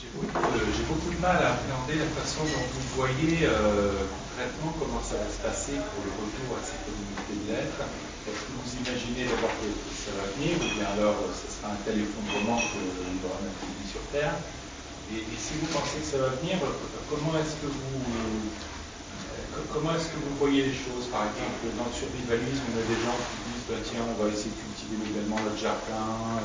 J'ai 0.05 0.85
beaucoup 0.85 1.11
de 1.11 1.21
mal 1.21 1.37
à 1.43 1.53
appréhender 1.55 1.99
la 1.99 2.23
façon 2.23 2.45
dont 2.45 2.67
vous 2.73 2.97
voyez 2.97 3.39
euh, 3.45 3.93
concrètement 4.31 4.75
comment 4.79 5.03
ça 5.03 5.17
va 5.17 5.27
se 5.27 5.41
passer 5.43 5.73
pour 5.73 6.05
le 6.05 6.11
retour 6.12 6.57
à 6.57 6.62
cette 6.65 6.87
Est-ce 7.33 8.43
que 8.47 8.52
vous 8.55 8.70
imaginez 8.85 9.25
d'abord 9.27 9.52
que, 9.59 9.69
ça 9.93 10.12
va 10.19 10.27
venir, 10.36 10.55
ou 10.59 10.69
bien 10.78 10.89
alors 10.99 11.19
euh, 11.23 11.33
ce 11.33 11.47
sera 11.49 11.73
un 11.73 11.81
tel 11.86 11.99
effondrement 11.99 12.59
qu'il 12.59 12.85
y 12.85 13.23
aura 13.25 13.39
même 13.41 13.57
plus 13.59 13.89
sur 13.91 14.02
Terre 14.12 14.35
et, 15.12 15.20
si 15.36 15.52
vous 15.61 15.69
pensez 15.69 16.01
que 16.01 16.09
ça 16.09 16.19
va 16.25 16.33
venir, 16.41 16.57
comment 17.11 17.36
est-ce 17.36 17.61
que 17.61 17.69
vous 17.69 18.01
comment 19.69 19.93
est-ce 19.93 20.09
que 20.09 20.20
vous 20.25 20.36
voyez 20.41 20.65
les 20.65 20.77
choses 20.77 21.12
Par 21.12 21.28
exemple, 21.28 21.69
dans 21.77 21.85
le 21.85 21.93
survivalisme, 21.93 22.65
on 22.73 22.81
a 22.81 22.85
des 22.89 23.01
gens 23.05 23.19
qui 23.20 23.36
disent 23.52 23.67
bah, 23.69 23.81
tiens, 23.85 24.05
on 24.09 24.17
va 24.17 24.33
essayer 24.33 24.52
de 24.52 24.61
cultiver 24.61 24.97
nouvellement 25.05 25.36
notre 25.44 25.61
jardin 25.61 26.41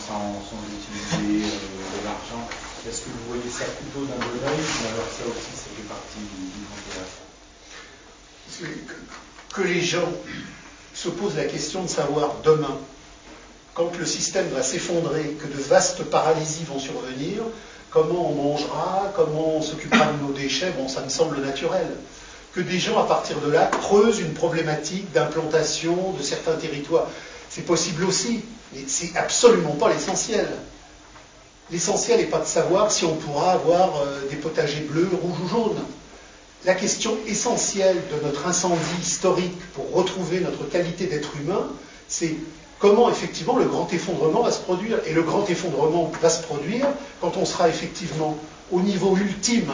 sans, 0.00 0.40
utiliser 0.72 1.44
euh, 1.44 1.84
de 2.00 2.00
l'argent. 2.04 2.44
Est-ce 2.88 3.04
que 3.04 3.10
vous 3.12 3.36
voyez 3.36 3.50
ça 3.50 3.64
plutôt 3.76 4.04
d'un 4.08 4.16
bon 4.16 4.40
oeil 4.40 4.60
ou 4.60 4.82
alors 4.88 5.08
ça 5.12 5.24
aussi, 5.28 5.52
ça 5.52 5.68
fait 5.76 5.88
partie 5.88 6.24
du, 6.24 6.48
du 6.48 6.64
Que 9.54 9.62
les 9.62 9.80
gens 9.80 10.08
se 10.94 11.08
posent 11.08 11.36
la 11.36 11.44
question 11.44 11.82
de 11.82 11.88
savoir 11.88 12.34
demain, 12.44 12.76
quand 13.74 13.96
le 13.98 14.06
système 14.06 14.48
va 14.48 14.62
s'effondrer, 14.62 15.36
que 15.40 15.46
de 15.46 15.62
vastes 15.62 16.04
paralysies 16.04 16.64
vont 16.64 16.78
survenir, 16.78 17.42
comment 17.90 18.30
on 18.30 18.34
mangera, 18.34 19.12
comment 19.14 19.56
on 19.56 19.62
s'occupera 19.62 20.12
de 20.12 20.26
nos 20.26 20.32
déchets, 20.32 20.72
bon, 20.76 20.88
ça 20.88 21.00
me 21.02 21.08
semble 21.08 21.40
naturel. 21.40 21.86
Que 22.54 22.60
des 22.60 22.78
gens, 22.78 22.98
à 22.98 23.04
partir 23.04 23.38
de 23.40 23.50
là, 23.50 23.66
creusent 23.66 24.20
une 24.20 24.34
problématique 24.34 25.12
d'implantation 25.12 26.12
de 26.18 26.22
certains 26.22 26.54
territoires. 26.54 27.06
C'est 27.48 27.64
possible 27.64 28.04
aussi. 28.04 28.42
Mais 28.72 28.84
c'est 28.86 29.16
absolument 29.16 29.72
pas 29.72 29.92
l'essentiel. 29.92 30.46
L'essentiel 31.70 32.18
n'est 32.18 32.26
pas 32.26 32.38
de 32.38 32.46
savoir 32.46 32.90
si 32.90 33.04
on 33.04 33.14
pourra 33.14 33.52
avoir 33.52 34.02
euh, 34.02 34.28
des 34.28 34.36
potagers 34.36 34.80
bleus, 34.80 35.08
rouges 35.22 35.40
ou 35.44 35.48
jaunes. 35.48 35.84
La 36.66 36.74
question 36.74 37.16
essentielle 37.26 37.96
de 38.12 38.26
notre 38.26 38.46
incendie 38.46 39.00
historique 39.00 39.58
pour 39.72 39.90
retrouver 39.92 40.40
notre 40.40 40.68
qualité 40.68 41.06
d'être 41.06 41.30
humain, 41.36 41.68
c'est 42.06 42.34
comment 42.78 43.08
effectivement 43.08 43.56
le 43.56 43.64
grand 43.64 43.90
effondrement 43.92 44.42
va 44.42 44.50
se 44.52 44.60
produire. 44.60 44.98
Et 45.06 45.14
le 45.14 45.22
grand 45.22 45.48
effondrement 45.48 46.12
va 46.20 46.28
se 46.28 46.42
produire 46.42 46.86
quand 47.20 47.36
on 47.38 47.46
sera 47.46 47.68
effectivement 47.68 48.36
au 48.70 48.80
niveau 48.82 49.16
ultime, 49.16 49.72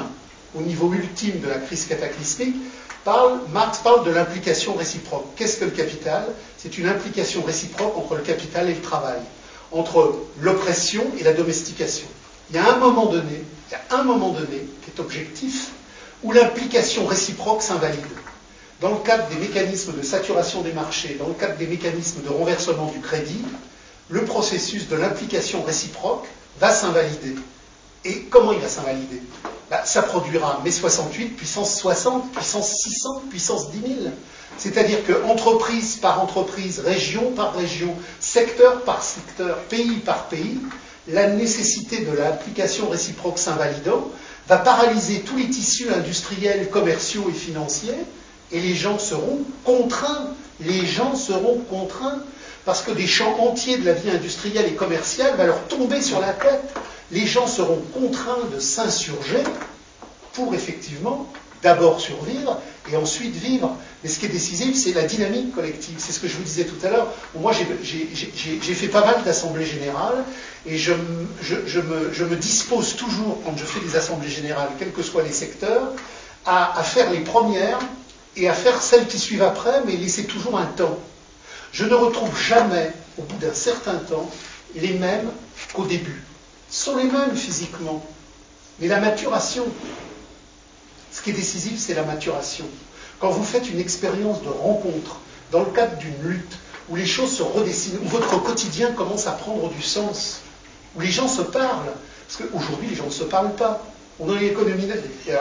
au 0.54 0.60
niveau 0.60 0.92
ultime 0.92 1.40
de 1.40 1.48
la 1.48 1.58
crise 1.58 1.86
cataclysmique, 1.86 2.54
Marx 3.52 3.78
parle 3.78 4.04
de 4.04 4.10
l'implication 4.10 4.74
réciproque. 4.74 5.26
Qu'est-ce 5.36 5.58
que 5.58 5.64
le 5.64 5.70
capital? 5.70 6.24
C'est 6.58 6.76
une 6.78 6.88
implication 6.88 7.42
réciproque 7.42 7.96
entre 7.96 8.16
le 8.16 8.22
capital 8.22 8.68
et 8.68 8.74
le 8.74 8.80
travail, 8.80 9.20
entre 9.70 10.18
l'oppression 10.40 11.04
et 11.18 11.22
la 11.22 11.32
domestication. 11.32 12.06
Il 12.50 12.56
y 12.56 12.58
a 12.58 12.74
un 12.74 12.78
moment 12.78 13.06
donné, 13.06 13.42
il 13.68 13.72
y 13.72 13.74
a 13.74 14.00
un 14.00 14.02
moment 14.02 14.30
donné 14.30 14.66
qui 14.82 14.90
est 14.90 15.00
objectif, 15.00 15.70
où 16.26 16.32
l'implication 16.32 17.06
réciproque 17.06 17.62
s'invalide. 17.62 18.04
Dans 18.80 18.90
le 18.90 18.98
cadre 18.98 19.28
des 19.28 19.36
mécanismes 19.36 19.96
de 19.96 20.02
saturation 20.02 20.62
des 20.62 20.72
marchés, 20.72 21.16
dans 21.18 21.28
le 21.28 21.34
cadre 21.34 21.56
des 21.56 21.68
mécanismes 21.68 22.22
de 22.22 22.28
renversement 22.28 22.90
du 22.90 23.00
crédit, 23.00 23.42
le 24.10 24.24
processus 24.24 24.88
de 24.88 24.96
l'implication 24.96 25.62
réciproque 25.62 26.26
va 26.58 26.72
s'invalider. 26.72 27.36
Et 28.04 28.22
comment 28.22 28.52
il 28.52 28.58
va 28.58 28.68
s'invalider? 28.68 29.22
Bah, 29.70 29.82
Ça 29.84 30.02
produira 30.02 30.60
mai 30.64 30.72
68, 30.72 31.36
puissance 31.36 31.76
60, 31.76 32.32
puissance 32.32 32.68
600, 32.82 33.22
puissance 33.30 33.70
10 33.70 33.80
000. 33.80 33.92
C'est-à-dire 34.58 35.04
que 35.06 35.24
entreprise 35.24 35.96
par 35.96 36.20
entreprise, 36.20 36.80
région 36.80 37.30
par 37.32 37.54
région, 37.54 37.94
secteur 38.18 38.82
par 38.82 39.02
secteur, 39.02 39.58
pays 39.68 39.98
par 39.98 40.24
pays, 40.24 40.58
la 41.08 41.28
nécessité 41.28 42.04
de 42.04 42.12
l'application 42.12 42.88
réciproque 42.88 43.38
s'invalidant 43.38 44.10
va 44.48 44.58
paralyser 44.58 45.20
tous 45.20 45.36
les 45.36 45.48
tissus 45.48 45.88
industriels, 45.92 46.70
commerciaux 46.70 47.26
et 47.28 47.32
financiers, 47.32 47.98
et 48.52 48.60
les 48.60 48.74
gens 48.74 48.98
seront 48.98 49.40
contraints, 49.64 50.28
les 50.60 50.86
gens 50.86 51.14
seront 51.16 51.58
contraints, 51.68 52.20
parce 52.64 52.82
que 52.82 52.92
des 52.92 53.06
champs 53.06 53.38
entiers 53.40 53.78
de 53.78 53.84
la 53.84 53.92
vie 53.92 54.10
industrielle 54.10 54.66
et 54.66 54.74
commerciale 54.74 55.36
vont 55.36 55.46
leur 55.46 55.62
tomber 55.68 56.02
sur 56.02 56.20
la 56.20 56.32
tête. 56.32 56.62
Les 57.12 57.26
gens 57.26 57.46
seront 57.46 57.80
contraints 57.94 58.48
de 58.52 58.58
s'insurger 58.58 59.42
pour 60.32 60.54
effectivement 60.54 61.26
d'abord 61.62 62.00
survivre 62.00 62.60
et 62.92 62.96
ensuite 62.96 63.34
vivre. 63.34 63.76
Mais 64.02 64.10
ce 64.10 64.18
qui 64.18 64.26
est 64.26 64.30
décisif, 64.30 64.76
c'est 64.76 64.92
la 64.92 65.02
dynamique 65.02 65.54
collective. 65.54 65.96
C'est 65.98 66.12
ce 66.12 66.20
que 66.20 66.28
je 66.28 66.36
vous 66.36 66.42
disais 66.42 66.64
tout 66.64 66.84
à 66.86 66.90
l'heure. 66.90 67.08
Moi, 67.34 67.52
j'ai 67.52 68.74
fait 68.74 68.88
pas 68.88 69.04
mal 69.04 69.22
d'assemblées 69.24 69.66
générales 69.66 70.24
et 70.66 70.78
je, 70.78 70.92
me, 70.92 72.36
dispose 72.36 72.96
toujours, 72.96 73.40
quand 73.44 73.56
je 73.56 73.64
fais 73.64 73.80
des 73.80 73.96
assemblées 73.96 74.28
générales, 74.28 74.68
quels 74.78 74.92
que 74.92 75.02
soient 75.02 75.22
les 75.22 75.32
secteurs, 75.32 75.92
à, 76.44 76.82
faire 76.82 77.10
les 77.10 77.20
premières 77.20 77.78
et 78.36 78.48
à 78.48 78.52
faire 78.52 78.80
celles 78.82 79.06
qui 79.06 79.18
suivent 79.18 79.42
après, 79.42 79.82
mais 79.86 79.96
laisser 79.96 80.24
toujours 80.24 80.58
un 80.58 80.66
temps. 80.66 80.98
Je 81.72 81.84
ne 81.84 81.94
retrouve 81.94 82.38
jamais, 82.40 82.92
au 83.18 83.22
bout 83.22 83.38
d'un 83.38 83.54
certain 83.54 83.96
temps, 83.96 84.30
les 84.74 84.94
mêmes 84.94 85.30
qu'au 85.72 85.84
début. 85.84 86.22
Ce 86.70 86.84
sont 86.84 86.96
les 86.96 87.04
mêmes 87.04 87.34
physiquement, 87.34 88.04
mais 88.80 88.88
la 88.88 89.00
maturation, 89.00 89.64
qui 91.26 91.30
est 91.30 91.34
décisif, 91.34 91.76
c'est 91.76 91.94
la 91.94 92.04
maturation. 92.04 92.66
Quand 93.18 93.30
vous 93.30 93.42
faites 93.42 93.68
une 93.68 93.80
expérience 93.80 94.44
de 94.44 94.48
rencontre 94.48 95.18
dans 95.50 95.58
le 95.58 95.70
cadre 95.72 95.96
d'une 95.96 96.22
lutte, 96.22 96.56
où 96.88 96.94
les 96.94 97.04
choses 97.04 97.32
se 97.32 97.42
redessinent, 97.42 97.98
où 98.04 98.06
votre 98.06 98.40
quotidien 98.44 98.92
commence 98.92 99.26
à 99.26 99.32
prendre 99.32 99.68
du 99.70 99.82
sens, 99.82 100.42
où 100.94 101.00
les 101.00 101.10
gens 101.10 101.26
se 101.26 101.42
parlent, 101.42 101.90
parce 102.28 102.48
qu'aujourd'hui 102.48 102.90
les 102.90 102.94
gens 102.94 103.06
ne 103.06 103.10
se 103.10 103.24
parlent 103.24 103.56
pas. 103.56 103.84
On 104.20 104.30
a 104.30 104.38
l'économie. 104.38 104.88
Euh, 104.88 105.36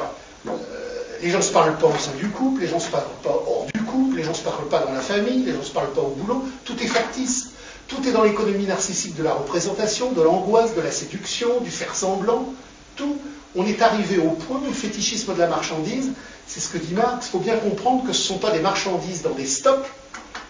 les 1.21 1.29
gens 1.29 1.37
ne 1.37 1.43
se 1.43 1.53
parlent 1.53 1.77
pas 1.77 1.85
au 1.85 1.97
sein 1.99 2.13
du 2.17 2.29
couple, 2.29 2.61
les 2.61 2.67
gens 2.67 2.77
ne 2.77 2.81
se 2.81 2.89
parlent 2.89 3.05
pas 3.21 3.29
hors 3.29 3.67
du 3.71 3.83
couple, 3.83 4.17
les 4.17 4.23
gens 4.23 4.31
ne 4.31 4.37
se 4.37 4.41
parlent 4.41 4.67
pas 4.67 4.79
dans 4.79 4.91
la 4.91 5.01
famille, 5.01 5.43
les 5.43 5.51
gens 5.51 5.59
ne 5.59 5.63
se 5.63 5.71
parlent 5.71 5.93
pas 5.93 6.01
au 6.01 6.15
boulot, 6.17 6.45
tout 6.63 6.81
est 6.81 6.87
factice. 6.87 7.51
Tout 7.87 8.07
est 8.07 8.11
dans 8.11 8.23
l'économie 8.23 8.65
narcissique 8.65 9.15
de 9.15 9.21
la 9.21 9.33
représentation, 9.33 10.11
de 10.13 10.21
l'angoisse, 10.23 10.73
de 10.73 10.81
la 10.81 10.89
séduction, 10.89 11.59
du 11.59 11.69
faire 11.69 11.93
semblant. 11.93 12.51
Tout 12.95 13.17
on 13.55 13.65
est 13.65 13.81
arrivé 13.81 14.17
au 14.17 14.31
point 14.31 14.61
le 14.65 14.73
fétichisme 14.73 15.33
de 15.33 15.39
la 15.39 15.47
marchandise, 15.47 16.11
c'est 16.45 16.59
ce 16.59 16.69
que 16.69 16.77
dit 16.77 16.93
Marx, 16.93 17.27
il 17.27 17.31
faut 17.31 17.39
bien 17.39 17.55
comprendre 17.55 18.05
que 18.05 18.13
ce 18.13 18.21
ne 18.21 18.27
sont 18.27 18.37
pas 18.37 18.51
des 18.51 18.59
marchandises 18.59 19.21
dans 19.21 19.33
des 19.33 19.45
stocks, 19.45 19.85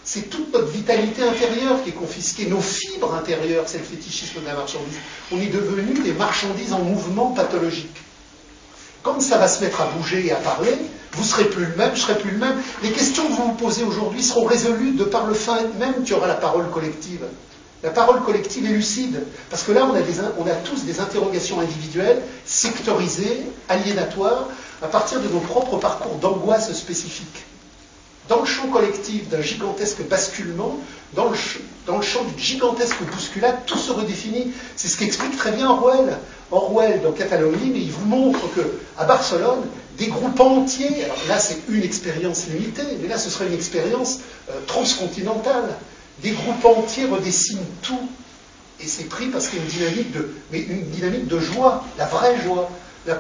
c'est 0.04 0.30
toute 0.30 0.52
notre 0.54 0.68
vitalité 0.68 1.24
intérieure 1.24 1.84
qui 1.84 1.90
est 1.90 1.94
confisquée, 1.94 2.48
nos 2.48 2.62
fibres 2.62 3.14
intérieures, 3.14 3.66
c'est 3.68 3.78
le 3.78 3.84
fétichisme 3.84 4.42
de 4.42 4.46
la 4.46 4.54
marchandise. 4.54 4.98
On 5.32 5.40
est 5.40 5.48
devenu 5.48 5.94
des 6.00 6.14
marchandises 6.14 6.74
en 6.74 6.80
mouvement 6.80 7.32
pathologique. 7.32 7.96
Comme 9.04 9.20
ça 9.20 9.38
va 9.38 9.48
se 9.48 9.64
mettre 9.64 9.82
à 9.82 9.86
bouger 9.88 10.26
et 10.26 10.32
à 10.32 10.38
parler, 10.38 10.76
vous 11.14 11.22
ne 11.22 11.28
serez 11.28 11.46
plus 11.46 11.66
le 11.66 11.76
même, 11.76 11.96
je 11.96 12.02
serai 12.02 12.18
plus 12.18 12.32
le 12.32 12.38
même. 12.38 12.56
Les 12.84 12.92
questions 12.92 13.28
que 13.28 13.34
vous 13.34 13.48
vous 13.50 13.54
posez 13.54 13.84
aujourd'hui 13.84 14.22
seront 14.22 14.46
résolues 14.46 14.92
de 14.92 15.04
par 15.04 15.26
le 15.26 15.34
fait 15.34 15.74
même 15.80 16.04
qu'il 16.04 16.12
y 16.12 16.14
aura 16.14 16.28
la 16.28 16.36
parole 16.36 16.70
collective. 16.72 17.24
La 17.84 17.90
parole 17.92 18.24
collective 18.24 18.66
est 18.66 18.74
lucide, 18.74 19.22
parce 19.50 19.64
que 19.64 19.72
là, 19.72 19.88
on 20.40 20.48
a, 20.48 20.52
tous 20.64 20.86
des 20.86 21.00
interrogations 21.00 21.60
individuelles, 21.60 22.22
sectorisées, 22.46 23.44
aliénatoires, 23.70 24.48
à 24.82 24.88
partir 24.88 25.22
de 25.22 25.28
nos 25.28 25.40
propres 25.40 25.78
parcours 25.78 26.16
d'angoisse 26.16 26.74
spécifiques. 26.74 27.46
Dans 28.28 28.40
le 28.40 28.46
champ 28.46 28.68
collectif 28.70 29.30
d'un 29.30 29.42
gigantesque 29.42 30.02
basculement, 30.10 30.80
dans 31.14 31.30
le, 31.30 32.02
champ 32.02 32.24
d'une 32.24 32.40
gigantesque 32.40 33.04
bousculade, 33.04 33.66
tout 33.68 33.78
se 33.78 33.92
redéfinit. 33.92 34.52
C'est 34.76 34.88
ce 34.88 34.98
qu'explique 34.98 35.38
très 35.38 35.52
bien 35.52 35.70
Orwell. 35.70 36.18
Orwell, 36.52 37.02
dans 37.04 37.12
Catalogne, 37.12 37.72
il 37.76 37.92
vous 37.92 38.06
montre 38.06 38.40
que 38.56 38.62
à 38.98 39.06
Barcelone, 39.06 39.62
des 39.98 40.08
groupes 40.08 40.40
entiers, 40.40 41.06
là 41.28 41.40
c'est 41.40 41.58
une 41.70 41.84
expérience 41.84 42.48
limitée, 42.48 42.98
mais 43.02 43.08
là 43.08 43.18
ce 43.18 43.30
serait 43.30 43.48
une 43.48 43.54
expérience 43.54 44.20
euh, 44.50 44.54
transcontinentale, 44.68 45.70
des 46.20 46.32
groupes 46.32 46.64
entiers 46.66 47.06
redessinent 47.06 47.66
tout. 47.82 48.10
Et 48.82 48.88
c'est 48.88 49.06
pris 49.06 49.28
parce 49.28 49.48
qu'il 49.48 49.60
y 49.60 49.62
a 49.62 49.64
une 49.64 49.70
dynamique 49.70 50.12
de, 50.12 50.34
mais 50.52 50.60
une 50.60 50.90
dynamique 50.90 51.28
de 51.28 51.40
joie, 51.40 51.84
la 51.98 52.06
vraie 52.06 52.40
joie. 52.42 52.70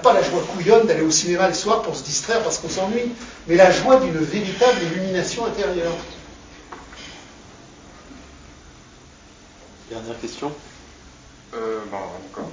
Pas 0.02 0.14
la 0.14 0.24
joie 0.24 0.42
couillonne 0.52 0.88
d'aller 0.88 1.04
au 1.04 1.12
cinéma 1.12 1.48
le 1.48 1.54
soir 1.54 1.84
pour 1.84 1.96
se 1.96 2.04
distraire 2.04 2.42
parce 2.42 2.58
qu'on 2.58 2.70
s'ennuie, 2.70 3.12
mais 3.48 3.56
la 3.56 3.70
joie 3.70 4.00
d'une 4.00 4.18
véritable 4.18 4.82
illumination 4.82 5.46
intérieure. 5.46 5.94
Dernière 9.92 10.20
question 10.20 10.52
euh, 11.54 11.80
bon, 11.92 11.98
d'accord. 12.28 12.52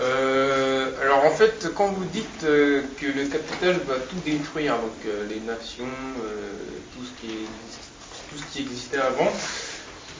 Euh, 0.00 0.90
alors 1.02 1.24
en 1.24 1.30
fait, 1.30 1.68
quand 1.74 1.88
vous 1.88 2.04
dites 2.06 2.44
euh, 2.44 2.82
que 2.98 3.06
le 3.06 3.26
capital 3.26 3.78
va 3.86 3.96
tout 3.96 4.16
détruire, 4.24 4.76
donc 4.76 4.92
euh, 5.06 5.26
les 5.28 5.40
nations, 5.40 5.84
tout 6.94 7.04
ce 7.04 7.20
qui 7.20 7.34
tout 8.30 8.38
ce 8.38 8.52
qui 8.52 8.62
existait 8.62 8.98
avant, 8.98 9.30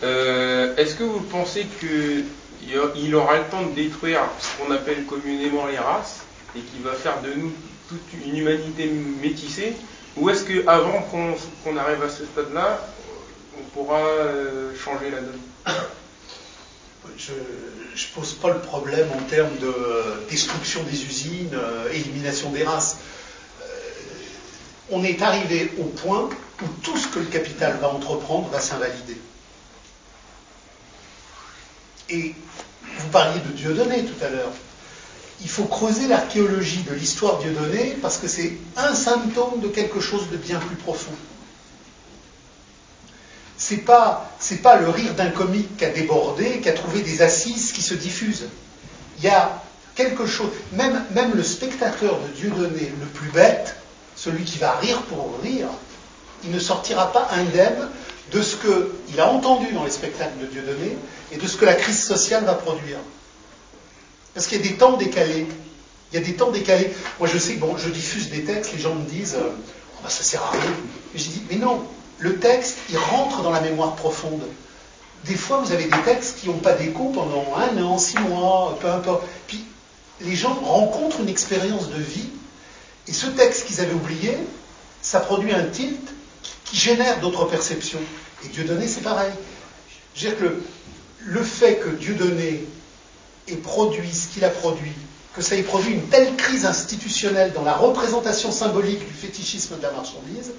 euh, 0.02 0.74
est-ce 0.76 0.94
que 0.94 1.02
vous 1.02 1.20
pensez 1.20 1.66
qu'il 1.78 3.14
aura 3.14 3.38
le 3.38 3.44
temps 3.44 3.62
de 3.62 3.74
détruire 3.74 4.20
ce 4.38 4.62
qu'on 4.62 4.70
appelle 4.70 5.04
communément 5.04 5.66
les 5.66 5.78
races 5.78 6.20
et 6.56 6.60
qu'il 6.60 6.82
va 6.82 6.92
faire 6.92 7.20
de 7.22 7.32
nous 7.34 7.52
toute 7.88 8.24
une 8.24 8.36
humanité 8.36 8.90
métissée? 9.22 9.74
Ou 10.16 10.30
est-ce 10.30 10.44
qu'avant 10.44 11.02
qu'on 11.02 11.76
arrive 11.76 12.02
à 12.02 12.08
ce 12.08 12.24
stade-là, 12.24 12.80
on 13.58 13.62
pourra 13.74 14.00
euh, 14.00 14.74
changer 14.76 15.10
la 15.10 15.20
donne? 15.20 15.76
Je 17.16 17.32
ne 17.32 18.14
pose 18.14 18.32
pas 18.34 18.48
le 18.48 18.60
problème 18.60 19.08
en 19.14 19.22
termes 19.24 19.56
de 19.58 19.74
destruction 20.30 20.82
des 20.84 21.04
usines, 21.04 21.50
euh, 21.52 21.92
élimination 21.92 22.50
des 22.50 22.64
races. 22.64 22.98
on 24.90 25.04
est 25.04 25.20
arrivé 25.22 25.70
au 25.78 25.84
point 25.84 26.30
où 26.62 26.66
tout 26.82 26.96
ce 26.96 27.08
que 27.08 27.18
le 27.18 27.26
capital 27.26 27.78
va 27.80 27.88
entreprendre 27.88 28.48
va 28.48 28.60
s'invalider. 28.60 29.16
Et 32.10 32.34
vous 32.98 33.08
parliez 33.08 33.40
de 33.40 33.52
Dieudonné 33.52 34.04
tout 34.04 34.24
à 34.24 34.28
l'heure. 34.28 34.52
Il 35.42 35.48
faut 35.48 35.64
creuser 35.64 36.06
l'archéologie 36.06 36.82
de 36.82 36.94
l'histoire 36.94 37.38
Dieudonné 37.38 37.96
parce 38.02 38.18
que 38.18 38.28
c'est 38.28 38.52
un 38.76 38.94
symptôme 38.94 39.60
de 39.60 39.68
quelque 39.68 40.00
chose 40.00 40.28
de 40.30 40.36
bien 40.36 40.58
plus 40.58 40.76
profond. 40.76 41.12
C'est 43.56 43.78
pas, 43.78 44.30
c'est 44.38 44.62
pas 44.62 44.76
le 44.76 44.88
rire 44.88 45.14
d'un 45.14 45.30
comique 45.30 45.76
qui 45.76 45.84
a 45.84 45.90
débordé, 45.90 46.60
qui 46.60 46.68
a 46.68 46.72
trouvé 46.72 47.02
des 47.02 47.22
assises 47.22 47.72
qui 47.72 47.82
se 47.82 47.94
diffusent. 47.94 48.48
Il 49.18 49.24
y 49.24 49.28
a 49.28 49.62
quelque 49.94 50.26
chose, 50.26 50.50
même, 50.72 51.04
même 51.12 51.34
le 51.34 51.42
spectateur 51.42 52.18
de 52.20 52.28
Dieudonné 52.28 52.92
le 53.00 53.06
plus 53.06 53.30
bête, 53.30 53.76
celui 54.16 54.44
qui 54.44 54.58
va 54.58 54.72
rire 54.72 55.02
pour 55.02 55.38
rire, 55.42 55.68
il 56.44 56.50
ne 56.50 56.58
sortira 56.58 57.12
pas 57.12 57.28
indemne 57.32 57.88
de 58.30 58.42
ce 58.42 58.56
qu'il 58.56 59.20
a 59.20 59.28
entendu 59.30 59.72
dans 59.72 59.84
les 59.84 59.90
spectacles 59.90 60.38
de 60.40 60.46
Dieudonné 60.46 60.96
et 61.32 61.36
de 61.36 61.46
ce 61.46 61.56
que 61.56 61.64
la 61.64 61.74
crise 61.74 62.02
sociale 62.02 62.44
va 62.44 62.54
produire. 62.54 62.98
Parce 64.34 64.46
qu'il 64.46 64.58
y 64.58 64.66
a 64.66 64.70
des 64.70 64.76
temps 64.76 64.96
décalés. 64.96 65.46
Il 66.12 66.18
y 66.18 66.22
a 66.22 66.24
des 66.24 66.34
temps 66.34 66.50
décalés. 66.50 66.90
Moi, 67.18 67.28
je 67.32 67.38
sais 67.38 67.54
que 67.54 67.60
bon, 67.60 67.76
je 67.76 67.88
diffuse 67.88 68.30
des 68.30 68.44
textes, 68.44 68.72
les 68.72 68.80
gens 68.80 68.94
me 68.94 69.04
disent 69.08 69.34
euh, 69.34 69.50
oh, 69.50 70.00
bah, 70.02 70.08
ça 70.10 70.22
sert 70.22 70.42
à 70.42 70.50
rien. 70.50 70.72
je 71.14 71.24
dis 71.24 71.42
mais 71.50 71.56
non, 71.56 71.82
le 72.18 72.38
texte, 72.38 72.78
il 72.90 72.98
rentre 72.98 73.42
dans 73.42 73.50
la 73.50 73.60
mémoire 73.60 73.96
profonde. 73.96 74.42
Des 75.24 75.34
fois, 75.34 75.58
vous 75.58 75.72
avez 75.72 75.84
des 75.84 76.02
textes 76.04 76.40
qui 76.40 76.48
n'ont 76.48 76.58
pas 76.58 76.72
d'écho 76.72 77.10
pendant 77.14 77.44
un 77.56 77.82
an, 77.82 77.98
six 77.98 78.18
mois, 78.18 78.78
peu 78.80 78.88
importe. 78.88 79.24
Puis, 79.46 79.64
les 80.22 80.34
gens 80.34 80.54
rencontrent 80.54 81.20
une 81.20 81.28
expérience 81.28 81.88
de 81.88 82.00
vie, 82.00 82.28
et 83.08 83.12
ce 83.12 83.26
texte 83.26 83.66
qu'ils 83.66 83.80
avaient 83.80 83.94
oublié, 83.94 84.36
ça 85.02 85.20
produit 85.20 85.52
un 85.52 85.64
tilt 85.64 86.14
qui 86.70 86.76
génère 86.76 87.20
d'autres 87.20 87.46
perceptions. 87.46 88.00
Et 88.44 88.48
Dieudonné, 88.48 88.86
c'est 88.86 89.02
pareil. 89.02 89.32
Je 90.14 90.28
veux 90.28 90.30
dire 90.30 90.38
que 90.40 90.62
le, 91.24 91.42
fait 91.42 91.76
que 91.76 91.88
Dieudonné 91.88 92.64
ait 93.48 93.56
produit 93.56 94.12
ce 94.12 94.28
qu'il 94.28 94.44
a 94.44 94.50
produit, 94.50 94.92
que 95.34 95.42
ça 95.42 95.56
ait 95.56 95.62
produit 95.62 95.94
une 95.94 96.08
telle 96.08 96.36
crise 96.36 96.64
institutionnelle 96.66 97.52
dans 97.52 97.62
la 97.62 97.74
représentation 97.74 98.52
symbolique 98.52 99.00
du 99.00 99.12
fétichisme 99.12 99.76
de 99.78 99.82
la 99.82 99.90
marchandise, 99.90 100.52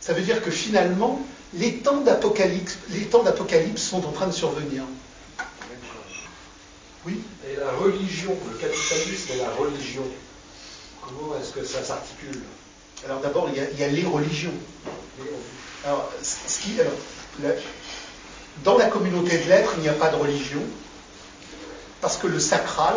ça 0.00 0.12
veut 0.12 0.22
dire 0.22 0.42
que 0.42 0.50
finalement, 0.50 1.18
les 1.54 1.78
temps 1.78 2.00
d'apocalypse, 2.02 2.76
les 2.90 3.06
temps 3.06 3.22
d'apocalypse 3.22 3.82
sont 3.82 4.04
en 4.04 4.12
train 4.12 4.26
de 4.26 4.32
survenir. 4.32 4.82
Oui. 7.06 7.20
Et 7.50 7.56
la 7.56 7.70
religion, 7.72 8.36
le 8.50 8.58
capitalisme 8.58 9.32
et 9.34 9.36
la 9.38 9.50
religion, 9.50 10.04
comment 11.00 11.34
est-ce 11.38 11.52
que 11.52 11.64
ça 11.64 11.82
s'articule? 11.82 12.42
Alors 13.06 13.20
d'abord, 13.20 13.48
il, 13.54 13.78
y, 13.78 13.84
a 13.84 13.88
les 13.88 14.04
religions. 14.04 14.52
Alors, 15.84 16.10
Dans 18.64 18.78
la 18.78 18.86
communauté 18.86 19.38
de 19.38 19.48
l'être, 19.48 19.74
il 19.76 19.82
n'y 19.82 19.88
a 19.88 19.92
pas 19.92 20.08
de 20.08 20.16
religion, 20.16 20.62
parce 22.00 22.16
que 22.16 22.26
le 22.26 22.40
sacral 22.40 22.94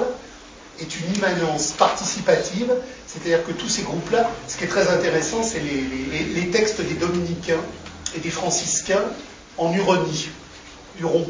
est 0.80 1.00
une 1.00 1.16
immanence 1.16 1.72
participative, 1.72 2.74
c'est-à-dire 3.06 3.44
que 3.46 3.52
tous 3.52 3.68
ces 3.68 3.82
groupes-là, 3.82 4.30
ce 4.48 4.58
qui 4.58 4.64
est 4.64 4.68
très 4.68 4.88
intéressant, 4.90 5.44
c'est 5.44 5.60
les, 5.60 6.50
textes 6.52 6.82
des 6.82 6.94
dominicains 6.94 7.62
et 8.16 8.20
des 8.20 8.30
franciscains 8.30 9.04
en 9.58 9.74
Huronie, 9.74 10.30
Huron. 11.02 11.28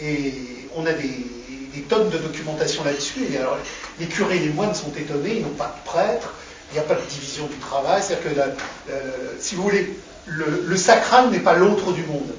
Et 0.00 0.68
on 0.74 0.84
a 0.84 0.92
des, 0.92 1.26
tonnes 1.88 2.10
de 2.10 2.18
documentation 2.18 2.84
là-dessus. 2.84 3.20
Et 3.32 3.38
alors, 3.38 3.56
les 3.98 4.06
curés 4.06 4.36
et 4.36 4.40
les 4.40 4.48
moines 4.50 4.74
sont 4.74 4.92
étonnés, 4.94 5.36
ils 5.36 5.42
n'ont 5.42 5.50
pas 5.50 5.74
de 5.78 5.88
prêtre, 5.88 6.34
il 6.72 6.74
n'y 6.74 6.80
a 6.80 6.88
pas 6.88 6.94
de 6.94 7.06
division 7.06 7.46
du 7.46 7.56
travail. 7.56 8.02
C'est-à-dire 8.02 8.44
que, 8.44 8.92
si 9.38 9.54
vous 9.54 9.62
voulez, 9.62 9.96
le 10.26 10.76
sacral 10.76 11.30
n'est 11.30 11.40
pas 11.40 11.54
l'autre 11.54 11.92
du 11.92 12.02
monde 12.04 12.32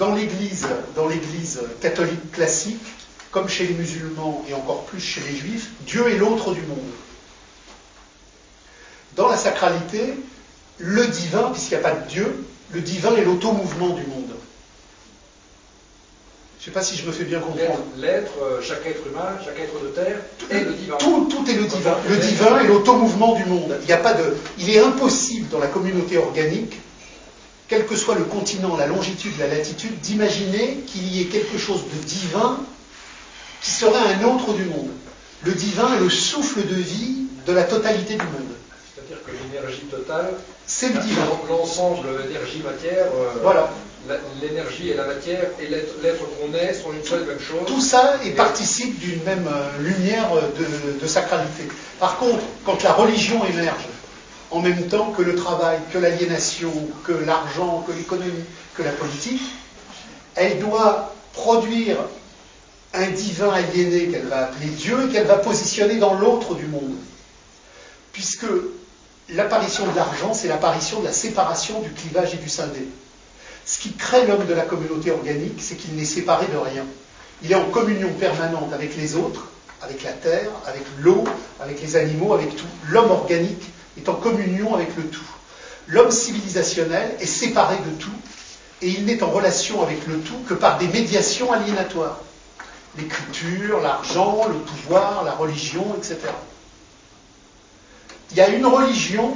dans 0.00 0.14
l'Église, 0.14 0.66
dans 0.96 1.06
l'Église 1.08 1.60
catholique 1.82 2.32
classique, 2.32 2.80
comme 3.30 3.48
chez 3.48 3.66
les 3.66 3.74
musulmans 3.74 4.42
et 4.48 4.54
encore 4.54 4.86
plus 4.86 4.98
chez 4.98 5.20
les 5.20 5.36
juifs, 5.36 5.70
Dieu 5.82 6.10
est 6.10 6.16
l'autre 6.16 6.52
du 6.54 6.62
monde. 6.62 6.78
Dans 9.14 9.28
la 9.28 9.36
sacralité, 9.36 10.14
le 10.78 11.06
divin, 11.06 11.50
puisqu'il 11.50 11.74
n'y 11.74 11.84
a 11.84 11.88
pas 11.90 11.94
de 11.94 12.08
Dieu, 12.08 12.44
le 12.72 12.80
divin 12.80 13.14
est 13.16 13.24
l'automouvement 13.24 13.90
du 13.90 14.06
monde. 14.06 14.29
Je 16.60 16.66
ne 16.68 16.74
sais 16.74 16.78
pas 16.78 16.82
si 16.82 16.94
je 16.94 17.06
me 17.06 17.12
fais 17.12 17.24
bien 17.24 17.40
comprendre. 17.40 17.82
L'être, 17.96 18.32
euh, 18.42 18.60
chaque 18.60 18.86
être 18.86 19.06
humain, 19.06 19.38
chaque 19.42 19.58
être 19.58 19.82
de 19.82 19.88
terre 19.88 20.18
est 20.50 20.60
le 20.62 20.74
divin. 20.74 20.96
Tout, 20.98 21.26
tout 21.30 21.50
est 21.50 21.54
le 21.54 21.64
divin. 21.64 21.96
Le 22.06 22.16
divin 22.18 22.60
est 22.60 22.66
l'automouvement 22.66 23.34
du 23.34 23.46
monde. 23.46 23.78
Il, 23.80 23.86
n'y 23.86 23.94
a 23.94 23.96
pas 23.96 24.12
de, 24.12 24.36
il 24.58 24.68
est 24.68 24.78
impossible 24.78 25.48
dans 25.48 25.58
la 25.58 25.68
communauté 25.68 26.18
organique 26.18 26.78
quel 27.66 27.86
que 27.86 27.96
soit 27.96 28.16
le 28.16 28.24
continent, 28.24 28.76
la 28.76 28.88
longitude, 28.88 29.32
la 29.38 29.46
latitude, 29.46 29.98
d'imaginer 30.00 30.80
qu'il 30.86 31.08
y 31.08 31.22
ait 31.22 31.26
quelque 31.26 31.56
chose 31.56 31.84
de 31.84 32.04
divin 32.04 32.58
qui 33.62 33.70
serait 33.70 34.14
un 34.14 34.24
autre 34.24 34.52
du 34.52 34.64
monde. 34.64 34.90
Le 35.44 35.52
divin 35.52 35.94
est 35.94 36.00
le 36.00 36.10
souffle 36.10 36.66
de 36.66 36.74
vie 36.74 37.26
de 37.46 37.52
la 37.52 37.62
totalité 37.62 38.14
du 38.16 38.24
monde. 38.24 38.52
C'est-à-dire 38.92 39.24
que 39.24 39.30
l'énergie 39.30 39.86
totale, 39.90 40.34
c'est 40.66 40.92
le 40.92 41.00
divin. 41.00 41.26
L'ensemble 41.48 42.06
énergie-matière, 42.28 43.06
euh, 43.06 43.38
voilà. 43.40 43.70
L'énergie 44.40 44.90
et 44.90 44.94
la 44.94 45.06
matière 45.06 45.44
et 45.60 45.66
l'être 45.66 46.24
qu'on 46.38 46.54
est 46.54 46.74
sont 46.74 46.92
une 46.92 47.04
seule 47.04 47.24
même 47.24 47.40
chose. 47.40 47.60
Tout 47.66 47.80
ça 47.80 48.16
est 48.24 48.30
participe 48.30 48.98
d'une 48.98 49.22
même 49.24 49.46
euh, 49.46 49.82
lumière 49.82 50.30
de 51.00 51.06
sacralité. 51.06 51.64
Par 51.98 52.16
contre, 52.18 52.42
quand 52.64 52.82
la 52.82 52.92
religion 52.92 53.44
émerge, 53.44 53.86
en 54.50 54.60
même 54.60 54.88
temps 54.88 55.12
que 55.12 55.22
le 55.22 55.34
travail, 55.34 55.78
que 55.92 55.98
l'aliénation, 55.98 56.72
que 57.04 57.12
l'argent, 57.12 57.84
que 57.86 57.92
l'économie, 57.92 58.44
que 58.74 58.82
la 58.82 58.90
politique, 58.90 59.42
elle 60.34 60.58
doit 60.58 61.14
produire 61.32 61.96
un 62.92 63.06
divin 63.10 63.50
aliéné 63.50 64.08
qu'elle 64.08 64.26
va 64.26 64.44
appeler 64.44 64.66
Dieu 64.70 65.08
et 65.08 65.12
qu'elle 65.12 65.26
va 65.26 65.36
positionner 65.36 65.96
dans 65.96 66.14
l'autre 66.14 66.54
du 66.54 66.66
monde. 66.66 66.96
Puisque 68.12 68.46
l'apparition 69.28 69.86
de 69.86 69.94
l'argent, 69.94 70.34
c'est 70.34 70.48
l'apparition 70.48 71.00
de 71.00 71.04
la 71.04 71.12
séparation 71.12 71.80
du 71.80 71.90
clivage 71.90 72.34
et 72.34 72.38
du 72.38 72.48
scindé. 72.48 72.88
Ce 73.70 73.78
qui 73.78 73.92
crée 73.92 74.26
l'homme 74.26 74.46
de 74.46 74.52
la 74.52 74.64
communauté 74.64 75.12
organique, 75.12 75.60
c'est 75.62 75.76
qu'il 75.76 75.94
n'est 75.94 76.04
séparé 76.04 76.46
de 76.52 76.56
rien. 76.56 76.84
Il 77.44 77.52
est 77.52 77.54
en 77.54 77.70
communion 77.70 78.12
permanente 78.14 78.72
avec 78.72 78.96
les 78.96 79.14
autres, 79.14 79.46
avec 79.80 80.02
la 80.02 80.10
terre, 80.10 80.50
avec 80.66 80.82
l'eau, 80.98 81.22
avec 81.60 81.80
les 81.80 81.94
animaux, 81.94 82.34
avec 82.34 82.56
tout. 82.56 82.66
L'homme 82.88 83.12
organique 83.12 83.62
est 83.96 84.08
en 84.08 84.14
communion 84.14 84.74
avec 84.74 84.88
le 84.96 85.04
tout. 85.04 85.22
L'homme 85.86 86.10
civilisationnel 86.10 87.14
est 87.20 87.26
séparé 87.26 87.76
de 87.76 87.92
tout 87.96 88.10
et 88.82 88.88
il 88.88 89.04
n'est 89.04 89.22
en 89.22 89.30
relation 89.30 89.80
avec 89.84 90.04
le 90.08 90.18
tout 90.18 90.40
que 90.48 90.54
par 90.54 90.78
des 90.78 90.88
médiations 90.88 91.52
aliénatoires. 91.52 92.18
L'écriture, 92.98 93.78
l'argent, 93.82 94.48
le 94.48 94.54
pouvoir, 94.54 95.22
la 95.22 95.32
religion, 95.34 95.94
etc. 95.96 96.18
Il 98.32 98.36
y 98.36 98.40
a 98.40 98.48
une 98.48 98.66
religion 98.66 99.32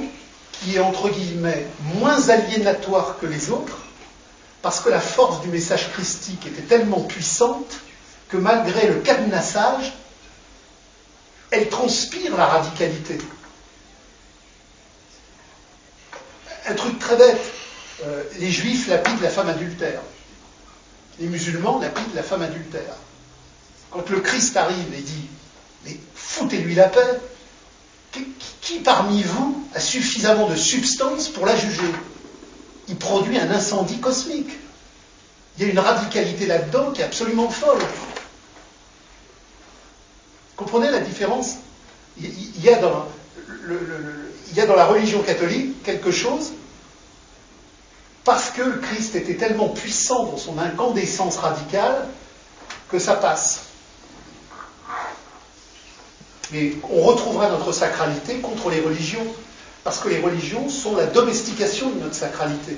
qui 0.51 0.75
est 0.75 0.79
entre 0.79 1.07
guillemets 1.07 1.65
moins 1.95 2.27
aliénatoire 2.27 3.17
que 3.21 3.27
les 3.27 3.49
autres, 3.49 3.77
parce 4.65 4.79
que 4.79 4.89
la 4.89 4.99
force 4.99 5.43
du 5.43 5.49
message 5.49 5.91
christique 5.91 6.47
était 6.47 6.63
tellement 6.63 7.01
puissante 7.01 7.71
que 8.29 8.37
malgré 8.37 8.87
le 8.87 8.95
cadenassage, 8.95 9.93
elle 11.51 11.69
transpire 11.69 12.35
la 12.35 12.47
radicalité. 12.47 13.19
un 16.65 16.73
truc 16.73 16.97
très 16.97 17.15
bête. 17.15 17.53
Euh, 18.05 18.23
les 18.39 18.49
juifs 18.49 18.87
lapident 18.87 19.21
la 19.21 19.29
femme 19.29 19.49
adultère. 19.49 20.01
Les 21.19 21.27
musulmans 21.27 21.77
lapident 21.77 22.15
la 22.15 22.23
femme 22.23 22.41
adultère. 22.41 22.95
Quand 23.91 24.09
le 24.09 24.19
Christ 24.19 24.57
arrive 24.57 24.91
et 24.97 25.01
dit 25.01 25.27
Mais 25.85 25.95
foutez-lui 26.15 26.73
la 26.73 26.89
paix, 26.89 27.19
qui, 28.61 28.79
parmi 28.79 29.21
vous 29.21 29.63
a 29.75 29.79
suffisamment 29.79 30.49
de 30.49 30.55
substance 30.55 31.29
pour 31.29 31.45
la 31.45 31.55
juger? 31.55 31.91
Il 32.87 32.97
produit 32.97 33.37
un 33.37 33.49
incendie 33.51 33.99
cosmique. 33.99 34.51
Il 35.57 35.65
y 35.65 35.67
a 35.67 35.71
une 35.71 35.79
radicalité 35.79 36.45
là-dedans 36.45 36.91
qui 36.91 37.01
est 37.01 37.05
absolument 37.05 37.49
folle. 37.49 37.81
Comprenez 40.55 40.91
la 40.91 40.99
différence? 40.99 41.55
Il 42.17 42.63
y, 42.63 42.69
a 42.69 42.77
dans, 42.77 43.05
la 44.75 44.85
religion 44.85 45.21
catholique 45.21 45.83
quelque 45.83 46.11
chose, 46.11 46.53
parce 48.23 48.51
que 48.51 48.61
le 48.61 48.77
Christ 48.77 49.15
était 49.15 49.35
tellement 49.35 49.69
puissant 49.69 50.23
dans 50.25 50.37
son 50.37 50.57
incandescence 50.57 51.37
radicale, 51.37 52.07
que 52.89 52.99
ça 52.99 53.15
passe. 53.15 53.63
Mais 56.51 56.73
on 56.89 57.01
retrouvera 57.01 57.49
notre 57.49 57.73
sacralité 57.73 58.35
contre 58.35 58.69
les 58.69 58.79
religions, 58.79 59.25
parce 59.85 59.99
que 59.99 60.09
les 60.09 60.19
religions 60.19 60.67
sont 60.67 60.95
la 60.95 61.05
domestication 61.05 61.91
de 61.91 61.99
notre 61.99 62.15
sacralité. 62.15 62.75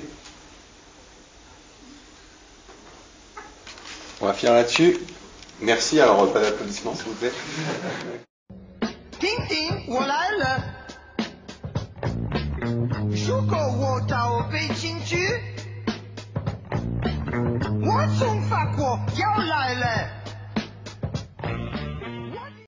On 4.20 4.26
va 4.26 4.34
finir 4.34 4.52
là-dessus. 4.52 4.98
Merci, 5.62 6.00
alors 6.00 6.30
pas 6.30 6.42
d'applaudissements 6.42 6.94
s'il 6.94 7.06
vous 7.06 7.14
plaît. 7.14 7.32